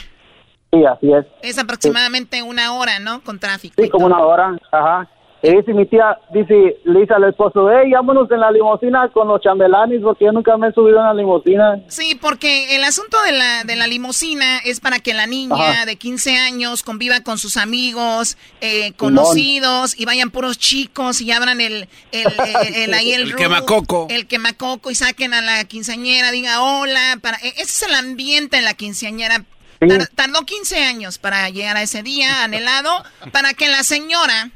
Sí, 0.72 0.84
así 0.84 1.12
es. 1.12 1.26
Es 1.42 1.58
aproximadamente 1.58 2.42
una 2.42 2.74
hora, 2.74 2.98
¿no? 2.98 3.22
Con 3.22 3.38
tráfico. 3.38 3.74
Sí, 3.80 3.90
como 3.90 4.06
una 4.06 4.20
hora, 4.20 4.58
ajá. 4.70 5.08
Y 5.44 5.50
dice 5.56 5.74
mi 5.74 5.86
tía, 5.86 6.18
dice, 6.32 6.76
le 6.84 7.00
dice 7.00 7.14
al 7.14 7.24
esposo, 7.24 7.68
hey, 7.68 7.90
vámonos 7.92 8.30
en 8.30 8.38
la 8.38 8.52
limusina 8.52 9.08
con 9.12 9.26
los 9.26 9.40
chambelanes 9.40 10.00
porque 10.00 10.26
yo 10.26 10.30
nunca 10.32 10.56
me 10.56 10.68
he 10.68 10.72
subido 10.72 10.98
en 10.98 11.04
la 11.04 11.14
limusina. 11.14 11.80
Sí, 11.88 12.14
porque 12.14 12.76
el 12.76 12.84
asunto 12.84 13.20
de 13.22 13.32
la, 13.32 13.64
de 13.64 13.74
la 13.74 13.88
limusina 13.88 14.58
es 14.58 14.78
para 14.78 15.00
que 15.00 15.14
la 15.14 15.26
niña 15.26 15.54
Ajá. 15.72 15.84
de 15.86 15.96
15 15.96 16.36
años 16.38 16.84
conviva 16.84 17.22
con 17.22 17.38
sus 17.38 17.56
amigos, 17.56 18.36
eh, 18.60 18.92
conocidos, 18.92 19.98
y 19.98 20.04
vayan 20.04 20.30
puros 20.30 20.58
chicos 20.58 21.20
y 21.20 21.32
abran 21.32 21.60
el, 21.60 21.88
el, 22.12 22.26
el- 22.64 22.74
el- 22.76 22.94
ahí 22.94 23.12
el, 23.12 23.22
El 23.22 23.34
quemacoco. 23.36 24.06
El 24.10 24.28
quemacoco 24.28 24.92
y 24.92 24.94
saquen 24.94 25.34
a 25.34 25.40
la 25.40 25.64
quinceañera, 25.64 26.30
diga 26.30 26.62
hola. 26.62 27.18
Para, 27.20 27.36
e- 27.38 27.48
ese 27.56 27.62
es 27.62 27.82
el 27.82 27.94
ambiente 27.94 28.58
en 28.58 28.64
la 28.64 28.74
quinceañera. 28.74 29.44
Tar- 29.80 30.06
tardó 30.14 30.42
15 30.42 30.84
años 30.84 31.18
para 31.18 31.48
llegar 31.50 31.76
a 31.76 31.82
ese 31.82 32.04
día 32.04 32.44
anhelado, 32.44 32.90
para 33.32 33.54
que 33.54 33.66
la 33.68 33.82
señora 33.82 34.50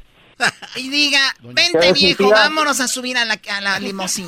y 0.75 0.89
diga, 0.89 1.35
vente 1.41 1.79
¿Qué 1.79 1.93
viejo, 1.93 2.29
vámonos 2.29 2.79
a 2.79 2.87
subir 2.87 3.17
a 3.17 3.25
la, 3.25 3.39
a 3.49 3.61
la 3.61 3.79
limusina. 3.81 4.27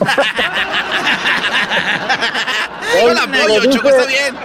No, 3.27 3.47
yo, 3.47 3.61
dice- 3.61 3.69
Choco, 3.77 3.89
está 3.89 4.05
bien. 4.07 4.35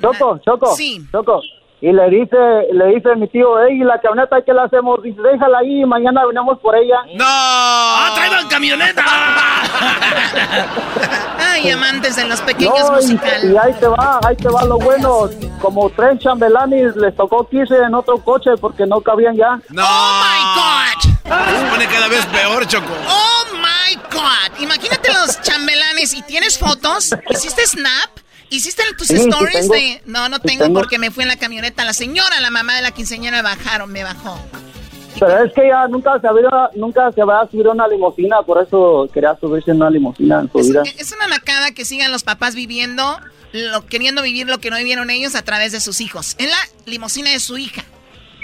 Choco, 0.00 0.40
Choco, 0.44 0.76
Sí. 0.76 1.06
Choco. 1.12 1.40
Y 1.84 1.90
le 1.92 2.08
dice, 2.10 2.36
le 2.72 2.86
dice 2.94 3.16
mi 3.16 3.26
tío, 3.26 3.58
hey, 3.66 3.80
la 3.82 4.00
camioneta, 4.00 4.36
¿qué 4.46 4.52
la 4.52 4.62
hacemos? 4.64 5.02
Dice, 5.02 5.20
déjala 5.20 5.58
ahí 5.58 5.84
mañana 5.84 6.24
venimos 6.24 6.56
por 6.60 6.76
ella. 6.76 6.94
¡No! 7.14 7.24
¡Ah, 7.26 8.12
traigan 8.14 8.46
camioneta! 8.48 9.02
Ay, 11.38 11.70
amantes 11.70 12.14
de 12.16 12.24
los 12.26 12.40
pequeños 12.42 12.78
No, 12.78 12.86
y, 13.00 13.02
musicales. 13.02 13.44
y 13.44 13.56
ahí 13.56 13.72
te 13.80 13.86
va, 13.88 14.20
ahí 14.24 14.36
te 14.36 14.48
va 14.48 14.64
lo 14.64 14.78
bueno. 14.78 15.28
Como 15.60 15.90
tres 15.90 16.20
chambelanes 16.20 16.94
les 16.94 17.16
tocó 17.16 17.48
15 17.48 17.74
en 17.74 17.94
otro 17.96 18.18
coche 18.18 18.50
porque 18.60 18.86
no 18.86 19.00
cabían 19.00 19.34
ya. 19.36 19.58
¡No! 19.70 19.82
¡Oh, 19.84 20.22
my 20.22 20.40
God! 20.54 21.00
Se 21.58 21.64
pone 21.70 21.86
cada 21.86 22.06
vez 22.08 22.24
peor, 22.26 22.64
Choco. 22.68 22.92
¡Oh, 23.08 23.44
my 23.56 23.96
God! 24.12 24.60
Imagínate 24.60 25.12
los 25.12 25.40
chambelanes. 25.42 26.14
¿Y 26.14 26.22
tienes 26.22 26.56
fotos? 26.58 27.10
¿Hiciste 27.28 27.66
snap? 27.66 28.10
¿Hiciste 28.52 28.82
tus 28.98 29.06
Sí, 29.08 29.16
sí 29.16 29.28
stories 29.28 29.60
tengo. 29.60 29.74
de...? 29.74 30.02
No, 30.06 30.28
no 30.28 30.36
Sí 30.36 30.42
tengo, 30.46 30.64
tengo. 30.64 30.78
porque 30.80 30.98
me 30.98 31.10
fui 31.10 31.22
en 31.22 31.28
la 31.28 31.36
camioneta. 31.36 31.84
La 31.84 31.92
señora, 31.92 32.40
la 32.40 32.50
mamá 32.50 32.74
de 32.76 32.82
la 32.82 32.90
quinceañera 32.90 33.38
me 33.38 33.42
bajaron, 33.42 33.90
me 33.90 34.04
bajó. 34.04 34.38
Pero 35.18 35.44
es 35.44 35.52
que 35.52 35.66
ella 35.66 35.86
nunca 35.88 36.18
se 36.20 36.26
había, 36.26 36.48
nunca 36.74 37.12
se 37.12 37.22
había 37.22 37.46
subido 37.50 37.70
a 37.70 37.74
una 37.74 37.86
limusina, 37.86 38.42
por 38.42 38.62
eso 38.62 39.08
quería 39.12 39.36
subirse 39.40 39.70
en 39.70 39.76
una 39.76 39.90
limusina 39.90 40.40
en 40.40 40.50
su 40.50 40.58
vida. 40.58 40.82
Es 40.98 41.12
una 41.12 41.28
nacada 41.28 41.72
que 41.72 41.84
sigan 41.84 42.10
los 42.10 42.24
papás 42.24 42.54
viviendo, 42.54 43.18
lo, 43.52 43.86
queriendo 43.86 44.22
vivir 44.22 44.48
lo 44.48 44.58
que 44.58 44.70
no 44.70 44.76
vivieron 44.78 45.10
ellos 45.10 45.34
a 45.34 45.42
través 45.42 45.70
de 45.72 45.80
sus 45.80 46.00
hijos. 46.00 46.34
En 46.38 46.50
la 46.50 46.56
limusina 46.86 47.30
de 47.30 47.40
su 47.40 47.56
hija. 47.58 47.84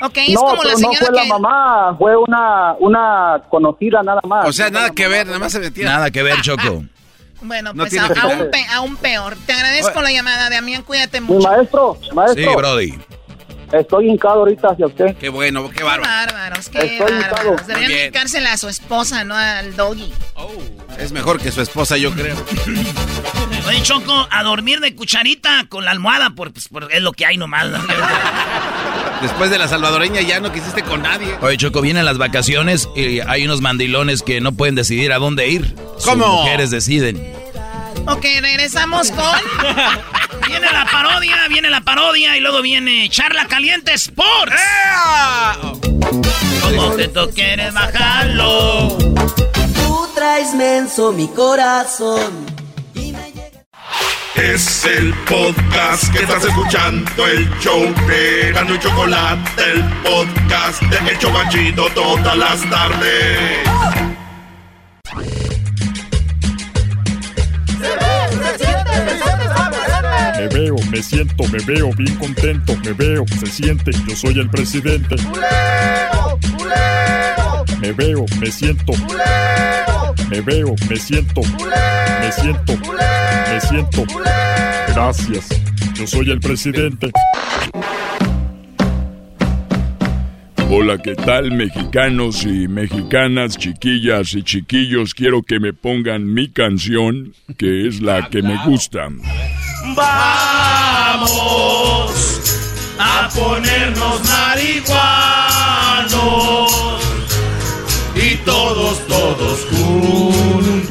Ok, 0.02 0.18
es 0.18 0.34
no, 0.34 0.40
como 0.42 0.62
la 0.62 0.74
pero 0.74 0.78
no 0.78 0.78
señora 0.78 1.06
fue 1.06 1.16
la 1.16 1.22
que... 1.22 1.28
mamá, 1.28 1.96
fue 1.98 2.16
una, 2.16 2.74
una 2.78 3.42
conocida 3.48 4.02
nada 4.04 4.20
más. 4.28 4.46
O 4.46 4.52
sea, 4.52 4.70
nada 4.70 4.90
que 4.90 5.08
ver, 5.08 5.26
nada 5.26 5.38
más 5.40 5.50
se 5.52 5.58
metía. 5.58 5.84
Nada 5.86 6.10
que 6.10 6.22
ver, 6.22 6.40
Choco. 6.42 6.84
Bueno, 7.40 7.72
No 7.72 7.84
pues 7.84 7.96
a- 7.98 8.06
aún, 8.06 8.50
pe- 8.50 8.66
aún 8.72 8.96
peor. 8.96 9.36
Te 9.46 9.52
agradezco 9.52 10.02
la 10.02 10.10
llamada, 10.10 10.50
Damián. 10.50 10.82
Cuídate 10.82 11.20
Mi 11.20 11.28
mucho. 11.28 11.48
maestro, 11.48 11.98
maestro. 12.14 12.50
Sí, 12.50 12.56
Brody. 12.56 12.98
Estoy 13.72 14.08
hincado 14.10 14.40
ahorita 14.40 14.68
hacia 14.68 14.86
usted. 14.86 15.14
Qué 15.18 15.28
bueno, 15.28 15.68
qué 15.68 15.76
Qué 15.76 15.82
bárbaro. 15.84 16.10
bárbaros, 16.10 16.68
qué 16.70 16.78
Estoy 16.78 16.94
hincado. 17.16 17.20
bárbaros. 17.34 17.66
Deberían 17.66 17.90
dedicársela 17.92 18.52
a 18.52 18.56
su 18.56 18.68
esposa, 18.68 19.24
no 19.24 19.36
al 19.36 19.76
doggy. 19.76 20.10
Es 20.98 21.12
mejor 21.12 21.38
que 21.38 21.52
su 21.52 21.60
esposa, 21.60 21.96
yo 21.98 22.10
creo. 22.12 22.34
Oye, 23.68 23.82
Choco, 23.82 24.26
a 24.30 24.42
dormir 24.42 24.80
de 24.80 24.94
cucharita 24.96 25.66
con 25.68 25.84
la 25.84 25.90
almohada, 25.90 26.30
por, 26.30 26.50
pues, 26.52 26.68
por- 26.68 26.90
es 26.90 27.02
lo 27.02 27.12
que 27.12 27.26
hay 27.26 27.36
nomás. 27.36 27.66
Después 29.22 29.50
de 29.50 29.58
la 29.58 29.68
salvadoreña 29.68 30.20
ya 30.20 30.40
no 30.40 30.52
quisiste 30.52 30.82
con 30.82 31.02
nadie. 31.02 31.36
Oye, 31.40 31.56
Choco, 31.56 31.80
vienen 31.80 32.04
las 32.04 32.18
vacaciones 32.18 32.88
y 32.94 33.20
hay 33.20 33.44
unos 33.44 33.60
mandilones 33.60 34.22
que 34.22 34.40
no 34.40 34.52
pueden 34.52 34.74
decidir 34.74 35.12
a 35.12 35.18
dónde 35.18 35.48
ir. 35.48 35.74
Sus 35.96 36.04
¿Cómo? 36.06 36.42
mujeres 36.42 36.70
deciden. 36.70 37.32
Ok, 38.06 38.24
regresamos 38.40 39.10
con... 39.10 39.24
Viene 40.46 40.66
la 40.72 40.86
parodia, 40.90 41.36
viene 41.48 41.68
la 41.68 41.80
parodia 41.82 42.36
y 42.36 42.40
luego 42.40 42.62
viene 42.62 43.08
Charla 43.10 43.46
Caliente 43.46 43.92
Sports. 43.94 44.54
Como 46.62 46.92
te 46.92 47.10
quieres 47.34 47.74
bajarlo. 47.74 48.96
Tú 48.98 50.08
traes 50.14 50.54
menso 50.54 51.12
mi 51.12 51.28
corazón. 51.28 52.57
Es 54.38 54.84
el 54.84 55.12
podcast 55.28 56.12
que 56.12 56.20
estás 56.20 56.44
escuchando, 56.44 57.26
el 57.26 57.50
show 57.58 57.82
de 58.06 58.52
Gano 58.52 58.76
y 58.76 58.78
Chocolate, 58.78 59.62
el 59.72 59.84
podcast 60.04 60.80
de 60.82 61.10
El 61.10 61.18
Chobachito 61.18 61.88
todas 61.90 62.38
las 62.38 62.70
tardes. 62.70 63.68
Me 70.36 70.48
veo, 70.48 70.76
me 70.92 71.02
siento, 71.02 71.44
me 71.48 71.58
veo 71.64 71.90
bien 71.96 72.14
contento, 72.16 72.76
me 72.84 72.92
veo, 72.92 73.24
se 73.40 73.46
siente, 73.46 73.90
yo 74.06 74.14
soy 74.14 74.38
el 74.38 74.48
presidente. 74.48 75.16
Me 77.80 77.92
veo, 77.92 78.24
me 78.38 78.52
siento. 78.52 78.92
Me 80.30 80.40
veo, 80.42 80.74
me 80.90 80.96
siento. 80.96 81.40
Me 81.40 82.32
siento. 82.32 82.76
Me 82.76 83.60
siento. 83.60 84.04
Gracias. 84.88 85.48
Yo 85.94 86.06
soy 86.06 86.30
el 86.30 86.40
presidente. 86.40 87.10
Hola, 90.70 90.98
¿qué 90.98 91.14
tal 91.14 91.50
mexicanos 91.52 92.44
y 92.44 92.68
mexicanas, 92.68 93.56
chiquillas 93.56 94.34
y 94.34 94.42
chiquillos? 94.42 95.14
Quiero 95.14 95.42
que 95.42 95.58
me 95.60 95.72
pongan 95.72 96.30
mi 96.34 96.50
canción, 96.50 97.32
que 97.56 97.88
es 97.88 98.02
la 98.02 98.28
que 98.28 98.42
me 98.42 98.62
gusta. 98.66 99.08
Vamos 99.96 101.32
a 102.98 103.30
ponernos 103.34 104.20
marihuanos 104.28 106.08
todos, 108.48 109.06
todos 109.06 109.66
juntos 109.66 110.88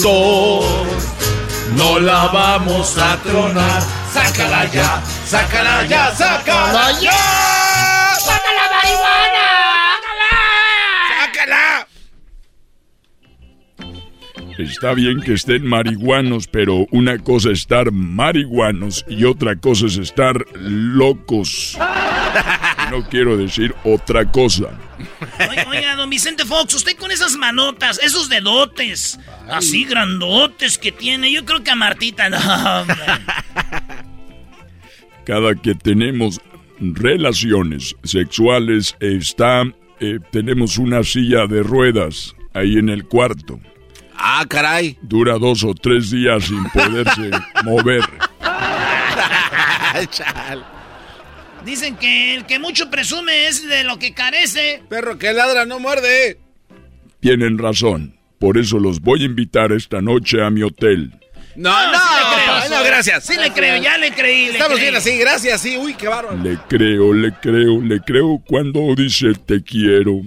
no 1.76 2.00
la 2.00 2.28
vamos 2.28 2.96
a 3.00 3.18
tronar. 3.18 3.82
Sácala 4.14 4.66
ya, 4.72 5.02
sácala 5.26 5.86
ya, 5.88 6.16
sácala 6.16 6.92
ya. 7.02 7.12
¡Saca 8.20 8.52
la 8.60 8.66
marihuana! 8.76 9.48
¡Sácala! 11.20 11.88
Está 14.60 14.94
bien 14.94 15.22
que 15.22 15.34
estén 15.34 15.66
marihuanos, 15.66 16.48
pero 16.48 16.86
una 16.92 17.18
cosa 17.18 17.50
es 17.50 17.60
estar 17.60 17.92
marihuanos 17.92 19.04
y 19.08 19.26
otra 19.26 19.56
cosa 19.56 19.88
es 19.88 19.98
estar 19.98 20.46
locos. 20.56 21.78
No 22.92 23.08
quiero 23.10 23.38
decir 23.38 23.76
otra 23.84 24.30
cosa. 24.32 24.70
Oiga, 25.70 25.96
don 25.96 26.10
Vicente 26.10 26.46
Fox, 26.46 26.74
usted 26.76 26.96
con 26.98 27.12
esas 27.12 27.36
manotas, 27.36 28.00
esos 28.02 28.30
dedotes, 28.30 29.20
así 29.50 29.86
grandotes 29.86 30.78
que 30.78 30.92
tiene, 30.92 31.32
yo 31.32 31.46
creo 31.46 31.64
que 31.64 31.72
a 31.72 31.76
Martita 31.76 32.30
no. 32.30 32.38
hombre. 32.82 32.96
Cada 35.26 35.56
que 35.56 35.76
tenemos 35.76 36.40
relaciones 36.80 37.96
sexuales 38.04 38.96
está, 39.00 39.64
eh, 40.00 40.20
tenemos 40.32 40.78
una 40.78 41.04
silla 41.04 41.48
de 41.48 41.64
ruedas 41.64 42.36
ahí 42.54 42.78
en 42.78 42.90
el 42.90 43.06
cuarto. 43.06 43.60
Ah, 44.16 44.46
caray. 44.50 44.98
Dura 45.02 45.38
dos 45.38 45.64
o 45.64 45.76
tres 45.76 46.10
días 46.10 46.46
sin 46.46 46.64
poderse 46.72 47.30
mover. 47.64 48.02
Chal. 50.10 50.77
Dicen 51.66 51.98
que 51.98 52.36
el 52.36 52.46
que 52.46 52.60
mucho 52.60 52.90
presume 52.90 53.48
es 53.48 53.68
de 53.68 53.84
lo 53.84 54.00
que 54.00 54.14
carece. 54.14 54.82
Perro 54.90 55.18
que 55.18 55.34
ladra 55.34 55.66
no 55.66 55.80
muerde. 55.80 56.40
Tienen 57.20 57.58
razón. 57.58 58.16
Por 58.40 58.58
eso 58.58 58.80
los 58.80 59.02
voy 59.02 59.24
a 59.24 59.26
invitar 59.26 59.72
esta 59.72 60.02
noche 60.02 60.42
a 60.44 60.50
mi 60.50 60.62
hotel. 60.64 61.12
No, 61.56 61.72
no, 61.92 61.98
sí 61.98 62.06
le 62.14 62.36
creo. 62.44 62.54
Ay, 62.56 62.70
no, 62.70 62.84
gracias. 62.86 63.26
Sí 63.26 63.34
le 63.36 63.52
creo, 63.52 63.82
ya 63.82 63.98
le 63.98 64.12
creí. 64.12 64.46
le 64.46 64.52
Estamos 64.52 64.76
creí. 64.78 64.84
bien 64.84 64.96
así, 64.96 65.18
gracias, 65.18 65.62
sí. 65.62 65.76
Uy, 65.78 65.96
qué 65.96 66.08
bárbaro. 66.08 66.38
Le 66.38 66.58
creo, 66.70 67.14
le 67.14 67.32
creo, 67.34 67.82
le 67.82 68.00
creo 68.02 68.42
cuando 68.48 68.94
dice 68.96 69.34
te 69.46 69.64
quiero. 69.64 70.22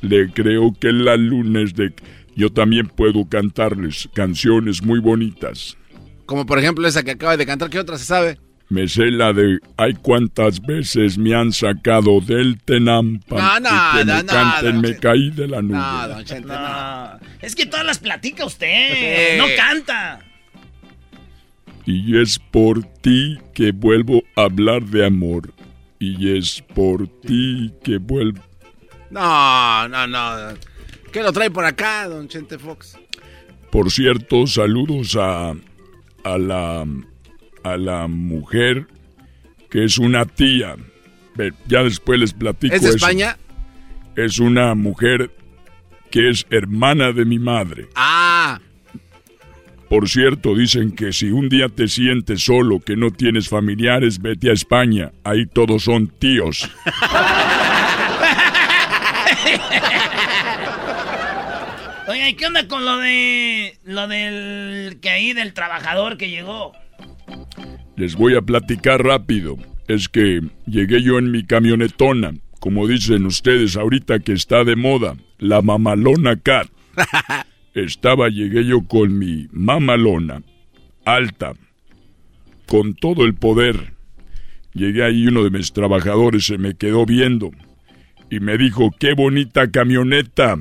Le 0.00 0.30
creo 0.32 0.72
que 0.78 0.92
la 0.92 1.16
luna 1.16 1.62
es 1.62 1.74
de... 1.74 1.92
Yo 2.36 2.52
también 2.52 2.86
puedo 2.86 3.28
cantarles 3.28 4.08
canciones 4.14 4.82
muy 4.82 5.00
bonitas. 5.00 5.76
Como 6.26 6.46
por 6.46 6.58
ejemplo 6.58 6.86
esa 6.86 7.02
que 7.02 7.12
acaba 7.12 7.36
de 7.36 7.46
cantar, 7.46 7.70
¿qué 7.70 7.80
otra 7.80 7.98
se 7.98 8.04
sabe? 8.04 8.38
Me 8.68 8.88
sé 8.88 9.12
la 9.12 9.32
de 9.32 9.60
ay 9.76 9.94
cuántas 9.94 10.60
veces 10.60 11.18
me 11.18 11.34
han 11.34 11.52
sacado 11.52 12.20
del 12.20 12.60
Tenampa. 12.62 13.60
No, 13.60 13.68
y 13.68 13.98
que 13.98 14.04
nada, 14.04 14.04
me 14.04 14.04
nada, 14.04 14.52
canten, 14.54 14.80
me 14.80 14.96
caí 14.96 15.30
de 15.30 15.46
la 15.46 15.62
nube. 15.62 15.76
No, 15.76 16.08
don 16.08 16.24
Chente, 16.24 16.48
no. 16.48 17.20
Es 17.40 17.54
que 17.54 17.66
todas 17.66 17.86
las 17.86 17.98
platica 18.00 18.44
usted. 18.44 19.36
Sí. 19.36 19.38
No 19.38 19.44
canta. 19.56 20.20
Y 21.84 22.20
es 22.20 22.40
por 22.40 22.82
ti 22.82 23.38
que 23.54 23.70
vuelvo 23.70 24.24
a 24.34 24.42
hablar 24.42 24.82
de 24.82 25.06
amor. 25.06 25.52
Y 26.00 26.36
es 26.36 26.60
por 26.74 27.06
ti 27.20 27.72
que 27.84 27.98
vuelvo... 27.98 28.42
No, 29.10 29.88
no, 29.88 30.06
no. 30.08 30.54
¿Qué 31.12 31.22
lo 31.22 31.32
trae 31.32 31.50
por 31.50 31.64
acá, 31.64 32.08
don 32.08 32.26
Chente 32.26 32.58
Fox? 32.58 32.98
Por 33.70 33.92
cierto, 33.92 34.48
saludos 34.48 35.16
a, 35.16 35.52
a 36.24 36.38
la 36.38 36.84
a 37.72 37.76
la 37.76 38.06
mujer 38.06 38.86
que 39.70 39.84
es 39.84 39.98
una 39.98 40.24
tía. 40.24 40.76
Ya 41.66 41.82
después 41.82 42.18
les 42.18 42.32
platico 42.32 42.74
¿Es 42.74 42.82
de 42.82 42.88
eso. 42.88 42.96
España? 42.96 43.36
Es 44.16 44.38
una 44.38 44.74
mujer 44.74 45.30
que 46.10 46.30
es 46.30 46.46
hermana 46.50 47.12
de 47.12 47.24
mi 47.24 47.38
madre. 47.38 47.88
Ah, 47.94 48.60
Por 49.88 50.08
cierto, 50.08 50.54
dicen 50.54 50.92
que 50.92 51.12
si 51.12 51.30
un 51.30 51.48
día 51.48 51.68
te 51.68 51.88
sientes 51.88 52.42
solo, 52.42 52.80
que 52.80 52.96
no 52.96 53.10
tienes 53.10 53.48
familiares, 53.48 54.20
vete 54.20 54.50
a 54.50 54.52
España. 54.52 55.12
Ahí 55.22 55.46
todos 55.46 55.84
son 55.84 56.08
tíos. 56.08 56.68
¿y 62.28 62.34
qué 62.34 62.46
onda 62.46 62.66
con 62.66 62.84
lo 62.84 62.98
de. 62.98 63.78
lo 63.84 64.08
del. 64.08 64.98
que 65.00 65.10
ahí 65.10 65.32
del 65.32 65.54
trabajador 65.54 66.16
que 66.16 66.30
llegó? 66.30 66.72
Les 67.96 68.14
voy 68.16 68.36
a 68.36 68.42
platicar 68.42 69.04
rápido. 69.04 69.56
Es 69.88 70.08
que 70.08 70.42
llegué 70.66 71.02
yo 71.02 71.18
en 71.18 71.30
mi 71.30 71.44
camionetona, 71.44 72.34
como 72.60 72.86
dicen 72.86 73.26
ustedes 73.26 73.76
ahorita 73.76 74.18
que 74.18 74.32
está 74.32 74.64
de 74.64 74.76
moda, 74.76 75.16
la 75.38 75.62
mamalona 75.62 76.36
cat. 76.36 76.68
Estaba, 77.74 78.28
llegué 78.28 78.64
yo 78.64 78.86
con 78.86 79.18
mi 79.18 79.48
mamalona, 79.52 80.42
alta, 81.04 81.52
con 82.66 82.94
todo 82.94 83.24
el 83.24 83.34
poder. 83.34 83.92
Llegué 84.72 85.04
ahí, 85.04 85.26
uno 85.26 85.44
de 85.44 85.50
mis 85.50 85.72
trabajadores 85.72 86.46
se 86.46 86.58
me 86.58 86.74
quedó 86.74 87.06
viendo 87.06 87.50
y 88.30 88.40
me 88.40 88.58
dijo, 88.58 88.90
qué 88.98 89.14
bonita 89.14 89.70
camioneta, 89.70 90.58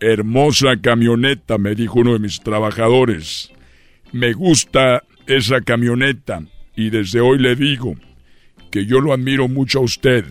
hermosa 0.00 0.80
camioneta, 0.80 1.58
me 1.58 1.74
dijo 1.74 2.00
uno 2.00 2.14
de 2.14 2.18
mis 2.18 2.40
trabajadores. 2.40 3.52
Me 4.12 4.32
gusta 4.32 5.04
esa 5.30 5.60
camioneta 5.60 6.42
y 6.74 6.90
desde 6.90 7.20
hoy 7.20 7.38
le 7.38 7.54
digo 7.54 7.94
que 8.70 8.84
yo 8.86 9.00
lo 9.00 9.12
admiro 9.12 9.48
mucho 9.48 9.78
a 9.78 9.82
usted 9.82 10.24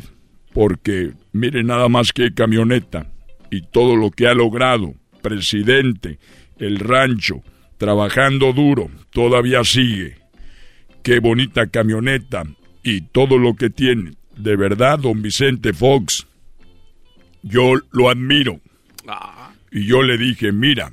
porque 0.54 1.14
mire 1.32 1.64
nada 1.64 1.88
más 1.88 2.12
que 2.12 2.34
camioneta 2.34 3.10
y 3.50 3.62
todo 3.62 3.96
lo 3.96 4.12
que 4.12 4.28
ha 4.28 4.34
logrado, 4.34 4.94
presidente, 5.22 6.20
el 6.58 6.80
rancho, 6.80 7.44
trabajando 7.78 8.52
duro, 8.52 8.90
todavía 9.12 9.64
sigue. 9.64 10.18
Qué 11.02 11.20
bonita 11.20 11.68
camioneta 11.68 12.44
y 12.84 13.02
todo 13.02 13.38
lo 13.38 13.56
que 13.56 13.70
tiene. 13.70 14.14
De 14.36 14.56
verdad, 14.56 15.00
don 15.00 15.22
Vicente 15.22 15.74
Fox, 15.74 16.28
yo 17.42 17.74
lo 17.92 18.10
admiro. 18.10 18.60
Y 19.72 19.86
yo 19.86 20.04
le 20.04 20.18
dije, 20.18 20.52
mira, 20.52 20.92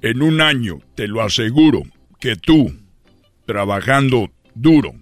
en 0.00 0.22
un 0.22 0.40
año 0.40 0.78
te 0.94 1.06
lo 1.08 1.22
aseguro 1.22 1.82
que 2.22 2.36
tú, 2.36 2.72
trabajando 3.46 4.30
duro, 4.54 4.94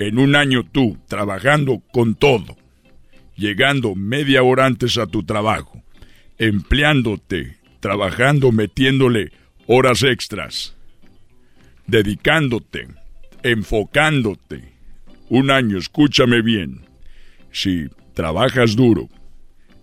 en 0.00 0.18
un 0.18 0.34
año 0.34 0.64
tú, 0.64 0.98
trabajando 1.06 1.80
con 1.92 2.16
todo, 2.16 2.56
llegando 3.36 3.94
media 3.94 4.42
hora 4.42 4.66
antes 4.66 4.98
a 4.98 5.06
tu 5.06 5.22
trabajo, 5.22 5.80
empleándote, 6.36 7.58
trabajando, 7.78 8.50
metiéndole 8.50 9.30
horas 9.68 10.02
extras, 10.02 10.76
dedicándote, 11.86 12.88
enfocándote, 13.44 14.72
un 15.28 15.52
año, 15.52 15.78
escúchame 15.78 16.42
bien, 16.42 16.80
si 17.52 17.86
trabajas 18.14 18.74
duro, 18.74 19.08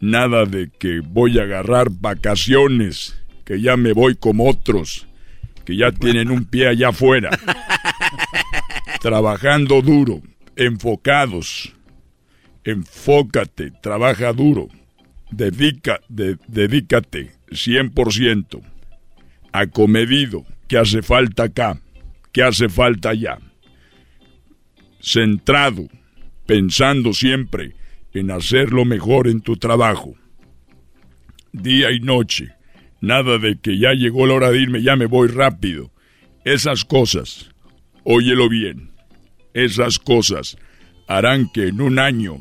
nada 0.02 0.44
de 0.44 0.70
que 0.70 1.00
voy 1.00 1.40
a 1.40 1.44
agarrar 1.44 1.92
vacaciones, 1.92 3.16
que 3.46 3.62
ya 3.62 3.78
me 3.78 3.94
voy 3.94 4.16
como 4.16 4.50
otros, 4.50 5.08
que 5.66 5.76
ya 5.76 5.92
tienen 5.92 6.30
un 6.32 6.46
pie 6.46 6.68
allá 6.68 6.90
afuera. 6.90 7.30
Trabajando 9.02 9.82
duro, 9.82 10.22
enfocados. 10.56 11.74
Enfócate, 12.64 13.72
trabaja 13.82 14.34
duro. 14.34 14.68
Dedica, 15.32 16.00
de- 16.10 16.38
dedícate 16.48 17.32
100%. 17.50 18.62
Acomedido, 19.52 20.46
que 20.68 20.78
hace 20.78 21.02
falta 21.02 21.44
acá, 21.44 21.80
que 22.32 22.42
hace 22.44 22.68
falta 22.70 23.10
allá. 23.10 23.38
Centrado, 25.00 25.88
pensando 26.46 27.14
siempre 27.14 27.76
en 28.14 28.32
hacer 28.32 28.72
lo 28.72 28.86
mejor 28.86 29.28
en 29.28 29.42
tu 29.42 29.58
trabajo. 29.58 30.16
Día 31.52 31.92
y 31.92 32.00
noche. 32.00 32.54
Nada 33.02 33.38
de 33.38 33.58
que 33.60 33.78
ya 33.78 33.94
llegó 33.94 34.26
la 34.26 34.36
hora 34.36 34.52
de 34.52 34.60
irme, 34.62 34.82
ya 34.82 34.96
me 34.96 35.06
voy 35.06 35.28
rápido. 35.28 35.92
Esas 36.44 36.86
cosas, 36.86 37.50
óyelo 38.04 38.50
bien, 38.50 38.92
esas 39.54 40.00
cosas 40.00 40.58
harán 41.08 41.50
que 41.54 41.68
en 41.68 41.82
un 41.82 42.00
año, 42.00 42.38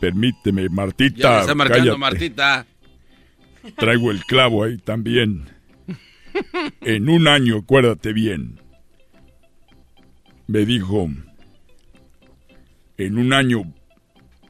permíteme, 0.00 0.68
Martita, 0.68 1.18
ya 1.18 1.30
me 1.30 1.40
está 1.40 1.54
marcando 1.54 1.84
cállate. 1.84 1.98
Martita. 1.98 2.66
Traigo 3.76 4.10
el 4.10 4.24
clavo 4.24 4.64
ahí 4.64 4.78
también. 4.78 5.44
En 6.80 7.08
un 7.08 7.26
año, 7.26 7.58
acuérdate 7.58 8.12
bien. 8.12 8.60
Me 10.46 10.64
dijo, 10.64 11.10
en 12.96 13.18
un 13.18 13.32
año 13.32 13.74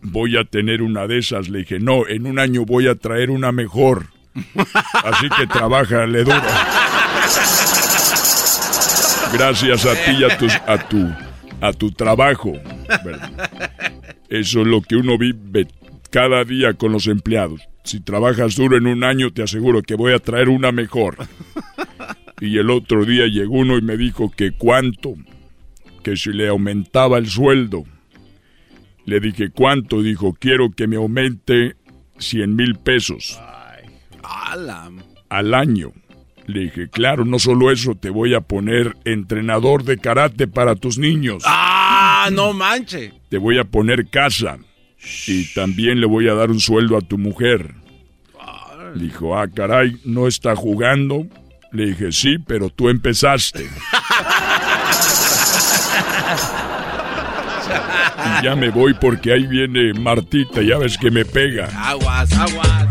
voy 0.03 0.37
a 0.37 0.45
tener 0.45 0.83
una 0.83 1.07
de 1.07 1.19
esas. 1.19 1.49
Le 1.49 1.61
dije, 1.61 1.81
no, 1.81 2.07
en 2.07 2.27
un 2.27 2.39
año 2.39 2.65
voy 2.65 2.87
a 2.87 2.95
traer 2.95 3.31
una 3.31 3.53
mejor. 3.53 4.07
Así 5.05 5.29
que 5.37 5.47
trabájale 5.47 6.25
duro. 6.25 6.43
Gracias 9.33 9.85
a 9.87 9.95
ti 9.95 10.13
y 10.19 10.25
a 10.25 10.39
tu, 10.39 10.47
a 10.47 10.89
tu, 10.89 11.15
a 11.61 11.73
tu 11.73 11.91
trabajo. 11.93 12.53
Eso 14.29 14.61
es 14.61 14.67
lo 14.67 14.81
que 14.83 14.97
uno 14.97 15.19
vive 15.19 15.69
cada 16.11 16.45
día 16.45 16.75
con 16.75 16.93
los 16.93 17.07
empleados. 17.07 17.61
Si 17.85 18.01
trabajas 18.01 18.57
duro 18.57 18.77
en 18.77 18.87
un 18.87 19.05
año, 19.05 19.31
te 19.33 19.43
aseguro 19.43 19.83
que 19.83 19.95
voy 19.95 20.13
a 20.13 20.19
traer 20.19 20.49
una 20.49 20.73
mejor. 20.73 21.17
Y 22.41 22.59
el 22.59 22.71
otro 22.71 23.05
día 23.05 23.27
llegó 23.27 23.59
uno 23.59 23.77
y 23.79 23.83
me 23.83 23.97
dijo 23.97 24.31
que 24.31 24.53
cuánto, 24.53 25.15
que 26.03 26.17
si 26.17 26.31
le 26.31 26.49
aumentaba 26.49 27.19
el 27.19 27.29
sueldo. 27.29 27.85
Le 29.05 29.21
dije, 29.21 29.51
¿cuánto? 29.51 30.03
Dijo, 30.03 30.37
quiero 30.39 30.71
que 30.71 30.87
me 30.87 30.97
aumente 30.97 31.77
100 32.19 32.55
mil 32.55 32.77
pesos 32.77 33.41
Al 35.29 35.55
año. 35.55 35.93
Le 36.47 36.61
dije, 36.61 36.89
claro, 36.89 37.27
no 37.27 37.39
solo 37.39 37.71
eso, 37.71 37.95
te 37.95 38.09
voy 38.09 38.35
a 38.35 38.41
poner 38.41 38.97
entrenador 39.05 39.85
de 39.85 39.99
karate 39.99 40.49
para 40.49 40.77
tus 40.77 40.97
niños. 40.97 41.43
¡Ah, 41.47 42.31
no 42.33 42.55
manche! 42.55 43.13
Te 43.29 43.37
voy 43.37 43.59
a 43.59 43.65
poner 43.65 44.09
casa. 44.09 44.57
Y 45.27 45.53
también 45.53 46.01
le 46.01 46.07
voy 46.07 46.29
a 46.29 46.35
dar 46.35 46.51
un 46.51 46.61
sueldo 46.61 46.97
a 46.97 47.03
tu 47.03 47.19
mujer. 47.19 47.75
Dijo, 48.95 49.39
ah, 49.39 49.47
caray, 49.49 50.01
¿no 50.05 50.27
está 50.27 50.57
jugando? 50.57 51.27
Le 51.73 51.87
dije, 51.89 52.13
sí, 52.13 52.39
pero 52.39 52.71
tú 52.71 52.89
empezaste. 52.89 53.69
Y 58.41 58.45
ya 58.45 58.57
me 58.57 58.71
voy 58.71 58.95
porque 58.95 59.33
ahí 59.33 59.47
viene 59.47 59.93
Martita, 59.93 60.63
ya 60.63 60.79
ves 60.79 60.97
que 60.97 61.11
me 61.11 61.27
pega. 61.27 61.67
Aguas, 61.77 62.33
aguas. 62.33 62.89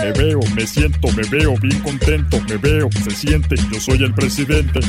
Me 0.00 0.12
veo, 0.12 0.40
me 0.54 0.66
siento, 0.66 1.08
me 1.08 1.22
veo 1.28 1.56
bien 1.58 1.80
contento, 1.80 2.40
me 2.48 2.56
veo, 2.56 2.88
se 3.02 3.10
siente, 3.10 3.56
yo 3.72 3.80
soy 3.80 4.02
el 4.02 4.14
presidente. 4.14 4.80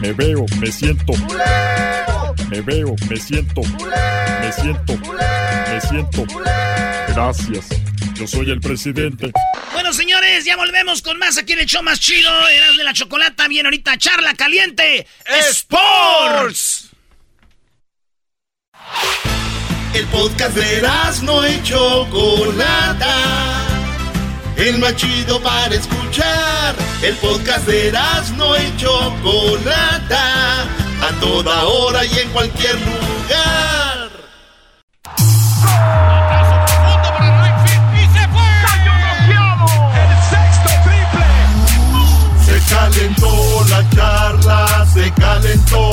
Me 0.00 0.12
veo, 0.12 0.46
me 0.58 0.72
siento. 0.72 1.12
Me 2.48 2.60
veo, 2.62 2.96
me 3.08 3.16
siento. 3.16 3.62
Me 3.62 4.52
siento. 4.52 4.96
Me 4.96 5.80
siento. 5.80 6.24
Gracias. 7.08 7.66
Yo 8.14 8.26
soy 8.26 8.50
el 8.50 8.60
presidente. 8.60 9.30
Bueno, 9.72 9.92
señores, 9.92 10.44
ya 10.44 10.56
volvemos 10.56 11.00
con 11.02 11.18
más 11.18 11.38
aquí 11.38 11.52
en 11.52 11.60
el 11.60 11.66
show 11.66 11.82
más 11.82 12.00
chido. 12.00 12.30
Eras 12.48 12.76
de 12.76 12.84
la 12.84 12.92
chocolata. 12.92 13.46
Bien, 13.48 13.66
ahorita 13.66 13.96
charla 13.98 14.34
caliente. 14.34 15.06
Sports. 15.50 16.90
El 19.92 20.06
podcast 20.06 20.54
de 20.54 20.88
no 21.22 21.46
y 21.48 21.60
Chocolata. 21.62 23.16
El 24.56 24.78
más 24.78 24.94
chido 24.94 25.40
para 25.40 25.74
escuchar. 25.74 26.76
El 27.02 27.16
podcast 27.16 27.66
de 27.66 27.92
no 28.36 28.56
y 28.56 28.76
Chocolata. 28.76 30.62
A 30.62 31.20
toda 31.20 31.64
hora 31.64 32.04
y 32.04 32.18
en 32.18 32.28
cualquier 32.30 32.74
lugar. 32.74 34.10
Se 42.44 42.74
calentó 42.74 43.64
la 43.68 43.90
charla, 43.90 44.86
se 44.94 45.10
calentó 45.12 45.90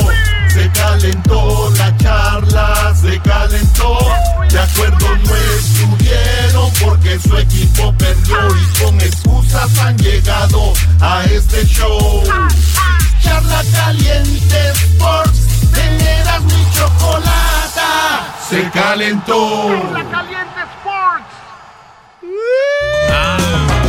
se 0.58 0.70
calentó, 0.72 1.70
la 1.78 1.96
charla 1.98 2.94
se 2.94 3.20
calentó. 3.20 3.98
De 4.50 4.58
acuerdo 4.58 5.06
no 5.24 5.36
estuvieron 5.36 6.72
porque 6.84 7.18
su 7.20 7.36
equipo 7.36 7.94
perdió 7.96 8.36
y 8.56 8.82
con 8.82 9.00
excusas 9.00 9.78
han 9.78 9.96
llegado 9.98 10.72
a 11.00 11.24
este 11.24 11.64
show. 11.66 12.22
Charla 13.22 13.62
caliente 13.72 14.70
Sports, 14.70 15.70
teneras 15.72 16.42
mi 16.42 16.66
chocolata. 16.74 18.34
Se 18.48 18.68
calentó. 18.70 19.68
Caliente 20.10 20.60
Sports. 20.76 21.38
Señores, 22.20 23.87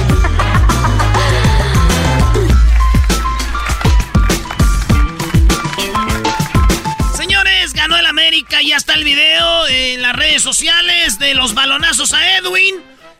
América. 8.30 8.60
Ya 8.62 8.78
está 8.78 8.94
el 8.94 9.04
video 9.04 9.68
en 9.70 10.04
las 10.04 10.16
redes 10.16 10.44
sociales 10.44 11.18
de 11.18 11.34
los 11.34 11.56
balonazos 11.56 12.14
a 12.14 12.38
Edwin. 12.38 12.76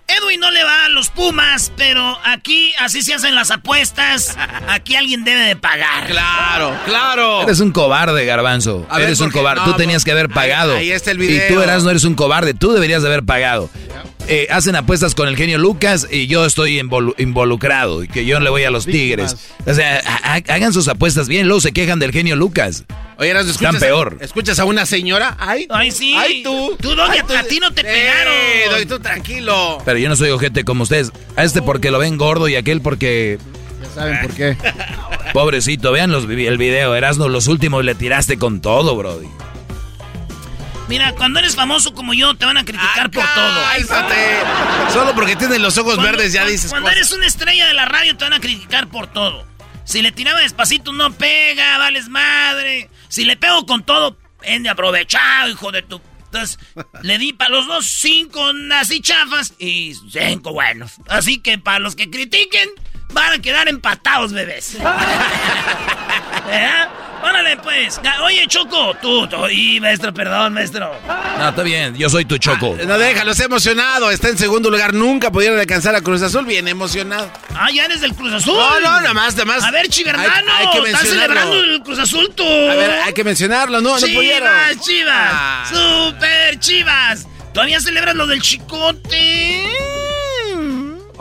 Edwin 0.08 0.40
no 0.40 0.52
le 0.52 0.64
va 0.64 0.86
a 0.86 0.90
los 0.90 1.10
Pumas, 1.10 1.72
pero 1.76 2.20
aquí 2.24 2.74
así 2.78 3.02
se 3.02 3.16
hacen 3.16 3.34
las 3.34 3.50
apuestas. 3.50 4.38
Aquí 4.68 4.96
alguien 4.96 5.24
debe 5.24 5.42
de 5.42 5.56
pagar. 5.56 6.06
Claro, 6.06 6.78
claro. 6.86 7.42
Eres 7.42 7.60
un 7.60 7.72
cobarde, 7.72 8.24
Garbanzo. 8.26 8.86
A 8.88 8.98
ver, 9.00 9.08
eres 9.08 9.20
un 9.22 9.32
cobarde. 9.32 9.62
No, 9.66 9.72
tú 9.72 9.78
tenías 9.78 10.06
que 10.06 10.12
haber 10.12 10.30
pagado. 10.30 10.76
ahí 10.76 10.92
está 10.92 11.10
el 11.10 11.24
Y 11.24 11.26
video. 11.28 11.56
tú 11.56 11.62
eras, 11.64 11.84
no 11.84 11.90
eres 11.90 12.04
un 12.04 12.14
cobarde. 12.14 12.54
Tú 12.54 12.72
deberías 12.72 13.02
de 13.02 13.08
haber 13.08 13.24
pagado. 13.24 13.68
Eh, 14.32 14.46
hacen 14.52 14.76
apuestas 14.76 15.16
con 15.16 15.28
el 15.28 15.36
genio 15.36 15.58
Lucas 15.58 16.08
y 16.12 16.28
yo 16.28 16.46
estoy 16.46 16.80
involu- 16.80 17.16
involucrado 17.18 18.04
y 18.04 18.08
que 18.08 18.26
yo 18.26 18.40
le 18.40 18.52
voy 18.52 18.64
a 18.64 18.70
los 18.70 18.86
Tigres. 18.86 19.36
O 19.66 19.74
sea, 19.74 20.00
ha- 20.06 20.36
ha- 20.36 20.54
hagan 20.54 20.72
sus 20.72 20.88
apuestas 20.88 21.28
bien, 21.28 21.48
luego 21.48 21.62
se 21.62 21.72
quejan 21.72 21.98
del 21.98 22.12
genio 22.12 22.36
Lucas. 22.36 22.84
Oye, 23.18 23.32
Están 23.32 23.50
¿escuchas, 23.50 23.76
peor. 23.78 24.18
¿escuchas 24.22 24.60
a 24.60 24.66
una 24.66 24.86
señora? 24.86 25.36
¡Ay! 25.40 25.66
Ay, 25.72 25.90
sí. 25.92 26.14
¡Ay, 26.16 26.44
tú! 26.44 26.78
Tú, 26.80 26.92
Ay, 27.02 27.20
a 27.38 27.44
ti 27.44 27.60
no 27.60 27.74
te 27.74 27.82
Eh, 27.82 27.86
pegaron. 27.86 28.34
Doggy, 28.72 28.86
tú 28.86 29.00
tranquilo. 29.00 29.80
Pero 29.84 29.98
yo 29.98 30.08
no 30.10 30.16
soy 30.16 30.30
ojete 30.30 30.64
como 30.64 30.84
ustedes. 30.84 31.12
A 31.36 31.44
este 31.44 31.62
porque 31.64 31.90
lo 31.90 31.98
ven 31.98 32.18
gordo 32.18 32.48
y 32.48 32.56
aquel 32.56 32.82
porque... 32.82 33.40
Ya 33.82 33.90
saben 33.96 34.20
por 34.22 34.34
qué. 34.36 34.56
Pobrecito, 35.34 35.92
vean 35.92 36.12
los, 36.12 36.26
el 36.26 36.58
video, 36.60 36.96
Erasmo, 36.96 37.28
los 37.30 37.48
últimos 37.48 37.84
le 37.84 37.96
tiraste 37.96 38.38
con 38.38 38.62
todo, 38.62 38.96
brody. 38.96 39.28
Mira, 40.90 41.14
cuando 41.14 41.40
eres 41.40 41.56
famoso 41.56 41.94
como 41.94 42.14
yo, 42.14 42.34
te 42.36 42.46
van 42.46 42.58
a 42.58 42.66
criticar 42.66 43.10
por 43.12 43.24
todo. 43.34 43.62
¡Cállate! 43.88 44.92
Solo 44.92 45.14
porque 45.16 45.36
tienes 45.38 45.60
los 45.62 45.78
ojos 45.78 45.96
Cuando- 45.96 46.12
verdes 46.12 46.34
ya 46.34 46.40
cuando- 46.42 46.52
dices 46.52 46.70
Cuando 46.72 46.88
cosas. 46.90 46.98
eres 46.98 47.12
una 47.14 47.28
estrella 47.28 47.68
de 47.68 47.74
la 47.76 47.86
radio, 47.86 48.18
te 48.18 48.24
van 48.26 48.34
a 48.34 48.40
criticar 48.42 48.88
por 48.88 49.08
todo. 49.08 49.48
Si 49.86 50.02
le 50.02 50.12
tiraba 50.12 50.40
despacito, 50.42 50.92
no 50.92 51.12
pega, 51.14 51.78
vales 51.78 52.10
madre. 52.10 52.90
Si 53.08 53.24
le 53.24 53.38
pego 53.38 53.66
con 53.68 53.84
todo, 53.84 54.18
en 54.42 54.64
de 54.64 54.70
aprovechado, 54.70 55.50
hijo 55.50 55.72
de 55.72 55.84
tu. 55.84 56.02
Entonces, 56.26 56.60
le 57.02 57.18
di 57.18 57.34
para 57.34 57.50
los 57.52 57.66
dos 57.68 57.86
cinco 57.88 58.44
así 58.74 59.00
chafas 59.02 59.54
y 59.58 59.96
cinco 60.12 60.54
buenos. 60.54 60.94
Así 61.08 61.40
que 61.40 61.58
para 61.60 61.80
los 61.80 61.96
que 61.96 62.10
critiquen, 62.10 62.70
van 63.14 63.34
a 63.34 63.40
quedar 63.40 63.68
empatados, 63.68 64.32
bebés. 64.34 64.76
¿Eh? 66.52 66.72
Órale, 67.24 67.58
pues. 67.58 68.00
Oye, 68.24 68.46
Choco, 68.48 68.96
tú, 69.02 69.28
tú. 69.28 69.48
Y, 69.50 69.80
maestro, 69.80 70.14
perdón, 70.14 70.54
maestro. 70.54 70.92
No, 71.38 71.50
está 71.50 71.64
bien, 71.64 71.96
yo 71.96 72.10
soy 72.10 72.26
tu 72.26 72.38
choco. 72.38 72.78
No, 72.86 72.98
déjalo, 72.98 73.32
está 73.32 73.46
emocionado. 73.46 74.10
Está 74.12 74.30
en 74.30 74.38
segundo 74.38 74.70
lugar. 74.70 74.94
Nunca 74.94 75.32
pudieron 75.32 75.60
alcanzar 75.60 75.96
a 75.96 76.02
Cruz 76.02 76.22
Azul. 76.22 76.46
Bien 76.46 76.68
emocionado. 76.68 77.32
Ah, 77.56 77.70
ya 77.74 77.86
eres 77.86 78.02
del 78.02 78.14
Cruz 78.14 78.34
Azul. 78.34 78.54
No, 78.56 78.80
no, 78.80 79.02
nada 79.02 79.14
más, 79.14 79.34
nada 79.34 79.46
más. 79.46 79.64
A 79.64 79.72
ver, 79.72 79.88
chivermano, 79.90 80.30
Hay- 80.32 80.66
hay 80.68 80.72
que 80.82 80.90
¿estás 80.90 81.08
celebrando 81.10 81.56
el 81.60 81.82
Cruz 81.84 82.00
Azul 82.00 82.32
tú? 82.36 82.44
A 82.44 82.76
ver, 82.76 82.92
hay 83.06 83.14
que 83.14 83.24
mencionarlo. 83.24 83.82
No, 83.82 83.96
no 84.00 84.08
pudieron. 84.08 84.50
Chivas, 84.50 84.86
chivas, 84.86 85.30
Ah. 85.34 85.66
super 85.72 86.60
chivas. 86.60 87.28
¿Todavía 87.54 87.80
celebras 87.82 88.16
lo 88.16 88.28
del 88.28 88.42
chicote? 88.42 89.66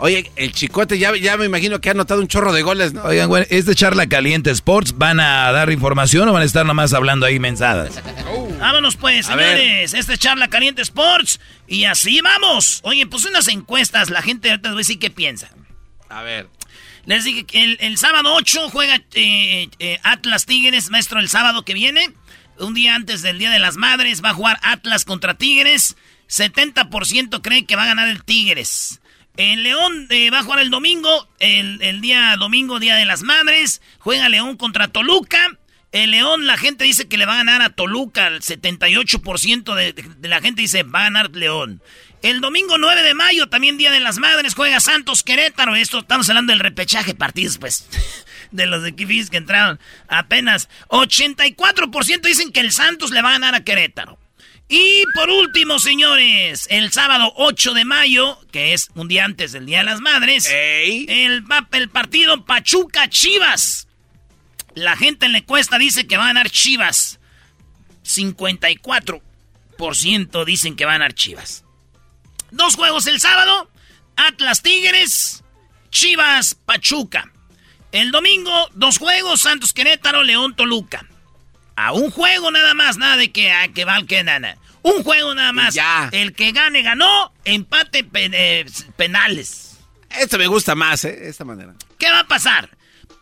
Oye, 0.01 0.31
el 0.37 0.53
chicote 0.53 0.97
ya, 0.97 1.15
ya 1.17 1.35
me 1.35 1.45
imagino 1.45 1.81
que 1.81 1.89
ha 1.89 1.91
anotado 1.91 2.21
un 2.21 2.27
chorro 2.27 2.53
de 2.53 2.61
goles, 2.61 2.93
¿no? 2.93 3.03
Oigan, 3.03 3.27
güey, 3.27 3.45
¿es 3.49 3.65
de 3.65 3.75
charla 3.75 4.07
caliente 4.07 4.49
Sports? 4.51 4.97
¿Van 4.97 5.19
a 5.19 5.51
dar 5.51 5.71
información 5.71 6.27
o 6.29 6.33
van 6.33 6.41
a 6.41 6.45
estar 6.45 6.65
nomás 6.65 6.93
hablando 6.93 7.25
ahí 7.25 7.37
mensadas? 7.37 8.01
Vámonos 8.59 8.95
pues, 8.95 9.29
A 9.29 9.35
ver. 9.35 9.57
señores. 9.57 9.93
Esta 9.93 10.13
es 10.13 10.19
Charla 10.19 10.47
Caliente 10.47 10.81
Sports. 10.81 11.39
Y 11.67 11.85
así 11.85 12.21
vamos. 12.21 12.79
Oye, 12.83 13.05
puse 13.07 13.29
unas 13.29 13.47
encuestas. 13.47 14.09
La 14.09 14.21
gente 14.21 14.49
ahorita 14.49 14.69
les 14.69 14.73
voy 14.73 14.79
a 14.79 14.83
decir 14.85 14.99
qué 14.99 15.09
piensa. 15.09 15.49
A 16.09 16.23
ver. 16.23 16.47
Les 17.05 17.23
dije 17.23 17.45
que 17.45 17.63
el, 17.63 17.77
el 17.79 17.97
sábado 17.97 18.33
8 18.35 18.69
juega 18.69 19.01
eh, 19.13 19.69
eh, 19.79 19.99
Atlas 20.03 20.45
Tigres, 20.45 20.89
maestro, 20.89 21.19
el 21.19 21.29
sábado 21.29 21.63
que 21.63 21.73
viene. 21.73 22.11
Un 22.57 22.73
día 22.73 22.95
antes 22.95 23.21
del 23.21 23.39
Día 23.39 23.51
de 23.51 23.59
las 23.59 23.77
Madres 23.77 24.23
va 24.23 24.31
a 24.31 24.33
jugar 24.33 24.59
Atlas 24.61 25.05
contra 25.05 25.37
Tigres. 25.37 25.95
70% 26.29 27.41
cree 27.41 27.65
que 27.65 27.75
va 27.75 27.83
a 27.83 27.87
ganar 27.87 28.09
el 28.09 28.23
Tigres. 28.23 28.99
El 29.39 29.63
León 29.63 30.07
eh, 30.09 30.29
va 30.31 30.39
a 30.39 30.43
jugar 30.43 30.59
el 30.59 30.69
domingo, 30.69 31.29
el, 31.39 32.01
día 32.01 32.35
domingo, 32.37 32.77
Día 32.77 32.97
de 32.97 33.05
las 33.05 33.23
Madres. 33.23 33.81
Juega 33.99 34.27
León 34.27 34.57
contra 34.57 34.89
Toluca. 34.89 35.57
El 35.93 36.11
León, 36.11 36.45
la 36.45 36.57
gente 36.57 36.83
dice 36.83 37.07
que 37.07 37.17
le 37.17 37.25
va 37.25 37.35
a 37.35 37.37
ganar 37.37 37.61
a 37.61 37.69
Toluca. 37.69 38.27
El 38.27 38.41
78% 38.41 39.75
de, 39.75 39.93
de 39.93 40.27
la 40.27 40.41
gente 40.41 40.63
dice 40.63 40.83
va 40.83 40.99
a 40.99 41.03
ganar 41.03 41.33
León. 41.33 41.81
El 42.21 42.41
domingo 42.41 42.77
9 42.77 43.01
de 43.01 43.13
mayo, 43.13 43.47
también 43.47 43.77
Día 43.77 43.91
de 43.91 44.01
las 44.01 44.17
Madres, 44.17 44.55
juega 44.55 44.81
Santos 44.81 45.23
Querétaro. 45.23 45.73
Esto 45.77 45.99
estamos 45.99 46.27
hablando 46.27 46.51
del 46.51 46.59
repechaje 46.59 47.15
partidos, 47.15 47.59
pues. 47.59 47.87
De 48.51 48.65
los 48.65 48.85
equipos 48.85 49.29
que 49.29 49.37
entraron 49.37 49.79
apenas. 50.09 50.67
84% 50.89 52.21
dicen 52.23 52.51
que 52.51 52.59
el 52.59 52.73
Santos 52.73 53.11
le 53.11 53.21
va 53.21 53.29
a 53.29 53.33
ganar 53.33 53.55
a 53.55 53.63
Querétaro. 53.63 54.19
Y 54.71 55.03
por 55.15 55.31
último, 55.31 55.79
señores, 55.79 56.67
el 56.69 56.91
sábado 56.91 57.33
8 57.37 57.73
de 57.73 57.85
mayo, 57.85 58.39
que 58.51 58.73
es 58.73 58.89
un 58.93 59.07
día 59.07 59.25
antes 59.25 59.51
del 59.51 59.65
Día 59.65 59.79
de 59.79 59.85
las 59.85 59.99
Madres, 59.99 60.45
el, 61.09 61.43
pa- 61.43 61.67
el 61.71 61.89
partido 61.89 62.45
Pachuca 62.45 63.09
Chivas. 63.09 63.87
La 64.75 64.95
gente 64.95 65.25
en 65.25 65.31
la 65.31 65.39
encuesta 65.39 65.79
dice 65.79 66.05
que 66.05 66.17
va 66.17 66.25
a 66.25 66.27
ganar 66.27 66.51
Chivas. 66.51 67.19
54% 68.03 70.45
dicen 70.45 70.75
que 70.75 70.85
va 70.85 70.91
a 70.91 70.95
ganar 70.95 71.13
Chivas. 71.13 71.63
Dos 72.51 72.75
juegos 72.75 73.07
el 73.07 73.19
sábado, 73.19 73.69
Atlas 74.15 74.61
Tigres, 74.61 75.43
Chivas 75.89 76.53
Pachuca. 76.55 77.31
El 77.91 78.11
domingo, 78.11 78.69
dos 78.75 78.99
juegos, 78.99 79.41
Santos 79.41 79.73
Querétaro, 79.73 80.21
León 80.23 80.55
Toluca. 80.55 81.07
A 81.87 81.93
un 81.93 82.11
juego 82.11 82.51
nada 82.51 82.73
más, 82.73 82.97
nada 82.97 83.15
de 83.15 83.31
que, 83.31 83.51
ah, 83.51 83.67
que 83.73 83.85
val 83.85 84.05
que 84.05 84.21
nada. 84.23 84.57
Un 84.81 85.03
juego 85.03 85.33
nada 85.33 85.53
más. 85.53 85.75
El 86.11 86.33
que 86.33 86.51
gane, 86.51 86.81
ganó. 86.81 87.33
Empate 87.45 88.03
pen- 88.03 88.33
eh, 88.35 88.65
penales. 88.97 89.77
Esto 90.19 90.37
me 90.37 90.47
gusta 90.47 90.75
más, 90.75 91.05
¿eh? 91.05 91.17
Esta 91.29 91.45
manera. 91.45 91.73
¿Qué 91.97 92.09
va 92.11 92.19
a 92.21 92.27
pasar? 92.27 92.69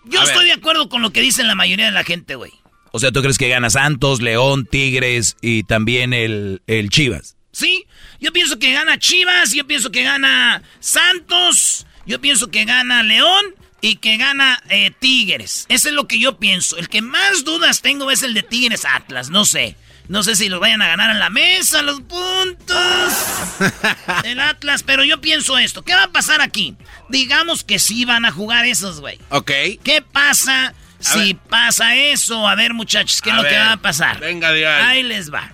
Yo 0.06 0.20
A 0.22 0.24
ver. 0.24 0.32
estoy 0.34 0.46
de 0.48 0.54
acuerdo 0.54 0.90
con 0.90 1.02
lo 1.02 1.12
que 1.12 1.22
dicen 1.22 1.48
la 1.48 1.56
mayoría 1.56 1.86
de 1.86 1.92
la 1.92 2.04
gente, 2.04 2.36
güey. 2.36 2.52
O 2.92 3.00
sea, 3.00 3.12
¿tú 3.12 3.22
crees 3.22 3.38
que 3.38 3.50
gana 3.50 3.70
Santos, 3.70 4.22
León, 4.22 4.66
Tigres 4.66 5.36
y 5.42 5.64
también 5.64 6.14
el, 6.14 6.62
el 6.68 6.90
Chivas? 6.90 7.36
Sí, 7.52 7.86
yo 8.20 8.32
pienso 8.32 8.58
que 8.60 8.72
gana 8.72 8.98
Chivas, 8.98 9.52
yo 9.54 9.68
pienso 9.68 9.92
que 9.92 10.04
gana 10.04 10.64
Santos, 10.80 11.86
yo 12.06 12.20
pienso 12.22 12.50
que 12.50 12.66
gana 12.66 13.04
León 13.04 13.46
y 13.82 13.98
que 13.98 14.18
gana 14.18 14.62
eh, 14.70 14.92
Tigres. 14.98 15.66
Eso 15.70 15.90
es 15.90 15.94
lo 15.94 16.08
que 16.08 16.20
yo 16.20 16.38
pienso. 16.38 16.78
El 16.78 16.90
que 16.90 17.02
más 17.02 17.44
dudas 17.44 17.82
tengo 17.82 18.12
es 18.12 18.24
el 18.24 18.34
de 18.34 18.44
Tigres 18.44 18.86
Atlas, 18.86 19.30
no 19.30 19.46
sé. 19.46 19.76
No 20.08 20.24
sé 20.24 20.38
si 20.38 20.48
los 20.48 20.62
vayan 20.62 20.82
a 20.82 20.88
ganar 20.88 21.10
en 21.10 21.20
la 21.20 21.30
mesa, 21.30 21.82
los 21.82 22.00
puntos. 22.02 23.14
El 24.24 24.40
Atlas, 24.40 24.84
pero 24.84 25.04
yo 25.04 25.20
pienso 25.20 25.58
esto. 25.58 25.84
¿Qué 25.84 25.94
va 25.94 26.04
a 26.04 26.12
pasar 26.12 26.40
aquí? 26.40 26.78
Digamos 27.10 27.66
que 27.66 27.78
sí 27.78 28.06
van 28.06 28.24
a 28.24 28.32
jugar 28.32 28.66
esos, 28.66 29.02
güey. 29.02 29.20
Ok. 29.30 29.52
¿Qué 29.84 30.02
pasa 30.10 30.74
si 31.00 31.34
ver. 31.34 31.38
pasa 31.50 31.98
eso? 31.98 32.48
A 32.48 32.56
ver, 32.56 32.74
muchachos, 32.74 33.22
¿qué 33.22 33.32
es 33.32 33.36
lo 33.36 33.44
que 33.44 33.58
va 33.58 33.74
a 33.74 33.78
pasar? 33.78 34.22
Venga, 34.22 34.50
ahí. 34.50 34.64
Ahí 34.64 35.04
les 35.04 35.32
va. 35.32 35.52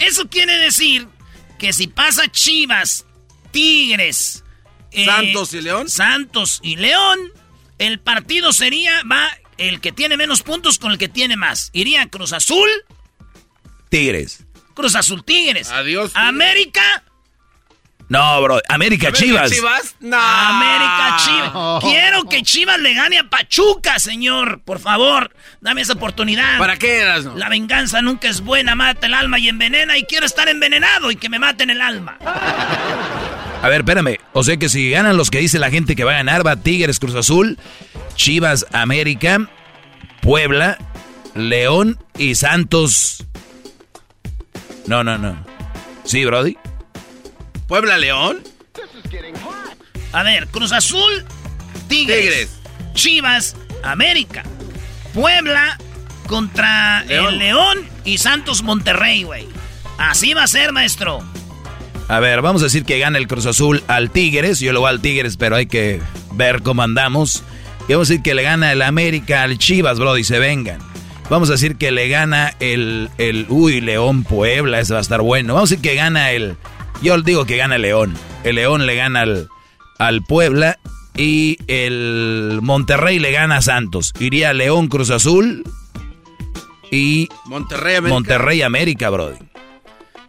Eso 0.00 0.28
quiere 0.28 0.56
decir 0.58 1.06
que 1.60 1.72
si 1.72 1.86
pasa 1.86 2.26
Chivas, 2.28 3.06
Tigres, 3.52 4.41
eh, 4.92 5.04
Santos 5.04 5.54
y 5.54 5.60
León. 5.60 5.88
Santos 5.88 6.60
y 6.62 6.76
León, 6.76 7.18
el 7.78 7.98
partido 8.00 8.52
sería, 8.52 9.02
va 9.10 9.28
el 9.58 9.80
que 9.80 9.92
tiene 9.92 10.16
menos 10.16 10.42
puntos 10.42 10.78
con 10.78 10.92
el 10.92 10.98
que 10.98 11.08
tiene 11.08 11.36
más. 11.36 11.70
Iría 11.72 12.08
Cruz 12.08 12.32
Azul, 12.32 12.68
Tigres. 13.88 14.44
Cruz 14.74 14.94
Azul 14.94 15.24
Tigres. 15.24 15.70
Adiós. 15.70 16.12
América, 16.14 17.04
No, 18.08 18.42
bro. 18.42 18.60
América, 18.68 19.12
Chivas. 19.12 19.52
No. 20.00 20.18
América 20.18 21.16
Chivas. 21.24 21.82
Quiero 21.84 22.24
que 22.24 22.42
Chivas 22.42 22.78
le 22.80 22.94
gane 22.94 23.18
a 23.18 23.24
Pachuca, 23.30 23.98
señor. 23.98 24.62
Por 24.62 24.80
favor, 24.80 25.34
dame 25.60 25.80
esa 25.82 25.92
oportunidad. 25.94 26.58
¿Para 26.58 26.78
qué 26.78 26.98
eras, 27.00 27.24
no? 27.24 27.36
La 27.36 27.48
venganza 27.48 28.02
nunca 28.02 28.28
es 28.28 28.40
buena, 28.40 28.74
mata 28.74 29.06
el 29.06 29.14
alma 29.14 29.38
y 29.38 29.48
envenena. 29.48 29.96
Y 29.98 30.04
quiero 30.04 30.26
estar 30.26 30.48
envenenado 30.48 31.10
y 31.10 31.16
que 31.16 31.28
me 31.28 31.38
maten 31.38 31.70
el 31.70 31.80
alma. 31.80 32.18
A 33.62 33.68
ver, 33.68 33.80
espérame. 33.82 34.18
O 34.32 34.42
sea 34.42 34.56
que 34.56 34.68
si 34.68 34.90
ganan 34.90 35.16
los 35.16 35.30
que 35.30 35.38
dice 35.38 35.58
la 35.58 35.70
gente 35.70 35.94
que 35.96 36.04
va 36.04 36.12
a 36.12 36.16
ganar, 36.16 36.46
va 36.46 36.56
Tigres, 36.56 36.98
Cruz 36.98 37.14
Azul. 37.14 37.58
Chivas 38.16 38.66
América, 38.72 39.48
Puebla, 40.20 40.78
León 41.34 41.98
y 42.18 42.34
Santos. 42.34 43.24
No, 44.86 45.04
no, 45.04 45.16
no. 45.16 45.44
Sí, 46.04 46.24
Brody. 46.24 46.58
Puebla 47.68 47.96
León. 47.98 48.42
A 50.12 50.22
ver, 50.24 50.46
Cruz 50.48 50.72
Azul, 50.72 51.24
Tigres, 51.88 52.50
Chivas, 52.92 53.56
América, 53.82 54.42
Puebla 55.14 55.78
contra 56.26 57.02
el 57.08 57.38
León 57.38 57.88
y 58.04 58.18
Santos 58.18 58.62
Monterrey, 58.62 59.22
güey. 59.22 59.48
Así 59.96 60.34
va 60.34 60.42
a 60.42 60.48
ser, 60.48 60.72
maestro. 60.72 61.24
A 62.08 62.20
ver, 62.20 62.42
vamos 62.42 62.62
a 62.62 62.66
decir 62.66 62.84
que 62.84 62.98
gana 62.98 63.18
el 63.18 63.26
Cruz 63.26 63.46
Azul 63.46 63.82
al 63.86 64.10
Tigres. 64.10 64.60
Yo 64.60 64.72
lo 64.72 64.80
voy 64.80 64.90
al 64.90 65.00
Tigres, 65.00 65.36
pero 65.36 65.56
hay 65.56 65.66
que 65.66 66.00
ver 66.34 66.62
cómo 66.62 66.82
andamos. 66.82 67.42
Y 67.88 67.92
vamos 67.92 68.08
a 68.08 68.12
decir 68.12 68.22
que 68.22 68.34
le 68.34 68.42
gana 68.42 68.72
el 68.72 68.82
América 68.82 69.42
al 69.42 69.58
Chivas, 69.58 69.98
Brody, 69.98 70.24
se 70.24 70.38
vengan. 70.38 70.78
Vamos 71.30 71.48
a 71.48 71.52
decir 71.52 71.76
que 71.76 71.90
le 71.90 72.08
gana 72.08 72.52
el, 72.60 73.08
el 73.16 73.46
uy, 73.48 73.80
León 73.80 74.24
Puebla, 74.24 74.80
ese 74.80 74.92
va 74.92 74.98
a 74.98 75.02
estar 75.02 75.22
bueno. 75.22 75.54
Vamos 75.54 75.70
a 75.70 75.74
decir 75.74 75.82
que 75.82 75.94
gana 75.94 76.30
el, 76.32 76.56
yo 77.02 77.20
digo 77.22 77.46
que 77.46 77.56
gana 77.56 77.76
el 77.76 77.82
León. 77.82 78.14
El 78.44 78.56
León 78.56 78.86
le 78.86 78.94
gana 78.96 79.22
al, 79.22 79.48
al 79.98 80.22
Puebla 80.22 80.78
y 81.16 81.58
el 81.68 82.58
Monterrey 82.62 83.18
le 83.18 83.32
gana 83.32 83.56
a 83.56 83.62
Santos. 83.62 84.12
Iría 84.18 84.52
León 84.52 84.88
Cruz 84.88 85.10
Azul 85.10 85.64
y 86.90 87.28
Monterrey 87.46 87.96
América. 87.96 88.14
Monterrey 88.14 88.62
América, 88.62 89.10
Brody. 89.10 89.38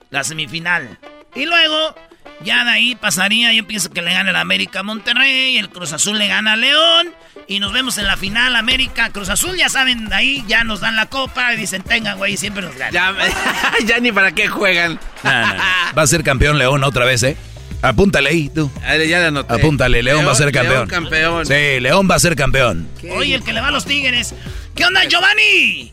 La 0.09 0.23
semifinal. 0.23 0.99
Y 1.35 1.45
luego, 1.45 1.95
ya 2.43 2.63
de 2.63 2.71
ahí 2.71 2.95
pasaría, 2.95 3.53
yo 3.53 3.65
pienso 3.65 3.89
que 3.89 4.01
le 4.01 4.13
gana 4.13 4.29
el 4.29 4.35
América 4.35 4.79
a 4.79 4.83
Monterrey, 4.83 5.57
el 5.57 5.69
Cruz 5.69 5.93
Azul 5.93 6.17
le 6.17 6.27
gana 6.27 6.53
a 6.53 6.55
León. 6.55 7.13
Y 7.47 7.59
nos 7.59 7.73
vemos 7.73 7.97
en 7.97 8.07
la 8.07 8.15
final 8.15 8.55
América 8.55 9.09
Cruz 9.09 9.29
Azul, 9.29 9.57
ya 9.57 9.67
saben, 9.67 10.11
ahí 10.13 10.43
ya 10.47 10.63
nos 10.63 10.79
dan 10.79 10.95
la 10.95 11.07
copa 11.07 11.53
y 11.53 11.57
dicen, 11.57 11.81
tengan, 11.81 12.17
güey, 12.17 12.37
siempre 12.37 12.63
nos 12.63 12.75
ganan. 12.75 12.93
Ya, 12.93 13.13
ya 13.85 13.99
ni 13.99 14.11
para 14.11 14.31
qué 14.31 14.47
juegan. 14.47 14.99
Va 15.25 16.01
a 16.01 16.07
ser 16.07 16.23
campeón 16.23 16.57
León 16.57 16.83
otra 16.83 17.05
vez, 17.05 17.23
¿eh? 17.23 17.35
Apúntale 17.81 18.29
ahí, 18.29 18.49
tú. 18.49 18.71
Ya 18.81 19.19
la 19.19 19.27
anoté. 19.27 19.53
Apúntale, 19.53 20.01
León, 20.01 20.25
va 20.25 20.31
a 20.31 20.35
ser 20.35 20.53
campeón. 20.53 20.87
León 20.87 20.87
campeón. 20.87 21.45
Sí, 21.45 21.81
León 21.81 22.07
va 22.09 22.15
a 22.15 22.19
ser 22.19 22.37
campeón. 22.37 22.87
Oye, 23.11 23.35
el 23.35 23.43
que 23.43 23.51
le 23.51 23.59
va 23.59 23.67
a 23.67 23.71
los 23.71 23.85
Tigres. 23.85 24.33
¿Qué 24.73 24.85
onda, 24.85 25.03
Giovanni? 25.03 25.91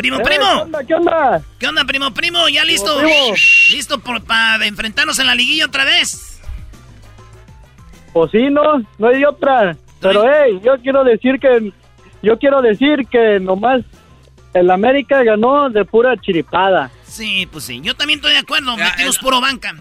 Primo, 0.00 0.16
Eh, 0.18 0.22
primo. 0.24 0.44
¿Qué 0.44 0.62
onda? 0.62 0.84
¿Qué 0.84 0.94
onda? 0.94 1.42
¿Qué 1.58 1.66
onda, 1.68 1.84
primo, 1.84 2.10
primo? 2.14 2.48
¿Ya 2.48 2.64
listo? 2.64 2.96
primo. 2.98 3.34
¿Listo 3.70 4.00
para 4.00 4.64
enfrentarnos 4.66 5.18
en 5.18 5.26
la 5.26 5.34
liguilla 5.34 5.66
otra 5.66 5.84
vez? 5.84 6.40
Pues 8.14 8.30
sí, 8.30 8.48
no, 8.50 8.62
no 8.98 9.08
hay 9.08 9.24
otra. 9.24 9.76
Pero, 10.00 10.24
hey, 10.24 10.58
yo 10.64 10.80
quiero 10.80 11.04
decir 11.04 11.38
que, 11.38 11.70
yo 12.22 12.38
quiero 12.38 12.62
decir 12.62 13.06
que 13.10 13.38
nomás 13.40 13.82
el 14.54 14.70
América 14.70 15.22
ganó 15.22 15.68
de 15.68 15.84
pura 15.84 16.16
chiripada. 16.16 16.90
Sí, 17.04 17.46
pues 17.52 17.64
sí. 17.64 17.80
Yo 17.82 17.94
también 17.94 18.18
estoy 18.20 18.32
de 18.32 18.38
acuerdo. 18.38 18.76
Metimos 18.76 19.18
puro 19.18 19.40
banca. 19.40 19.74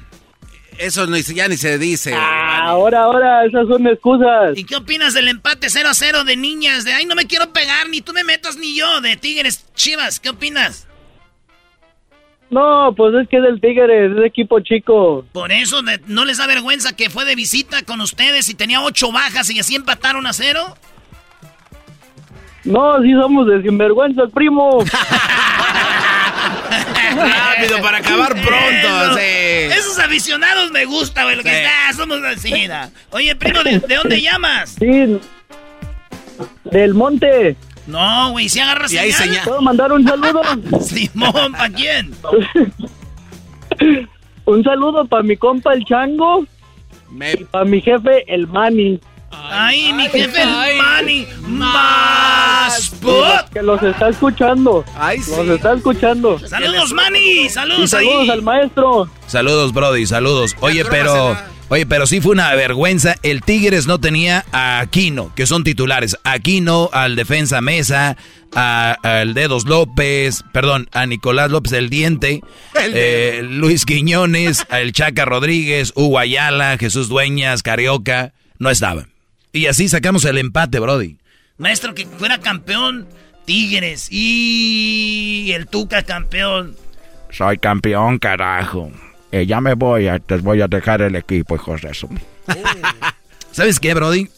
Eso 0.80 1.06
no, 1.08 1.18
ya 1.18 1.48
ni 1.50 1.58
se 1.58 1.78
dice. 1.78 2.14
Ah, 2.16 2.62
ahora, 2.70 3.02
ahora, 3.04 3.46
esas 3.46 3.68
son 3.68 3.86
excusas. 3.86 4.58
¿Y 4.58 4.64
qué 4.64 4.78
opinas 4.78 5.14
del 5.14 5.28
empate 5.28 5.70
0 5.70 5.90
a 5.90 5.94
0 5.94 6.24
de 6.24 6.38
niñas? 6.38 6.86
De 6.86 6.94
ay, 6.94 7.06
no 7.06 7.16
me 7.16 7.26
quiero 7.28 7.52
pegar, 7.52 7.90
ni 7.90 8.00
tú 8.00 8.14
me 8.14 8.24
metas 8.24 8.56
ni 8.56 8.78
yo. 8.78 9.02
De 9.02 9.18
Tigres 9.18 9.66
Chivas, 9.76 10.22
¿qué 10.22 10.30
opinas? 10.30 10.88
No, 12.50 12.94
pues 12.96 13.14
es 13.22 13.28
que 13.28 13.38
es 13.38 13.44
del 13.44 13.60
Tigres, 13.60 14.18
es 14.18 14.26
equipo 14.26 14.62
chico. 14.62 15.26
Por 15.34 15.52
eso 15.52 15.82
de- 15.82 16.00
no 16.08 16.24
les 16.24 16.38
da 16.38 16.48
vergüenza 16.48 16.96
que 16.96 17.10
fue 17.10 17.26
de 17.26 17.36
visita 17.36 17.84
con 17.84 18.00
ustedes 18.02 18.48
y 18.50 18.56
tenía 18.56 18.82
ocho 18.82 19.12
bajas 19.12 19.50
y 19.52 19.60
así 19.60 19.76
empataron 19.76 20.26
a 20.26 20.34
cero. 20.34 20.78
No, 22.64 23.02
sí 23.04 23.12
somos 23.14 23.48
de 23.48 23.62
sinvergüenza, 23.64 24.24
el 24.24 24.30
primo. 24.32 24.80
Rápido, 27.16 27.82
para 27.82 27.98
acabar 27.98 28.32
pronto. 28.34 28.48
Eso- 29.12 29.14
sí. 29.16 29.78
Esos 29.80 30.00
aficionados 30.00 30.72
me 30.72 30.86
gusta, 30.86 31.24
güey. 31.24 31.36
Lo 31.36 31.44
que 31.44 31.50
Sí. 31.50 31.56
está, 31.56 31.94
somos 31.96 32.22
da. 32.68 32.90
Oye, 33.12 33.36
primo, 33.36 33.64
¿de, 33.64 33.80
de 33.80 33.96
dónde 33.96 34.22
llamas? 34.22 34.76
Sí, 34.80 35.20
del 36.66 36.94
monte. 36.94 37.56
No, 37.88 38.32
güey, 38.32 38.48
si 38.50 38.60
agarras 38.60 38.92
Y 38.94 38.98
ahí 39.00 39.12
señal. 39.12 39.30
señal. 39.30 39.46
¿Puedo 39.46 39.62
mandar 39.62 39.92
un 39.92 40.04
saludo? 40.08 40.42
Simón, 40.82 41.52
¿para 41.54 41.70
quién? 41.74 42.14
un 44.46 44.64
saludo 44.64 45.06
para 45.06 45.24
mi 45.24 45.38
compa 45.38 45.74
el 45.74 45.84
Chango 45.86 46.46
y 47.34 47.44
para 47.46 47.66
mi 47.66 47.82
jefe 47.82 48.24
el 48.34 48.48
Manny. 48.48 49.00
Ay, 49.32 49.94
mi 49.94 50.08
jefe, 50.10 50.46
Manny. 50.78 51.28
Más 51.44 52.90
put. 53.02 53.50
Que 53.54 53.62
los 53.62 53.82
está 53.84 54.10
escuchando. 54.10 54.84
Ay, 54.98 55.20
Los 55.20 55.48
está 55.48 55.74
escuchando. 55.74 56.40
Saludos, 56.48 56.94
Manny. 56.94 57.46
Y 57.46 57.50
Saludos, 57.50 57.90
saludos 57.90 58.22
ahí. 58.24 58.30
al 58.30 58.42
maestro. 58.42 59.10
Saludos, 59.28 59.74
Brody, 59.74 60.06
saludos. 60.06 60.56
Oye, 60.62 60.84
pero, 60.86 61.38
oye, 61.70 61.86
pero 61.86 62.06
sí 62.08 62.22
fue 62.22 62.32
una 62.34 62.54
vergüenza. 62.56 63.16
El 63.24 63.42
Tigres 63.42 63.88
no 63.88 64.00
tenía 64.00 64.46
a 64.52 64.80
Aquino, 64.80 65.32
que 65.36 65.46
son 65.48 65.64
titulares. 65.64 66.18
Aquino, 66.24 66.90
al 66.94 67.16
defensa 67.16 67.62
Mesa, 67.62 68.18
a- 68.56 68.98
al 69.04 69.34
Dedos 69.34 69.66
López, 69.66 70.44
perdón, 70.54 70.90
a 70.92 71.06
Nicolás 71.06 71.52
López 71.52 71.74
el 71.74 71.90
Diente, 71.90 72.42
eh, 72.76 73.42
Luis 73.48 73.86
Quiñones, 73.86 74.66
al 74.70 74.92
Chaca 74.92 75.26
Rodríguez, 75.26 75.94
Hugo 75.96 76.18
Ayala, 76.20 76.78
Jesús 76.80 77.10
Dueñas, 77.10 77.62
Carioca, 77.64 78.34
no 78.58 78.70
estaban. 78.70 79.10
Y 79.52 79.66
así 79.68 79.88
sacamos 79.90 80.26
el 80.26 80.38
empate, 80.38 80.80
Brody. 80.80 81.18
Maestro, 81.58 81.94
que 81.96 82.06
fuera 82.06 82.40
campeón 82.40 83.08
Tigres 83.46 84.08
y 84.12 85.52
el 85.54 85.68
Tuca 85.68 86.04
campeón. 86.04 86.76
Soy 87.32 87.58
campeón, 87.58 88.20
carajo. 88.20 88.92
Eh, 89.32 89.46
ya 89.46 89.60
me 89.62 89.74
voy, 89.74 90.08
a- 90.08 90.22
les 90.28 90.42
voy 90.42 90.62
a 90.62 90.68
dejar 90.68 91.02
el 91.02 91.16
equipo, 91.16 91.56
hijos 91.56 91.82
de 91.82 91.90
eso. 91.90 92.10
¿Sabes 93.52 93.80
qué, 93.80 93.94
Brody? 93.94 94.30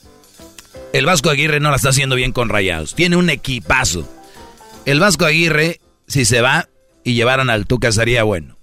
El 0.94 1.06
Vasco 1.06 1.30
Aguirre 1.30 1.60
no 1.60 1.70
la 1.70 1.76
está 1.78 1.90
haciendo 1.90 2.16
bien 2.16 2.32
con 2.32 2.50
Rayados. 2.50 2.96
Tiene 2.96 3.16
un 3.16 3.30
equipazo. 3.30 4.10
El 4.86 5.00
Vasco 5.00 5.26
Aguirre, 5.26 5.80
si 6.08 6.26
se 6.26 6.42
va 6.42 6.68
y 7.04 7.14
llevaran 7.14 7.50
al 7.50 7.66
Tuca, 7.66 7.92
sería 7.92 8.24
bueno. 8.24 8.58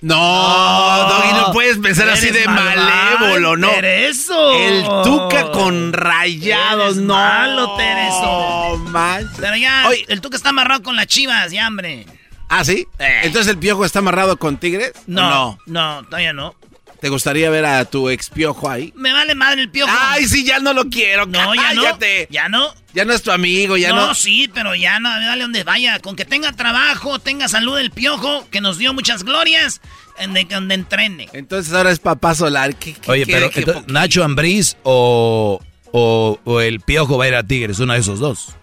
No, 0.00 1.08
Doggy, 1.08 1.32
no 1.32 1.52
puedes 1.52 1.78
pensar 1.78 2.08
así 2.08 2.30
de 2.30 2.46
malvado, 2.46 3.18
malévolo, 3.20 3.56
¿no? 3.56 3.68
Tereso. 3.70 4.52
El 4.52 4.84
Tuca 5.02 5.50
con 5.50 5.92
rayados, 5.92 6.92
Eres 6.94 6.96
no. 6.98 7.14
malo, 7.14 7.76
Tereso. 7.76 8.76
manches. 8.90 9.36
Pero 9.40 9.56
ya, 9.56 9.86
Oye. 9.88 10.04
el 10.08 10.20
Tuca 10.20 10.36
está 10.36 10.50
amarrado 10.50 10.82
con 10.84 10.94
las 10.96 11.06
chivas, 11.08 11.50
ya, 11.50 11.66
hombre. 11.66 12.06
¿Ah, 12.48 12.64
sí? 12.64 12.86
Entonces 12.98 13.50
el 13.50 13.58
piojo 13.58 13.84
está 13.84 13.98
amarrado 13.98 14.36
con 14.38 14.56
Tigres. 14.56 14.92
¿o 14.94 15.00
No, 15.08 15.58
no, 15.66 16.04
todavía 16.04 16.32
no. 16.32 16.54
¿Te 17.00 17.08
gustaría 17.10 17.48
ver 17.48 17.64
a 17.64 17.84
tu 17.84 18.08
ex 18.08 18.28
piojo 18.28 18.68
ahí? 18.68 18.92
Me 18.96 19.12
vale 19.12 19.34
madre 19.36 19.62
el 19.62 19.70
piojo. 19.70 19.92
Ay, 19.96 20.26
sí, 20.26 20.44
ya 20.44 20.58
no 20.58 20.72
lo 20.72 20.88
quiero. 20.88 21.26
No, 21.26 21.54
ya 21.54 21.72
no. 21.72 21.82
cállate. 21.82 22.26
Ya 22.30 22.48
no. 22.48 22.74
Ya 22.92 23.04
no 23.04 23.12
es 23.12 23.22
tu 23.22 23.30
amigo, 23.30 23.76
ya 23.76 23.90
no. 23.90 24.08
no, 24.08 24.14
sí, 24.14 24.50
pero 24.52 24.74
ya 24.74 24.98
no, 24.98 25.08
me 25.18 25.26
vale 25.26 25.42
donde 25.42 25.62
vaya. 25.62 26.00
Con 26.00 26.16
que 26.16 26.24
tenga 26.24 26.52
trabajo, 26.52 27.20
tenga 27.20 27.46
salud 27.46 27.78
el 27.78 27.92
piojo, 27.92 28.48
que 28.50 28.60
nos 28.60 28.78
dio 28.78 28.92
muchas 28.94 29.22
glorias, 29.22 29.80
en 30.18 30.32
de 30.32 30.44
donde 30.44 30.74
entrene. 30.74 31.28
Entonces 31.32 31.72
ahora 31.72 31.92
es 31.92 32.00
papá 32.00 32.34
solar. 32.34 32.74
¿Qué, 32.74 32.94
qué 32.94 33.10
Oye, 33.10 33.26
pero 33.26 33.50
entonces, 33.54 33.86
Nacho 33.86 34.24
Ambriz 34.24 34.76
o, 34.82 35.60
o, 35.92 36.40
o 36.44 36.60
el 36.60 36.80
Piojo 36.80 37.16
va 37.16 37.26
a 37.26 37.28
ir 37.28 37.34
a 37.36 37.44
Tigres, 37.44 37.78
uno 37.78 37.92
de 37.92 38.00
esos 38.00 38.18
dos. 38.18 38.56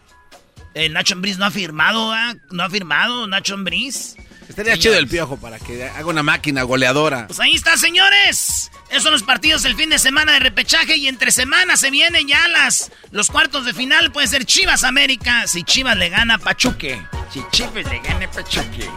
El 0.74 0.92
Nacho 0.92 1.14
Ambriz 1.14 1.38
no 1.38 1.46
ha 1.46 1.52
firmado, 1.52 2.12
¿ah? 2.12 2.36
No 2.52 2.64
ha 2.64 2.70
firmado 2.70 3.28
Nacho 3.28 3.54
Ambriz. 3.54 4.18
Estaría 4.56 4.72
Señores. 4.76 4.84
chido 4.84 4.98
el 4.98 5.08
piojo 5.10 5.36
para 5.36 5.60
que 5.60 5.84
haga 5.84 6.06
una 6.06 6.24
máquina 6.24 6.64
goleadora. 6.64 7.28
Pues 7.28 7.42
ahí 7.42 7.56
está, 7.56 7.76
señores. 7.76 8.72
Esos 8.90 9.04
son 9.04 9.12
los 9.12 9.24
partidos 9.24 9.64
del 9.64 9.76
fin 9.76 9.90
de 9.90 10.00
semana 10.00 10.32
de 10.32 10.40
repechaje 10.40 10.96
y 10.96 11.10
entre 11.10 11.32
semanas 11.32 11.82
se 11.82 11.92
vienen 11.92 12.26
ya 12.26 12.48
las 12.48 12.90
los 13.12 13.30
cuartos 13.30 13.66
de 13.66 13.74
final. 13.74 14.14
Puede 14.14 14.28
ser 14.28 14.46
Chivas 14.46 14.86
América 14.86 15.46
si 15.48 15.64
Chivas 15.64 15.98
le 15.98 16.08
gana 16.08 16.36
a 16.36 16.38
Pachuque. 16.38 17.02
Si 17.34 17.42
Chivas 17.52 17.84
le 17.92 18.00
gana 18.00 18.28
a 18.28 18.32
Pachuque. 18.32 18.90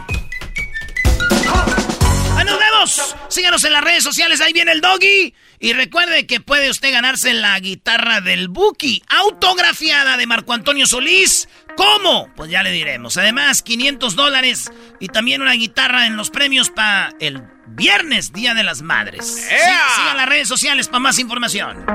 ¡Ah, 2.37 2.43
nos 2.45 2.57
vemos! 2.57 3.15
Síganos 3.27 3.61
en 3.65 3.73
las 3.73 3.83
redes 3.83 4.03
sociales, 4.03 4.39
ahí 4.39 4.53
viene 4.53 4.71
el 4.71 4.79
doggy. 4.79 5.33
Y 5.59 5.73
recuerde 5.73 6.25
que 6.25 6.39
puede 6.39 6.69
usted 6.69 6.93
ganarse 6.93 7.33
la 7.33 7.59
guitarra 7.59 8.21
del 8.21 8.47
Buki, 8.47 9.03
autografiada 9.09 10.15
de 10.15 10.25
Marco 10.25 10.53
Antonio 10.53 10.87
Solís. 10.87 11.49
¿Cómo? 11.79 12.27
Pues 12.35 12.51
ya 12.51 12.61
le 12.61 12.71
diremos. 12.71 13.15
Además, 13.15 13.61
500 13.61 14.17
dólares 14.17 14.69
y 14.99 15.07
también 15.07 15.41
una 15.41 15.53
guitarra 15.53 16.07
en 16.07 16.17
los 16.17 16.29
premios 16.29 16.69
para 16.69 17.13
el 17.21 17.41
viernes, 17.67 18.33
Día 18.33 18.53
de 18.53 18.63
las 18.63 18.81
Madres. 18.81 19.47
Sí, 19.47 19.55
sigan 19.95 20.17
las 20.17 20.27
redes 20.27 20.49
sociales 20.49 20.89
para 20.89 20.99
más 20.99 21.19
información. 21.19 21.85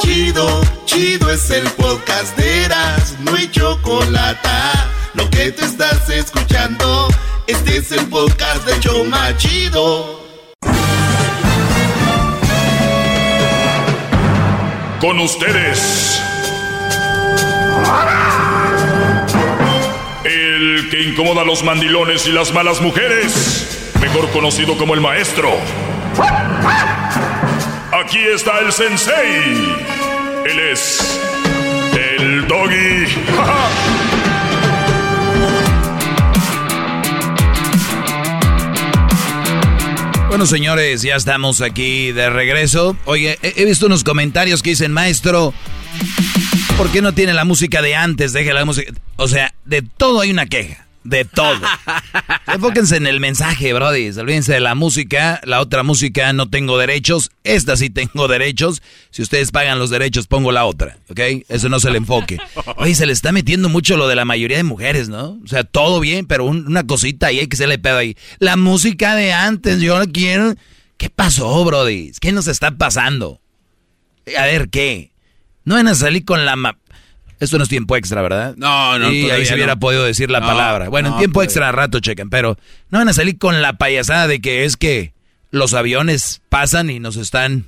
Chido, 0.00 0.62
chido 0.86 1.30
es 1.30 1.50
el 1.50 1.68
podcast 1.72 2.34
de 2.38 2.64
Eras, 2.64 3.18
no 3.20 3.34
hay 3.34 3.50
chocolate. 3.50 4.48
Lo 5.12 5.28
que 5.28 5.52
te 5.52 5.66
estás 5.66 6.08
escuchando, 6.08 7.08
este 7.46 7.76
es 7.76 7.92
el 7.92 8.06
podcast 8.06 8.64
de 8.64 8.80
Choma 8.80 9.36
Chido. 9.36 10.18
Con 14.98 15.20
ustedes. 15.20 16.31
El 20.24 20.88
que 20.90 21.02
incomoda 21.02 21.42
a 21.42 21.44
los 21.44 21.62
mandilones 21.62 22.26
y 22.26 22.32
las 22.32 22.52
malas 22.52 22.80
mujeres. 22.80 23.92
Mejor 24.00 24.30
conocido 24.30 24.76
como 24.76 24.94
el 24.94 25.00
maestro. 25.00 25.50
Aquí 27.92 28.18
está 28.18 28.58
el 28.60 28.72
sensei. 28.72 29.76
Él 30.44 30.60
es 30.72 31.20
el 32.18 32.46
doggy. 32.46 33.06
Bueno, 40.32 40.46
señores, 40.46 41.02
ya 41.02 41.16
estamos 41.16 41.60
aquí 41.60 42.10
de 42.10 42.30
regreso. 42.30 42.96
Oye, 43.04 43.38
he, 43.42 43.66
visto 43.66 43.84
unos 43.84 44.02
comentarios 44.02 44.62
que 44.62 44.70
dicen, 44.70 44.90
maestro, 44.90 45.52
¿por 46.76 46.90
qué 46.90 47.02
no 47.02 47.12
tiene 47.12 47.32
la 47.34 47.44
música 47.44 47.82
de 47.82 47.94
antes? 47.94 48.32
Deje 48.32 48.52
la 48.52 48.64
música. 48.64 48.92
O 49.16 49.28
sea, 49.28 49.54
de 49.64 49.82
todo 49.82 50.20
hay 50.20 50.30
una 50.30 50.46
queja. 50.46 50.86
De 51.04 51.24
todo. 51.24 51.58
Enfóquense 52.46 52.96
en 52.96 53.06
el 53.08 53.18
mensaje, 53.18 53.72
Brody. 53.72 54.10
Olvídense 54.16 54.52
de 54.52 54.60
la 54.60 54.74
música. 54.76 55.40
La 55.44 55.60
otra 55.60 55.82
música 55.82 56.32
no 56.32 56.48
tengo 56.48 56.78
derechos. 56.78 57.30
Esta 57.42 57.76
sí 57.76 57.90
tengo 57.90 58.28
derechos. 58.28 58.82
Si 59.10 59.22
ustedes 59.22 59.50
pagan 59.50 59.78
los 59.80 59.90
derechos, 59.90 60.28
pongo 60.28 60.52
la 60.52 60.64
otra. 60.64 60.98
¿Ok? 61.08 61.18
Eso 61.48 61.68
no 61.68 61.80
se 61.80 61.90
le 61.90 61.98
enfoque. 61.98 62.38
Oye, 62.76 62.94
se 62.94 63.06
le 63.06 63.12
está 63.12 63.32
metiendo 63.32 63.68
mucho 63.68 63.96
lo 63.96 64.06
de 64.06 64.14
la 64.14 64.24
mayoría 64.24 64.58
de 64.58 64.62
mujeres, 64.64 65.08
¿no? 65.08 65.40
O 65.44 65.48
sea, 65.48 65.64
todo 65.64 65.98
bien, 65.98 66.26
pero 66.26 66.44
un- 66.44 66.66
una 66.68 66.86
cosita 66.86 67.32
y 67.32 67.40
hay 67.40 67.46
que 67.48 67.56
se 67.56 67.66
le 67.66 67.78
pedo 67.78 67.98
ahí. 67.98 68.16
La 68.38 68.56
música 68.56 69.16
de 69.16 69.32
antes, 69.32 69.80
yo 69.80 69.98
la 69.98 70.06
quiero. 70.06 70.54
¿Qué 70.98 71.10
pasó, 71.10 71.64
Brody? 71.64 72.12
¿Qué 72.20 72.30
nos 72.30 72.46
está 72.46 72.70
pasando? 72.76 73.40
A 74.38 74.44
ver, 74.44 74.68
¿qué? 74.68 75.10
No 75.64 75.74
van 75.76 75.88
a 75.88 75.94
salir 75.94 76.24
con 76.24 76.44
la... 76.44 76.56
ma- 76.56 76.76
Esto 77.40 77.56
no 77.58 77.64
es 77.64 77.68
tiempo 77.70 77.96
extra, 77.96 78.22
¿verdad? 78.22 78.54
No, 78.56 78.98
no, 78.98 79.10
Y 79.12 79.30
ahí 79.30 79.44
se 79.46 79.54
hubiera 79.54 79.74
no. 79.74 79.80
podido 79.80 80.04
decir 80.04 80.30
la 80.30 80.40
No, 80.40 80.46
palabra. 80.46 80.88
Bueno, 80.88 81.08
en 81.08 81.14
no, 81.14 81.18
tiempo 81.18 81.34
todavía. 81.40 81.46
extra 81.46 81.68
a 81.68 81.72
rato 81.72 82.00
chequen, 82.00 82.30
pero 82.30 82.56
no 82.90 82.98
van 82.98 83.08
a 83.08 83.12
salir 83.12 83.38
con 83.38 83.62
la 83.62 83.74
payasada 83.74 84.26
de 84.26 84.40
que 84.40 84.64
es 84.64 84.76
que 84.76 85.12
los 85.50 85.74
aviones 85.74 86.40
pasan 86.48 86.88
y 86.90 86.98
nos 87.00 87.16
están 87.16 87.66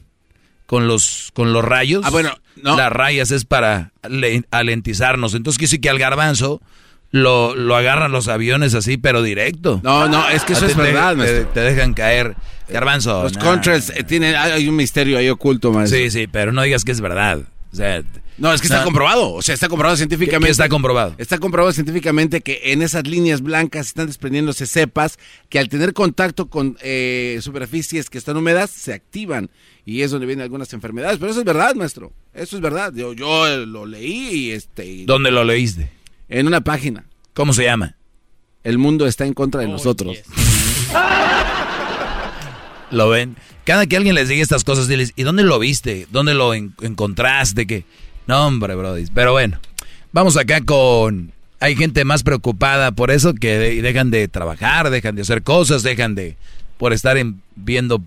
con 0.67 0.89
los 0.89 1.31
con 1.35 1.53
los 1.53 1.65
rayos. 1.65 2.03
Ah, 2.05 2.11
bueno, 2.11 2.31
no. 2.63 2.77
Las 2.77 2.91
rayas 2.93 3.31
es 3.31 3.45
para 3.45 3.93
le- 4.09 4.45
alentizarnos. 4.51 5.35
Entonces 5.35 5.59
quiere 5.59 5.69
decir 5.69 5.81
que 5.83 5.91
al 5.91 5.99
garbanzo 5.99 6.63
lo, 7.11 7.55
lo 7.55 7.77
agarran 7.77 8.11
los 8.11 8.27
aviones 8.29 8.75
así, 8.75 8.97
pero 8.97 9.23
directo. 9.23 9.81
No, 9.85 10.09
no, 10.09 10.29
es 10.31 10.43
que 10.45 10.55
eso 10.55 10.67
es 10.67 10.75
te- 10.75 10.83
verdad, 10.83 11.15
te, 11.17 11.45
te 11.45 11.61
dejan 11.61 11.95
caer. 11.95 12.35
Garbanzo. 12.69 13.23
Los 13.25 13.35
nah. 13.37 13.43
contras 13.45 13.91
eh, 13.91 14.03
tienen, 14.05 14.35
hay 14.35 14.67
un 14.67 14.75
misterio 14.77 15.19
ahí 15.19 15.29
oculto, 15.29 15.71
maestro. 15.71 15.99
Sí, 15.99 16.11
sí, 16.11 16.27
pero 16.27 16.51
no 16.53 16.63
digas 16.63 16.85
que 16.85 16.93
es 16.93 17.01
verdad. 17.03 17.41
O 17.75 17.77
sea, 17.77 18.03
No, 18.37 18.53
es 18.53 18.61
que 18.61 18.67
está 18.67 18.79
No. 18.79 18.85
comprobado. 18.85 19.33
O 19.33 19.43
sea, 19.43 19.55
está 19.55 19.69
comprobado 19.69 19.97
científicamente. 19.97 20.47
¿Qué- 20.47 20.47
qué 20.47 20.51
está 20.53 20.69
comprobado? 20.69 21.15
Está 21.19 21.39
comprobado 21.39 21.73
científicamente 21.73 22.41
que 22.41 22.61
en 22.73 22.83
esas 22.83 23.07
líneas 23.07 23.43
blancas 23.43 23.87
están 23.89 24.07
desprendiéndose 24.09 24.67
cepas 24.67 25.19
que 25.49 25.61
al 25.61 25.69
tener 25.69 25.93
contacto 25.93 26.49
con 26.49 26.77
eh, 26.83 27.39
superficies 27.43 28.11
que 28.11 28.19
están 28.19 28.37
húmedas 28.37 28.71
se 28.71 28.93
activan. 28.93 29.51
Y 29.87 30.03
es 30.03 30.11
donde 30.11 30.27
vienen 30.27 30.43
algunas 30.43 30.73
enfermedades. 30.73 31.19
Pero 31.19 31.31
eso 31.31 31.41
es 31.41 31.47
verdad, 31.47 31.75
maestro. 31.77 32.13
Eso 32.33 32.57
es 32.57 32.63
verdad. 32.63 32.93
Yo, 32.95 33.13
yo 33.13 33.47
eh, 33.47 33.67
lo 33.67 33.87
leí 33.87 34.29
y 34.47 34.51
este. 34.51 35.05
¿Dónde 35.07 35.31
lo 35.31 35.45
leíste? 35.45 35.91
En 36.29 36.47
una 36.49 36.61
página. 36.63 37.05
¿Cómo 37.35 37.53
se 37.53 37.65
llama? 37.65 37.97
El 38.65 38.79
mundo 38.79 39.07
está 39.07 39.27
en 39.27 39.35
contra 39.35 39.61
de 39.61 39.69
nosotros. 39.69 40.17
¿Lo 42.95 43.09
ven? 43.09 43.37
Cada 43.65 43.87
que 43.87 43.97
alguien 43.97 44.15
les 44.15 44.29
diga 44.29 44.43
estas 44.43 44.65
cosas, 44.65 44.89
diles, 44.89 45.13
¿y 45.17 45.23
dónde 45.23 45.43
lo 45.43 45.59
viste? 45.59 46.07
¿Dónde 46.11 46.35
lo 46.35 46.55
en- 46.55 46.75
encontraste? 46.83 47.67
que 47.67 47.85
No, 48.27 48.47
hombre, 48.47 48.75
brody. 48.75 49.07
Pero 49.15 49.33
bueno, 49.33 49.59
vamos 50.13 50.37
acá 50.37 50.61
con... 50.63 51.33
Hay 51.61 51.77
gente 51.77 52.05
más 52.05 52.23
preocupada 52.23 52.93
por 52.93 53.11
eso 53.11 53.35
que 53.35 53.59
de- 53.59 53.83
dejan 53.83 54.11
de 54.11 54.29
trabajar, 54.29 54.91
dejan 54.91 55.15
de 55.17 55.23
hacer 55.23 55.43
cosas, 55.43 55.83
dejan 55.83 56.15
de... 56.15 56.37
por 56.79 56.93
estar 56.93 57.17
en- 57.19 57.41
viendo... 57.57 58.03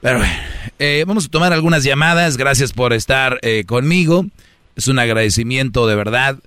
Pero 0.00 0.18
bueno, 0.18 0.32
eh, 0.78 1.04
vamos 1.06 1.26
a 1.26 1.28
tomar 1.28 1.52
algunas 1.52 1.84
llamadas. 1.84 2.38
Gracias 2.38 2.72
por 2.72 2.92
estar 2.94 3.38
eh, 3.42 3.64
conmigo. 3.66 4.24
Es 4.74 4.88
un 4.88 4.98
agradecimiento 4.98 5.86
de 5.86 5.94
verdad. 5.94 6.38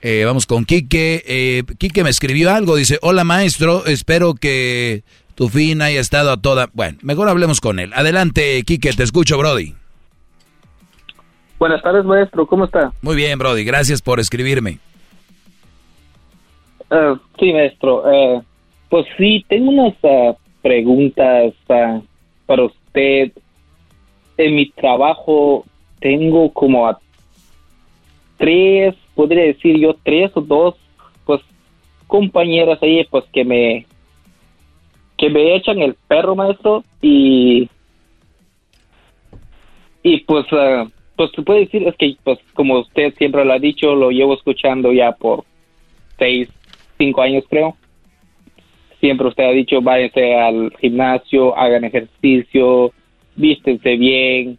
Eh, 0.00 0.22
vamos 0.24 0.46
con 0.46 0.64
Quique. 0.64 1.24
Eh, 1.26 1.64
Quique 1.78 2.04
me 2.04 2.10
escribió 2.10 2.52
algo. 2.54 2.76
Dice, 2.76 2.98
hola 3.02 3.24
maestro, 3.24 3.84
espero 3.86 4.34
que 4.34 5.02
tu 5.40 5.48
fin 5.48 5.80
haya 5.80 6.02
estado 6.02 6.32
a 6.32 6.36
toda... 6.36 6.68
Bueno, 6.74 6.98
mejor 7.00 7.30
hablemos 7.30 7.62
con 7.62 7.78
él. 7.78 7.92
Adelante, 7.94 8.62
Quique, 8.62 8.92
te 8.92 9.04
escucho, 9.04 9.38
Brody. 9.38 9.72
Buenas 11.58 11.82
tardes, 11.82 12.04
maestro. 12.04 12.46
¿Cómo 12.46 12.66
está? 12.66 12.92
Muy 13.00 13.16
bien, 13.16 13.38
Brody. 13.38 13.64
Gracias 13.64 14.02
por 14.02 14.20
escribirme. 14.20 14.80
Ah, 16.90 17.18
sí, 17.38 17.54
maestro. 17.54 18.02
Eh, 18.12 18.42
pues 18.90 19.06
sí, 19.16 19.42
tengo 19.48 19.70
unas 19.70 19.94
ah, 20.04 20.36
preguntas 20.60 21.54
ah, 21.70 22.02
para 22.44 22.64
usted. 22.64 23.32
En 24.36 24.54
mi 24.54 24.68
trabajo 24.68 25.64
tengo 26.00 26.52
como 26.52 26.86
a 26.86 27.00
tres, 28.36 28.94
podría 29.14 29.44
decir 29.44 29.78
yo 29.78 29.96
tres 30.02 30.32
o 30.34 30.42
dos, 30.42 30.74
pues 31.24 31.40
compañeras 32.08 32.78
ahí, 32.82 33.06
pues 33.10 33.24
que 33.32 33.42
me 33.42 33.86
que 35.20 35.28
me 35.28 35.54
echan 35.54 35.82
el 35.82 35.94
perro, 36.08 36.34
maestro, 36.34 36.82
y 37.02 37.68
y 40.02 40.20
pues 40.20 40.46
ah, 40.52 40.86
pues 41.14 41.30
se 41.36 41.42
puede 41.42 41.60
decir 41.60 41.86
es 41.86 41.94
que 41.96 42.16
pues 42.24 42.38
como 42.54 42.78
usted 42.78 43.14
siempre 43.18 43.44
lo 43.44 43.52
ha 43.52 43.58
dicho, 43.58 43.94
lo 43.94 44.10
llevo 44.10 44.32
escuchando 44.32 44.92
ya 44.92 45.12
por 45.12 45.44
seis, 46.18 46.48
cinco 46.96 47.20
años 47.20 47.44
creo. 47.50 47.76
Siempre 48.98 49.28
usted 49.28 49.44
ha 49.44 49.50
dicho 49.50 49.82
váyanse 49.82 50.34
al 50.34 50.72
gimnasio, 50.80 51.54
hagan 51.54 51.84
ejercicio, 51.84 52.90
vístense 53.36 53.96
bien, 53.96 54.58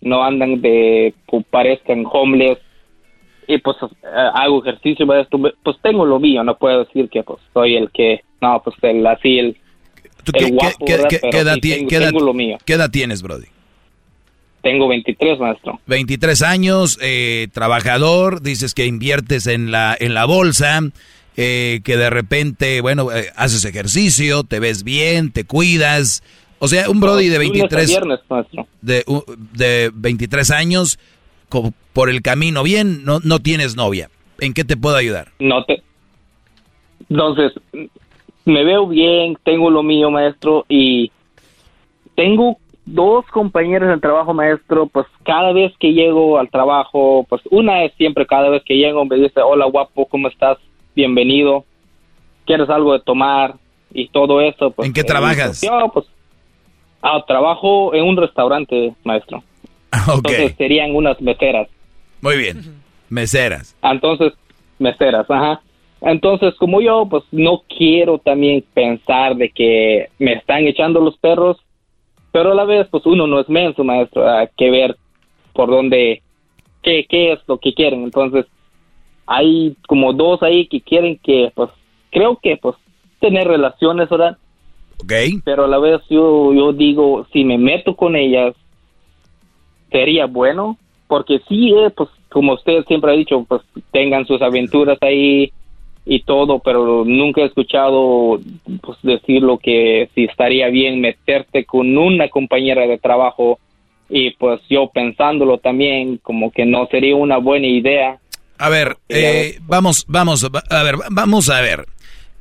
no 0.00 0.24
andan 0.24 0.60
de 0.60 1.14
parezcan 1.48 2.04
homeless 2.10 2.58
y 3.46 3.58
pues 3.58 3.76
eh, 3.82 3.86
hago 4.34 4.62
ejercicio 4.62 5.06
pues 5.62 5.76
tengo 5.80 6.04
lo 6.04 6.18
mío, 6.18 6.42
no 6.42 6.56
puedo 6.56 6.80
decir 6.84 7.08
que 7.08 7.22
pues 7.22 7.38
soy 7.52 7.76
el 7.76 7.88
que 7.92 8.22
no 8.40 8.60
pues 8.64 8.74
el 8.82 9.06
así 9.06 9.38
el, 9.38 9.56
guapo, 10.30 10.84
¿Qué, 10.86 10.92
edad 10.94 11.54
sí 11.54 11.60
tie- 11.60 11.74
tengo, 11.76 11.88
qué 11.88 11.96
edad- 11.96 12.06
tengo 12.10 12.20
lo 12.24 12.34
mío. 12.34 12.58
qué 12.64 12.72
edad 12.74 12.90
tienes, 12.90 13.22
Brody? 13.22 13.46
Tengo 14.62 14.86
23, 14.86 15.40
maestro. 15.40 15.80
23 15.86 16.40
años, 16.42 16.96
eh, 17.02 17.48
trabajador, 17.52 18.42
dices 18.42 18.74
que 18.74 18.86
inviertes 18.86 19.48
en 19.48 19.72
la, 19.72 19.96
en 19.98 20.14
la 20.14 20.24
bolsa, 20.24 20.80
eh, 21.36 21.80
que 21.82 21.96
de 21.96 22.10
repente, 22.10 22.80
bueno, 22.80 23.10
eh, 23.10 23.30
haces 23.34 23.64
ejercicio, 23.64 24.44
te 24.44 24.60
ves 24.60 24.84
bien, 24.84 25.32
te 25.32 25.42
cuidas. 25.44 26.22
O 26.60 26.68
sea, 26.68 26.88
un 26.88 27.00
Brody 27.00 27.28
de 27.28 27.38
Lunes 27.38 27.48
a 27.50 27.52
23, 27.54 27.88
viernes, 27.88 28.20
maestro. 28.28 28.68
de, 28.82 29.04
de 29.52 29.90
23 29.94 30.52
años, 30.52 31.00
por 31.92 32.08
el 32.08 32.22
camino 32.22 32.62
bien, 32.62 33.04
no, 33.04 33.18
no 33.24 33.40
tienes 33.40 33.74
novia. 33.74 34.10
¿En 34.38 34.54
qué 34.54 34.62
te 34.64 34.76
puedo 34.76 34.94
ayudar? 34.94 35.32
No 35.40 35.64
te. 35.64 35.82
Entonces, 37.10 37.52
me 38.44 38.64
veo 38.64 38.86
bien, 38.86 39.36
tengo 39.42 39.70
lo 39.70 39.82
mío, 39.82 40.10
maestro, 40.10 40.64
y 40.68 41.10
tengo 42.14 42.58
dos 42.84 43.24
compañeras 43.26 43.88
de 43.88 44.00
trabajo, 44.00 44.34
maestro, 44.34 44.86
pues 44.86 45.06
cada 45.24 45.52
vez 45.52 45.72
que 45.78 45.92
llego 45.92 46.38
al 46.38 46.50
trabajo, 46.50 47.24
pues 47.28 47.42
una 47.50 47.84
es 47.84 47.92
siempre 47.94 48.26
cada 48.26 48.48
vez 48.48 48.62
que 48.64 48.76
llego 48.76 49.04
me 49.04 49.16
dice, 49.16 49.40
hola 49.40 49.66
guapo, 49.66 50.06
¿cómo 50.06 50.28
estás? 50.28 50.58
Bienvenido. 50.94 51.64
¿Quieres 52.44 52.68
algo 52.68 52.92
de 52.92 53.00
tomar? 53.00 53.54
Y 53.94 54.08
todo 54.08 54.40
eso. 54.40 54.70
Pues, 54.70 54.88
¿En 54.88 54.94
qué 54.94 55.02
eh, 55.02 55.04
trabajas? 55.04 55.60
Yo, 55.60 55.90
pues, 55.92 56.06
ah, 57.02 57.22
trabajo 57.26 57.94
en 57.94 58.04
un 58.04 58.16
restaurante, 58.16 58.94
maestro. 59.04 59.42
Ok, 60.08 60.16
Entonces 60.16 60.54
serían 60.56 60.96
unas 60.96 61.20
meseras. 61.20 61.68
muy 62.22 62.36
bien. 62.38 62.82
Meseras. 63.10 63.76
Entonces, 63.82 64.32
meseras, 64.78 65.30
ajá. 65.30 65.60
Entonces, 66.02 66.54
como 66.56 66.80
yo, 66.80 67.06
pues 67.08 67.22
no 67.30 67.62
quiero 67.68 68.18
también 68.18 68.64
pensar 68.74 69.36
de 69.36 69.50
que 69.50 70.08
me 70.18 70.32
están 70.32 70.66
echando 70.66 71.00
los 71.00 71.16
perros, 71.16 71.58
pero 72.32 72.52
a 72.52 72.54
la 72.54 72.64
vez, 72.64 72.88
pues 72.90 73.06
uno 73.06 73.26
no 73.26 73.38
es 73.38 73.48
menso, 73.48 73.84
maestro, 73.84 74.28
hay 74.28 74.48
que 74.56 74.70
ver 74.70 74.96
por 75.52 75.70
dónde, 75.70 76.22
qué, 76.82 77.06
qué 77.08 77.32
es 77.32 77.40
lo 77.46 77.58
que 77.58 77.72
quieren. 77.72 78.02
Entonces, 78.02 78.46
hay 79.26 79.76
como 79.86 80.12
dos 80.12 80.42
ahí 80.42 80.66
que 80.66 80.80
quieren 80.80 81.18
que, 81.22 81.52
pues, 81.54 81.70
creo 82.10 82.36
que, 82.42 82.56
pues, 82.56 82.74
tener 83.20 83.46
relaciones, 83.46 84.08
¿verdad? 84.08 84.36
Ok. 85.04 85.12
Pero 85.44 85.64
a 85.64 85.68
la 85.68 85.78
vez 85.78 86.00
yo, 86.10 86.52
yo 86.52 86.72
digo, 86.72 87.26
si 87.32 87.44
me 87.44 87.58
meto 87.58 87.94
con 87.94 88.16
ellas, 88.16 88.56
sería 89.92 90.26
bueno, 90.26 90.78
porque 91.06 91.40
sí, 91.48 91.72
eh, 91.72 91.90
pues 91.90 92.08
como 92.30 92.54
usted 92.54 92.84
siempre 92.86 93.12
ha 93.12 93.14
dicho, 93.14 93.44
pues 93.46 93.62
tengan 93.92 94.26
sus 94.26 94.40
aventuras 94.42 94.98
ahí 95.02 95.52
y 96.04 96.22
todo, 96.22 96.58
pero 96.58 97.04
nunca 97.04 97.42
he 97.42 97.46
escuchado 97.46 98.40
pues 98.80 98.98
decir 99.02 99.42
lo 99.42 99.58
que 99.58 100.10
si 100.14 100.24
estaría 100.24 100.68
bien 100.68 101.00
meterte 101.00 101.64
con 101.64 101.96
una 101.96 102.28
compañera 102.28 102.86
de 102.86 102.98
trabajo 102.98 103.58
y 104.08 104.32
pues 104.32 104.60
yo 104.68 104.90
pensándolo 104.92 105.58
también 105.58 106.18
como 106.18 106.50
que 106.50 106.66
no 106.66 106.86
sería 106.90 107.16
una 107.16 107.38
buena 107.38 107.66
idea. 107.66 108.18
A 108.58 108.68
ver, 108.68 108.96
eh, 109.08 109.58
vamos, 109.62 110.04
vamos, 110.08 110.44
a 110.44 110.82
ver, 110.82 110.96
vamos 111.10 111.48
a 111.48 111.60
ver. 111.60 111.86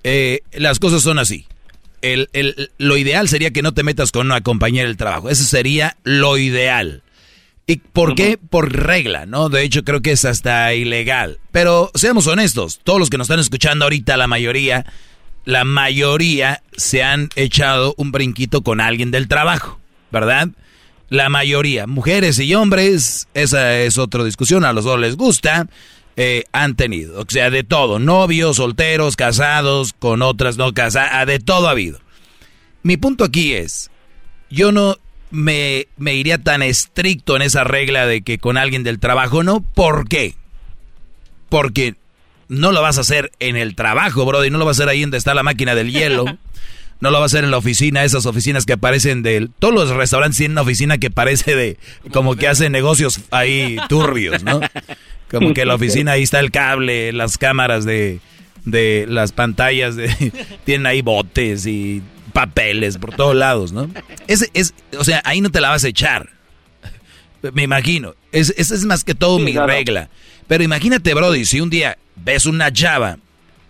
Eh, 0.04 0.40
las 0.54 0.80
cosas 0.80 1.02
son 1.04 1.20
así. 1.20 1.46
El, 2.02 2.30
el, 2.34 2.72
lo 2.78 2.98
ideal 2.98 3.28
sería 3.28 3.52
que 3.52 3.62
no 3.62 3.74
te 3.74 3.84
metas 3.84 4.12
con 4.12 4.26
una 4.26 4.42
compañera 4.42 4.88
del 4.88 4.98
trabajo. 4.98 5.30
Eso 5.30 5.44
sería 5.44 5.98
lo 6.04 6.38
ideal. 6.38 7.04
¿Y 7.68 7.78
por 7.78 8.16
qué? 8.16 8.38
Por 8.38 8.74
regla, 8.74 9.26
¿no? 9.26 9.50
De 9.50 9.64
hecho, 9.64 9.84
creo 9.84 10.02
que 10.02 10.12
es 10.12 10.26
hasta 10.26 10.74
ilegal. 10.74 11.40
Pero 11.52 11.92
seamos 11.96 12.28
honestos, 12.28 12.82
todos 12.84 13.00
los 13.00 13.10
que 13.10 13.18
nos 13.18 13.26
están 13.26 13.40
escuchando 13.40 13.86
ahorita, 13.86 14.18
la 14.18 14.28
mayoría, 14.28 14.86
la 15.46 15.64
mayoría 15.64 16.64
se 16.76 17.04
han 17.04 17.30
echado 17.36 17.94
un 17.98 18.12
brinquito 18.12 18.62
con 18.62 18.82
alguien 18.82 19.12
del 19.12 19.28
trabajo, 19.28 19.80
¿verdad? 20.12 20.50
La 21.10 21.30
mayoría, 21.30 21.88
mujeres 21.88 22.40
y 22.40 22.54
hombres, 22.56 23.28
esa 23.34 23.78
es 23.80 23.98
otra 23.98 24.24
discusión, 24.24 24.66
a 24.66 24.74
los 24.74 24.86
dos 24.86 25.00
les 25.00 25.18
gusta, 25.18 25.68
eh, 26.16 26.46
han 26.52 26.76
tenido, 26.76 27.22
o 27.22 27.26
sea, 27.28 27.50
de 27.50 27.64
todo, 27.64 28.00
novios, 28.00 28.58
solteros, 28.58 29.16
casados, 29.16 29.94
con 29.94 30.22
otras 30.22 30.58
no 30.58 30.74
casadas, 30.74 31.26
de 31.28 31.40
todo 31.40 31.68
ha 31.68 31.72
habido. 31.72 32.00
Mi 32.84 32.98
punto 32.98 33.24
aquí 33.24 33.54
es, 33.54 33.92
yo 34.50 34.72
no 34.72 34.98
me, 35.32 35.88
me 35.98 36.14
iría 36.14 36.38
tan 36.38 36.62
estricto 36.62 37.36
en 37.36 37.42
esa 37.42 37.64
regla 37.64 38.06
de 38.06 38.22
que 38.22 38.38
con 38.38 38.58
alguien 38.58 38.84
del 38.84 39.00
trabajo 39.00 39.44
no, 39.44 39.62
¿por 39.62 40.08
qué? 40.08 40.36
Porque 41.50 41.96
no 42.48 42.72
lo 42.72 42.82
vas 42.82 42.98
a 42.98 43.02
hacer 43.02 43.32
en 43.40 43.56
el 43.56 43.76
trabajo, 43.76 44.26
bro, 44.26 44.44
y 44.46 44.50
no 44.50 44.58
lo 44.58 44.66
vas 44.66 44.78
a 44.78 44.84
hacer 44.84 44.90
ahí 44.90 45.02
donde 45.02 45.18
está 45.18 45.34
la 45.34 45.44
máquina 45.44 45.74
del 45.74 45.92
hielo. 45.92 46.26
No 47.00 47.10
lo 47.10 47.20
vas 47.20 47.34
a 47.34 47.38
hacer 47.38 47.46
en 47.46 47.50
la 47.50 47.58
oficina, 47.58 48.04
esas 48.04 48.28
oficinas 48.28 48.68
que 48.68 48.74
aparecen 48.74 49.24
de... 49.24 49.50
Todos 49.58 49.74
los 49.74 49.90
restaurantes 49.90 50.38
tienen 50.38 50.52
una 50.52 50.62
oficina 50.62 51.00
que 51.00 51.10
parece 51.10 51.56
de... 51.56 51.78
Como 52.14 52.36
que 52.36 52.48
hacen 52.48 52.72
negocios 52.72 53.22
ahí 53.32 53.78
turbios, 53.90 54.44
¿no? 54.44 54.62
Como 55.32 55.56
que 55.56 55.66
la 55.66 55.74
oficina 55.74 56.12
ahí 56.12 56.22
está 56.22 56.40
el 56.40 56.52
cable, 56.52 57.12
las 57.12 57.40
cámaras 57.40 57.86
de... 57.86 58.20
De 58.66 59.08
las 59.10 59.32
pantallas, 59.32 59.96
de, 59.96 60.32
tienen 60.64 60.86
ahí 60.86 61.02
botes 61.02 61.66
y 61.66 62.04
papeles 62.32 62.98
por 62.98 63.16
todos 63.16 63.36
lados, 63.36 63.72
¿no? 63.72 63.90
Ese 64.28 64.50
es, 64.54 64.74
o 64.98 65.04
sea, 65.04 65.22
ahí 65.26 65.42
no 65.42 65.50
te 65.50 65.62
la 65.62 65.70
vas 65.70 65.84
a 65.84 65.88
echar. 65.88 66.30
Me 67.54 67.64
imagino. 67.64 68.16
Esa 68.32 68.54
es, 68.58 68.86
más 68.86 69.04
que 69.04 69.16
todo 69.16 69.40
mi 69.40 69.54
regla. 69.54 70.10
Pero 70.48 70.64
imagínate, 70.64 71.14
Brody, 71.14 71.46
si 71.46 71.60
un 71.60 71.70
día 71.70 71.98
ves 72.16 72.46
una 72.46 72.72
chava 72.72 73.18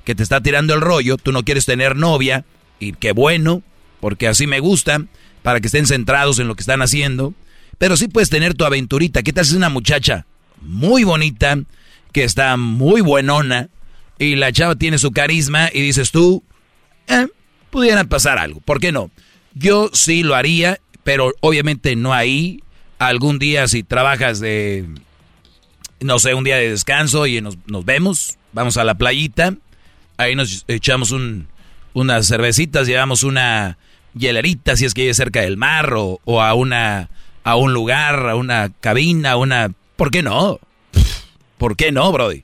que 0.03 0.15
te 0.15 0.23
está 0.23 0.41
tirando 0.41 0.73
el 0.73 0.81
rollo, 0.81 1.17
tú 1.17 1.31
no 1.31 1.43
quieres 1.43 1.65
tener 1.65 1.95
novia, 1.95 2.43
y 2.79 2.93
qué 2.93 3.11
bueno, 3.11 3.61
porque 3.99 4.27
así 4.27 4.47
me 4.47 4.59
gusta, 4.59 5.05
para 5.43 5.59
que 5.59 5.67
estén 5.67 5.85
centrados 5.85 6.39
en 6.39 6.47
lo 6.47 6.55
que 6.55 6.61
están 6.61 6.81
haciendo. 6.81 7.33
Pero 7.77 7.97
sí 7.97 8.07
puedes 8.07 8.29
tener 8.29 8.53
tu 8.53 8.65
aventurita. 8.65 9.23
¿Qué 9.23 9.33
tal 9.33 9.45
si 9.45 9.51
es 9.51 9.57
una 9.57 9.69
muchacha 9.69 10.25
muy 10.61 11.03
bonita, 11.03 11.57
que 12.11 12.23
está 12.23 12.57
muy 12.57 13.01
buenona, 13.01 13.69
y 14.19 14.35
la 14.35 14.51
chava 14.51 14.75
tiene 14.75 14.97
su 14.97 15.11
carisma, 15.11 15.69
y 15.73 15.81
dices 15.81 16.11
tú, 16.11 16.43
eh, 17.07 17.27
pudiera 17.72 18.03
pasar 18.03 18.38
algo, 18.38 18.60
¿por 18.61 18.80
qué 18.80 18.91
no? 18.91 19.10
Yo 19.53 19.89
sí 19.93 20.23
lo 20.23 20.35
haría, 20.35 20.80
pero 21.03 21.34
obviamente 21.41 21.95
no 21.95 22.14
ahí. 22.14 22.61
Algún 22.99 23.39
día 23.39 23.68
si 23.68 23.81
trabajas 23.81 24.39
de 24.39 24.85
no 26.02 26.19
sé, 26.19 26.34
un 26.34 26.43
día 26.43 26.57
de 26.57 26.69
descanso 26.69 27.27
y 27.27 27.41
nos, 27.41 27.57
vemos, 27.85 28.38
vamos 28.53 28.77
a 28.77 28.84
la 28.84 28.95
playita, 28.95 29.56
ahí 30.18 30.35
nos 30.35 30.65
echamos 30.68 31.11
un, 31.11 31.48
unas 31.93 32.27
cervecitas, 32.27 32.88
llevamos 32.88 33.23
una 33.23 33.77
hielerita 34.14 34.76
si 34.76 34.85
es 34.85 34.93
que 34.93 35.02
vive 35.02 35.14
cerca 35.14 35.41
del 35.41 35.57
mar 35.57 35.93
o, 35.95 36.19
a 36.41 36.53
una 36.53 37.10
a 37.43 37.56
un 37.56 37.73
lugar, 37.73 38.30
a 38.30 38.35
una 38.35 38.72
cabina, 38.81 39.31
a 39.31 39.38
una 39.38 39.72
¿por 39.95 40.11
qué 40.11 40.22
no? 40.22 40.60
¿Por 41.57 41.76
qué 41.76 41.91
no, 41.91 42.11
Brody? 42.11 42.43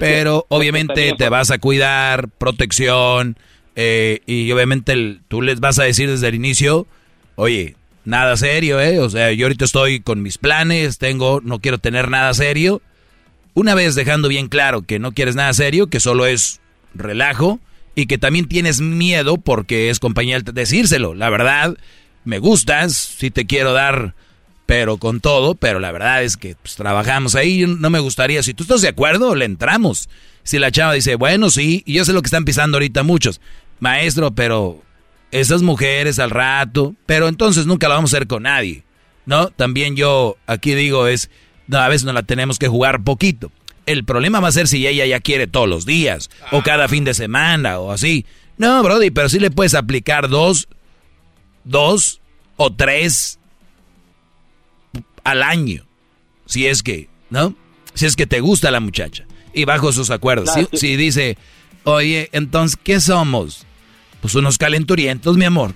Pero 0.00 0.46
obviamente 0.48 1.14
te 1.16 1.28
vas 1.28 1.50
a 1.50 1.58
cuidar, 1.58 2.28
protección, 2.28 3.36
eh, 3.76 4.20
y 4.26 4.50
obviamente 4.52 5.18
tú 5.28 5.42
les 5.42 5.60
vas 5.60 5.78
a 5.78 5.84
decir 5.84 6.08
desde 6.08 6.28
el 6.28 6.34
inicio, 6.34 6.86
oye, 7.36 7.76
nada 8.04 8.36
serio, 8.36 8.80
¿eh? 8.80 9.00
O 9.00 9.10
sea, 9.10 9.32
yo 9.32 9.46
ahorita 9.46 9.64
estoy 9.64 10.00
con 10.00 10.22
mis 10.22 10.38
planes, 10.38 10.98
tengo, 10.98 11.40
no 11.42 11.60
quiero 11.60 11.78
tener 11.78 12.10
nada 12.10 12.32
serio, 12.34 12.82
una 13.54 13.74
vez 13.74 13.94
dejando 13.94 14.28
bien 14.28 14.48
claro 14.48 14.82
que 14.82 14.98
no 14.98 15.12
quieres 15.12 15.36
nada 15.36 15.52
serio, 15.52 15.86
que 15.86 16.00
solo 16.00 16.26
es 16.26 16.60
relajo 16.94 17.60
y 17.94 18.06
que 18.06 18.18
también 18.18 18.46
tienes 18.46 18.80
miedo 18.80 19.36
porque 19.36 19.90
es 19.90 20.00
compañía 20.00 20.40
decírselo. 20.40 21.14
La 21.14 21.30
verdad, 21.30 21.76
me 22.24 22.38
gustas, 22.38 22.96
si 22.96 23.30
te 23.30 23.46
quiero 23.46 23.72
dar, 23.72 24.14
pero 24.66 24.96
con 24.96 25.20
todo, 25.20 25.54
pero 25.54 25.78
la 25.78 25.92
verdad 25.92 26.22
es 26.24 26.36
que 26.36 26.56
pues, 26.60 26.74
trabajamos 26.74 27.34
ahí, 27.34 27.64
no 27.66 27.90
me 27.90 28.00
gustaría, 28.00 28.42
si 28.42 28.54
tú 28.54 28.64
estás 28.64 28.82
de 28.82 28.88
acuerdo, 28.88 29.34
le 29.34 29.44
entramos. 29.44 30.08
Si 30.42 30.58
la 30.58 30.70
chava 30.70 30.92
dice, 30.92 31.14
bueno, 31.14 31.48
sí, 31.48 31.82
y 31.86 31.94
yo 31.94 32.04
sé 32.04 32.12
lo 32.12 32.20
que 32.20 32.26
están 32.26 32.44
pisando 32.44 32.76
ahorita 32.76 33.02
muchos, 33.02 33.40
maestro, 33.84 34.34
pero 34.34 34.82
esas 35.30 35.62
mujeres 35.62 36.18
al 36.18 36.30
rato, 36.30 36.96
pero 37.06 37.28
entonces 37.28 37.66
nunca 37.66 37.88
la 37.88 37.94
vamos 37.94 38.12
a 38.12 38.16
hacer 38.16 38.26
con 38.26 38.42
nadie, 38.42 38.82
¿no? 39.26 39.50
También 39.50 39.94
yo 39.94 40.36
aquí 40.46 40.74
digo 40.74 41.06
es 41.06 41.30
no, 41.66 41.78
a 41.78 41.88
veces 41.88 42.04
no 42.04 42.12
la 42.12 42.22
tenemos 42.22 42.58
que 42.58 42.68
jugar 42.68 43.02
poquito. 43.04 43.50
El 43.86 44.04
problema 44.04 44.40
va 44.40 44.48
a 44.48 44.52
ser 44.52 44.68
si 44.68 44.86
ella 44.86 45.04
ya 45.06 45.20
quiere 45.20 45.46
todos 45.46 45.68
los 45.68 45.86
días, 45.86 46.30
o 46.52 46.62
cada 46.62 46.88
fin 46.88 47.04
de 47.04 47.14
semana, 47.14 47.78
o 47.78 47.92
así. 47.92 48.24
No, 48.56 48.82
Brody, 48.82 49.10
pero 49.10 49.28
sí 49.28 49.38
le 49.38 49.50
puedes 49.50 49.74
aplicar 49.74 50.28
dos, 50.28 50.68
dos 51.64 52.20
o 52.56 52.72
tres 52.72 53.38
al 55.22 55.42
año. 55.42 55.86
Si 56.46 56.66
es 56.66 56.82
que, 56.82 57.08
¿no? 57.30 57.54
Si 57.94 58.06
es 58.06 58.16
que 58.16 58.26
te 58.26 58.40
gusta 58.40 58.70
la 58.70 58.80
muchacha. 58.80 59.26
Y 59.52 59.64
bajo 59.64 59.92
sus 59.92 60.10
acuerdos. 60.10 60.50
si, 60.72 60.96
dice, 60.96 61.36
oye, 61.84 62.28
entonces, 62.32 62.78
¿qué 62.82 63.00
somos? 63.00 63.66
Pues 64.24 64.36
unos 64.36 64.56
calenturientos, 64.56 65.36
mi 65.36 65.44
amor. 65.44 65.72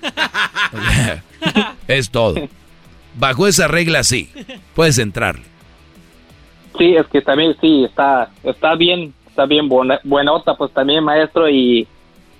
es 1.86 2.10
todo. 2.10 2.48
Bajo 3.18 3.46
esa 3.46 3.68
regla, 3.68 4.02
sí. 4.04 4.30
Puedes 4.74 4.98
entrarle. 4.98 5.42
Sí, 6.78 6.96
es 6.96 7.06
que 7.08 7.20
también 7.20 7.54
sí, 7.60 7.84
está, 7.84 8.30
está 8.42 8.74
bien, 8.74 9.12
está 9.26 9.44
bien 9.44 9.68
buena, 9.68 10.00
buenota, 10.02 10.54
pues 10.54 10.72
también 10.72 11.04
maestro 11.04 11.46
y 11.50 11.86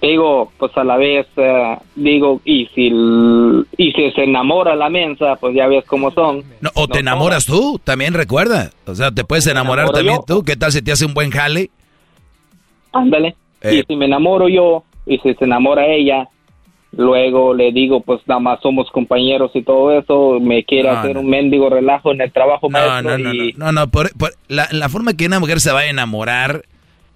digo, 0.01 0.51
pues 0.57 0.75
a 0.79 0.85
la 0.85 0.97
vez, 0.97 1.27
eh, 1.37 1.77
digo, 1.95 2.41
y 2.43 2.65
si, 2.75 2.87
y 3.77 3.93
si 3.93 4.11
se 4.13 4.25
enamora 4.25 4.75
la 4.77 4.89
mensa, 4.89 5.37
pues 5.37 5.55
ya 5.55 5.67
ves 5.67 5.85
cómo 5.85 6.11
son. 6.13 6.43
o 6.73 6.89
te 6.89 7.01
enamoras 7.01 7.45
tú, 7.45 7.79
también 7.85 8.15
recuerda. 8.15 8.71
O 8.87 8.95
sea, 8.95 9.11
te 9.11 9.25
puedes 9.25 9.47
enamorar 9.47 9.91
también 9.91 10.21
tú. 10.27 10.43
¿Qué 10.43 10.57
tal 10.57 10.73
si 10.73 10.81
te 10.81 10.91
hace 10.91 11.05
un 11.05 11.13
buen 11.13 11.31
jale? 11.31 11.71
Ándale. 12.95 13.37
Y 13.63 13.81
eh. 13.81 13.85
si 13.87 13.95
me 13.95 14.07
enamoro 14.07 14.49
yo, 14.49 14.85
y 15.09 15.19
si 15.19 15.35
se 15.35 15.45
enamora 15.45 15.87
ella, 15.87 16.29
luego 16.93 17.55
le 17.55 17.73
digo, 17.73 18.01
pues 18.01 18.21
nada 18.27 18.41
más 18.41 18.61
somos 18.63 18.91
compañeros 18.91 19.51
y 19.55 19.63
todo 19.63 19.99
eso, 19.99 20.39
me 20.41 20.65
quiere 20.65 20.89
hacer 20.91 21.19
un 21.19 21.29
mendigo 21.29 21.69
relajo 21.69 22.13
en 22.13 22.21
el 22.21 22.33
trabajo 22.33 22.69
no, 22.71 23.03
no, 23.03 23.19
no, 23.19 23.33
no, 23.57 23.73
no, 23.73 23.89
por, 23.91 24.11
la, 24.49 24.69
la, 24.71 24.89
forma 24.89 25.15
que 25.15 25.27
una 25.27 25.41
mujer 25.41 25.61
se 25.61 25.73
va 25.73 25.81
a 25.81 25.87
enamorar 25.87 26.65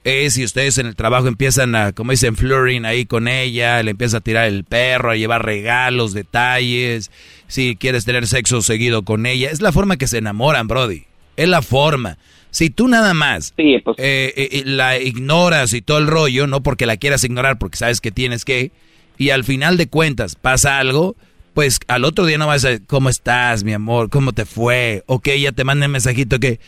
es 0.04 0.34
si 0.34 0.44
ustedes 0.44 0.78
en 0.78 0.86
el 0.86 0.96
trabajo 0.96 1.28
empiezan 1.28 1.74
a, 1.74 1.92
como 1.92 2.10
dicen, 2.10 2.36
flirting 2.36 2.84
ahí 2.84 3.06
con 3.06 3.28
ella, 3.28 3.82
le 3.82 3.92
empieza 3.92 4.18
a 4.18 4.20
tirar 4.20 4.46
el 4.46 4.64
perro, 4.64 5.12
a 5.12 5.16
llevar 5.16 5.44
regalos, 5.44 6.12
detalles, 6.12 7.10
si 7.46 7.76
quieres 7.76 8.04
tener 8.04 8.26
sexo 8.26 8.62
seguido 8.62 9.04
con 9.04 9.26
ella, 9.26 9.50
es 9.50 9.60
la 9.60 9.72
forma 9.72 9.96
que 9.96 10.08
se 10.08 10.18
enamoran, 10.18 10.66
Brody, 10.66 11.04
es 11.36 11.48
la 11.48 11.62
forma. 11.62 12.18
Si 12.52 12.68
tú 12.68 12.86
nada 12.86 13.14
más 13.14 13.54
pues. 13.56 13.96
eh, 13.98 14.32
eh, 14.36 14.62
la 14.66 14.98
ignoras 14.98 15.72
y 15.72 15.80
todo 15.80 15.96
el 15.96 16.06
rollo, 16.06 16.46
no 16.46 16.62
porque 16.62 16.84
la 16.84 16.98
quieras 16.98 17.24
ignorar, 17.24 17.58
porque 17.58 17.78
sabes 17.78 18.02
que 18.02 18.12
tienes 18.12 18.44
que, 18.44 18.72
y 19.16 19.30
al 19.30 19.42
final 19.42 19.78
de 19.78 19.88
cuentas 19.88 20.36
pasa 20.36 20.78
algo, 20.78 21.16
pues 21.54 21.80
al 21.88 22.04
otro 22.04 22.26
día 22.26 22.36
no 22.36 22.46
vas 22.46 22.64
a 22.64 22.68
decir, 22.68 22.86
¿cómo 22.86 23.08
estás, 23.08 23.64
mi 23.64 23.72
amor? 23.72 24.10
¿Cómo 24.10 24.32
te 24.32 24.44
fue? 24.44 25.02
O 25.06 25.20
que 25.20 25.32
ella 25.32 25.52
te 25.52 25.64
mande 25.64 25.86
un 25.86 25.92
mensajito 25.92 26.38
que 26.40 26.60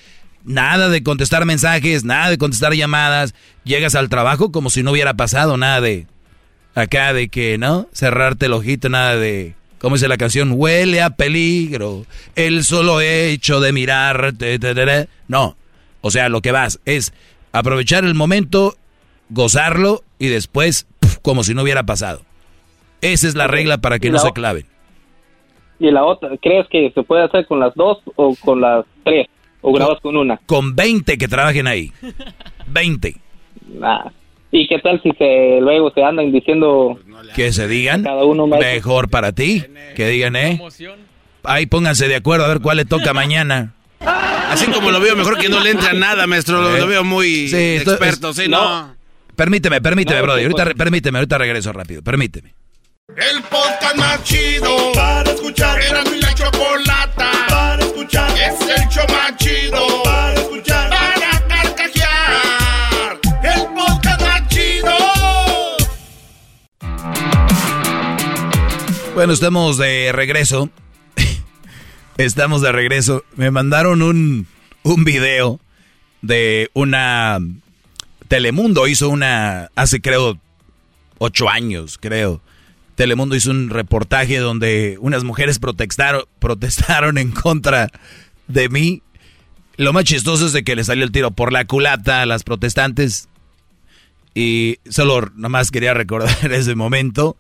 nada 0.43 0.89
de 0.89 1.03
contestar 1.03 1.45
mensajes, 1.45 2.03
nada 2.03 2.31
de 2.31 2.39
contestar 2.39 2.73
llamadas, 2.73 3.35
llegas 3.65 3.95
al 3.95 4.09
trabajo 4.09 4.53
como 4.53 4.71
si 4.71 4.83
no 4.83 4.93
hubiera 4.93 5.15
pasado 5.15 5.59
nada 5.59 5.83
de 5.83 6.07
acá 6.75 7.13
de 7.13 7.29
que, 7.29 7.59
¿no? 7.59 7.89
Cerrarte 7.93 8.47
el 8.47 8.55
ojito, 8.55 8.89
nada 8.89 9.17
de 9.17 9.55
¿cómo 9.79 9.97
dice 9.97 10.09
la 10.09 10.17
canción? 10.17 10.53
Huele 10.55 11.03
a 11.03 11.11
peligro, 11.11 12.07
el 12.37 12.65
solo 12.65 13.03
hecho 13.03 13.61
de 13.61 13.73
mirarte, 13.73 14.59
no. 15.29 15.59
O 16.07 16.11
sea, 16.11 16.29
lo 16.29 16.43
que 16.43 16.53
vas 16.53 16.81
es 16.85 17.15
aprovechar 17.51 18.05
el 18.05 18.15
momento, 18.15 18.75
gozarlo 19.31 20.03
y 20.19 20.27
después 20.27 20.87
como 21.23 21.45
si 21.45 21.55
no 21.55 21.63
hubiera 21.63 21.85
pasado. 21.85 22.21
Esa 23.01 23.27
es 23.27 23.35
la 23.35 23.47
regla 23.47 23.79
para 23.79 23.99
que 23.99 24.11
no 24.11 24.19
se 24.19 24.31
claven. 24.33 24.67
¿Y 25.79 25.91
la 25.91 26.05
otra? 26.05 26.29
¿Crees 26.43 26.67
que 26.69 26.91
se 26.95 27.03
puede 27.05 27.25
hacer 27.25 27.47
con 27.47 27.59
las 27.59 27.75
dos 27.75 28.03
o 28.17 28.37
con 28.45 28.61
las 28.61 28.85
tres? 29.03 29.29
¿O 29.63 29.73
grabas 29.73 29.99
con, 30.03 30.15
una? 30.15 30.37
Con 30.45 30.77
20 30.77 31.17
que 31.17 31.27
trabajen 31.27 31.67
ahí. 31.67 31.91
20. 32.67 33.17
¿Y 34.51 34.69
qué 34.69 34.79
tal 34.81 35.03
si 35.03 35.11
se 35.13 35.59
luego 35.63 35.91
se 35.93 36.03
andan 36.03 36.33
diciendo... 36.33 36.99
Que 37.35 37.51
se 37.51 37.67
digan. 37.67 38.03
Cada 38.03 38.27
uno 38.27 38.47
Mejor 38.47 39.09
para 39.09 39.33
ti. 39.33 39.65
Que 39.97 40.07
digan, 40.09 40.37
¿eh? 40.37 40.61
ahí 41.45 41.65
pónganse 41.65 42.09
de 42.09 42.17
acuerdo 42.17 42.45
a 42.45 42.49
ver 42.49 42.61
cuál 42.61 42.77
le 42.77 42.85
toca 42.85 43.13
mañana. 43.15 43.73
Así 44.07 44.67
como 44.67 44.91
lo 44.91 45.01
veo, 45.01 45.17
mejor 45.17 45.39
que 45.39 45.49
no 45.49 45.61
le 45.61 45.71
entre 45.71 45.91
a 45.91 45.93
nada, 45.95 46.27
maestro. 46.27 46.61
Lo, 46.63 46.77
lo 46.79 46.87
veo 46.87 47.05
muy 47.05 47.49
Sí, 47.49 47.57
esto- 47.77 47.93
experto, 47.93 48.33
sí, 48.35 48.49
no. 48.49 48.95
Permíteme, 49.37 49.81
permíteme, 49.81 50.19
No, 50.21 50.25
Brody. 50.27 50.43
Ahorita, 50.45 50.65
permíteme, 50.75 51.19
ahorita 51.19 51.39
regreso 51.39 51.73
rápido. 51.73 52.03
Permíteme. 52.03 52.55
El 53.17 53.43
podcast 53.43 53.97
más 53.97 54.23
chido 54.25 54.93
para 54.95 55.31
escuchar. 55.31 55.81
Era 55.83 56.05
mi 56.05 56.21
la 56.21 56.33
chocolata 56.35 57.31
para 57.49 57.83
escuchar. 57.85 58.31
Es 58.31 58.61
el 58.61 58.89
show 58.89 59.05
más 59.09 59.37
chido 59.37 60.03
para 60.05 60.35
escuchar. 60.35 60.89
Para 60.91 61.41
carcajear. 61.49 63.19
El 63.43 63.65
podcast 63.75 64.21
más 64.23 64.49
chido. 64.49 64.93
Bueno, 69.15 69.33
estamos 69.33 69.77
de 69.79 70.11
regreso. 70.13 70.71
Estamos 72.19 72.63
de 72.63 72.73
regreso. 72.73 73.25
Me 73.37 73.51
mandaron 73.51 74.03
un, 74.03 74.47
un 74.83 75.05
video 75.05 75.61
de 76.23 76.71
una... 76.75 77.39
Telemundo 78.29 78.87
hizo 78.89 79.09
una... 79.09 79.71
Hace 79.75 80.01
creo 80.01 80.39
ocho 81.19 81.49
años, 81.49 81.99
creo. 82.01 82.41
Telemundo 82.95 83.35
hizo 83.35 83.51
un 83.51 83.71
reportaje 83.71 84.39
donde 84.39 84.97
unas 85.01 85.25
mujeres 85.25 85.59
protestaron, 85.59 86.25
protestaron 86.39 87.19
en 87.19 87.33
contra 87.33 87.91
de 88.47 88.69
mí. 88.69 89.03
Lo 89.77 89.93
más 89.93 90.05
chistoso 90.05 90.47
es 90.47 90.53
de 90.53 90.63
que 90.63 90.77
le 90.77 90.85
salió 90.85 91.05
el 91.05 91.13
tiro 91.13 91.33
por 91.33 91.53
la 91.53 91.65
culata 91.65 92.23
a 92.23 92.27
las 92.27 92.45
protestantes. 92.45 93.29
Y 94.35 94.79
solo 94.89 95.31
nomás 95.35 95.71
quería 95.71 95.95
recordar 95.95 96.31
ese 96.53 96.75
momento. 96.75 97.37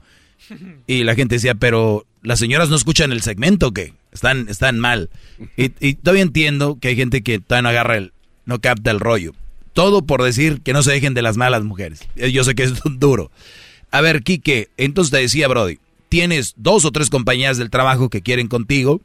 Y 0.87 1.05
la 1.05 1.15
gente 1.15 1.37
decía, 1.37 1.55
pero 1.55 2.05
las 2.23 2.39
señoras 2.39 2.69
no 2.69 2.77
escuchan 2.77 3.13
el 3.13 3.23
segmento, 3.23 3.73
que 3.73 3.95
están, 4.15 4.49
están 4.49 4.79
mal. 4.79 5.11
Y, 5.57 5.73
y 5.87 5.95
todavía 5.95 6.23
entiendo 6.23 6.79
que 6.81 6.89
hay 6.89 6.97
gente 6.97 7.23
que 7.23 7.39
todavía 7.41 7.63
no 7.63 7.69
agarra 7.69 7.97
el, 7.99 8.13
no 8.47 8.61
capta 8.61 8.91
el 8.91 9.01
rollo. 9.01 9.33
Todo 9.75 10.03
por 10.07 10.23
decir 10.23 10.61
que 10.63 10.73
no 10.73 10.83
se 10.83 10.93
dejen 10.93 11.15
de 11.15 11.23
las 11.23 11.37
malas 11.37 11.65
mujeres. 11.65 12.01
Eh, 12.17 12.31
Yo 12.33 12.45
sé 12.45 12.55
que 12.55 12.63
es 12.63 12.73
duro. 12.85 13.31
A 13.91 14.01
ver, 14.01 14.23
Quique, 14.23 14.71
entonces 14.77 15.11
te 15.11 15.19
decía, 15.19 15.49
Brody, 15.49 15.79
tienes 16.09 16.55
dos 16.57 16.85
o 16.85 16.91
tres 16.93 17.11
compañías 17.11 17.59
del 17.59 17.71
trabajo 17.71 18.09
que 18.09 18.23
quieren 18.23 18.49
contigo, 18.49 19.01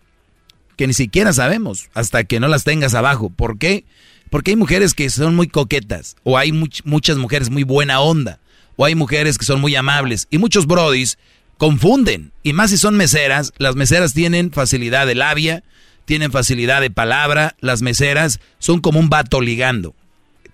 que 0.77 0.87
ni 0.87 0.93
siquiera 0.93 1.33
sabemos 1.33 1.89
hasta 1.93 2.23
que 2.23 2.39
no 2.39 2.47
las 2.47 2.63
tengas 2.63 2.93
abajo. 2.95 3.29
¿Por 3.29 3.57
qué? 3.57 3.83
Porque 4.29 4.51
hay 4.51 4.57
mujeres 4.57 4.93
que 4.93 5.09
son 5.09 5.35
muy 5.35 5.47
coquetas, 5.47 6.15
o 6.23 6.37
hay 6.37 6.51
much- 6.51 6.81
muchas 6.85 7.17
mujeres 7.17 7.49
muy 7.49 7.63
buena 7.63 7.99
onda, 7.99 8.39
o 8.75 8.85
hay 8.85 8.93
mujeres 8.95 9.37
que 9.39 9.45
son 9.45 9.59
muy 9.59 9.75
amables, 9.75 10.27
y 10.29 10.37
muchos 10.37 10.67
brodis 10.67 11.17
confunden, 11.59 12.31
y 12.41 12.53
más 12.53 12.71
si 12.71 12.77
son 12.77 12.95
meseras, 12.95 13.53
las 13.57 13.75
meseras 13.75 14.13
tienen 14.13 14.51
facilidad 14.51 15.05
de 15.05 15.13
labia, 15.13 15.61
tienen 16.05 16.31
facilidad 16.31 16.79
de 16.79 16.89
palabra, 16.89 17.57
las 17.59 17.81
meseras 17.81 18.39
son 18.59 18.79
como 18.79 18.97
un 18.97 19.09
vato 19.09 19.41
ligando. 19.41 19.93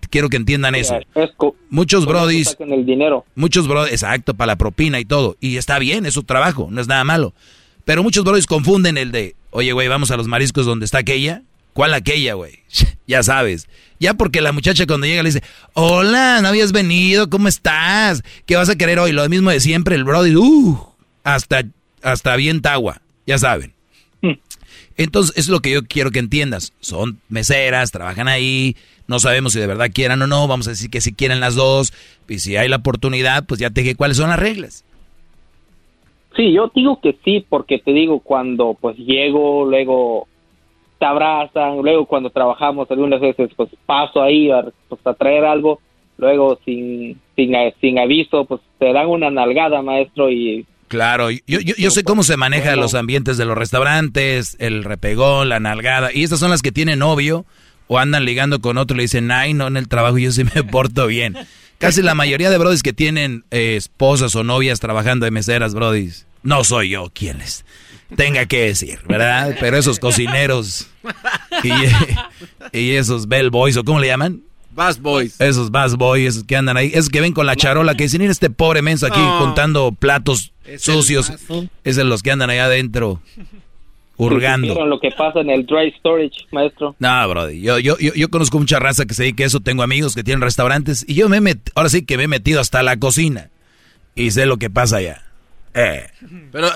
Quiero 0.10 0.30
que 0.30 0.38
entiendan 0.38 0.74
eso. 0.74 0.98
Muchos 1.70 2.08
brodis 2.08 2.58
el 2.60 2.86
dinero. 2.86 3.24
Muchos 3.36 3.68
brodis, 3.68 3.94
exacto, 3.94 4.34
para 4.34 4.54
la 4.54 4.56
propina 4.56 5.00
y 5.00 5.06
todo. 5.06 5.38
Y 5.40 5.58
está 5.58 5.78
bien, 5.78 6.08
es 6.08 6.16
su 6.16 6.24
trabajo, 6.24 6.70
no 6.72 6.82
es 6.82 6.88
nada 6.88 7.04
malo. 7.04 7.34
Pero 7.86 8.02
muchos 8.02 8.24
brodis 8.24 8.48
confunden 8.48 8.98
el 8.98 9.12
de, 9.12 9.36
oye, 9.52 9.74
güey, 9.74 9.88
vamos 9.88 10.10
a 10.10 10.18
los 10.18 10.28
mariscos 10.28 10.66
donde 10.66 10.86
está 10.86 10.98
aquella. 10.98 11.44
¿Cuál 11.74 11.94
aquella, 11.94 12.34
güey? 12.34 12.64
ya 13.08 13.22
sabes. 13.22 13.68
Ya 14.00 14.16
porque 14.16 14.42
la 14.42 14.54
muchacha 14.54 14.88
cuando 14.88 15.06
llega 15.06 15.22
le 15.22 15.30
dice, 15.30 15.44
hola, 15.74 16.40
no 16.42 16.48
habías 16.48 16.72
venido, 16.72 17.30
¿cómo 17.30 17.48
estás? 17.48 18.24
¿Qué 18.48 18.56
vas 18.56 18.70
a 18.70 18.76
querer 18.76 18.98
hoy? 18.98 19.12
Lo 19.12 19.28
mismo 19.30 19.52
de 19.52 19.60
siempre, 19.60 19.96
el 19.96 20.04
brody, 20.04 20.36
uh, 20.36 20.95
hasta, 21.26 21.64
hasta 22.02 22.36
bien 22.38 22.62
agua, 22.64 23.02
ya 23.28 23.38
saben. 23.38 23.74
Entonces, 24.96 25.36
eso 25.36 25.48
es 25.48 25.50
lo 25.50 25.60
que 25.60 25.72
yo 25.72 25.84
quiero 25.84 26.12
que 26.12 26.20
entiendas. 26.20 26.74
Son 26.80 27.20
meseras, 27.28 27.92
trabajan 27.92 28.30
ahí, 28.30 28.78
no 29.08 29.20
sabemos 29.20 29.52
si 29.52 29.60
de 29.60 29.68
verdad 29.68 29.92
quieran 29.94 30.22
o 30.22 30.28
no, 30.28 30.48
vamos 30.48 30.68
a 30.68 30.72
decir 30.72 30.90
que 30.90 31.02
si 31.02 31.14
quieren 31.14 31.42
las 31.42 31.56
dos, 31.56 31.92
y 32.30 32.40
si 32.40 32.56
hay 32.56 32.70
la 32.70 32.78
oportunidad, 32.78 33.46
pues 33.46 33.60
ya 33.60 33.72
te 33.72 33.82
dije 33.82 33.96
cuáles 33.96 34.18
son 34.18 34.30
las 34.30 34.40
reglas. 34.40 34.86
Sí, 36.36 36.54
yo 36.54 36.72
digo 36.74 37.00
que 37.02 37.18
sí, 37.26 37.46
porque 37.48 37.80
te 37.80 37.92
digo, 37.92 38.20
cuando 38.20 38.78
pues 38.80 38.98
llego, 38.98 39.66
luego 39.66 40.28
te 41.00 41.06
abrazan, 41.06 41.78
luego 41.82 42.06
cuando 42.06 42.30
trabajamos 42.30 42.90
algunas 42.92 43.20
veces 43.20 43.50
pues 43.56 43.70
paso 43.86 44.22
ahí 44.22 44.52
a, 44.52 44.64
pues, 44.88 45.02
a 45.06 45.14
traer 45.14 45.46
algo, 45.46 45.80
luego 46.18 46.60
sin, 46.66 47.20
sin, 47.36 47.54
sin 47.82 48.00
aviso 48.00 48.46
pues 48.46 48.62
te 48.78 48.94
dan 48.94 49.08
una 49.08 49.30
nalgada, 49.30 49.82
maestro, 49.82 50.30
y 50.30 50.66
Claro, 50.88 51.32
yo, 51.32 51.40
yo, 51.48 51.74
yo 51.78 51.92
sé 51.92 52.04
cómo 52.04 52.24
se 52.24 52.38
maneja 52.38 52.76
los 52.76 52.94
ambientes 52.94 53.38
de 53.38 53.46
los 53.46 53.58
restaurantes, 53.58 54.56
el 54.60 54.84
repegón, 54.84 55.50
la 55.50 55.60
nalgada, 55.60 56.14
y 56.14 56.24
estas 56.24 56.40
son 56.40 56.52
las 56.52 56.62
que 56.62 56.72
tienen 56.72 57.00
novio 57.00 57.46
o 57.88 57.98
andan 57.98 58.26
ligando 58.26 58.62
con 58.62 58.78
otro 58.78 58.96
y 58.96 58.98
le 58.98 59.04
dicen, 59.04 59.32
ay, 59.32 59.54
no, 59.54 59.68
en 59.68 59.78
el 59.78 59.88
trabajo 59.88 60.18
yo 60.18 60.32
sí 60.32 60.44
me 60.44 60.64
porto 60.72 61.08
bien. 61.08 61.36
Casi 61.78 62.02
la 62.02 62.16
mayoría 62.16 62.50
de 62.50 62.58
brodis 62.58 62.84
que 62.84 62.94
tienen 62.94 63.46
eh, 63.52 63.76
esposas 63.76 64.36
o 64.36 64.44
novias 64.44 64.80
trabajando 64.80 65.26
de 65.26 65.32
meseras, 65.32 65.74
brodis, 65.74 66.26
no 66.44 66.64
soy 66.64 66.90
yo 66.90 67.12
quien 67.14 67.40
les 67.40 67.66
tenga 68.16 68.46
que 68.46 68.68
decir, 68.68 69.00
¿verdad? 69.08 69.56
Pero 69.60 69.78
esos 69.78 70.00
cocineros 70.00 70.88
y, 71.64 71.72
y 72.78 72.92
esos 72.92 73.28
bellboys, 73.28 73.78
o 73.78 73.84
¿cómo 73.84 74.00
le 74.00 74.08
llaman? 74.08 74.44
Bass 74.76 75.00
Boys. 75.02 75.40
Esos 75.40 75.72
bass 75.72 75.96
boys, 75.96 76.28
esos 76.36 76.44
que 76.44 76.56
andan 76.56 76.76
ahí, 76.78 76.92
esos 76.94 77.10
que 77.10 77.22
ven 77.22 77.34
con 77.34 77.46
la 77.46 77.56
charola, 77.56 77.96
que 77.96 78.04
dicen, 78.04 78.20
mira 78.22 78.32
este 78.32 78.50
pobre 78.50 78.82
menso 78.82 79.08
aquí 79.08 79.20
No. 79.20 79.40
juntando 79.46 79.92
platos 79.94 80.52
Es 80.66 80.82
sucios. 80.84 81.30
mazo. 81.32 81.66
Es 81.84 81.96
de 81.96 82.04
los 82.04 82.22
que 82.22 82.32
andan 82.32 82.50
allá 82.50 82.66
adentro, 82.66 83.22
hurgando. 84.18 84.86
lo 84.86 85.00
que 85.00 85.12
pasa 85.12 85.42
en 85.42 85.50
el 85.50 85.66
dry 85.66 85.92
storage, 86.00 86.46
maestro. 86.52 86.96
No, 87.00 87.30
brody, 87.30 87.62
yo, 87.62 87.80
yo, 87.80 87.98
yo, 88.00 88.14
yo 88.14 88.30
conozco 88.30 88.60
mucha 88.60 88.80
raza 88.80 89.06
que 89.06 89.14
se 89.14 89.24
dedica 89.24 89.44
a 89.44 89.48
eso, 89.48 89.60
tengo 89.60 89.84
amigos 89.84 90.16
que 90.16 90.24
tienen 90.24 90.42
restaurantes 90.42 91.04
y 91.08 91.16
yo 91.16 91.28
me 91.30 91.38
he 91.38 91.42
met- 91.42 91.72
ahora 91.76 91.90
sí 91.90 92.06
que 92.06 92.18
me 92.18 92.24
he 92.24 92.28
metido 92.28 92.60
hasta 92.62 92.82
la 92.84 92.98
cocina 92.98 93.50
y 94.16 94.32
sé 94.32 94.46
lo 94.46 94.58
que 94.58 94.70
pasa 94.70 94.98
allá. 94.98 95.22
Eh. 95.76 96.08
Pero 96.54 96.70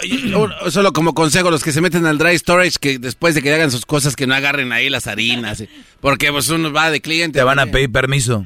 solo 0.70 0.92
como 0.92 1.14
consejo, 1.14 1.50
los 1.50 1.64
que 1.64 1.72
se 1.72 1.80
meten 1.80 2.06
al 2.06 2.18
dry 2.18 2.38
storage, 2.38 2.78
que 2.80 3.00
después 3.00 3.34
de 3.34 3.42
que 3.42 3.54
hagan 3.54 3.72
sus 3.72 3.86
cosas, 3.86 4.16
que 4.16 4.28
no 4.28 4.36
agarren 4.36 4.74
ahí 4.74 4.90
las 4.90 5.08
harinas. 5.08 5.64
Porque 6.02 6.32
pues 6.32 6.50
uno 6.50 6.72
va 6.74 6.92
de 6.92 7.00
cliente. 7.00 7.40
Te 7.40 7.46
van 7.46 7.60
a 7.60 7.68
pedir 7.68 7.92
permiso. 7.92 8.46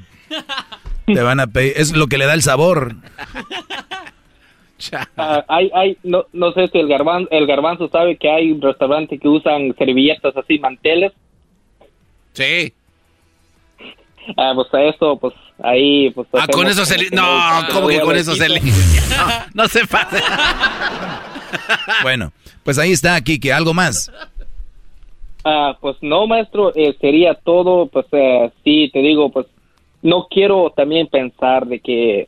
Te 1.08 1.22
van 1.22 1.40
a 1.40 1.48
pedir, 1.48 1.74
es 1.76 1.96
lo 1.96 2.08
que 2.08 2.20
le 2.20 2.26
da 2.26 2.34
el 2.34 2.44
sabor. 2.44 2.96
Ah, 5.16 5.46
hay, 5.48 5.72
hay, 5.74 5.98
no, 6.04 6.26
no 6.34 6.52
sé 6.52 6.68
si 6.68 6.78
el 6.78 6.90
garbanzo, 6.90 7.30
el 7.32 7.48
garbanzo 7.48 7.88
sabe 7.88 8.18
que 8.18 8.30
hay 8.30 8.54
restaurantes 8.60 9.18
que 9.18 9.30
usan 9.30 9.74
servilletas 9.78 10.36
así, 10.36 10.60
manteles. 10.60 11.14
Sí. 12.34 12.74
Ah, 14.38 14.52
pues 14.56 14.74
a 14.74 14.82
eso, 14.84 15.18
pues 15.18 15.34
ahí, 15.62 16.10
pues. 16.12 16.28
Ah, 16.34 16.48
con 16.52 16.68
eso 16.68 16.86
se... 16.86 17.10
No, 17.12 17.24
¿cómo 17.72 17.88
que 17.88 18.00
con 18.02 18.16
eso 18.16 18.36
se 18.36 18.48
limpia? 18.50 18.74
No, 19.54 19.64
no 19.64 19.68
se 19.68 19.86
pasa. 19.86 20.18
Bueno, 22.02 22.32
pues 22.64 22.78
ahí 22.80 22.91
está 22.91 23.16
aquí, 23.16 23.40
que 23.40 23.54
algo 23.54 23.74
más. 23.74 24.12
Ah, 25.45 25.78
pues 25.82 25.98
no, 26.02 26.26
maestro, 26.26 26.72
eh, 26.76 26.95
sería 27.02 27.34
todo, 27.36 27.88
pues 27.88 28.06
eh, 28.14 28.50
sí, 28.64 28.90
te 28.94 29.00
digo, 29.00 29.30
pues 29.30 29.45
no 30.02 30.28
quiero 30.30 30.72
también 30.76 31.08
pensar 31.08 31.66
de 31.68 31.80
que, 31.80 32.28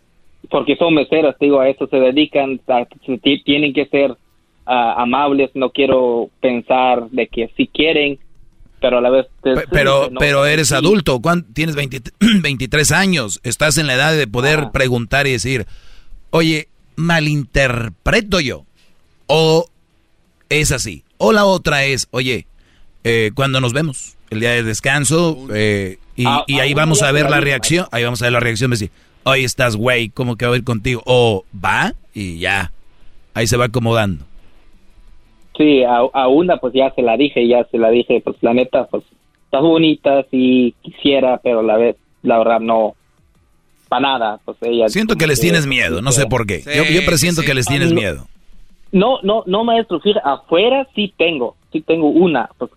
porque 0.50 0.76
son 0.76 0.94
meseras, 0.94 1.38
te 1.38 1.46
digo, 1.46 1.60
a 1.62 1.70
eso 1.70 1.88
se 1.88 1.98
dedican, 1.98 2.60
a- 2.68 2.86
ti- 3.24 3.42
tienen 3.44 3.74
que 3.74 3.86
ser 3.86 4.16
ah, 4.66 4.96
amables, 5.02 5.50
no 5.54 5.70
quiero 5.70 6.30
pensar 6.42 7.10
de 7.10 7.28
que 7.28 7.50
sí 7.56 7.68
quieren, 7.68 8.20
pero 8.86 8.98
a 9.00 9.02
la 9.02 9.10
vez... 9.10 9.26
te- 9.42 9.56
Pero, 9.72 10.10
no, 10.12 10.20
pero 10.20 10.46
eres 10.46 10.68
sí. 10.70 10.76
adulto, 10.76 11.20
¿cuán- 11.20 11.44
tienes 11.54 11.76
20 11.76 12.02
23 12.42 12.92
años, 12.92 13.40
estás 13.44 13.78
en 13.78 13.88
la 13.88 13.96
edad 13.96 14.14
de 14.16 14.28
poder 14.28 14.70
preguntar 14.72 15.26
y 15.28 15.32
decir, 15.32 15.66
oye, 16.30 16.68
malinterpreto 16.96 18.40
yo, 18.40 18.66
o 19.28 19.70
es 20.50 20.72
así, 20.72 21.04
o 21.18 21.34
la 21.34 21.46
otra 21.46 21.86
es, 21.86 22.08
oye, 22.12 22.48
eh, 23.04 23.32
cuando 23.36 23.60
nos 23.62 23.74
vemos, 23.74 24.16
el 24.30 24.40
día 24.40 24.52
de 24.52 24.64
descanso, 24.64 25.48
eh, 25.54 25.98
y, 26.16 26.26
Ah, 26.28 26.44
y 26.48 26.60
ahí 26.60 26.72
ah, 26.74 26.76
vamos 26.78 27.02
a 27.02 27.12
ver 27.12 27.30
la 27.30 27.40
reacción, 27.42 27.88
ahí 27.92 28.04
vamos 28.04 28.22
a 28.22 28.26
ver 28.26 28.34
la 28.34 28.40
reacción, 28.40 28.70
de 28.72 28.76
decir, 28.76 28.92
oye, 29.24 29.44
estás 29.44 29.76
güey, 29.76 30.10
¿cómo 30.10 30.36
que 30.36 30.46
va 30.46 30.54
a 30.54 30.58
ir 30.58 30.64
contigo? 30.64 31.02
O 31.06 31.44
va 31.64 31.94
y 32.14 32.38
ya, 32.40 32.72
ahí 33.34 33.48
se 33.48 33.58
va 33.58 33.66
acomodando. 33.66 34.26
Sí, 35.58 35.84
a, 35.84 35.98
a 36.12 36.28
una 36.28 36.58
pues 36.58 36.74
ya 36.74 36.92
se 36.94 37.02
la 37.02 37.16
dije, 37.18 37.48
ya 37.48 37.64
se 37.72 37.78
la 37.78 37.90
dije, 37.90 38.22
pues 38.24 38.36
la 38.42 38.54
neta, 38.54 38.88
pues 38.88 39.04
estás 39.46 39.62
bonita, 39.62 40.26
sí 40.30 40.76
quisiera, 40.82 41.40
pero 41.42 41.62
la 41.62 41.78
vez, 41.78 41.96
la 42.24 42.38
verdad 42.40 42.60
no, 42.60 42.94
para 43.88 44.02
nada, 44.02 44.40
pues 44.44 44.58
ella... 44.62 44.90
Siento 44.90 45.16
que 45.16 45.28
les 45.28 45.40
tienes 45.40 45.66
miedo, 45.66 46.02
no 46.02 46.12
sé 46.12 46.26
por 46.26 46.46
qué. 46.46 46.62
Yo, 46.62 46.84
yo 46.84 47.06
presiento 47.06 47.42
que 47.44 47.54
les 47.54 47.66
tienes 47.68 47.92
Ah, 47.92 47.96
no. 47.96 48.02
miedo. 48.02 48.28
No, 48.92 49.20
no, 49.24 49.44
no, 49.46 49.64
maestro, 49.64 50.00
fíjate, 50.00 50.28
afuera 50.28 50.88
sí 50.96 51.14
tengo, 51.18 51.56
sí 51.72 51.82
tengo 51.82 52.08
una, 52.10 52.50
pues, 52.58 52.72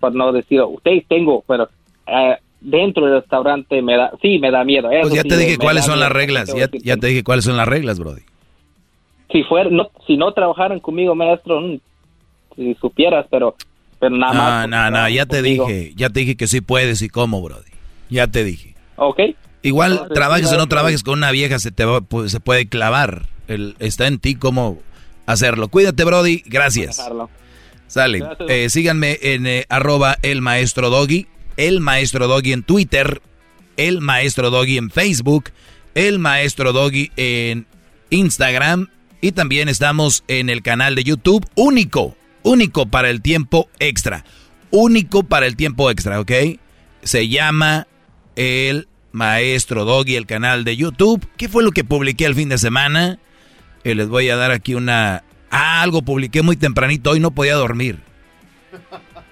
para 0.00 0.14
no 0.14 0.32
decir, 0.32 0.60
ustedes 0.62 1.04
tengo, 1.08 1.42
pero 1.46 1.68
eh, 2.06 2.36
dentro 2.60 3.06
del 3.06 3.20
restaurante 3.20 3.82
me 3.82 3.96
da, 3.96 4.12
sí, 4.22 4.38
me 4.38 4.50
da 4.50 4.64
miedo. 4.64 4.88
Pues 5.02 5.14
ya 5.14 5.22
te 5.22 5.36
dije 5.36 5.52
me 5.52 5.58
cuáles 5.58 5.84
son 5.84 6.00
las 6.00 6.10
reglas, 6.10 6.52
ya, 6.54 6.96
te 6.96 7.06
dije 7.06 7.22
cuáles 7.24 7.44
son 7.44 7.56
las 7.56 7.66
reglas, 7.68 7.98
Brody. 7.98 8.22
Si 9.32 9.42
fuera, 9.44 9.68
no, 9.70 9.90
si 10.06 10.16
no 10.16 10.32
trabajaran 10.32 10.78
conmigo, 10.80 11.14
maestro, 11.14 11.60
si 12.56 12.74
supieras, 12.80 13.26
pero, 13.30 13.56
pero 13.98 14.16
nada 14.16 14.32
más. 14.32 14.68
No, 14.68 14.90
no, 14.90 14.90
no, 15.02 15.08
ya 15.08 15.26
te 15.26 15.42
dije, 15.42 15.92
ya 15.96 16.10
te 16.10 16.20
dije 16.20 16.36
que 16.36 16.46
sí 16.46 16.60
puedes 16.60 17.02
y 17.02 17.08
cómo, 17.08 17.42
Brody. 17.42 17.70
Ya 18.10 18.26
te 18.28 18.44
dije. 18.44 18.74
Ok. 18.96 19.20
Igual 19.62 19.92
Entonces, 19.92 20.14
trabajes 20.14 20.52
o 20.52 20.56
no 20.58 20.66
trabajes 20.66 21.02
con 21.02 21.14
una 21.18 21.30
vieja, 21.30 21.58
se 21.58 21.70
te 21.70 21.84
va- 21.84 22.00
pu- 22.00 22.28
se 22.28 22.38
puede 22.40 22.66
clavar. 22.66 23.26
El, 23.48 23.76
está 23.78 24.06
en 24.06 24.18
ti 24.18 24.34
cómo 24.34 24.78
hacerlo. 25.26 25.68
Cuídate, 25.68 26.04
Brody. 26.04 26.42
Gracias. 26.46 27.02
Sale. 27.86 28.18
Gracias. 28.18 28.50
Eh, 28.50 28.68
síganme 28.70 29.18
en 29.22 29.46
eh, 29.46 29.64
arroba 29.68 30.18
el 30.22 30.40
maestro 30.42 30.90
doggy, 30.90 31.26
el 31.56 31.80
maestro 31.80 32.26
doggy 32.28 32.52
en 32.52 32.62
Twitter, 32.62 33.22
el 33.76 34.00
maestro 34.00 34.50
doggy 34.50 34.76
en 34.78 34.90
Facebook, 34.90 35.44
el 35.94 36.18
maestro 36.18 36.72
doggy 36.72 37.10
en 37.16 37.66
Instagram 38.10 38.88
y 39.20 39.32
también 39.32 39.68
estamos 39.68 40.24
en 40.28 40.50
el 40.50 40.62
canal 40.62 40.94
de 40.94 41.04
YouTube 41.04 41.46
único, 41.54 42.16
único 42.44 42.86
para 42.86 43.10
el 43.10 43.20
tiempo 43.20 43.68
extra, 43.80 44.24
único 44.70 45.24
para 45.24 45.46
el 45.46 45.56
tiempo 45.56 45.90
extra, 45.90 46.20
¿ok? 46.20 46.30
Se 47.02 47.28
llama 47.28 47.88
el 48.36 48.86
maestro 49.12 49.84
doggy, 49.84 50.14
el 50.16 50.26
canal 50.26 50.62
de 50.64 50.76
YouTube. 50.76 51.26
¿Qué 51.36 51.48
fue 51.48 51.62
lo 51.64 51.72
que 51.72 51.82
publiqué 51.84 52.24
el 52.26 52.34
fin 52.36 52.48
de 52.48 52.58
semana? 52.58 53.18
Eh, 53.82 53.94
les 53.96 54.08
voy 54.08 54.28
a 54.30 54.36
dar 54.36 54.50
aquí 54.52 54.74
una... 54.74 55.24
Ah, 55.50 55.82
algo 55.82 56.02
publiqué 56.02 56.42
muy 56.42 56.56
tempranito, 56.56 57.10
hoy 57.10 57.20
no 57.20 57.30
podía 57.32 57.54
dormir. 57.54 57.98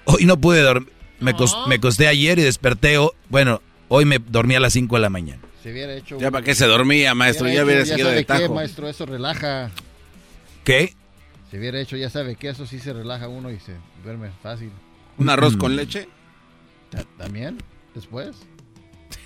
Hoy 0.05 0.25
no 0.25 0.37
pude 0.39 0.61
dormir. 0.61 0.89
Me, 1.19 1.33
me 1.67 1.79
costé 1.79 2.07
ayer 2.07 2.37
y 2.39 2.43
desperté, 2.43 2.97
o- 2.97 3.13
bueno, 3.29 3.61
hoy 3.87 4.05
me 4.05 4.19
dormí 4.19 4.55
a 4.55 4.59
las 4.59 4.73
5 4.73 4.95
de 4.95 5.01
la 5.01 5.09
mañana. 5.09 5.41
Se 5.61 5.71
hubiera 5.71 5.93
hecho. 5.95 6.17
Ya 6.19 6.29
para 6.31 6.43
qué 6.43 6.55
se 6.55 6.65
dormía, 6.65 7.13
maestro, 7.15 7.47
ya 7.47 7.63
hubiera 7.63 7.81
hecho, 7.81 7.91
seguido 7.91 8.09
de 8.09 8.17
qué, 8.17 8.25
tajo. 8.25 8.53
maestro, 8.53 8.87
eso 8.89 9.05
relaja. 9.05 9.71
¿Qué? 10.65 10.93
Si 11.53 11.59
hubiera 11.59 11.79
hecho, 11.79 11.95
ya 11.95 12.09
sabe 12.09 12.35
que 12.35 12.49
eso 12.49 12.65
sí 12.65 12.79
se 12.79 12.93
relaja 12.93 13.27
uno 13.27 13.51
y 13.51 13.59
se 13.59 13.73
duerme 14.03 14.31
fácil. 14.41 14.71
¿Un 15.19 15.29
arroz 15.29 15.53
Mm. 15.55 15.59
con 15.59 15.75
leche? 15.75 16.09
Ta- 16.89 17.05
¿También? 17.19 17.59
¿Después? 17.93 18.35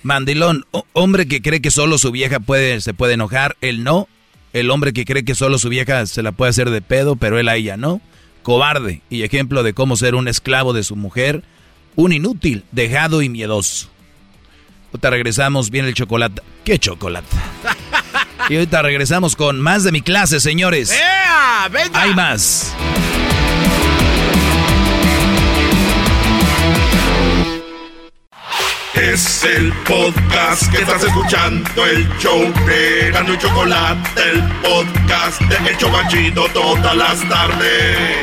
Mandilón, 0.02 0.66
ho- 0.72 0.84
hombre 0.92 1.26
que 1.26 1.40
cree 1.40 1.62
que 1.62 1.70
solo 1.70 1.96
su 1.96 2.10
vieja 2.12 2.38
puede, 2.38 2.82
se 2.82 2.92
puede 2.92 3.14
enojar, 3.14 3.56
él 3.62 3.82
no. 3.82 4.08
El 4.52 4.70
hombre 4.70 4.92
que 4.92 5.06
cree 5.06 5.24
que 5.24 5.34
solo 5.34 5.58
su 5.58 5.70
vieja 5.70 6.04
se 6.04 6.22
la 6.22 6.32
puede 6.32 6.50
hacer 6.50 6.68
de 6.68 6.82
pedo, 6.82 7.16
pero 7.16 7.38
él 7.38 7.48
a 7.48 7.56
ella 7.56 7.78
no. 7.78 8.02
Cobarde 8.42 9.00
y 9.08 9.22
ejemplo 9.22 9.62
de 9.62 9.72
cómo 9.72 9.96
ser 9.96 10.14
un 10.14 10.28
esclavo 10.28 10.74
de 10.74 10.82
su 10.82 10.96
mujer, 10.96 11.44
un 11.96 12.12
inútil, 12.12 12.64
dejado 12.72 13.22
y 13.22 13.30
miedoso. 13.30 13.88
Ahorita 14.92 15.08
regresamos, 15.08 15.70
viene 15.70 15.88
el 15.88 15.94
chocolate. 15.94 16.42
¿Qué 16.62 16.78
chocolate? 16.78 17.26
y 18.48 18.54
ahorita 18.54 18.80
regresamos 18.82 19.36
con 19.36 19.60
más 19.60 19.84
de 19.84 19.92
mi 19.92 20.00
clase, 20.00 20.40
señores. 20.40 20.90
¡Ea! 20.90 21.68
¡Venga! 21.70 22.00
Hay 22.00 22.14
más. 22.14 22.74
Es 28.94 29.44
el 29.44 29.72
podcast 29.84 30.72
que 30.72 30.78
estás 30.78 31.04
escuchando, 31.04 31.86
el 31.86 32.08
show 32.18 32.40
de 32.66 33.10
Gano 33.12 33.34
y 33.34 33.38
Chocolate, 33.38 34.22
el 34.30 34.42
podcast 34.62 35.40
de 35.42 35.70
El 35.70 35.76
Chobachito 35.76 36.48
todas 36.48 36.96
las 36.96 37.28
tardes. 37.28 38.18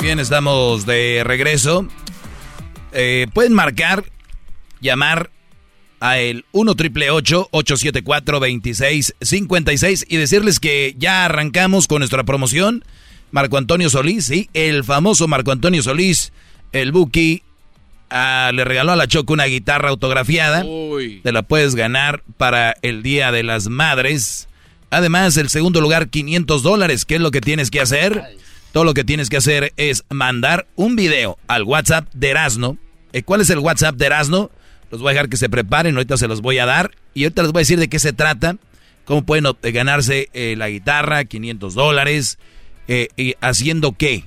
Bien, 0.00 0.20
estamos 0.20 0.86
de 0.86 1.22
regreso. 1.24 1.86
Eh, 2.92 3.26
pueden 3.34 3.52
marcar, 3.52 4.04
llamar 4.80 5.30
a 6.02 6.18
el 6.18 6.44
1 6.50 6.74
triple 6.74 7.10
874 7.10 8.40
2656 8.40 10.06
y 10.08 10.16
decirles 10.16 10.58
que 10.58 10.96
ya 10.98 11.24
arrancamos 11.24 11.86
con 11.86 12.00
nuestra 12.00 12.24
promoción. 12.24 12.84
Marco 13.30 13.56
Antonio 13.56 13.88
Solís, 13.88 14.26
sí, 14.26 14.50
el 14.52 14.82
famoso 14.82 15.28
Marco 15.28 15.52
Antonio 15.52 15.80
Solís, 15.80 16.32
el 16.72 16.90
Buki, 16.90 17.44
ah, 18.10 18.50
le 18.52 18.64
regaló 18.64 18.92
a 18.92 18.96
la 18.96 19.06
Choco 19.06 19.32
una 19.32 19.44
guitarra 19.44 19.90
autografiada. 19.90 20.64
Te 21.22 21.32
la 21.32 21.42
puedes 21.42 21.76
ganar 21.76 22.24
para 22.36 22.74
el 22.82 23.04
Día 23.04 23.30
de 23.30 23.44
las 23.44 23.68
Madres. 23.68 24.48
Además, 24.90 25.36
el 25.36 25.50
segundo 25.50 25.80
lugar, 25.80 26.08
500 26.08 26.64
dólares. 26.64 27.04
¿Qué 27.04 27.14
es 27.14 27.20
lo 27.20 27.30
que 27.30 27.40
tienes 27.40 27.70
que 27.70 27.80
hacer? 27.80 28.22
Todo 28.72 28.82
lo 28.82 28.92
que 28.92 29.04
tienes 29.04 29.30
que 29.30 29.36
hacer 29.36 29.72
es 29.76 30.04
mandar 30.10 30.66
un 30.74 30.96
video 30.96 31.38
al 31.46 31.62
WhatsApp 31.62 32.12
de 32.12 32.30
Erasno. 32.30 32.76
Eh, 33.12 33.22
¿Cuál 33.22 33.40
es 33.40 33.50
el 33.50 33.60
WhatsApp 33.60 33.94
de 33.94 34.06
Erasno? 34.06 34.50
Los 34.92 35.00
voy 35.00 35.10
a 35.10 35.14
dejar 35.14 35.28
que 35.30 35.38
se 35.38 35.48
preparen, 35.48 35.96
ahorita 35.96 36.16
se 36.18 36.28
los 36.28 36.42
voy 36.42 36.58
a 36.58 36.66
dar. 36.66 36.90
Y 37.14 37.24
ahorita 37.24 37.42
les 37.42 37.52
voy 37.52 37.60
a 37.60 37.62
decir 37.62 37.78
de 37.80 37.88
qué 37.88 37.98
se 37.98 38.12
trata. 38.12 38.56
Cómo 39.04 39.24
pueden 39.24 39.46
ganarse 39.62 40.28
eh, 40.34 40.54
la 40.56 40.68
guitarra, 40.68 41.24
500 41.24 41.74
dólares. 41.74 42.38
eh, 42.88 43.08
y 43.16 43.34
haciendo 43.40 43.92
qué. 43.92 44.24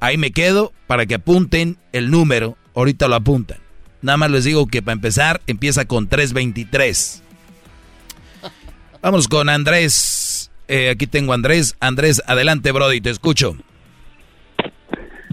Ahí 0.00 0.16
me 0.16 0.30
quedo 0.30 0.72
para 0.86 1.06
que 1.06 1.14
apunten 1.14 1.76
el 1.92 2.10
número. 2.10 2.56
Ahorita 2.74 3.08
lo 3.08 3.14
apuntan. 3.14 3.58
Nada 4.00 4.16
más 4.16 4.30
les 4.30 4.44
digo 4.44 4.66
que 4.66 4.82
para 4.82 4.94
empezar 4.94 5.40
empieza 5.46 5.84
con 5.84 6.08
323. 6.08 7.22
Vamos 9.02 9.28
con 9.28 9.48
Andrés. 9.48 10.50
Eh, 10.68 10.90
aquí 10.90 11.06
tengo 11.06 11.32
a 11.32 11.34
Andrés. 11.34 11.76
Andrés, 11.80 12.22
adelante, 12.26 12.72
Brody, 12.72 13.00
te 13.00 13.10
escucho. 13.10 13.56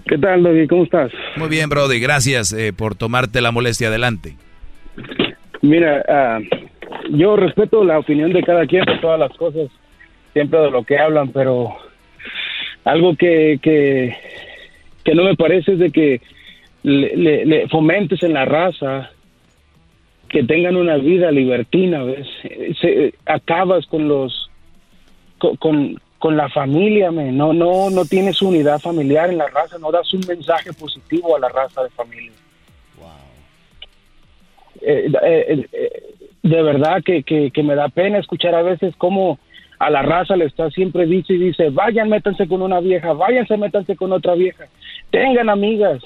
¿Qué 0.06 0.18
tal, 0.18 0.42
Doggy? 0.42 0.68
¿Cómo 0.68 0.84
estás? 0.84 1.10
Muy 1.36 1.48
bien, 1.48 1.70
Brody, 1.70 1.98
gracias 2.00 2.52
eh, 2.52 2.72
por 2.72 2.94
tomarte 2.94 3.40
la 3.40 3.50
molestia. 3.50 3.88
Adelante. 3.88 4.36
Mira, 5.64 6.04
ah, 6.06 6.40
yo 7.08 7.36
respeto 7.36 7.84
la 7.84 7.98
opinión 7.98 8.34
de 8.34 8.42
cada 8.42 8.66
quien 8.66 8.84
de 8.84 8.98
todas 8.98 9.18
las 9.18 9.32
cosas, 9.32 9.70
siempre 10.34 10.60
de 10.60 10.70
lo 10.70 10.84
que 10.84 10.98
hablan, 10.98 11.28
pero 11.28 11.74
algo 12.84 13.16
que, 13.16 13.58
que, 13.62 14.14
que 15.02 15.14
no 15.14 15.24
me 15.24 15.36
parece 15.36 15.72
es 15.72 15.78
de 15.78 15.90
que 15.90 16.20
le, 16.82 17.66
fomentes 17.68 18.22
en 18.22 18.34
la 18.34 18.44
raza 18.44 19.10
que 20.28 20.42
tengan 20.42 20.76
una 20.76 20.98
vida 20.98 21.30
libertina, 21.30 22.02
¿ves? 22.02 22.28
Se, 22.82 23.14
acabas 23.24 23.86
con 23.86 24.06
los 24.06 24.50
con, 25.38 25.98
con, 26.18 26.36
la 26.36 26.50
familia, 26.50 27.10
men. 27.10 27.38
no 27.38 27.54
no 27.54 27.88
no 27.88 28.04
tienes 28.04 28.42
unidad 28.42 28.80
familiar 28.80 29.30
en 29.30 29.38
la 29.38 29.46
raza, 29.46 29.78
no 29.78 29.90
das 29.90 30.12
un 30.12 30.24
mensaje 30.28 30.74
positivo 30.74 31.36
a 31.36 31.40
la 31.40 31.48
raza 31.48 31.84
de 31.84 31.90
familia. 31.90 32.32
Eh, 34.86 35.10
eh, 35.22 35.66
eh, 35.72 36.02
de 36.42 36.62
verdad 36.62 37.02
que, 37.02 37.22
que, 37.22 37.62
me 37.62 37.74
da 37.74 37.88
pena 37.88 38.18
escuchar 38.18 38.54
a 38.54 38.62
veces 38.62 38.94
cómo 38.98 39.38
a 39.78 39.88
la 39.88 40.02
raza 40.02 40.36
le 40.36 40.44
está 40.44 40.70
siempre 40.70 41.06
dice 41.06 41.32
y 41.32 41.38
dice, 41.38 41.70
vayan, 41.70 42.10
métanse 42.10 42.46
con 42.46 42.60
una 42.60 42.80
vieja, 42.80 43.14
váyanse, 43.14 43.56
métanse 43.56 43.96
con 43.96 44.12
otra 44.12 44.34
vieja, 44.34 44.66
tengan 45.10 45.48
amigas. 45.48 46.02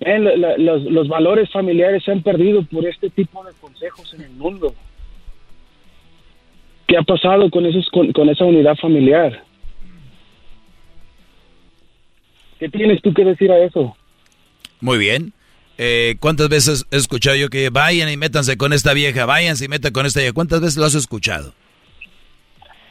Eh, 0.00 0.18
los, 0.18 0.82
los 0.84 1.08
valores 1.08 1.50
familiares 1.50 2.02
se 2.04 2.12
han 2.12 2.22
perdido 2.22 2.62
por 2.62 2.86
este 2.86 3.10
tipo 3.10 3.44
de 3.44 3.52
consejos 3.60 4.14
en 4.14 4.22
el 4.22 4.30
mundo. 4.30 4.74
¿Qué 6.86 6.96
ha 6.96 7.02
pasado 7.02 7.50
con, 7.50 7.66
esos, 7.66 7.88
con, 7.90 8.10
con 8.12 8.30
esa 8.30 8.46
unidad 8.46 8.76
familiar? 8.76 9.42
¿Qué 12.58 12.70
tienes 12.70 13.02
tú 13.02 13.12
que 13.12 13.24
decir 13.24 13.52
a 13.52 13.58
eso? 13.58 13.94
Muy 14.80 14.96
bien. 14.96 15.34
Eh, 15.82 16.16
¿Cuántas 16.20 16.50
veces 16.50 16.84
he 16.90 16.96
escuchado 16.96 17.36
yo 17.36 17.48
que 17.48 17.70
vayan 17.70 18.10
y 18.10 18.16
métanse 18.18 18.58
con 18.58 18.74
esta 18.74 18.92
vieja, 18.92 19.24
váyanse 19.24 19.64
y 19.64 19.68
metan 19.68 19.92
con 19.94 20.04
esta 20.04 20.20
vieja? 20.20 20.34
¿Cuántas 20.34 20.60
veces 20.60 20.76
lo 20.76 20.84
has 20.84 20.94
escuchado? 20.94 21.54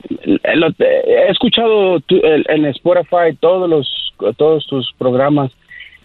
Eh, 0.09 0.73
he 1.07 1.31
escuchado 1.31 2.01
en 2.09 2.65
Spotify 2.65 3.35
todos 3.39 3.69
los 3.69 3.87
todos 4.37 4.65
tus 4.65 4.91
programas 4.97 5.51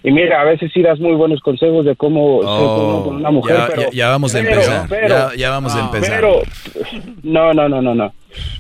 y 0.03 0.11
mira 0.11 0.43
a 0.43 0.45
veces 0.45 0.71
sí 0.75 0.83
das 0.83 1.01
muy 1.01 1.15
buenos 1.15 1.41
consejos 1.41 1.87
de 1.87 1.97
cómo 1.97 2.41
ser 2.43 2.49
Oh, 2.51 3.03
con 3.07 3.17
una 3.17 3.31
mujer 3.31 3.57
ya, 3.57 3.67
pero 3.67 3.83
ya- 3.85 3.91
ya 3.93 4.09
vamos 4.11 4.35
a 4.35 4.41
empezar. 4.41 4.87
pero- 4.89 5.09
ya, 5.09 5.31
ya 5.37 5.51
vamos 5.51 5.75
a 5.75 5.81
empezar. 5.87 6.21
pero 6.21 6.43
no 7.23 7.55
no 7.55 7.69
no 7.69 7.81
no 7.81 7.95
no 7.95 8.13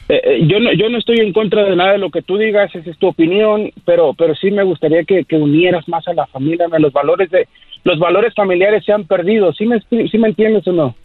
Eh, 0.08 0.20
eh, 0.24 0.38
yo 0.46 0.60
no 0.60 0.72
yo 0.72 0.88
no 0.88 0.98
estoy 0.98 1.18
en 1.20 1.32
contra 1.34 1.64
de 1.64 1.76
nada 1.76 1.92
de 1.92 1.98
lo 1.98 2.10
que 2.10 2.22
tú 2.22 2.36
digas 2.38 2.74
esa 2.74 2.90
es 2.90 2.96
tu 2.98 3.08
opinión 3.08 3.70
pero 3.84 4.14
pero 4.14 4.34
sí 4.34 4.50
me 4.50 4.62
gustaría 4.64 5.04
que, 5.04 5.24
que 5.24 5.36
unieras 5.36 5.86
más 5.88 6.06
a 6.08 6.14
la 6.14 6.26
familia 6.26 6.66
¿no? 6.68 6.78
los 6.78 6.92
valores 6.92 7.30
de 7.30 7.46
los 7.84 7.98
valores 7.98 8.34
familiares 8.34 8.84
se 8.84 8.92
han 8.92 9.04
perdido 9.06 9.52
sí 9.52 9.66
me 9.66 9.78
sí 9.88 10.18
me 10.18 10.28
entiendes 10.28 10.66
o 10.66 10.72
no 10.72 10.96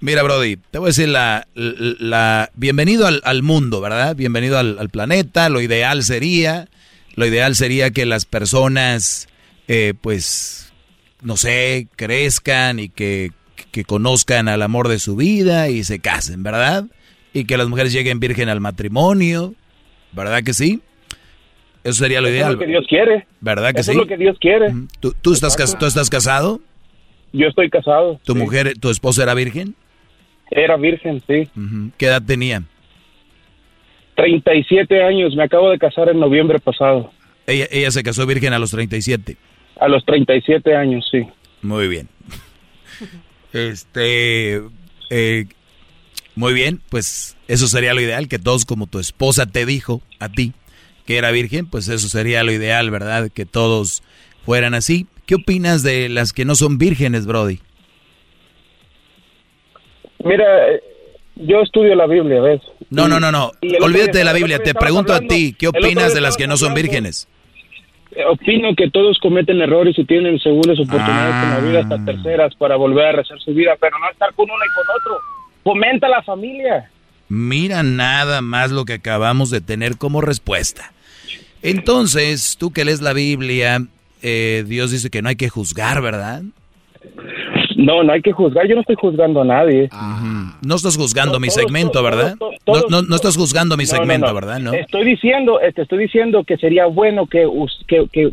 Mira, 0.00 0.24
Brody, 0.24 0.56
te 0.72 0.78
voy 0.78 0.86
a 0.86 0.88
decir 0.88 1.08
la, 1.08 1.46
la, 1.54 1.94
la- 2.00 2.50
bienvenido 2.56 3.06
al, 3.06 3.20
al 3.24 3.44
mundo, 3.44 3.80
¿verdad? 3.80 4.16
Bienvenido 4.16 4.58
al, 4.58 4.76
al 4.80 4.88
planeta. 4.88 5.48
Lo 5.48 5.60
ideal 5.60 6.02
sería, 6.02 6.66
lo 7.14 7.24
ideal 7.24 7.54
sería 7.54 7.92
que 7.92 8.04
las 8.04 8.26
personas, 8.26 9.28
eh, 9.68 9.94
pues, 10.00 10.72
no 11.20 11.36
sé, 11.36 11.86
crezcan 11.94 12.80
y 12.80 12.88
que, 12.88 13.30
que 13.70 13.84
conozcan 13.84 14.48
al 14.48 14.62
amor 14.62 14.88
de 14.88 14.98
su 14.98 15.14
vida 15.14 15.68
y 15.68 15.84
se 15.84 16.00
casen, 16.00 16.42
¿verdad? 16.42 16.86
Y 17.32 17.44
que 17.44 17.56
las 17.56 17.68
mujeres 17.68 17.92
lleguen 17.92 18.18
virgen 18.18 18.48
al 18.48 18.58
matrimonio, 18.60 19.54
¿verdad 20.10 20.42
que 20.42 20.52
sí? 20.52 20.80
Eso 21.84 21.94
sería 22.04 22.20
lo 22.20 22.28
Eso 22.28 22.34
es 22.34 22.40
ideal. 22.40 22.52
lo 22.54 22.58
que 22.58 22.66
Dios 22.66 22.84
quiere 22.88 23.26
¿Verdad 23.40 23.74
que 23.74 23.80
eso 23.80 23.92
sí? 23.92 23.98
es 23.98 24.02
lo 24.02 24.06
que 24.06 24.16
Dios 24.16 24.36
quiere 24.40 24.72
¿Tú, 25.00 25.14
tú 25.20 25.32
estás, 25.32 25.56
cas- 25.56 25.76
¿Tú 25.78 25.86
estás 25.86 26.08
casado? 26.10 26.60
yo 27.32 27.48
estoy 27.48 27.70
casado 27.70 28.20
¿Tu 28.24 28.34
mujer, 28.34 28.74
tu 28.78 28.90
esposa 28.90 29.22
era 29.22 29.34
virgen? 29.34 29.74
era 30.50 30.76
virgen 30.76 31.22
sí. 31.26 31.48
¿Qué 31.96 32.06
edad 32.06 32.22
tenía? 32.22 32.62
37 34.16 35.02
años, 35.02 35.34
me 35.34 35.44
acabo 35.44 35.70
de 35.70 35.78
casar 35.78 36.10
en 36.10 36.20
noviembre 36.20 36.58
pasado. 36.58 37.10
Ella, 37.46 37.66
ella 37.70 37.90
se 37.90 38.02
casó 38.02 38.26
virgen 38.26 38.52
a 38.52 38.58
los 38.58 38.70
37. 38.70 39.36
A 39.80 39.88
los 39.88 40.04
37 40.04 40.76
años, 40.76 41.08
sí. 41.10 41.26
Muy 41.62 41.88
bien. 41.88 42.08
Este, 43.52 44.60
eh, 45.10 45.46
muy 46.34 46.52
bien, 46.52 46.80
pues 46.90 47.36
eso 47.48 47.66
sería 47.66 47.94
lo 47.94 48.00
ideal, 48.00 48.28
que 48.28 48.38
todos 48.38 48.64
como 48.64 48.86
tu 48.86 48.98
esposa 48.98 49.46
te 49.46 49.66
dijo 49.66 50.00
a 50.20 50.28
ti 50.28 50.52
que 51.06 51.18
era 51.18 51.30
virgen, 51.30 51.66
pues 51.66 51.88
eso 51.88 52.08
sería 52.08 52.44
lo 52.44 52.52
ideal, 52.52 52.90
¿verdad? 52.90 53.30
Que 53.32 53.46
todos 53.46 54.02
fueran 54.44 54.74
así. 54.74 55.06
¿Qué 55.26 55.36
opinas 55.36 55.82
de 55.82 56.08
las 56.08 56.32
que 56.32 56.44
no 56.44 56.54
son 56.54 56.78
vírgenes, 56.78 57.26
Brody? 57.26 57.60
Mira, 60.24 60.70
eh, 60.70 60.82
yo 61.36 61.60
estudio 61.60 61.94
la 61.94 62.06
Biblia, 62.06 62.40
¿ves? 62.40 62.60
No, 62.90 63.08
no, 63.08 63.18
no, 63.18 63.32
no. 63.32 63.52
Olvídate 63.80 64.18
de 64.18 64.24
la 64.24 64.32
Biblia. 64.32 64.58
Te 64.58 64.74
pregunto 64.74 65.12
a 65.12 65.20
ti, 65.20 65.54
¿qué 65.58 65.68
opinas 65.68 66.14
de 66.14 66.20
las 66.20 66.36
que 66.36 66.46
no 66.46 66.56
son 66.56 66.74
vírgenes? 66.74 67.28
Eh, 68.14 68.24
Opino 68.26 68.74
que 68.76 68.90
todos 68.90 69.18
cometen 69.18 69.60
errores 69.60 69.98
y 69.98 70.04
tienen 70.04 70.38
segundas 70.38 70.78
oportunidades 70.78 71.34
en 71.44 71.50
la 71.50 71.58
vida, 71.60 71.80
hasta 71.80 72.04
terceras, 72.04 72.54
para 72.56 72.76
volver 72.76 73.06
a 73.06 73.12
rehacer 73.12 73.38
su 73.40 73.54
vida, 73.54 73.72
pero 73.80 73.98
no 73.98 74.10
estar 74.10 74.32
con 74.34 74.44
uno 74.44 74.54
y 74.64 74.74
con 74.74 74.96
otro. 74.96 75.20
Fomenta 75.64 76.08
la 76.08 76.22
familia. 76.22 76.90
Mira 77.28 77.82
nada 77.82 78.40
más 78.42 78.70
lo 78.70 78.84
que 78.84 78.94
acabamos 78.94 79.50
de 79.50 79.60
tener 79.60 79.96
como 79.96 80.20
respuesta. 80.20 80.92
Entonces, 81.62 82.56
tú 82.58 82.72
que 82.72 82.84
lees 82.84 83.00
la 83.00 83.12
Biblia, 83.12 83.86
eh, 84.22 84.64
Dios 84.66 84.90
dice 84.90 85.10
que 85.10 85.22
no 85.22 85.28
hay 85.28 85.36
que 85.36 85.48
juzgar, 85.48 86.02
¿verdad? 86.02 86.42
No, 87.76 88.02
no 88.02 88.12
hay 88.12 88.20
que 88.20 88.32
juzgar. 88.32 88.68
Yo 88.68 88.74
no 88.74 88.82
estoy 88.82 88.96
juzgando 88.96 89.42
a 89.42 89.44
nadie. 89.44 89.88
No 90.62 90.74
estás 90.76 90.96
juzgando 90.96 91.40
mi 91.40 91.48
Todos, 91.48 91.60
segmento, 91.60 91.92
todos, 91.92 92.04
¿verdad? 92.04 92.36
todos, 92.38 92.54
No, 92.66 92.72
todos, 92.74 92.90
no, 92.90 93.02
no 93.02 93.16
estás 93.16 93.36
juzgando 93.36 93.76
mi 93.76 93.84
No, 93.84 93.90
no, 93.92 93.96
segmento, 93.96 94.26
no. 94.28 94.34
¿verdad? 94.34 94.58
¿No? 94.60 94.72
Estoy 94.72 95.04
diciendo, 95.04 95.58
te 95.74 95.82
estoy 95.82 95.98
diciendo 95.98 96.44
que 96.44 96.56
sería 96.58 96.86
bueno 96.86 97.26
que, 97.26 97.46
que, 97.88 98.06
que, 98.12 98.30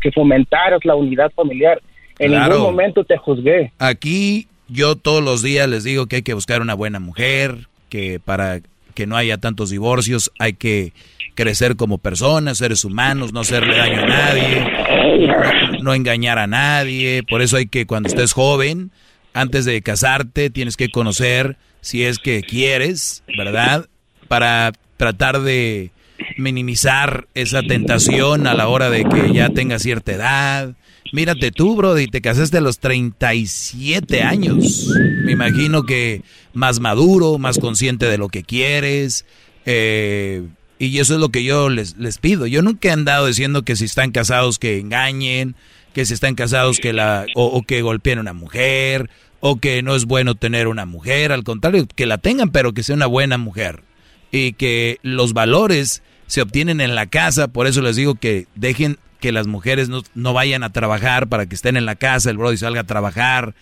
que 0.00 0.12
fomentaras 0.12 0.84
la 0.84 0.94
unidad 0.94 1.32
familiar. 1.34 1.80
En 2.18 2.30
Claro. 2.30 2.54
ningún 2.56 2.70
momento 2.72 3.04
te 3.04 3.16
juzgué. 3.16 3.72
Aquí 3.78 4.46
yo 4.68 4.96
todos 4.96 5.22
los 5.24 5.42
días 5.42 5.68
les 5.68 5.82
digo 5.84 6.06
que 6.06 6.16
hay 6.16 6.22
que 6.22 6.34
buscar 6.34 6.60
una 6.60 6.74
buena 6.74 7.00
mujer, 7.00 7.66
que 7.92 8.18
para 8.18 8.62
que 8.94 9.06
no 9.06 9.18
haya 9.18 9.36
tantos 9.36 9.68
divorcios 9.68 10.32
hay 10.38 10.54
que 10.54 10.94
crecer 11.34 11.76
como 11.76 11.98
personas, 11.98 12.56
seres 12.56 12.86
humanos, 12.86 13.34
no 13.34 13.40
hacerle 13.40 13.76
daño 13.76 14.00
a 14.00 14.06
nadie, 14.06 15.82
no, 15.82 15.92
engañar 15.92 16.38
a 16.38 16.46
nadie. 16.46 17.22
Por 17.28 17.42
eso 17.42 17.58
hay 17.58 17.66
que 17.66 17.84
cuando 17.84 18.08
estés 18.08 18.32
joven, 18.32 18.92
antes 19.34 19.66
de 19.66 19.82
casarte, 19.82 20.48
tienes 20.48 20.78
que 20.78 20.88
conocer 20.88 21.58
si 21.82 22.02
es 22.04 22.18
que 22.18 22.40
quieres, 22.40 23.24
¿verdad? 23.36 23.88
Para 24.26 24.72
tratar 24.96 25.42
de 25.42 25.90
minimizar 26.38 27.26
esa 27.34 27.62
tentación 27.62 28.46
a 28.46 28.54
la 28.54 28.68
hora 28.68 28.88
de 28.88 29.04
que 29.04 29.34
ya 29.34 29.50
tengas 29.50 29.82
cierta 29.82 30.12
edad. 30.12 30.74
Mírate 31.12 31.50
tú, 31.52 31.76
Brody, 31.76 32.06
te 32.06 32.22
casaste 32.22 32.56
a 32.56 32.60
los 32.62 32.78
37 32.78 34.22
años. 34.22 34.88
Me 35.24 35.32
imagino 35.32 35.82
que 35.84 36.22
más 36.54 36.80
maduro, 36.80 37.38
más 37.38 37.58
consciente 37.58 38.06
de 38.06 38.18
lo 38.18 38.28
que 38.28 38.42
quieres. 38.42 39.24
eh, 39.66 40.42
y 40.78 40.98
eso 40.98 41.14
es 41.14 41.20
lo 41.20 41.28
que 41.28 41.44
yo 41.44 41.68
les, 41.68 41.96
les 41.96 42.18
pido. 42.18 42.44
Yo 42.48 42.60
nunca 42.60 42.88
he 42.88 42.90
andado 42.90 43.26
diciendo 43.26 43.62
que 43.62 43.76
si 43.76 43.84
están 43.84 44.10
casados 44.10 44.58
que 44.58 44.80
engañen, 44.80 45.54
que 45.92 46.04
si 46.04 46.12
están 46.14 46.34
casados 46.34 46.78
que 46.80 46.92
la 46.92 47.26
o, 47.36 47.44
o 47.44 47.62
que 47.62 47.82
golpeen 47.82 48.18
a 48.18 48.22
una 48.22 48.32
mujer 48.32 49.08
o 49.38 49.60
que 49.60 49.82
no 49.82 49.94
es 49.94 50.06
bueno 50.06 50.34
tener 50.34 50.66
una 50.66 50.84
mujer, 50.84 51.30
al 51.30 51.44
contrario, 51.44 51.86
que 51.94 52.06
la 52.06 52.18
tengan 52.18 52.50
pero 52.50 52.72
que 52.72 52.82
sea 52.82 52.96
una 52.96 53.06
buena 53.06 53.38
mujer 53.38 53.84
y 54.32 54.54
que 54.54 54.98
los 55.02 55.34
valores 55.34 56.02
se 56.26 56.42
obtienen 56.42 56.80
en 56.80 56.96
la 56.96 57.06
casa, 57.06 57.46
por 57.46 57.68
eso 57.68 57.80
les 57.80 57.94
digo 57.94 58.16
que 58.16 58.46
dejen 58.56 58.98
que 59.22 59.32
las 59.32 59.46
mujeres 59.46 59.88
no, 59.88 60.02
no 60.14 60.34
vayan 60.34 60.64
a 60.64 60.72
trabajar 60.72 61.28
para 61.28 61.46
que 61.46 61.54
estén 61.54 61.78
en 61.78 61.86
la 61.86 61.94
casa, 61.94 62.28
el 62.28 62.36
brody 62.36 62.58
salga 62.58 62.80
a 62.80 62.86
trabajar, 62.86 63.54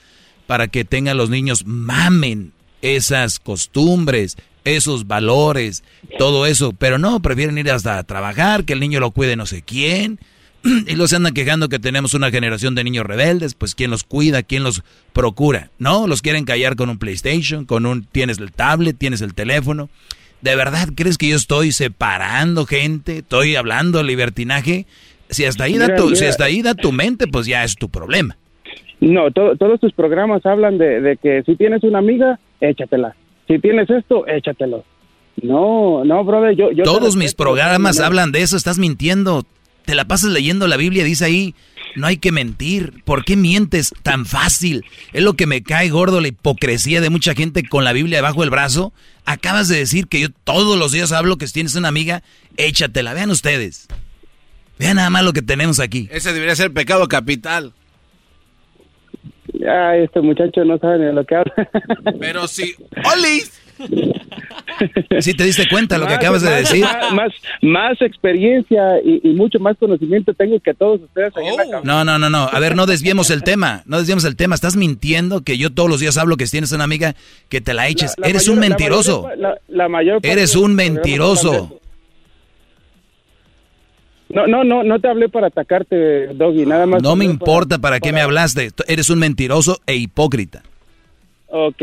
para 0.49 0.67
que 0.67 0.85
tengan 0.85 1.19
los 1.19 1.31
niños, 1.31 1.67
mamen 1.67 2.53
esas 2.83 3.39
costumbres, 3.39 4.39
esos 4.65 5.07
valores, 5.07 5.85
todo 6.19 6.47
eso, 6.47 6.73
pero 6.73 6.99
no, 6.99 7.21
prefieren 7.21 7.59
ir 7.59 7.71
hasta 7.71 7.99
a 7.99 8.05
trabajar, 8.05 8.65
que 8.65 8.73
el 8.73 8.81
niño 8.81 9.01
lo 9.01 9.11
cuide 9.11 9.37
no 9.37 9.45
sé 9.45 9.63
quién, 9.63 10.19
y 10.87 10.95
los 10.97 11.13
andan 11.13 11.35
quejando 11.35 11.69
que 11.69 11.79
tenemos 11.79 12.15
una 12.15 12.31
generación 12.31 12.75
de 12.75 12.83
niños 12.83 13.05
rebeldes, 13.05 13.53
pues 13.53 13.75
quién 13.75 13.91
los 13.91 14.03
cuida, 14.03 14.43
quién 14.43 14.63
los 14.63 14.83
procura. 15.13 15.71
No, 15.79 16.07
los 16.07 16.23
quieren 16.23 16.47
callar 16.47 16.75
con 16.75 16.89
un 16.89 16.99
PlayStation, 16.99 17.67
con 17.67 17.85
un 17.85 18.05
tienes 18.05 18.39
el 18.39 18.51
tablet, 18.51 18.97
tienes 18.99 19.21
el 19.21 19.35
teléfono. 19.35 19.91
¿De 20.41 20.57
verdad 20.57 20.89
crees 20.95 21.19
que 21.19 21.29
yo 21.29 21.37
estoy 21.37 21.71
separando 21.73 22.65
gente? 22.65 23.19
¿Estoy 23.19 23.57
hablando 23.57 24.03
libertinaje? 24.03 24.87
Si 25.31 25.45
hasta 25.45 25.65
ahí 25.65 25.79
da 25.79 25.87
Mira, 25.87 25.97
tu, 25.97 26.05
mira. 26.07 26.17
si 26.17 26.25
hasta 26.27 26.45
ahí 26.45 26.63
da 26.63 26.75
tu 26.75 26.93
mente, 26.93 27.27
pues 27.27 27.47
ya 27.47 27.65
es 27.65 27.77
tu 27.77 27.89
problema. 27.89 28.37
No, 29.01 29.31
to- 29.31 29.57
todos 29.57 29.81
tus 29.81 29.93
programas 29.93 30.45
hablan 30.45 30.77
de, 30.77 31.01
de 31.01 31.17
que 31.17 31.43
si 31.47 31.57
tienes 31.57 31.83
una 31.85 31.99
amiga, 32.01 32.39
échatela. 32.61 33.15
Si 33.49 33.59
tienes 33.59 33.89
esto, 33.89 34.27
échatelo. 34.27 34.85
No, 35.43 36.05
no, 36.05 36.25
brother, 36.25 36.55
yo... 36.55 36.71
yo 36.73 36.85
Todos 36.85 37.17
mis 37.17 37.35
programas 37.35 37.99
no, 37.99 38.05
hablan 38.05 38.31
de 38.33 38.43
eso, 38.43 38.57
estás 38.57 38.79
mintiendo. 38.79 39.45
Te 39.87 39.95
la 39.95 40.05
pasas 40.05 40.31
leyendo 40.31 40.67
la 40.69 40.77
Biblia, 40.77 41.03
dice 41.05 41.25
ahí, 41.25 41.55
no 41.97 42.07
hay 42.07 42.19
que 42.19 42.31
mentir. 42.31 43.03
¿Por 43.05 43.25
qué 43.25 43.37
mientes 43.37 43.95
tan 44.03 44.27
fácil? 44.27 44.85
Es 45.15 45.23
lo 45.23 45.33
que 45.35 45.47
me 45.47 45.63
cae 45.63 45.89
gordo 45.89 46.21
la 46.21 46.29
hipocresía 46.29 47.01
de 47.01 47.09
mucha 47.11 47.35
gente 47.35 47.67
con 47.67 47.85
la 47.85 47.93
Biblia 47.95 48.19
debajo 48.19 48.43
del 48.43 48.51
brazo. 48.51 48.93
Acabas 49.25 49.69
de 49.69 49.79
decir 49.79 50.07
que 50.09 50.21
yo 50.21 50.29
todos 50.45 50.79
los 50.79 50.93
días 50.93 51.11
hablo 51.13 51.37
que 51.39 51.47
si 51.47 51.55
tienes 51.55 51.75
una 51.75 51.89
amiga, 51.89 52.23
échatela. 52.59 53.15
Vean 53.15 53.31
ustedes. 53.31 53.89
Vean 54.81 54.97
nada 54.97 55.11
más 55.11 55.23
lo 55.25 55.33
que 55.33 55.43
tenemos 55.43 55.79
aquí. 55.79 56.09
Ese 56.11 56.33
debería 56.33 56.57
ser 56.57 56.73
pecado 56.73 57.07
capital. 57.07 57.73
Ya, 59.53 59.95
este 59.97 60.21
muchacho 60.21 60.65
no 60.65 60.79
sabe 60.79 60.99
ni 61.01 61.05
de 61.07 61.13
lo 61.13 61.25
que 61.25 61.35
habla. 61.35 61.53
Pero 62.21 62.47
sí. 62.49 62.75
¡Olis! 63.13 63.53
Si 65.21 65.35
te 65.35 65.45
diste 65.45 65.69
cuenta 65.69 65.99
lo 65.99 66.07
que 66.07 66.13
Más- 66.13 66.19
acabas 66.19 66.43
de 66.43 66.51
decir. 66.51 66.83
Más, 66.85 67.13
más, 67.13 67.33
más 67.61 68.01
experiencia 68.03 68.99
y, 69.05 69.21
y 69.29 69.35
mucho 69.35 69.59
más 69.59 69.77
conocimiento 69.79 70.33
tengo 70.33 70.59
que 70.61 70.73
todos 70.73 71.03
ustedes. 71.03 71.37
ahí 71.37 71.47
en 71.49 71.57
la 71.57 71.63
cabina. 71.65 71.81
No, 71.85 72.05
no, 72.05 72.19
no, 72.19 72.31
no. 72.31 72.49
A 72.51 72.59
ver, 72.61 72.77
no 72.77 72.87
desviemos 72.87 73.29
el 73.31 73.43
tema. 73.43 73.83
No 73.85 73.99
desviemos 73.99 74.25
el 74.25 74.37
tema. 74.37 74.55
Estás 74.55 74.77
mintiendo 74.77 75.43
que 75.43 75.59
yo 75.59 75.71
todos 75.71 75.91
los 75.91 76.01
días 76.01 76.17
hablo 76.17 76.37
que 76.39 76.47
si 76.47 76.53
tienes 76.53 76.73
una 76.73 76.85
amiga 76.85 77.15
que 77.51 77.61
te 77.61 77.75
la 77.75 77.89
eches. 77.89 78.15
La 78.17 78.29
Eres 78.29 78.43
mayor- 78.49 78.55
un 78.55 78.61
la 78.63 78.69
mentiroso. 78.69 79.23
mayor- 79.23 79.39
la- 79.39 79.59
la 79.69 79.89
mayor 79.89 80.15
parte 80.17 80.33
Eres 80.33 80.57
un 80.57 80.75
mentiroso. 80.75 81.80
No, 84.31 84.47
no, 84.47 84.63
no, 84.65 84.85
no 84.85 85.01
te 85.01 85.09
hablé 85.09 85.29
para 85.29 85.49
atacarte, 85.49 86.29
Doggy, 86.29 86.65
nada 86.65 86.87
más. 86.87 87.03
No 87.03 87.17
me 87.17 87.25
importa 87.25 87.79
para 87.79 87.99
qué 87.99 88.13
me 88.13 88.21
hablaste. 88.21 88.71
Eres 88.87 89.11
un 89.11 89.19
mentiroso 89.19 89.81
e 89.87 89.97
hipócrita. 89.97 90.63
Ok, 91.49 91.83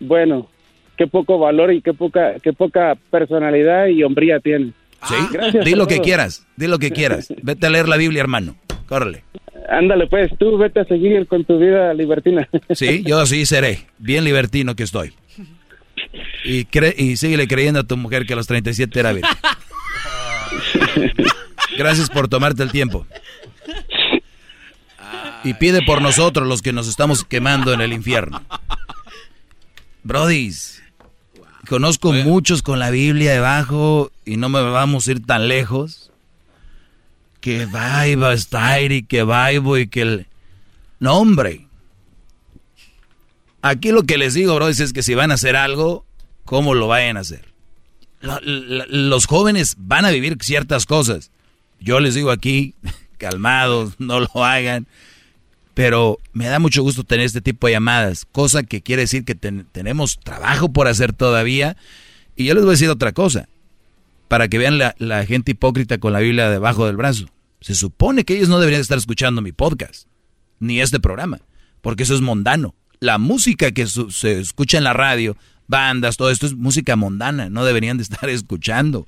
bueno, 0.00 0.48
qué 0.96 1.06
poco 1.06 1.38
valor 1.38 1.72
y 1.72 1.80
qué 1.80 1.94
poca, 1.94 2.34
qué 2.42 2.52
poca 2.52 2.94
personalidad 3.10 3.86
y 3.86 4.02
hombría 4.02 4.38
tienes. 4.40 4.74
¿Sí? 5.06 5.14
Gracias 5.32 5.64
Di 5.64 5.74
lo 5.74 5.86
que 5.86 6.00
quieras. 6.00 6.46
Di 6.56 6.66
lo 6.66 6.78
que 6.78 6.90
quieras. 6.90 7.32
Vete 7.42 7.66
a 7.66 7.70
leer 7.70 7.88
la 7.88 7.96
Biblia, 7.96 8.20
hermano. 8.20 8.56
Córrele. 8.86 9.22
Ándale, 9.70 10.06
pues, 10.06 10.30
tú 10.38 10.56
vete 10.56 10.80
a 10.80 10.84
seguir 10.84 11.26
con 11.26 11.44
tu 11.44 11.58
vida 11.58 11.92
libertina. 11.92 12.48
Sí, 12.74 13.02
yo 13.04 13.18
así 13.20 13.44
seré. 13.44 13.80
Bien 13.98 14.24
libertino 14.24 14.74
que 14.74 14.82
estoy. 14.82 15.12
Y, 16.44 16.64
cre 16.64 16.94
y 16.96 17.16
síguele 17.16 17.46
creyendo 17.46 17.80
a 17.80 17.84
tu 17.84 17.96
mujer 17.96 18.24
que 18.24 18.32
a 18.32 18.36
los 18.36 18.46
37 18.46 18.98
era 18.98 19.12
virgen. 19.12 19.30
Gracias 21.78 22.10
por 22.10 22.26
tomarte 22.26 22.64
el 22.64 22.72
tiempo. 22.72 23.06
Y 25.44 25.54
pide 25.54 25.80
por 25.82 26.02
nosotros 26.02 26.48
los 26.48 26.60
que 26.60 26.72
nos 26.72 26.88
estamos 26.88 27.22
quemando 27.22 27.72
en 27.72 27.80
el 27.80 27.92
infierno. 27.92 28.42
Brodis, 30.02 30.82
conozco 31.68 32.12
muchos 32.12 32.62
con 32.62 32.80
la 32.80 32.90
Biblia 32.90 33.30
debajo 33.30 34.10
y 34.24 34.38
no 34.38 34.48
me 34.48 34.60
vamos 34.60 35.06
a 35.06 35.12
ir 35.12 35.24
tan 35.24 35.46
lejos. 35.46 36.10
Que 37.40 37.66
va 37.66 38.08
y 38.08 38.16
va 38.16 38.30
a 38.30 38.34
estar 38.34 38.90
y 38.90 39.04
que 39.04 39.22
va 39.22 39.52
y 39.52 39.86
que 39.86 40.02
el... 40.02 40.26
No, 40.98 41.14
hombre. 41.14 41.68
Aquí 43.62 43.92
lo 43.92 44.02
que 44.02 44.18
les 44.18 44.34
digo, 44.34 44.56
brodis, 44.56 44.80
es 44.80 44.92
que 44.92 45.04
si 45.04 45.14
van 45.14 45.30
a 45.30 45.34
hacer 45.34 45.54
algo, 45.54 46.04
¿cómo 46.44 46.74
lo 46.74 46.88
vayan 46.88 47.16
a 47.16 47.20
hacer? 47.20 47.44
Los 48.20 49.26
jóvenes 49.26 49.76
van 49.78 50.04
a 50.04 50.10
vivir 50.10 50.38
ciertas 50.40 50.84
cosas. 50.84 51.30
Yo 51.80 52.00
les 52.00 52.14
digo 52.14 52.30
aquí, 52.30 52.74
calmados, 53.18 53.94
no 53.98 54.20
lo 54.20 54.44
hagan. 54.44 54.86
Pero 55.74 56.18
me 56.32 56.46
da 56.46 56.58
mucho 56.58 56.82
gusto 56.82 57.04
tener 57.04 57.26
este 57.26 57.40
tipo 57.40 57.66
de 57.68 57.74
llamadas, 57.74 58.26
cosa 58.32 58.64
que 58.64 58.82
quiere 58.82 59.02
decir 59.02 59.24
que 59.24 59.36
ten- 59.36 59.66
tenemos 59.70 60.18
trabajo 60.18 60.72
por 60.72 60.88
hacer 60.88 61.12
todavía. 61.12 61.76
Y 62.34 62.46
yo 62.46 62.54
les 62.54 62.64
voy 62.64 62.70
a 62.70 62.72
decir 62.72 62.88
otra 62.88 63.12
cosa, 63.12 63.48
para 64.26 64.48
que 64.48 64.58
vean 64.58 64.78
la, 64.78 64.94
la 64.98 65.24
gente 65.24 65.52
hipócrita 65.52 65.98
con 65.98 66.12
la 66.12 66.18
Biblia 66.18 66.50
debajo 66.50 66.86
del 66.86 66.96
brazo. 66.96 67.26
Se 67.60 67.74
supone 67.74 68.24
que 68.24 68.36
ellos 68.36 68.48
no 68.48 68.58
deberían 68.58 68.80
estar 68.80 68.98
escuchando 68.98 69.40
mi 69.40 69.52
podcast, 69.52 70.08
ni 70.58 70.80
este 70.80 70.98
programa, 71.00 71.38
porque 71.80 72.02
eso 72.02 72.14
es 72.14 72.20
mundano. 72.22 72.74
La 73.00 73.18
música 73.18 73.70
que 73.70 73.86
se 73.86 74.40
escucha 74.40 74.78
en 74.78 74.84
la 74.84 74.92
radio 74.94 75.36
bandas, 75.68 76.16
todo 76.16 76.30
esto 76.30 76.46
es 76.46 76.54
música 76.54 76.96
mundana, 76.96 77.50
no 77.50 77.64
deberían 77.64 77.98
de 77.98 78.02
estar 78.02 78.28
escuchando. 78.30 79.06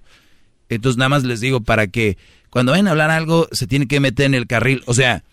Entonces 0.68 0.98
nada 0.98 1.08
más 1.08 1.24
les 1.24 1.40
digo 1.40 1.60
para 1.62 1.88
que 1.88 2.16
cuando 2.50 2.72
vayan 2.72 2.88
a 2.88 2.90
hablar 2.90 3.10
algo 3.10 3.48
se 3.52 3.66
tiene 3.66 3.86
que 3.88 4.00
meter 4.00 4.26
en 4.26 4.34
el 4.34 4.46
carril, 4.46 4.82
o 4.86 4.94
sea, 4.94 5.24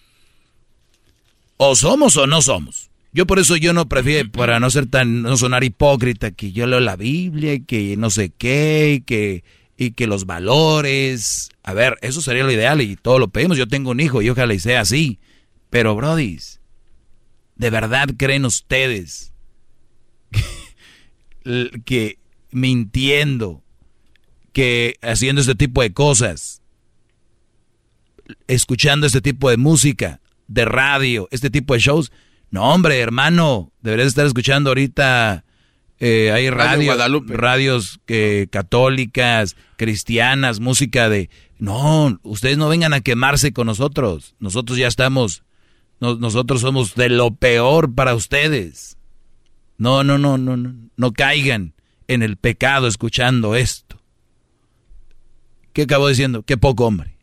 o 1.57 1.75
somos 1.75 2.15
o 2.17 2.27
no 2.27 2.41
somos. 2.41 2.89
Yo 3.13 3.25
por 3.25 3.39
eso 3.39 3.55
yo 3.55 3.73
no 3.73 3.89
prefiero, 3.89 4.31
para 4.31 4.59
no 4.59 4.69
ser 4.69 4.85
tan, 4.85 5.23
no 5.23 5.37
sonar 5.37 5.63
hipócrita, 5.63 6.31
que 6.31 6.51
yo 6.51 6.67
leo 6.67 6.79
la 6.79 6.95
Biblia 6.95 7.55
y 7.55 7.61
que 7.61 7.97
no 7.97 8.11
sé 8.11 8.29
qué, 8.29 8.95
y 8.97 9.01
que, 9.01 9.43
y 9.75 9.91
que 9.91 10.05
los 10.05 10.25
valores. 10.25 11.49
A 11.63 11.73
ver, 11.73 11.97
eso 12.01 12.21
sería 12.21 12.43
lo 12.43 12.51
ideal 12.51 12.81
y 12.81 12.95
todo 12.95 13.17
lo 13.17 13.29
pedimos. 13.29 13.57
Yo 13.57 13.67
tengo 13.67 13.91
un 13.91 13.99
hijo 13.99 14.21
y 14.21 14.29
ojalá 14.29 14.53
y 14.53 14.59
sea 14.59 14.81
así. 14.81 15.19
Pero, 15.71 15.95
brodis, 15.95 16.61
¿de 17.55 17.69
verdad 17.71 18.09
creen 18.17 18.45
ustedes 18.45 19.33
que 21.85 22.19
mintiendo, 22.51 23.63
que 24.53 24.97
haciendo 25.01 25.41
este 25.41 25.55
tipo 25.55 25.81
de 25.81 25.91
cosas, 25.91 26.61
escuchando 28.47 29.07
este 29.07 29.21
tipo 29.21 29.49
de 29.49 29.57
música, 29.57 30.21
de 30.47 30.65
radio, 30.65 31.27
este 31.31 31.49
tipo 31.49 31.73
de 31.73 31.79
shows, 31.79 32.11
no, 32.49 32.73
hombre, 32.73 32.99
hermano, 32.99 33.71
deberías 33.81 34.09
estar 34.09 34.25
escuchando 34.25 34.69
ahorita. 34.69 35.43
Eh, 35.99 36.31
hay 36.31 36.49
radio, 36.49 36.95
radios 37.27 37.99
que, 38.05 38.47
católicas, 38.51 39.55
cristianas, 39.77 40.59
música 40.59 41.09
de... 41.09 41.29
No, 41.57 42.19
ustedes 42.21 42.57
no 42.57 42.69
vengan 42.69 42.93
a 42.93 43.01
quemarse 43.01 43.51
con 43.51 43.67
nosotros. 43.67 44.35
Nosotros 44.39 44.77
ya 44.77 44.87
estamos... 44.87 45.43
nosotros 45.99 46.61
somos 46.61 46.95
de 46.95 47.09
lo 47.09 47.35
peor 47.35 47.93
para 47.95 48.13
ustedes. 48.15 48.97
No, 49.77 50.03
no, 50.03 50.17
no, 50.17 50.37
no, 50.37 50.55
no. 50.55 50.75
No 50.95 51.11
caigan 51.11 51.73
en 52.07 52.21
el 52.21 52.37
pecado 52.37 52.87
escuchando 52.87 53.55
esto. 53.55 53.99
¿Qué 55.73 55.83
acabo 55.83 56.07
diciendo? 56.07 56.43
Qué 56.43 56.57
poco 56.57 56.85
hombre. 56.85 57.16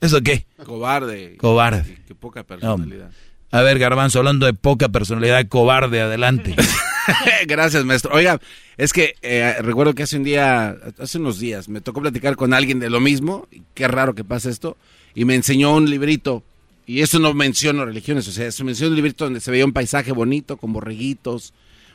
¿Eso 0.00 0.20
qué? 0.22 0.46
Cobarde. 0.64 1.36
Cobarde. 1.38 1.98
Qué 2.06 2.14
poca 2.14 2.44
personalidad. 2.44 3.10
A 3.50 3.62
ver, 3.62 3.78
Garbanzo, 3.78 4.18
hablando 4.18 4.46
de 4.46 4.52
poca 4.52 4.88
personalidad, 4.90 5.46
cobarde, 5.48 6.00
adelante. 6.00 6.54
Gracias, 7.46 7.84
maestro. 7.84 8.12
Oiga, 8.14 8.38
es 8.76 8.92
que 8.92 9.14
eh, 9.22 9.56
recuerdo 9.60 9.94
que 9.94 10.02
hace 10.02 10.18
un 10.18 10.24
día, 10.24 10.76
hace 10.98 11.18
unos 11.18 11.38
días, 11.38 11.68
me 11.68 11.80
tocó 11.80 12.02
platicar 12.02 12.36
con 12.36 12.52
alguien 12.52 12.78
de 12.78 12.90
lo 12.90 13.00
mismo. 13.00 13.48
Qué 13.74 13.88
raro 13.88 14.14
que 14.14 14.22
pase 14.22 14.50
esto. 14.50 14.76
Y 15.14 15.24
me 15.24 15.34
enseñó 15.34 15.74
un 15.74 15.88
librito. 15.88 16.42
Y 16.86 17.00
eso 17.00 17.18
no 17.18 17.34
menciono 17.34 17.84
religiones, 17.84 18.26
o 18.28 18.32
sea, 18.32 18.50
se 18.50 18.64
mencionó 18.64 18.90
un 18.90 18.96
librito 18.96 19.24
donde 19.24 19.40
se 19.40 19.50
veía 19.50 19.66
un 19.66 19.74
paisaje 19.74 20.10
bonito, 20.12 20.56
con 20.56 20.72
borreguitos, 20.72 21.52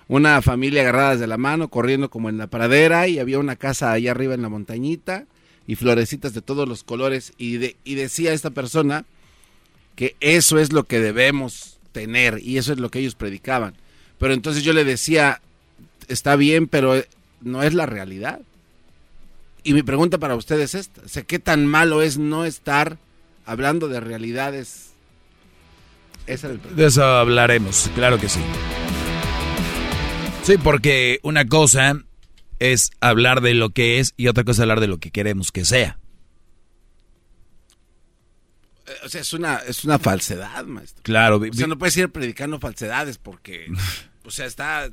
una 0.08 0.40
familia 0.44 0.82
agarradas 0.82 1.20
de 1.20 1.26
la 1.26 1.38
mano, 1.38 1.70
corriendo 1.70 2.12
como 2.12 2.30
en 2.30 2.38
la 2.38 2.46
pradera, 2.46 3.08
y 3.08 3.18
había 3.18 3.40
una 3.40 3.56
casa 3.56 3.92
allá 3.92 4.12
arriba 4.12 4.36
en 4.36 4.44
la 4.44 4.50
montañita, 4.50 5.26
y 5.68 5.76
florecitas 5.76 6.34
de 6.34 6.42
todos 6.42 6.68
los 6.68 6.84
colores. 6.84 7.34
Y, 7.38 7.58
de, 7.58 7.76
y 7.84 7.96
decía 7.96 8.34
esta 8.34 8.52
persona 8.52 9.06
que 9.96 10.16
eso 10.20 10.60
es 10.60 10.74
lo 10.74 10.84
que 10.84 11.00
debemos 11.00 11.78
tener 11.92 12.40
y 12.42 12.58
eso 12.58 12.74
es 12.74 12.80
lo 12.80 12.90
que 12.90 13.00
ellos 13.00 13.16
predicaban. 13.16 13.76
Pero 14.18 14.34
entonces 14.34 14.64
yo 14.64 14.74
le 14.74 14.84
decía, 14.84 15.42
está 16.08 16.36
bien, 16.36 16.68
pero 16.68 17.04
no 17.42 17.64
es 17.64 17.74
la 17.74 17.86
realidad. 17.86 18.42
Y 19.64 19.74
mi 19.74 19.84
pregunta 19.84 20.18
para 20.18 20.36
ustedes 20.36 20.76
es 20.76 20.90
esta, 21.06 21.22
¿qué 21.24 21.40
tan 21.40 21.66
malo 21.66 22.02
es 22.02 22.18
no 22.18 22.44
estar 22.46 22.98
hablando 23.46 23.88
de 23.88 24.00
realidades? 24.00 24.90
de 26.26 26.86
eso 26.86 27.04
hablaremos, 27.04 27.90
claro 27.96 28.18
que 28.18 28.30
sí. 28.30 28.40
Sí, 30.44 30.58
porque 30.58 31.20
una 31.24 31.46
cosa 31.46 31.98
es 32.72 32.92
hablar 33.02 33.42
de 33.42 33.54
lo 33.54 33.72
que 33.72 34.00
es 34.00 34.14
y 34.16 34.28
otra 34.28 34.46
cosa 34.46 34.54
es 34.54 34.60
hablar 34.62 34.80
de 34.80 34.88
lo 34.88 34.98
que 34.98 35.12
queremos 35.12 35.52
que 35.52 35.66
sea. 35.66 36.00
O 39.04 39.10
sea, 39.10 39.20
es 39.20 39.34
una, 39.34 39.58
es 39.58 39.84
una 39.84 40.00
falsedad, 40.00 40.64
maestro. 40.66 41.04
Claro. 41.04 41.38
O 41.38 41.54
sea, 41.54 41.68
no 41.68 41.78
puedes 41.78 41.98
ir 41.98 42.10
predicando 42.10 42.60
falsedades 42.60 43.18
porque, 43.18 43.68
o 44.26 44.32
sea, 44.32 44.46
está, 44.46 44.90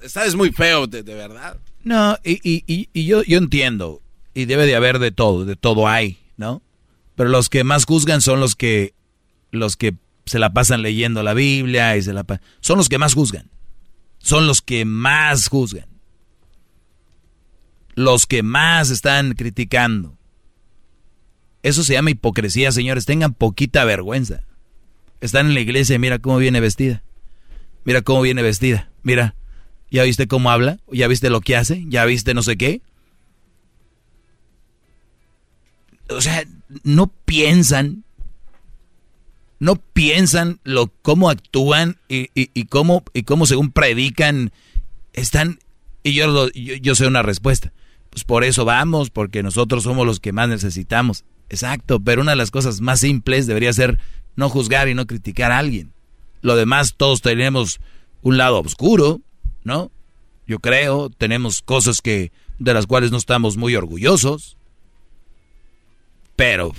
está 0.00 0.24
es 0.26 0.36
muy 0.36 0.52
feo, 0.52 0.86
de, 0.86 1.02
verdad. 1.02 1.58
No, 1.82 2.16
y, 2.22 2.38
y, 2.42 2.88
y, 2.92 3.06
yo, 3.06 3.24
yo 3.24 3.38
entiendo, 3.38 4.00
y 4.32 4.44
debe 4.44 4.66
de 4.66 4.76
haber 4.76 5.00
de 5.00 5.10
todo, 5.10 5.44
de 5.44 5.56
todo 5.56 5.88
hay, 5.88 6.18
¿no? 6.36 6.62
Pero 7.16 7.30
los 7.30 7.48
que 7.48 7.64
más 7.64 7.84
juzgan 7.84 8.20
son 8.20 8.38
los 8.38 8.54
que, 8.54 8.94
los 9.50 9.76
que 9.76 9.94
se 10.24 10.38
la 10.38 10.52
pasan 10.52 10.82
leyendo 10.82 11.24
la 11.24 11.34
Biblia 11.34 11.96
y 11.96 12.02
se 12.02 12.12
la 12.12 12.24
son 12.60 12.78
los 12.78 12.88
que 12.88 12.98
más 12.98 13.14
juzgan. 13.14 13.50
Son 14.18 14.46
los 14.46 14.62
que 14.62 14.84
más 14.84 15.48
juzgan. 15.48 15.95
Los 17.96 18.26
que 18.26 18.44
más 18.44 18.90
están 18.90 19.32
criticando. 19.32 20.16
Eso 21.64 21.82
se 21.82 21.94
llama 21.94 22.10
hipocresía, 22.10 22.70
señores. 22.70 23.06
Tengan 23.06 23.34
poquita 23.34 23.84
vergüenza. 23.84 24.44
Están 25.20 25.46
en 25.46 25.54
la 25.54 25.60
iglesia 25.60 25.96
y 25.96 25.98
mira 25.98 26.20
cómo 26.20 26.36
viene 26.36 26.60
vestida. 26.60 27.02
Mira 27.84 28.02
cómo 28.02 28.20
viene 28.20 28.42
vestida. 28.42 28.90
Mira, 29.02 29.34
¿ya 29.90 30.04
viste 30.04 30.28
cómo 30.28 30.50
habla? 30.50 30.78
¿Ya 30.92 31.08
viste 31.08 31.30
lo 31.30 31.40
que 31.40 31.56
hace? 31.56 31.84
¿Ya 31.88 32.04
viste 32.04 32.34
no 32.34 32.44
sé 32.44 32.56
qué? 32.56 32.82
O 36.08 36.20
sea, 36.20 36.44
no 36.84 37.08
piensan, 37.24 38.04
no 39.58 39.76
piensan 39.76 40.60
lo 40.62 40.88
cómo 41.02 41.30
actúan 41.30 41.96
y, 42.08 42.28
y, 42.34 42.64
cómo 42.66 43.04
y 43.12 43.22
cómo 43.24 43.46
según 43.46 43.72
predican 43.72 44.52
están 45.12 45.58
y 46.02 46.12
yo, 46.12 46.48
yo 46.50 46.74
yo 46.76 46.94
sé 46.94 47.06
una 47.06 47.22
respuesta. 47.22 47.72
Pues 48.16 48.24
por 48.24 48.44
eso 48.44 48.64
vamos, 48.64 49.10
porque 49.10 49.42
nosotros 49.42 49.82
somos 49.82 50.06
los 50.06 50.20
que 50.20 50.32
más 50.32 50.48
necesitamos. 50.48 51.26
Exacto, 51.50 52.00
pero 52.00 52.22
una 52.22 52.30
de 52.30 52.38
las 52.38 52.50
cosas 52.50 52.80
más 52.80 53.00
simples 53.00 53.46
debería 53.46 53.70
ser 53.74 53.98
no 54.36 54.48
juzgar 54.48 54.88
y 54.88 54.94
no 54.94 55.06
criticar 55.06 55.52
a 55.52 55.58
alguien. 55.58 55.92
Lo 56.40 56.56
demás, 56.56 56.94
todos 56.96 57.20
tenemos 57.20 57.78
un 58.22 58.38
lado 58.38 58.58
oscuro, 58.60 59.20
¿no? 59.64 59.90
Yo 60.46 60.60
creo, 60.60 61.10
tenemos 61.10 61.60
cosas 61.60 62.00
que 62.00 62.32
de 62.58 62.72
las 62.72 62.86
cuales 62.86 63.10
no 63.10 63.18
estamos 63.18 63.58
muy 63.58 63.76
orgullosos. 63.76 64.56
Pero 66.36 66.72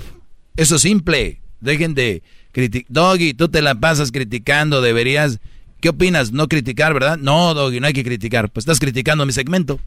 eso 0.55 0.77
es 0.77 0.81
simple. 0.81 1.39
Dejen 1.61 1.93
de 1.93 2.23
criticar. 2.51 2.91
Doggy, 2.91 3.35
tú 3.35 3.47
te 3.47 3.61
la 3.61 3.75
pasas 3.75 4.11
criticando, 4.11 4.81
deberías. 4.81 5.39
¿Qué 5.81 5.89
opinas? 5.89 6.31
No 6.31 6.47
criticar, 6.47 6.95
¿verdad? 6.95 7.19
No, 7.19 7.53
Doggy, 7.53 7.79
no 7.79 7.85
hay 7.85 7.93
que 7.93 8.03
criticar. 8.03 8.49
Pues 8.49 8.63
estás 8.63 8.79
criticando 8.79 9.23
mi 9.23 9.33
segmento. 9.33 9.79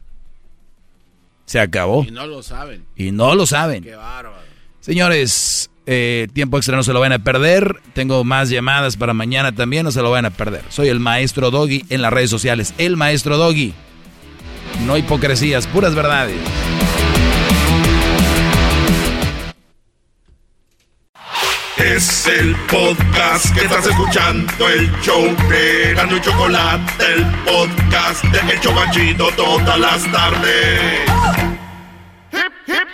Se 1.51 1.59
acabó. 1.59 2.05
Y 2.07 2.11
no 2.11 2.27
lo 2.27 2.41
saben. 2.41 2.85
Y 2.95 3.11
no 3.11 3.35
lo 3.35 3.45
saben. 3.45 3.83
Qué 3.83 3.93
bárbaro. 3.93 4.37
Señores, 4.79 5.69
eh, 5.85 6.29
tiempo 6.31 6.55
extra 6.55 6.77
no 6.77 6.83
se 6.83 6.93
lo 6.93 7.01
van 7.01 7.11
a 7.11 7.19
perder. 7.19 7.81
Tengo 7.91 8.23
más 8.23 8.49
llamadas 8.49 8.95
para 8.95 9.13
mañana 9.13 9.53
también, 9.53 9.83
no 9.83 9.91
se 9.91 10.01
lo 10.01 10.09
van 10.11 10.23
a 10.23 10.29
perder. 10.29 10.63
Soy 10.69 10.87
el 10.87 11.01
maestro 11.01 11.51
Doggy 11.51 11.83
en 11.89 12.01
las 12.01 12.13
redes 12.13 12.29
sociales. 12.29 12.73
El 12.77 12.95
maestro 12.95 13.35
Doggy. 13.35 13.73
No 14.85 14.95
hipocresías, 14.95 15.67
puras 15.67 15.93
verdades. 15.93 16.37
Es 21.83 22.27
el 22.27 22.55
podcast 22.67 23.51
que 23.55 23.61
estás 23.61 23.87
escuchando, 23.87 24.69
el 24.69 24.91
show 25.01 25.35
de 25.49 25.95
Gano 25.95 26.19
Chocolate, 26.19 27.03
el 27.03 27.25
podcast 27.43 28.23
de 28.25 28.53
Hecho 28.53 28.71
Machito 28.71 29.31
todas 29.31 29.79
las 29.79 30.11
tardes. 30.11 31.09
Hip, 32.31 32.53
hip, 32.67 32.87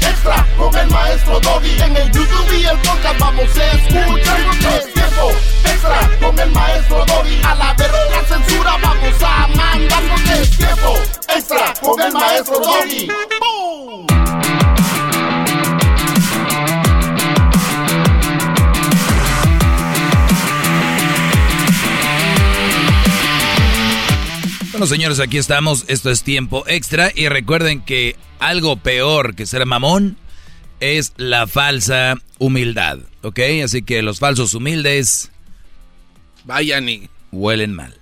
extra 0.00 0.46
con 0.56 0.74
el 0.74 0.90
maestro 0.90 1.38
Doggy. 1.40 1.82
En 1.82 1.96
el 1.96 2.10
YouTube 2.12 2.52
y 2.58 2.64
el 2.64 2.78
podcast 2.78 3.18
vamos 3.20 3.56
a 3.58 3.72
escuchar. 3.72 4.40
Es 4.78 4.94
tiempo 4.94 5.32
extra 5.64 6.10
con 6.18 6.38
el 6.38 6.50
maestro 6.52 7.04
Doggy. 7.04 7.42
A 7.44 7.54
la 7.56 7.74
verga 7.74 8.24
censura 8.26 8.76
vamos 8.82 9.22
a 9.22 9.48
mandar. 9.48 10.02
Es 10.40 10.50
tiempo 10.56 10.98
extra 11.28 11.74
con 11.82 12.00
el 12.00 12.12
maestro 12.12 12.58
Doggy. 12.58 13.08
Bueno, 24.76 24.88
señores, 24.88 25.20
aquí 25.20 25.38
estamos. 25.38 25.86
Esto 25.88 26.10
es 26.10 26.22
tiempo 26.22 26.62
extra. 26.66 27.10
Y 27.14 27.28
recuerden 27.28 27.80
que 27.80 28.14
algo 28.40 28.76
peor 28.76 29.34
que 29.34 29.46
ser 29.46 29.64
mamón 29.64 30.18
es 30.80 31.14
la 31.16 31.46
falsa 31.46 32.16
humildad. 32.38 32.98
¿Ok? 33.22 33.40
Así 33.64 33.80
que 33.80 34.02
los 34.02 34.18
falsos 34.18 34.52
humildes. 34.52 35.30
Vayan 36.44 36.90
y. 36.90 37.08
Huelen 37.32 37.72
mal. 37.72 37.94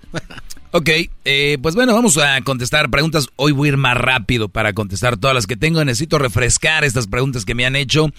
Ok, 0.73 0.91
eh, 1.25 1.59
pues 1.63 1.77
bueno, 1.77 1.95
vamos 1.95 2.19
a 2.19 2.41
contestar 2.41 2.91
preguntas. 2.91 3.29
Hoy 3.37 3.53
voy 3.53 3.69
a 3.69 3.71
ir 3.71 3.77
más 3.77 3.97
rápido 3.97 4.49
para 4.49 4.73
contestar 4.73 5.17
todas 5.17 5.33
las 5.37 5.47
que 5.47 5.57
tengo. 5.57 5.85
Necesito 5.85 6.19
refrescar 6.19 6.83
estas 6.83 7.07
preguntas 7.07 7.45
que 7.45 7.55
me 7.55 7.65
han 7.65 7.77
hecho. 7.77 8.11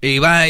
Y 0.00 0.18
va, 0.18 0.46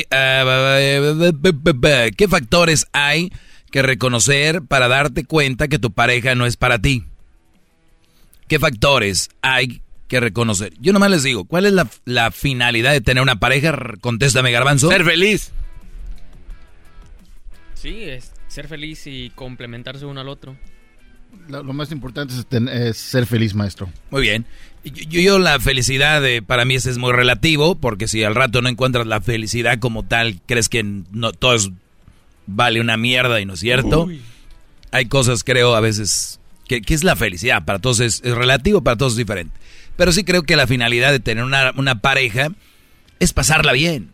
¿qué 2.16 2.28
factores 2.30 2.86
hay 2.94 3.30
que 3.70 3.82
reconocer 3.82 4.62
para 4.62 4.88
darte 4.88 5.26
cuenta 5.26 5.68
que 5.68 5.78
tu 5.78 5.92
pareja 5.92 6.34
no 6.34 6.46
es 6.46 6.56
para 6.56 6.78
ti? 6.78 7.04
¿Qué 8.52 8.58
factores 8.58 9.30
hay 9.40 9.80
que 10.08 10.20
reconocer? 10.20 10.74
Yo 10.78 10.92
nomás 10.92 11.10
les 11.10 11.22
digo, 11.22 11.46
¿cuál 11.46 11.64
es 11.64 11.72
la, 11.72 11.88
la 12.04 12.30
finalidad 12.30 12.92
de 12.92 13.00
tener 13.00 13.22
una 13.22 13.36
pareja? 13.36 13.74
Contéstame, 14.02 14.52
Garbanzo. 14.52 14.90
Ser 14.90 15.06
feliz. 15.06 15.52
Sí, 17.72 18.02
es 18.02 18.30
ser 18.48 18.68
feliz 18.68 19.06
y 19.06 19.30
complementarse 19.34 20.04
uno 20.04 20.20
al 20.20 20.28
otro. 20.28 20.54
Lo, 21.48 21.62
lo 21.62 21.72
más 21.72 21.90
importante 21.92 22.34
es, 22.34 22.44
ten- 22.44 22.68
es 22.68 22.98
ser 22.98 23.24
feliz, 23.24 23.54
maestro. 23.54 23.88
Muy 24.10 24.20
bien. 24.20 24.44
Yo, 24.84 25.20
yo 25.22 25.38
la 25.38 25.58
felicidad 25.58 26.22
eh, 26.26 26.42
para 26.42 26.66
mí 26.66 26.74
es 26.74 26.98
muy 26.98 27.12
relativo, 27.12 27.76
porque 27.76 28.06
si 28.06 28.22
al 28.22 28.34
rato 28.34 28.60
no 28.60 28.68
encuentras 28.68 29.06
la 29.06 29.22
felicidad 29.22 29.78
como 29.78 30.02
tal, 30.02 30.42
crees 30.44 30.68
que 30.68 30.82
no 30.82 31.32
todo 31.32 31.54
es- 31.54 31.70
vale 32.46 32.82
una 32.82 32.98
mierda 32.98 33.40
y 33.40 33.46
no 33.46 33.54
es 33.54 33.60
cierto. 33.60 34.10
Hay 34.90 35.06
cosas, 35.06 35.42
creo, 35.42 35.74
a 35.74 35.80
veces, 35.80 36.38
que, 36.80 36.94
es 36.94 37.04
la 37.04 37.16
felicidad. 37.16 37.64
Para 37.64 37.78
todos 37.78 38.00
es, 38.00 38.20
relativo, 38.22 38.82
para 38.82 38.96
todos 38.96 39.12
es 39.12 39.18
diferente. 39.18 39.58
Pero 39.96 40.12
sí 40.12 40.24
creo 40.24 40.44
que 40.44 40.56
la 40.56 40.66
finalidad 40.66 41.12
de 41.12 41.20
tener 41.20 41.44
una, 41.44 41.72
una 41.76 42.00
pareja 42.00 42.48
es 43.20 43.32
pasarla 43.32 43.72
bien, 43.72 44.10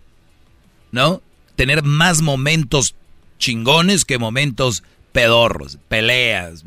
¿no? 0.91 1.23
Tener 1.57 1.83
más 1.83 2.23
momentos 2.23 2.95
chingones 3.39 4.05
que 4.05 4.19
momentos 4.19 4.83
pedorros, 5.13 5.79
peleas, 5.89 6.65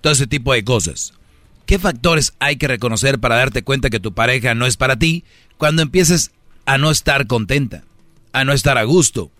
todo 0.00 0.12
ese 0.12 0.26
tipo 0.26 0.52
de 0.52 0.64
cosas. 0.64 1.14
¿Qué 1.64 1.78
factores 1.78 2.34
hay 2.38 2.56
que 2.56 2.68
reconocer 2.68 3.18
para 3.18 3.36
darte 3.36 3.62
cuenta 3.62 3.90
que 3.90 3.98
tu 3.98 4.12
pareja 4.12 4.54
no 4.54 4.66
es 4.66 4.76
para 4.76 4.96
ti 4.96 5.24
cuando 5.56 5.82
empieces 5.82 6.30
a 6.64 6.78
no 6.78 6.90
estar 6.90 7.26
contenta, 7.26 7.82
a 8.32 8.44
no 8.44 8.52
estar 8.52 8.78
a 8.78 8.84
gusto, 8.84 9.30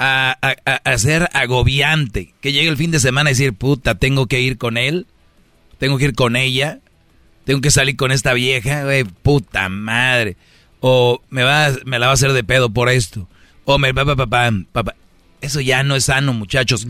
a, 0.00 0.36
a- 0.42 0.80
a- 0.90 0.98
ser 0.98 1.28
agobiante, 1.34 2.32
que 2.40 2.52
llegue 2.52 2.68
el 2.68 2.76
fin 2.76 2.90
de 2.90 2.98
semana 3.00 3.30
y 3.30 3.34
decir, 3.34 3.52
puta, 3.52 3.94
tengo 3.94 4.26
que 4.26 4.40
ir 4.40 4.56
con 4.58 4.76
él, 4.76 5.06
tengo 5.78 5.98
que 5.98 6.06
ir 6.06 6.14
con 6.14 6.34
ella, 6.36 6.80
tengo 7.44 7.60
que 7.60 7.70
salir 7.70 7.96
con 7.96 8.10
esta 8.10 8.32
vieja, 8.32 8.84
güey, 8.84 9.04
puta 9.04 9.68
madre, 9.68 10.36
o 10.80 11.20
me, 11.30 11.42
va, 11.42 11.70
me 11.84 11.98
la 11.98 12.06
va 12.06 12.12
a 12.12 12.14
hacer 12.14 12.32
de 12.32 12.42
pedo 12.44 12.70
por 12.70 12.88
esto, 12.88 13.28
o 13.64 13.78
me 13.78 13.92
va, 13.92 14.04
papá, 14.04 14.26
papá, 14.26 14.50
papá. 14.72 14.94
Eso 15.42 15.60
ya 15.62 15.82
no 15.82 15.96
es 15.96 16.04
sano, 16.04 16.34
muchachos. 16.34 16.86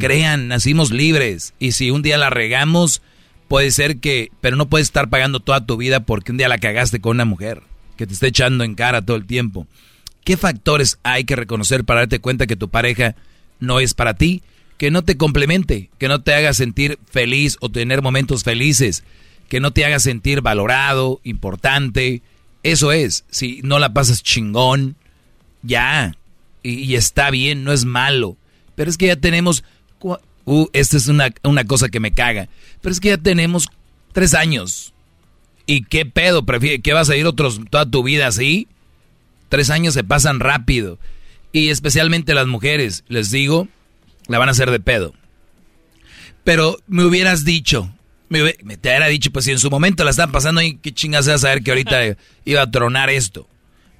Crean, 0.00 0.48
nacimos 0.48 0.90
libres. 0.90 1.54
Y 1.60 1.70
si 1.70 1.92
un 1.92 2.02
día 2.02 2.18
la 2.18 2.30
regamos, 2.30 3.00
puede 3.46 3.70
ser 3.70 3.98
que... 3.98 4.32
Pero 4.40 4.56
no 4.56 4.68
puedes 4.68 4.88
estar 4.88 5.08
pagando 5.08 5.38
toda 5.38 5.64
tu 5.66 5.76
vida 5.76 6.00
porque 6.00 6.32
un 6.32 6.38
día 6.38 6.48
la 6.48 6.58
cagaste 6.58 7.00
con 7.00 7.12
una 7.16 7.24
mujer 7.26 7.62
que 7.96 8.04
te 8.08 8.12
está 8.12 8.26
echando 8.26 8.64
en 8.64 8.74
cara 8.74 9.02
todo 9.02 9.16
el 9.16 9.24
tiempo. 9.24 9.68
¿Qué 10.24 10.36
factores 10.36 10.98
hay 11.02 11.24
que 11.24 11.36
reconocer 11.36 11.84
para 11.84 12.00
darte 12.00 12.20
cuenta 12.20 12.46
que 12.46 12.56
tu 12.56 12.68
pareja 12.68 13.16
no 13.60 13.80
es 13.80 13.94
para 13.94 14.14
ti? 14.14 14.42
Que 14.78 14.90
no 14.90 15.02
te 15.02 15.16
complemente, 15.16 15.90
que 15.98 16.08
no 16.08 16.22
te 16.22 16.34
haga 16.34 16.54
sentir 16.54 16.98
feliz 17.10 17.56
o 17.60 17.68
tener 17.68 18.02
momentos 18.02 18.42
felices, 18.42 19.04
que 19.48 19.60
no 19.60 19.72
te 19.72 19.84
haga 19.84 19.98
sentir 19.98 20.40
valorado, 20.40 21.20
importante. 21.24 22.22
Eso 22.62 22.92
es, 22.92 23.24
si 23.30 23.60
no 23.62 23.78
la 23.78 23.92
pasas 23.92 24.22
chingón, 24.22 24.96
ya, 25.62 26.16
y, 26.62 26.94
está 26.94 27.30
bien, 27.30 27.64
no 27.64 27.72
es 27.72 27.84
malo. 27.84 28.36
Pero 28.74 28.90
es 28.90 28.96
que 28.96 29.06
ya 29.06 29.16
tenemos... 29.16 29.64
Uh, 30.44 30.66
esta 30.72 30.96
es 30.96 31.06
una, 31.06 31.32
una 31.44 31.64
cosa 31.64 31.88
que 31.88 32.00
me 32.00 32.12
caga. 32.12 32.48
Pero 32.80 32.92
es 32.92 33.00
que 33.00 33.10
ya 33.10 33.18
tenemos 33.18 33.68
tres 34.12 34.34
años. 34.34 34.92
¿Y 35.66 35.84
qué 35.84 36.04
pedo? 36.04 36.44
¿Prefiere 36.44 36.80
que 36.80 36.92
vas 36.92 37.10
a 37.10 37.16
ir 37.16 37.26
otros 37.26 37.60
toda 37.70 37.88
tu 37.88 38.02
vida 38.02 38.26
así? 38.26 38.66
Tres 39.52 39.68
años 39.68 39.92
se 39.92 40.02
pasan 40.02 40.40
rápido. 40.40 40.98
Y 41.52 41.68
especialmente 41.68 42.32
las 42.32 42.46
mujeres, 42.46 43.04
les 43.08 43.30
digo, 43.30 43.68
la 44.26 44.38
van 44.38 44.48
a 44.48 44.52
hacer 44.52 44.70
de 44.70 44.80
pedo. 44.80 45.12
Pero 46.42 46.78
me 46.86 47.04
hubieras 47.04 47.44
dicho, 47.44 47.94
me, 48.30 48.54
te 48.54 48.88
hubiera 48.88 49.08
dicho, 49.08 49.30
pues 49.30 49.44
si 49.44 49.50
en 49.50 49.58
su 49.58 49.68
momento 49.68 50.04
la 50.04 50.10
están 50.10 50.32
pasando 50.32 50.62
qué 50.80 50.94
chingas 50.94 51.26
vas 51.26 51.34
a 51.34 51.38
saber 51.38 51.62
que 51.62 51.70
ahorita 51.70 52.16
iba 52.46 52.62
a 52.62 52.70
tronar 52.70 53.10
esto. 53.10 53.46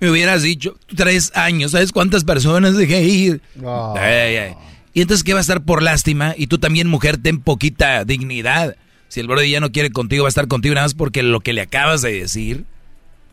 Me 0.00 0.08
hubieras 0.10 0.40
dicho, 0.40 0.78
tres 0.96 1.30
años, 1.34 1.72
¿sabes 1.72 1.92
cuántas 1.92 2.24
personas 2.24 2.74
dejé 2.74 3.02
ir? 3.02 3.42
Ay, 3.62 4.36
ay. 4.36 4.54
Y 4.94 5.02
entonces, 5.02 5.22
¿qué 5.22 5.34
va 5.34 5.40
a 5.40 5.42
estar 5.42 5.64
por 5.64 5.82
lástima? 5.82 6.34
Y 6.34 6.46
tú 6.46 6.56
también, 6.56 6.88
mujer, 6.88 7.18
ten 7.18 7.42
poquita 7.42 8.06
dignidad. 8.06 8.74
Si 9.08 9.20
el 9.20 9.26
brother 9.26 9.50
ya 9.50 9.60
no 9.60 9.70
quiere 9.70 9.90
contigo, 9.90 10.22
va 10.22 10.28
a 10.28 10.30
estar 10.30 10.48
contigo 10.48 10.74
nada 10.74 10.86
más 10.86 10.94
porque 10.94 11.22
lo 11.22 11.40
que 11.40 11.52
le 11.52 11.60
acabas 11.60 12.00
de 12.00 12.20
decir, 12.20 12.64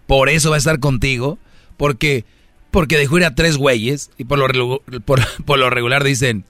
por 0.06 0.27
eso 0.27 0.49
va 0.49 0.57
a 0.57 0.59
estar 0.59 0.81
contigo, 0.81 1.39
porque, 1.80 2.25
porque 2.72 2.98
dejó 2.98 3.17
ir 3.17 3.25
a 3.25 3.33
tres 3.33 3.56
güeyes 3.58 4.11
y 4.17 4.25
por 4.25 4.38
lo, 4.56 4.82
por, 5.06 5.22
por 5.45 5.58
lo 5.58 5.69
regular 5.72 6.03
dicen, 6.03 6.43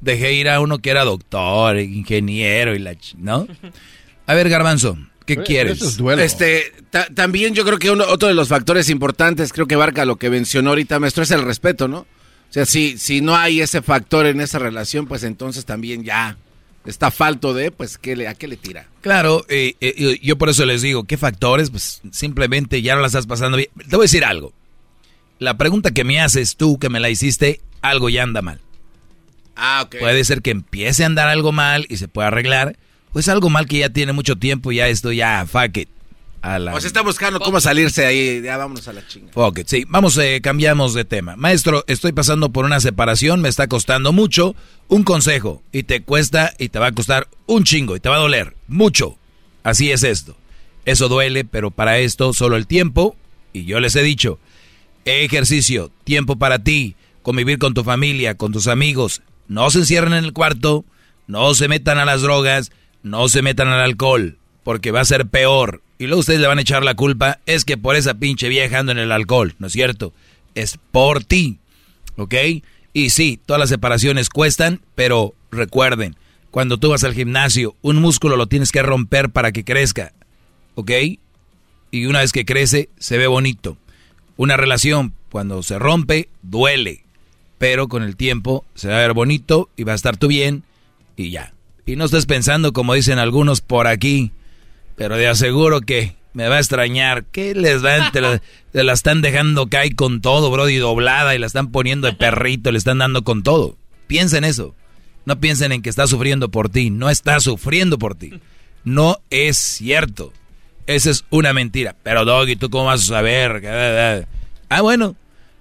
dejé 0.00 0.32
ir 0.32 0.48
a 0.48 0.58
uno 0.60 0.78
que 0.78 0.90
era 0.90 1.04
doctor, 1.04 1.78
ingeniero 1.78 2.74
y 2.74 2.80
la... 2.80 2.94
ch- 2.94 3.14
¿No? 3.18 3.46
A 4.26 4.34
ver, 4.34 4.48
Garbanzo, 4.48 4.96
¿qué 5.26 5.36
quieres? 5.44 5.78
Este, 6.24 6.72
ta- 6.90 7.06
también 7.14 7.54
yo 7.54 7.64
creo 7.64 7.78
que 7.78 7.90
uno, 7.90 8.04
otro 8.08 8.28
de 8.28 8.34
los 8.34 8.48
factores 8.48 8.88
importantes, 8.88 9.52
creo 9.52 9.66
que 9.66 9.74
abarca 9.74 10.04
lo 10.04 10.16
que 10.16 10.30
mencionó 10.30 10.70
ahorita, 10.70 10.98
maestro, 11.00 11.24
es 11.24 11.30
el 11.32 11.42
respeto, 11.42 11.86
¿no? 11.88 11.98
O 11.98 12.06
sea, 12.52 12.64
si, 12.66 12.96
si 12.98 13.20
no 13.20 13.34
hay 13.36 13.60
ese 13.60 13.82
factor 13.82 14.26
en 14.26 14.40
esa 14.40 14.58
relación, 14.58 15.06
pues 15.06 15.24
entonces 15.24 15.64
también 15.64 16.04
ya 16.04 16.36
está 16.86 17.10
falto 17.10 17.52
de, 17.52 17.70
pues, 17.72 17.98
¿qué 17.98 18.14
le, 18.14 18.28
¿a 18.28 18.34
qué 18.34 18.46
le 18.46 18.56
tira? 18.56 18.86
Claro, 19.00 19.44
eh, 19.48 19.74
eh, 19.80 20.18
yo 20.22 20.38
por 20.38 20.48
eso 20.48 20.64
les 20.66 20.82
digo, 20.82 21.04
¿qué 21.04 21.16
factores? 21.16 21.70
Pues 21.70 22.00
simplemente 22.12 22.80
ya 22.82 22.94
no 22.94 23.00
la 23.00 23.06
estás 23.08 23.26
pasando 23.26 23.56
bien. 23.56 23.70
Te 23.88 23.96
voy 23.96 24.04
a 24.04 24.08
decir 24.08 24.24
algo. 24.24 24.52
La 25.42 25.56
pregunta 25.56 25.90
que 25.90 26.04
me 26.04 26.20
haces 26.20 26.56
tú, 26.56 26.78
que 26.78 26.88
me 26.88 27.00
la 27.00 27.10
hiciste, 27.10 27.60
algo 27.80 28.08
ya 28.08 28.22
anda 28.22 28.42
mal. 28.42 28.60
Ah, 29.56 29.82
ok. 29.84 29.96
Puede 29.98 30.22
ser 30.22 30.40
que 30.40 30.52
empiece 30.52 31.02
a 31.02 31.06
andar 31.06 31.26
algo 31.26 31.50
mal 31.50 31.84
y 31.88 31.96
se 31.96 32.06
pueda 32.06 32.28
arreglar, 32.28 32.76
o 33.12 33.18
es 33.18 33.28
algo 33.28 33.50
mal 33.50 33.66
que 33.66 33.78
ya 33.78 33.88
tiene 33.88 34.12
mucho 34.12 34.36
tiempo 34.36 34.70
y 34.70 34.76
ya 34.76 34.86
esto 34.86 35.10
ya, 35.10 35.44
fuck 35.44 35.76
it. 35.78 35.88
A 36.42 36.60
la... 36.60 36.72
O 36.72 36.80
se 36.80 36.86
está 36.86 37.02
buscando 37.02 37.40
cómo 37.40 37.60
salirse 37.60 38.06
ahí, 38.06 38.40
ya 38.40 38.56
vámonos 38.56 38.86
a 38.86 38.92
la 38.92 39.04
chinga. 39.04 39.32
Fuck 39.32 39.58
it, 39.58 39.66
sí. 39.66 39.84
Vamos, 39.88 40.16
eh, 40.16 40.40
cambiamos 40.40 40.94
de 40.94 41.04
tema. 41.04 41.34
Maestro, 41.34 41.82
estoy 41.88 42.12
pasando 42.12 42.50
por 42.50 42.64
una 42.64 42.78
separación, 42.78 43.40
me 43.40 43.48
está 43.48 43.66
costando 43.66 44.12
mucho. 44.12 44.54
Un 44.86 45.02
consejo, 45.02 45.60
y 45.72 45.82
te 45.82 46.02
cuesta, 46.02 46.54
y 46.56 46.68
te 46.68 46.78
va 46.78 46.86
a 46.86 46.92
costar 46.92 47.26
un 47.46 47.64
chingo, 47.64 47.96
y 47.96 48.00
te 48.00 48.08
va 48.08 48.14
a 48.14 48.20
doler 48.20 48.54
mucho. 48.68 49.18
Así 49.64 49.90
es 49.90 50.04
esto. 50.04 50.36
Eso 50.84 51.08
duele, 51.08 51.44
pero 51.44 51.72
para 51.72 51.98
esto 51.98 52.32
solo 52.32 52.56
el 52.56 52.68
tiempo, 52.68 53.16
y 53.52 53.64
yo 53.64 53.80
les 53.80 53.96
he 53.96 54.04
dicho, 54.04 54.38
ejercicio, 55.04 55.90
tiempo 56.04 56.36
para 56.36 56.58
ti, 56.60 56.96
convivir 57.22 57.58
con 57.58 57.74
tu 57.74 57.84
familia, 57.84 58.36
con 58.36 58.52
tus 58.52 58.66
amigos. 58.68 59.22
No 59.48 59.70
se 59.70 59.80
encierren 59.80 60.12
en 60.12 60.24
el 60.24 60.32
cuarto, 60.32 60.84
no 61.26 61.54
se 61.54 61.68
metan 61.68 61.98
a 61.98 62.04
las 62.04 62.22
drogas, 62.22 62.72
no 63.02 63.28
se 63.28 63.42
metan 63.42 63.68
al 63.68 63.80
alcohol, 63.80 64.38
porque 64.64 64.90
va 64.90 65.00
a 65.00 65.04
ser 65.04 65.26
peor. 65.26 65.82
Y 65.98 66.06
luego 66.06 66.20
ustedes 66.20 66.40
le 66.40 66.46
van 66.46 66.58
a 66.58 66.62
echar 66.62 66.84
la 66.84 66.94
culpa, 66.94 67.38
es 67.46 67.64
que 67.64 67.76
por 67.76 67.96
esa 67.96 68.14
pinche 68.14 68.48
vieja 68.48 68.78
ando 68.78 68.92
en 68.92 68.98
el 68.98 69.12
alcohol, 69.12 69.54
¿no 69.58 69.68
es 69.68 69.72
cierto? 69.72 70.12
Es 70.54 70.78
por 70.90 71.24
ti, 71.24 71.58
¿ok? 72.16 72.34
Y 72.92 73.10
sí, 73.10 73.40
todas 73.44 73.60
las 73.60 73.68
separaciones 73.68 74.28
cuestan, 74.28 74.80
pero 74.94 75.34
recuerden, 75.50 76.16
cuando 76.50 76.78
tú 76.78 76.90
vas 76.90 77.04
al 77.04 77.14
gimnasio, 77.14 77.76
un 77.82 77.96
músculo 77.96 78.36
lo 78.36 78.46
tienes 78.46 78.72
que 78.72 78.82
romper 78.82 79.30
para 79.30 79.52
que 79.52 79.64
crezca, 79.64 80.12
¿ok? 80.74 80.90
Y 81.90 82.06
una 82.06 82.20
vez 82.20 82.32
que 82.32 82.44
crece, 82.44 82.90
se 82.98 83.16
ve 83.16 83.26
bonito. 83.26 83.78
Una 84.36 84.56
relación, 84.56 85.14
cuando 85.30 85.62
se 85.62 85.78
rompe, 85.78 86.28
duele, 86.42 87.04
pero 87.58 87.88
con 87.88 88.02
el 88.02 88.16
tiempo 88.16 88.64
se 88.74 88.88
va 88.88 88.96
a 88.96 89.00
ver 89.00 89.12
bonito 89.12 89.68
y 89.76 89.84
va 89.84 89.92
a 89.92 89.96
estar 89.96 90.16
tú 90.16 90.28
bien 90.28 90.64
y 91.16 91.30
ya. 91.30 91.54
Y 91.86 91.96
no 91.96 92.04
estés 92.04 92.26
pensando 92.26 92.72
como 92.72 92.94
dicen 92.94 93.18
algunos 93.18 93.60
por 93.60 93.86
aquí, 93.86 94.32
pero 94.96 95.16
de 95.16 95.28
aseguro 95.28 95.80
que 95.80 96.14
me 96.32 96.48
va 96.48 96.56
a 96.56 96.60
extrañar. 96.60 97.24
¿Qué 97.24 97.54
les 97.54 97.84
va? 97.84 98.10
Te 98.10 98.20
la, 98.20 98.92
están 98.92 99.20
dejando 99.20 99.68
caer 99.68 99.94
con 99.94 100.20
todo, 100.20 100.50
brody, 100.50 100.76
doblada 100.76 101.34
y 101.34 101.38
la 101.38 101.46
están 101.46 101.70
poniendo 101.70 102.06
de 102.06 102.14
perrito, 102.14 102.72
le 102.72 102.78
están 102.78 102.98
dando 102.98 103.22
con 103.22 103.42
todo. 103.42 103.76
Piensen 104.06 104.44
eso. 104.44 104.74
No 105.24 105.38
piensen 105.38 105.72
en 105.72 105.82
que 105.82 105.90
está 105.90 106.06
sufriendo 106.06 106.50
por 106.50 106.68
ti. 106.68 106.90
No 106.90 107.10
está 107.10 107.38
sufriendo 107.40 107.98
por 107.98 108.14
ti. 108.14 108.40
No 108.84 109.18
es 109.30 109.56
cierto. 109.56 110.32
Esa 110.86 111.10
es 111.10 111.24
una 111.30 111.52
mentira. 111.52 111.94
Pero 112.02 112.24
Doggy, 112.24 112.56
¿tú 112.56 112.70
cómo 112.70 112.86
vas 112.86 113.02
a 113.02 113.06
saber? 113.06 114.26
Ah, 114.68 114.80
bueno. 114.80 115.16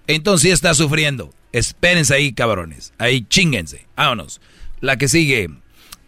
Entonces 0.07 0.41
sí 0.43 0.51
está 0.51 0.73
sufriendo. 0.73 1.33
Espérense 1.51 2.13
ahí, 2.13 2.33
cabrones. 2.33 2.93
Ahí 2.97 3.23
chinguense. 3.29 3.85
Vámonos. 3.95 4.41
La 4.79 4.97
que 4.97 5.07
sigue. 5.07 5.49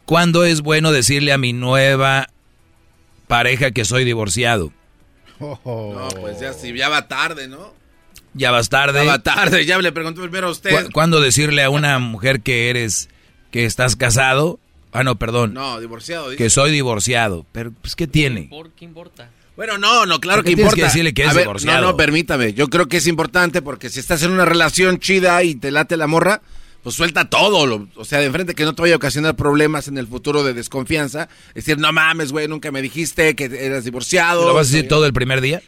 ¿Cuándo 0.06 0.44
es 0.46 0.62
bueno 0.62 0.92
decirle 0.92 1.32
a 1.32 1.38
mi 1.38 1.54
nueva 1.54 2.28
pareja 3.28 3.72
que 3.72 3.86
soy 3.86 4.04
divorciado? 4.04 4.72
No, 5.40 6.08
pues 6.22 6.40
ya, 6.40 6.54
sí, 6.54 6.74
ya 6.74 6.90
va 6.90 7.08
tarde, 7.08 7.48
¿no? 7.48 7.74
Ya 8.34 8.52
vas 8.52 8.70
tarde. 8.70 9.06
Ya 9.06 9.12
va 9.12 9.20
tarde, 9.20 9.66
ya 9.66 9.78
le 9.80 9.92
preguntó 9.92 10.22
primero 10.22 10.48
a 10.48 10.52
usted. 10.52 10.86
¿Cu- 10.86 10.92
¿Cuándo 10.92 11.22
decirle 11.22 11.64
a 11.64 11.70
una 11.70 12.00
mujer 12.00 12.42
que 12.42 12.70
eres, 12.70 13.10
que 13.52 13.66
estás 13.66 13.96
casado? 13.96 14.60
Ah, 14.94 15.04
no, 15.04 15.18
perdón. 15.18 15.54
No, 15.54 15.80
divorciado. 15.80 16.30
dice. 16.30 16.38
Que 16.44 16.50
soy 16.50 16.72
divorciado. 16.72 17.46
Pero, 17.52 17.72
pues, 17.82 17.96
¿qué 17.96 18.08
tiene? 18.08 18.44
¿Por 18.50 18.72
qué 18.72 18.86
importa? 18.86 19.30
Bueno, 19.56 19.78
no, 19.78 20.06
no, 20.06 20.20
claro 20.20 20.40
¿Por 20.40 20.46
qué 20.46 20.52
que 20.52 20.56
tienes 20.56 20.74
importa. 20.74 20.76
que 20.76 20.84
decirle 20.94 21.14
que 21.14 21.24
es 21.24 21.30
A 21.30 21.34
ver, 21.34 21.44
divorciado? 21.44 21.82
No, 21.82 21.88
no, 21.92 21.98
permítame. 21.98 22.54
Yo 22.54 22.68
creo 22.70 22.88
que 22.88 22.98
es 22.98 23.08
importante 23.08 23.62
porque 23.62 23.90
si 23.90 24.00
estás 24.00 24.24
en 24.24 24.32
una 24.32 24.46
relación 24.46 25.00
chida 25.00 25.44
y 25.44 25.56
te 25.56 25.70
late 25.72 25.96
la 25.98 26.08
morra, 26.08 26.42
pues 26.82 26.96
suelta 26.96 27.30
todo, 27.30 27.66
lo- 27.68 27.88
o 27.96 28.04
sea, 28.06 28.20
de 28.20 28.26
enfrente 28.26 28.56
que 28.56 28.66
no 28.66 28.74
te 28.74 28.82
vaya 28.82 28.96
a 28.96 28.98
ocasionar 28.98 29.36
problemas 29.36 29.88
en 29.88 29.98
el 29.98 30.08
futuro 30.08 30.44
de 30.44 30.54
desconfianza. 30.54 31.30
Es 31.50 31.66
decir, 31.66 31.78
no 31.78 31.92
mames, 31.94 32.32
güey, 32.32 32.48
nunca 32.48 32.72
me 32.72 32.82
dijiste 32.82 33.36
que 33.36 33.46
eras 33.46 33.84
divorciado. 33.86 34.48
¿Lo 34.48 34.54
vas 34.56 34.70
a 34.70 34.72
decir 34.72 34.88
todo 34.90 35.06
el 35.06 35.14
primer 35.14 35.40
día? 35.42 35.62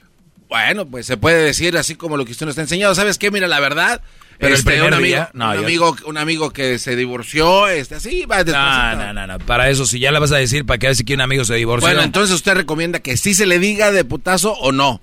Bueno, 0.50 0.86
pues 0.86 1.06
se 1.06 1.18
puede 1.18 1.44
decir 1.44 1.78
así 1.78 1.95
como 1.95 2.18
lo 2.18 2.26
que 2.26 2.32
usted 2.32 2.45
nos 2.45 2.58
ha 2.58 2.62
enseñado. 2.62 2.94
¿Sabes 2.95 3.18
qué? 3.18 3.30
Mira, 3.32 3.48
la 3.48 3.60
verdad. 3.60 4.02
Pero 4.38 4.50
el 4.54 4.60
este, 4.60 4.72
primer 4.72 4.88
un 4.88 4.94
amigo, 4.96 5.08
día, 5.08 5.30
no, 5.34 5.50
un, 5.50 5.56
yo- 5.56 5.60
amigo, 5.64 5.96
un 6.06 6.18
amigo 6.18 6.50
que 6.52 6.78
se 6.80 6.96
divorció, 6.96 7.68
este, 7.68 7.96
así 7.96 8.26
va 8.26 8.44
No, 8.44 8.96
no, 8.96 9.14
no, 9.14 9.28
no. 9.28 9.40
Para 9.40 9.70
eso, 9.70 9.86
si 9.86 10.00
ya 10.00 10.12
la 10.12 10.20
vas 10.20 10.32
a 10.32 10.38
decir, 10.38 10.66
¿para 10.66 10.78
qué 10.78 10.88
decir 10.88 11.06
que 11.06 11.14
un 11.14 11.22
amigo 11.22 11.46
se 11.46 11.56
divorció? 11.56 11.88
Bueno, 11.88 12.02
entonces 12.04 12.36
usted 12.36 12.54
recomienda 12.54 13.00
que 13.00 13.18
sí 13.18 13.34
se 13.34 13.46
le 13.46 13.60
diga 13.60 13.92
de 13.92 14.04
putazo 14.04 14.54
o 14.54 14.72
no. 14.72 15.02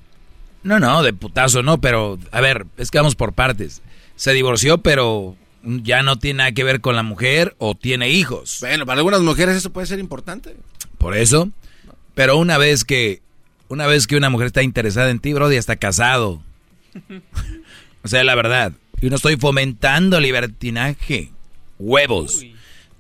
No, 0.63 0.79
no, 0.79 1.03
de 1.03 1.13
putazo 1.13 1.63
no, 1.63 1.81
pero 1.81 2.19
a 2.31 2.41
ver, 2.41 2.67
es 2.77 2.91
que 2.91 2.99
vamos 2.99 3.17
por 3.17 3.33
partes. 3.33 3.83
Se 4.17 4.33
divorció, 4.33 4.79
pero 4.79 5.37
ya 5.65 6.03
no 6.03 6.19
tiene 6.19 6.39
nada 6.39 6.53
que 6.53 6.65
ver 6.65 6.81
con 6.81 6.95
la 6.95 7.03
mujer 7.03 7.55
o 7.59 7.75
tiene 7.75 8.11
hijos. 8.11 8.59
Bueno, 8.61 8.87
para 8.87 8.99
algunas 8.99 9.23
mujeres 9.23 9.57
eso 9.57 9.73
puede 9.73 9.87
ser 9.87 9.99
importante. 9.99 10.57
Por 10.99 11.17
eso. 11.17 11.49
Pero 12.15 12.37
una 12.37 12.59
vez 12.59 12.85
que 12.85 13.23
una 13.69 13.87
vez 13.87 14.07
que 14.07 14.17
una 14.17 14.29
mujer 14.29 14.49
está 14.49 14.63
interesada 14.63 15.09
en 15.11 15.19
ti, 15.19 15.33
bro, 15.33 15.51
ya 15.51 15.59
está 15.59 15.77
casado. 15.77 16.43
O 18.05 18.09
sea, 18.09 18.25
la 18.25 18.35
verdad. 18.35 18.73
Yo 19.03 19.11
no 19.11 19.17
estoy 19.17 19.37
fomentando 19.37 20.21
libertinaje. 20.21 21.33
Huevos. 21.81 22.47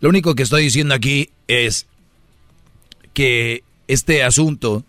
Lo 0.01 0.09
único 0.09 0.35
que 0.35 0.43
estoy 0.43 0.65
diciendo 0.65 0.95
aquí 0.95 1.31
es 1.47 1.87
que 3.15 3.63
este 3.87 4.25
asunto 4.25 4.85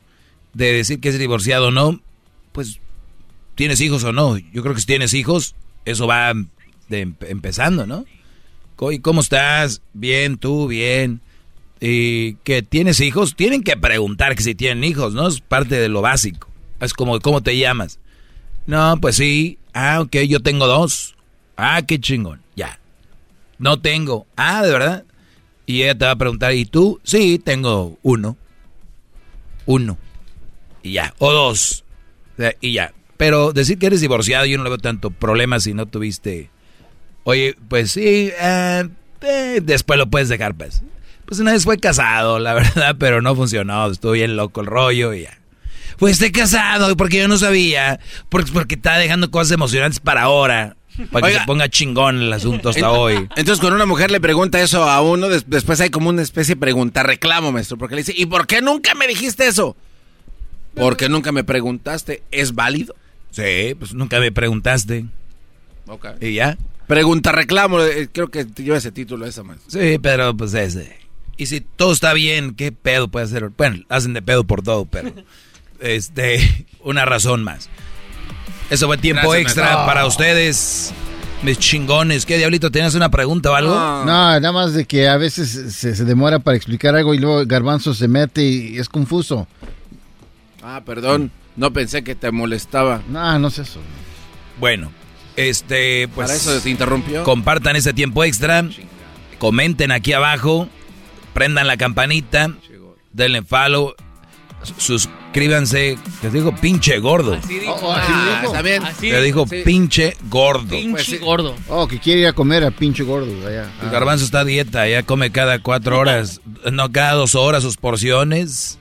de 0.54 0.74
decir 0.74 1.00
que 1.00 1.10
es 1.10 1.20
divorciado 1.20 1.68
o 1.68 1.72
no, 1.72 2.02
pues 2.52 2.80
tienes 3.54 3.80
hijos 3.80 4.04
o 4.04 4.12
no. 4.12 4.40
Yo 4.40 4.64
creo 4.64 4.74
que 4.74 4.82
si 4.82 4.88
tienes 4.88 5.14
hijos, 5.14 5.54
eso 5.86 6.08
va 6.08 6.34
de 6.90 7.02
em- 7.02 7.16
empezando, 7.28 7.86
¿no? 7.86 8.06
¿Y 8.92 9.00
cómo 9.00 9.22
estás? 9.22 9.84
Bien, 9.94 10.38
tú, 10.38 10.68
bien. 10.68 11.22
Y 11.80 12.36
que 12.38 12.64
tienes 12.64 13.00
hijos, 13.02 13.36
tienen 13.36 13.64
que 13.64 13.78
preguntar 13.78 14.36
que 14.36 14.42
si 14.42 14.56
tienen 14.56 14.84
hijos, 14.84 15.14
¿no? 15.14 15.28
Es 15.28 15.42
parte 15.42 15.76
de 15.76 15.90
lo 15.90 16.02
básico. 16.02 16.50
Es 16.80 16.94
como, 16.94 17.20
¿cómo 17.20 17.42
te 17.42 17.56
llamas? 17.56 18.00
No, 18.66 18.98
pues 19.00 19.16
sí. 19.16 19.60
Ah, 19.74 20.02
ok, 20.02 20.18
yo 20.28 20.40
tengo 20.40 20.68
dos. 20.68 21.16
Ah, 21.58 21.82
qué 21.88 22.00
chingón. 22.00 22.42
Ya. 22.56 22.80
No 23.58 23.80
tengo. 23.80 24.28
Ah, 24.36 24.64
¿de 24.64 24.72
verdad? 24.72 25.06
Y 25.66 25.84
ella 25.84 25.98
te 25.98 26.06
va 26.06 26.12
a 26.12 26.18
preguntar, 26.18 26.54
¿y 26.54 26.66
tú? 26.66 27.00
Sí, 27.04 27.40
tengo 27.40 27.98
uno. 28.02 28.38
Uno. 29.66 29.98
Y 30.82 30.94
ya. 30.94 31.14
O 31.20 31.32
dos. 31.32 31.84
Y 32.62 32.74
ya. 32.74 32.94
Pero 33.18 33.54
decir 33.54 33.78
que 33.78 33.86
eres 33.86 34.02
divorciado, 34.02 34.46
yo 34.46 34.58
no 34.58 34.64
le 34.64 34.70
veo 34.70 34.80
tanto 34.80 35.12
problema 35.12 35.60
si 35.60 35.74
no 35.74 35.86
tuviste... 35.86 36.50
Oye, 37.26 37.56
pues 37.70 37.92
sí, 37.92 38.32
eh, 38.38 38.90
eh, 39.22 39.62
después 39.64 39.98
lo 39.98 40.08
puedes 40.08 40.28
dejar, 40.28 40.56
pues. 40.56 40.84
Pues 41.26 41.40
una 41.40 41.54
vez 41.54 41.64
fue 41.64 41.78
casado, 41.78 42.38
la 42.40 42.54
verdad, 42.54 42.98
pero 43.00 43.22
no 43.22 43.36
funcionó. 43.36 43.90
Estuvo 43.90 44.12
bien 44.12 44.36
loco 44.36 44.62
el 44.62 44.68
rollo 44.68 45.14
y 45.14 45.24
ya. 45.24 45.40
Pues 45.98 46.14
esté 46.14 46.32
casado, 46.32 46.96
porque 46.98 47.18
yo 47.20 47.28
no 47.28 47.38
sabía. 47.38 48.00
Porque, 48.30 48.52
porque 48.52 48.76
está 48.76 48.98
dejando 48.98 49.30
cosas 49.32 49.52
emocionantes 49.52 50.00
para 50.00 50.24
ahora. 50.24 50.76
Para 51.12 51.28
que 51.28 51.34
se 51.40 51.46
ponga 51.46 51.70
chingón 51.70 52.22
el 52.22 52.32
asunto 52.34 52.70
hasta 52.70 52.92
hoy. 52.92 53.16
Entonces, 53.36 53.60
cuando 53.60 53.78
una 53.78 53.86
mujer 53.88 54.12
le 54.12 54.20
pregunta 54.22 54.62
eso 54.62 54.84
a 54.84 55.02
uno, 55.02 55.28
des- 55.28 55.50
después 55.50 55.82
hay 55.82 55.90
como 55.90 56.10
una 56.10 56.22
especie 56.22 56.54
de 56.56 56.62
pregunta, 56.62 57.02
reclamo, 57.02 57.52
maestro, 57.52 57.78
porque 57.80 57.96
le 57.96 58.02
dice, 58.04 58.14
¿y 58.16 58.28
por 58.28 58.46
qué 58.46 58.62
nunca 58.62 58.94
me 58.94 59.08
dijiste 59.08 59.48
eso? 59.48 59.76
Porque 60.76 61.10
nunca 61.10 61.32
me 61.32 61.44
preguntaste, 61.44 62.24
¿es 62.32 62.54
válido? 62.54 62.96
Sí, 63.32 63.76
pues 63.78 63.94
nunca 63.96 64.20
me 64.20 64.32
preguntaste. 64.32 65.06
Ok. 65.88 66.08
Y 66.22 66.34
ya. 66.36 66.58
Pregunta, 66.88 67.32
reclamo, 67.32 67.82
eh, 67.82 68.10
creo 68.12 68.28
que 68.30 68.46
lleva 68.46 68.78
ese 68.78 68.92
título 68.92 69.26
esa, 69.26 69.42
maestro. 69.42 69.72
Sí, 69.72 69.98
pero 70.00 70.36
pues 70.38 70.54
ese. 70.54 70.96
Y 71.38 71.48
si 71.48 71.62
todo 71.62 71.92
está 71.94 72.14
bien, 72.14 72.54
¿qué 72.54 72.72
pedo 72.72 73.08
puede 73.08 73.26
hacer? 73.26 73.50
Bueno, 73.58 73.84
hacen 73.90 74.14
de 74.14 74.22
pedo 74.22 74.44
por 74.44 74.62
todo, 74.62 74.86
pero 74.86 75.12
este, 75.84 76.66
una 76.84 77.06
razón 77.06 77.44
más. 77.44 77.70
Eso 78.70 78.88
fue 78.88 78.98
tiempo 78.98 79.30
Gracias, 79.30 79.58
extra 79.58 79.86
para 79.86 80.06
ustedes, 80.06 80.94
mis 81.44 81.60
chingones. 81.60 82.26
¿Qué 82.26 82.38
diablito? 82.38 82.72
¿Tienes 82.72 82.96
una 82.96 83.10
pregunta 83.10 83.52
o 83.52 83.56
algo? 83.56 83.76
No, 83.76 84.06
nada 84.06 84.52
más 84.52 84.74
de 84.74 84.86
que 84.86 85.08
a 85.08 85.18
veces 85.18 85.76
se, 85.76 85.96
se 85.96 86.06
demora 86.06 86.40
para 86.40 86.58
explicar 86.58 86.96
algo 86.96 87.14
y 87.14 87.20
luego 87.20 87.44
Garbanzo 87.46 87.94
se 87.94 88.08
mete 88.08 88.42
y 88.44 88.78
es 88.80 88.90
confuso. 88.90 89.48
Ah, 90.64 90.82
perdón, 90.86 91.30
no 91.56 91.74
pensé 91.74 92.04
que 92.04 92.16
te 92.16 92.32
molestaba. 92.32 93.02
No, 93.10 93.38
no 93.38 93.50
es 93.50 93.60
eso. 93.60 93.80
Bueno, 94.60 94.92
este, 95.36 96.08
pues. 96.10 96.28
Para 96.28 96.38
eso 96.38 96.60
se 96.60 96.70
interrumpió. 96.70 97.24
Compartan 97.24 97.76
ese 97.76 97.94
tiempo 97.94 98.24
extra. 98.24 98.66
Comenten 99.40 99.92
aquí 99.92 100.14
abajo. 100.14 100.68
Prendan 101.34 101.68
la 101.68 101.78
campanita. 101.78 102.52
Denle 103.12 103.44
follow. 103.44 103.94
Suscríbanse. 104.78 105.98
Te 106.22 106.30
digo 106.30 106.56
pinche 106.56 107.00
gordo. 107.00 107.34
Así 107.34 107.60
dijo. 107.60 107.74
Oh, 107.82 107.92
así 107.94 108.12
Ah, 108.14 108.38
dijo. 108.42 108.52
está 108.54 108.62
bien. 108.62 108.84
Así 108.84 109.10
Te 109.10 109.22
dijo 109.22 109.46
sí. 109.48 109.62
pinche 109.66 110.18
gordo. 110.30 110.70
Pinche 110.70 110.92
Pues 110.92 111.06
sí. 111.06 111.18
gordo. 111.18 111.56
Oh, 111.70 111.88
que 111.88 112.00
quiere 112.00 112.22
ir 112.22 112.28
a 112.28 112.34
comer 112.34 112.64
a 112.64 112.72
pinche 112.72 113.04
gordo 113.04 113.48
allá. 113.48 113.70
El 113.82 113.90
garbanzo 113.90 114.26
está 114.26 114.42
a 114.42 114.46
dieta, 114.46 114.88
ya 114.88 115.04
come 115.04 115.32
cada 115.32 115.60
cuatro 115.60 116.00
horas, 116.00 116.42
no 116.72 116.92
cada 116.92 117.14
dos 117.14 117.36
horas 117.36 117.64
sus 117.64 117.78
porciones. 117.78 118.78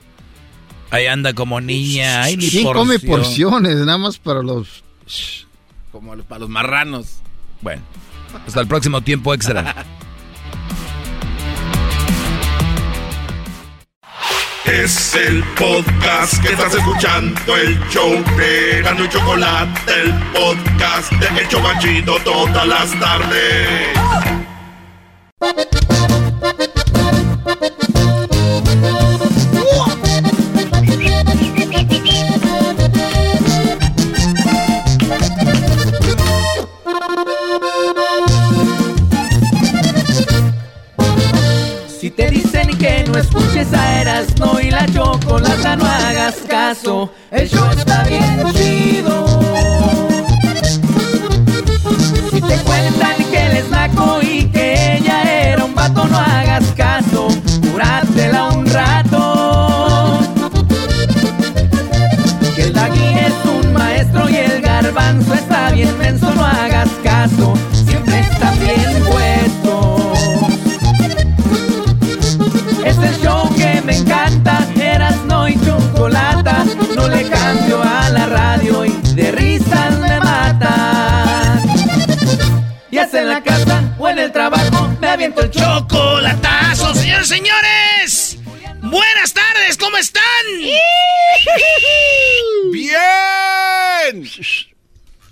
Ahí 0.91 1.07
anda 1.07 1.33
como 1.33 1.59
niña. 1.59 2.21
Ay, 2.23 2.37
ni 2.37 2.49
¿Quién 2.49 2.63
porción. 2.65 2.87
come 2.87 2.99
porciones? 2.99 3.77
Nada 3.77 3.97
más 3.97 4.19
para 4.19 4.43
los... 4.43 4.83
Como 5.91 6.15
para 6.17 6.39
los 6.39 6.49
marranos. 6.49 7.17
Bueno, 7.61 7.81
hasta 8.45 8.59
el 8.61 8.67
próximo 8.67 9.01
tiempo 9.01 9.33
extra. 9.33 9.85
Es 14.65 15.13
el 15.15 15.43
podcast 15.55 16.41
que 16.41 16.53
estás 16.53 16.73
escuchando, 16.73 17.57
el 17.57 17.77
show 17.89 18.11
de 18.37 18.81
Gano 18.81 19.03
y 19.03 19.09
Chocolate, 19.09 19.91
el 19.91 20.13
podcast 20.31 21.11
de 21.11 21.41
El 21.41 21.47
Chocachito 21.49 22.15
todas 22.23 22.65
las 22.65 22.97
tardes. 22.97 23.89
Que 42.83 43.05
no 43.05 43.17
escuches 43.17 43.73
a 43.73 44.01
Erasmo 44.01 44.59
y 44.59 44.69
la 44.69 44.85
chocolata 44.87 45.77
no 45.77 45.85
hagas 45.85 46.35
caso, 46.49 47.09
el 47.31 47.47
show 47.47 47.65
está 47.71 48.03
bien 48.03 48.43
chido. 48.51 49.25
Si 52.29 52.41
te 52.41 52.57
cuentan 52.57 53.15
que 53.31 53.45
él 53.45 53.57
es 53.57 53.69
naco 53.69 54.19
y 54.21 54.49
que 54.49 54.97
ella 54.97 55.23
era 55.23 55.63
un 55.63 55.73
vato, 55.73 56.03
no 56.03 56.17
hagas 56.17 56.65
caso, 56.75 57.29
cúratela 57.71 58.49
un 58.49 58.65
rato. 58.65 60.19
Que 62.53 62.63
el 62.63 62.73
Dagui 62.73 63.07
es 63.27 63.33
un 63.45 63.71
maestro 63.71 64.29
y 64.29 64.35
el 64.35 64.61
garbanzo 64.61 65.33
está 65.35 65.71
bien 65.71 65.97
menso, 65.99 66.33
no 66.35 66.43
hagas 66.43 66.89
caso, 67.01 67.53
siempre 67.85 68.19
está 68.19 68.51
bien 68.55 69.05
puesto. 69.05 69.32
No 76.95 77.07
le 77.07 77.23
cambio 77.29 77.81
a 77.83 78.09
la 78.09 78.25
radio 78.27 78.85
y 78.85 78.91
de 79.15 79.31
risas 79.31 79.97
me 79.99 80.19
mata. 80.19 81.59
Ya 82.91 83.07
sea 83.07 83.21
en 83.21 83.29
la 83.29 83.41
casa 83.43 83.95
o 83.97 84.07
en 84.09 84.19
el 84.19 84.31
trabajo, 84.31 84.95
me 85.01 85.09
aviento 85.09 85.41
el 85.41 85.49
Chocolatazo, 85.51 86.93
señores, 86.93 87.27
señores. 87.27 88.37
Buenas 88.81 89.33
tardes, 89.33 89.77
¿cómo 89.77 89.97
están? 89.97 90.21
¡Bien! 92.71 94.27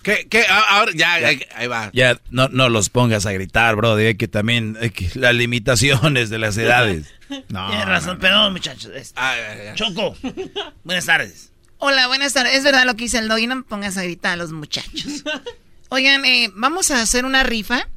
¿Qué, 0.03 0.25
qué? 0.27 0.45
Ah, 0.49 0.65
Ahora, 0.79 0.91
ya, 0.95 1.13
ahí, 1.13 1.45
ahí 1.55 1.67
va. 1.67 1.91
Ya, 1.93 2.19
no, 2.31 2.47
no 2.49 2.69
los 2.69 2.89
pongas 2.89 3.27
a 3.27 3.31
gritar, 3.33 3.75
bro. 3.75 3.93
Hay 3.95 4.15
que 4.15 4.27
también, 4.27 4.75
hay 4.81 4.89
que- 4.89 5.11
las 5.19 5.35
limitaciones 5.35 6.29
de 6.31 6.39
las 6.39 6.57
edades. 6.57 7.05
No, 7.47 7.69
Tienes 7.69 7.87
razón, 7.87 8.19
perdón, 8.19 8.51
muchachos. 8.51 8.91
Este, 8.93 9.17
Ah, 9.17 9.35
ya, 9.37 9.63
ya. 9.63 9.73
Choco, 9.75 10.17
buenas 10.83 11.05
tardes. 11.05 11.50
Hola, 11.83 12.05
buenas 12.05 12.33
tardes. 12.33 12.53
Es 12.53 12.63
verdad 12.63 12.85
lo 12.85 12.93
que 12.93 13.05
dice 13.05 13.17
el 13.17 13.27
doggy, 13.27 13.47
no 13.47 13.55
me 13.55 13.63
pongas 13.63 13.97
a 13.97 14.03
gritar 14.03 14.33
a 14.33 14.35
los 14.35 14.51
muchachos. 14.51 15.23
Oigan, 15.89 16.23
eh, 16.25 16.51
vamos 16.53 16.91
a 16.91 17.01
hacer 17.01 17.25
una 17.25 17.41
rifa 17.41 17.87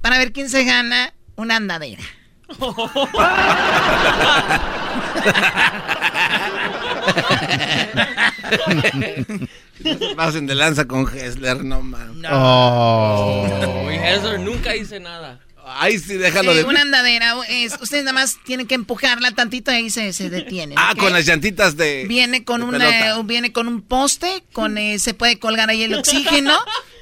para 0.00 0.18
ver 0.18 0.32
quién 0.32 0.50
se 0.50 0.64
gana 0.64 1.14
una 1.36 1.54
andadera. 1.54 2.02
Pasen 10.16 10.48
de 10.48 10.56
lanza 10.56 10.88
con 10.88 11.08
Hessler, 11.08 11.62
no 11.62 11.80
mames. 11.80 12.28
Oh. 12.28 13.84
Uy, 13.86 13.94
Hessler 13.94 14.40
nunca 14.40 14.74
hice 14.74 14.98
nada. 14.98 15.38
Ahí 15.80 15.98
sí, 15.98 16.14
déjalo 16.14 16.52
Eh, 16.52 16.56
de... 16.56 16.64
una 16.64 16.82
andadera. 16.82 17.34
es- 17.48 17.76
ustedes 17.80 18.04
nada 18.04 18.14
más 18.14 18.38
tienen 18.44 18.66
que 18.66 18.74
empujarla 18.74 19.30
tantito 19.32 19.70
y 19.72 19.74
ahí 19.76 19.90
se, 19.90 20.12
se 20.12 20.30
detienen. 20.30 20.76
Ah, 20.78 20.94
con 20.98 21.12
las 21.12 21.24
llantitas 21.26 21.76
de... 21.76 22.04
Viene 22.08 22.44
con 22.44 22.60
de 22.60 22.66
una, 22.66 22.78
pelota. 22.88 23.22
viene 23.22 23.52
con 23.52 23.68
un 23.68 23.82
poste, 23.82 24.42
con 24.52 24.78
eh, 24.78 24.98
se 24.98 25.14
puede 25.14 25.38
colgar 25.38 25.70
ahí 25.70 25.82
el 25.82 25.94
oxígeno 25.94 26.56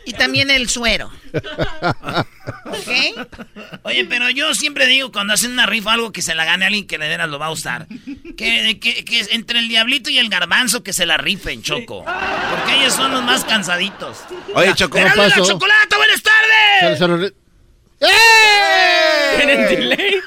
y 0.06 0.12
también 0.12 0.50
el 0.50 0.68
suero. 0.68 1.10
¿Ok? 2.64 2.88
Oye, 3.82 4.04
pero 4.06 4.30
yo 4.30 4.54
siempre 4.54 4.86
digo 4.86 5.12
cuando 5.12 5.34
hacen 5.34 5.52
una 5.52 5.66
rifa 5.66 5.92
algo 5.92 6.12
que 6.12 6.22
se 6.22 6.34
la 6.34 6.44
gane 6.44 6.64
a 6.64 6.68
alguien 6.68 6.86
que 6.86 6.98
de 6.98 7.08
veras 7.08 7.28
lo 7.28 7.38
va 7.38 7.46
a 7.46 7.50
gustar. 7.50 7.86
Que, 8.36 8.78
que, 8.80 9.04
que 9.04 9.26
entre 9.32 9.58
el 9.58 9.68
diablito 9.68 10.10
y 10.10 10.18
el 10.18 10.28
garbanzo 10.28 10.82
que 10.82 10.92
se 10.92 11.06
la 11.06 11.16
rifen, 11.16 11.62
Choco. 11.62 12.04
Porque 12.04 12.80
ellos 12.80 12.94
son 12.94 13.12
los 13.12 13.22
más 13.22 13.44
cansaditos. 13.44 14.18
Oye, 14.54 14.74
Choco, 14.74 14.98
¡Erasmo 14.98 15.22
¿cómo 15.22 15.34
pasó? 15.34 15.46
chocolata, 15.52 15.96
buenas 15.96 16.22
tardes! 16.22 17.32
Lo 18.00 18.08
re- 18.08 19.36
¿Tienen 19.36 19.68
delay? 19.68 20.20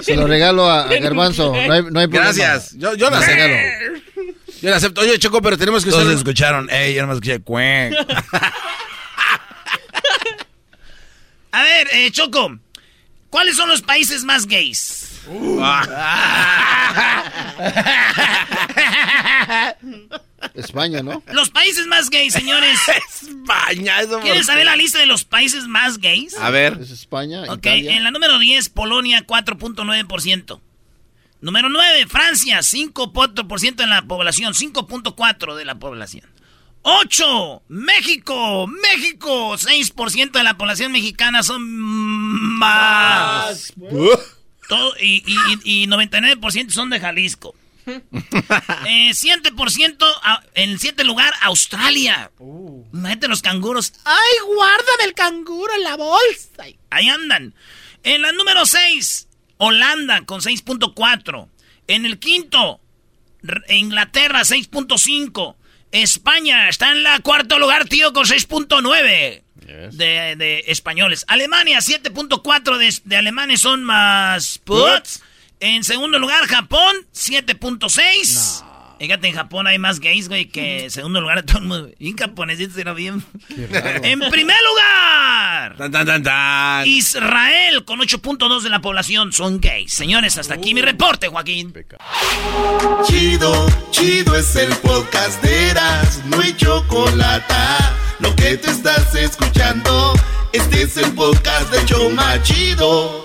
Se 0.00 0.14
lo 0.16 0.26
regalo 0.26 0.68
a, 0.70 0.82
a 0.82 0.94
Garbanzo. 0.98 1.52
No 1.54 1.72
hay, 1.72 1.82
no 1.82 2.00
hay 2.00 2.06
problema. 2.06 2.32
Gracias. 2.32 2.72
Yo, 2.76 2.94
yo 2.94 3.10
lo 3.10 3.16
acepto. 3.16 3.34
regalo. 3.34 4.00
Yo 4.60 4.70
la 4.70 4.76
acepto. 4.76 5.00
Oye, 5.00 5.18
Choco, 5.18 5.40
pero 5.42 5.58
tenemos 5.58 5.84
que 5.84 5.90
Todos 5.90 6.04
usar... 6.04 6.16
escucharon. 6.16 6.70
Ey, 6.70 6.94
yo 6.94 7.02
nomás 7.02 7.16
escuché 7.16 7.40
cuec. 7.40 7.94
A 11.54 11.62
ver, 11.64 11.88
eh, 11.92 12.10
Choco, 12.10 12.56
¿cuáles 13.28 13.56
son 13.56 13.68
los 13.68 13.82
países 13.82 14.24
más 14.24 14.46
gays? 14.46 15.20
España, 20.54 21.02
¿no? 21.02 21.22
Los 21.32 21.50
países 21.50 21.86
más 21.86 22.10
gays, 22.10 22.32
señores. 22.34 22.78
España, 23.20 24.00
eso 24.00 24.20
¿Quieren 24.20 24.44
saber 24.44 24.64
la 24.66 24.76
lista 24.76 24.98
de 24.98 25.06
los 25.06 25.24
países 25.24 25.66
más 25.68 25.98
gays? 25.98 26.36
A 26.38 26.50
ver. 26.50 26.78
Es 26.80 26.90
España, 26.90 27.42
Ok, 27.44 27.58
Italia. 27.58 27.96
en 27.96 28.04
la 28.04 28.10
número 28.10 28.38
10, 28.38 28.68
Polonia, 28.70 29.24
4.9%. 29.26 30.60
Número 31.40 31.68
9, 31.68 32.06
Francia, 32.06 32.58
5.4% 32.60 33.74
de 33.76 33.86
la 33.86 34.02
población, 34.02 34.54
5.4% 34.54 35.54
de 35.56 35.64
la 35.64 35.74
población. 35.76 36.24
8, 36.84 37.62
México, 37.68 38.66
México, 38.66 39.52
6% 39.56 40.32
de 40.32 40.42
la 40.42 40.56
población 40.56 40.90
mexicana 40.92 41.42
son 41.44 41.62
más. 42.58 43.72
Todo- 44.68 44.94
y, 45.00 45.22
y- 45.64 45.82
y 45.82 45.86
99% 45.86 46.70
son 46.70 46.90
de 46.90 46.98
Jalisco. 47.00 47.54
Eh, 48.86 49.10
7% 49.12 50.04
a- 50.22 50.42
en 50.54 50.70
el 50.70 50.78
7 50.78 51.04
lugar, 51.04 51.32
Australia. 51.42 52.30
Imagínate 52.92 53.28
los 53.28 53.42
canguros. 53.42 53.92
¡Ay, 54.04 54.36
guárdame 54.46 55.04
el 55.04 55.14
canguro 55.14 55.72
en 55.74 55.82
la 55.84 55.96
bolsa! 55.96 56.64
Ahí 56.90 57.08
andan. 57.08 57.54
En 58.02 58.22
la 58.22 58.32
número 58.32 58.66
6, 58.66 59.28
Holanda 59.58 60.22
con 60.24 60.40
6.4. 60.40 61.48
En 61.88 62.06
el 62.06 62.18
quinto, 62.18 62.80
Inglaterra 63.68 64.40
6.5. 64.42 65.56
España 65.92 66.68
está 66.68 66.90
en 66.92 67.02
la 67.02 67.18
cuarto 67.20 67.58
lugar, 67.58 67.86
tío, 67.86 68.12
con 68.12 68.24
6.9 68.24 69.42
de, 69.92 70.36
de 70.36 70.64
españoles. 70.68 71.24
Alemania 71.28 71.78
7.4 71.78 72.78
de, 72.78 72.94
de 73.04 73.16
alemanes 73.16 73.60
son 73.60 73.84
más 73.84 74.58
puts. 74.64 75.22
En 75.64 75.84
segundo 75.84 76.18
lugar, 76.18 76.44
Japón 76.48 76.92
7.6. 77.14 78.64
Fíjate, 78.98 79.28
en 79.28 79.34
Japón 79.36 79.68
hay 79.68 79.78
más 79.78 80.00
gays, 80.00 80.28
güey, 80.28 80.46
que 80.46 80.84
en 80.84 80.90
segundo 80.90 81.20
lugar 81.20 81.36
de 81.36 81.42
todo 81.44 81.58
el 81.58 81.64
mundo. 81.66 81.90
Y 82.00 82.10
en 82.10 82.16
japonesito 82.16 82.80
era 82.80 82.92
bien. 82.94 83.24
En 84.02 84.18
primer 84.18 84.56
lugar, 84.68 85.76
Tan, 85.76 85.92
tan, 85.92 86.04
tan, 86.04 86.22
tan. 86.24 86.84
Israel 86.88 87.84
con 87.84 88.00
8.2 88.00 88.62
de 88.62 88.70
la 88.70 88.80
población 88.80 89.32
son 89.32 89.60
gays. 89.60 89.92
Señores, 89.92 90.36
hasta 90.36 90.54
aquí 90.54 90.74
mi 90.74 90.82
reporte, 90.82 91.28
Joaquín. 91.28 91.72
Chido, 93.06 93.68
chido 93.92 94.34
es 94.34 94.56
el 94.56 94.74
podcast 94.78 95.40
de 95.44 95.70
Eras, 95.70 96.22
no 96.26 96.40
hay 96.40 96.56
chocolate. 96.56 97.54
Lo 98.18 98.34
que 98.34 98.56
te 98.56 98.68
estás 98.68 99.14
escuchando, 99.14 100.12
este 100.52 100.82
es 100.82 100.96
el 100.96 101.12
podcast 101.12 101.72
de 101.72 101.84
Choma 101.84 102.42
Chido. 102.42 103.21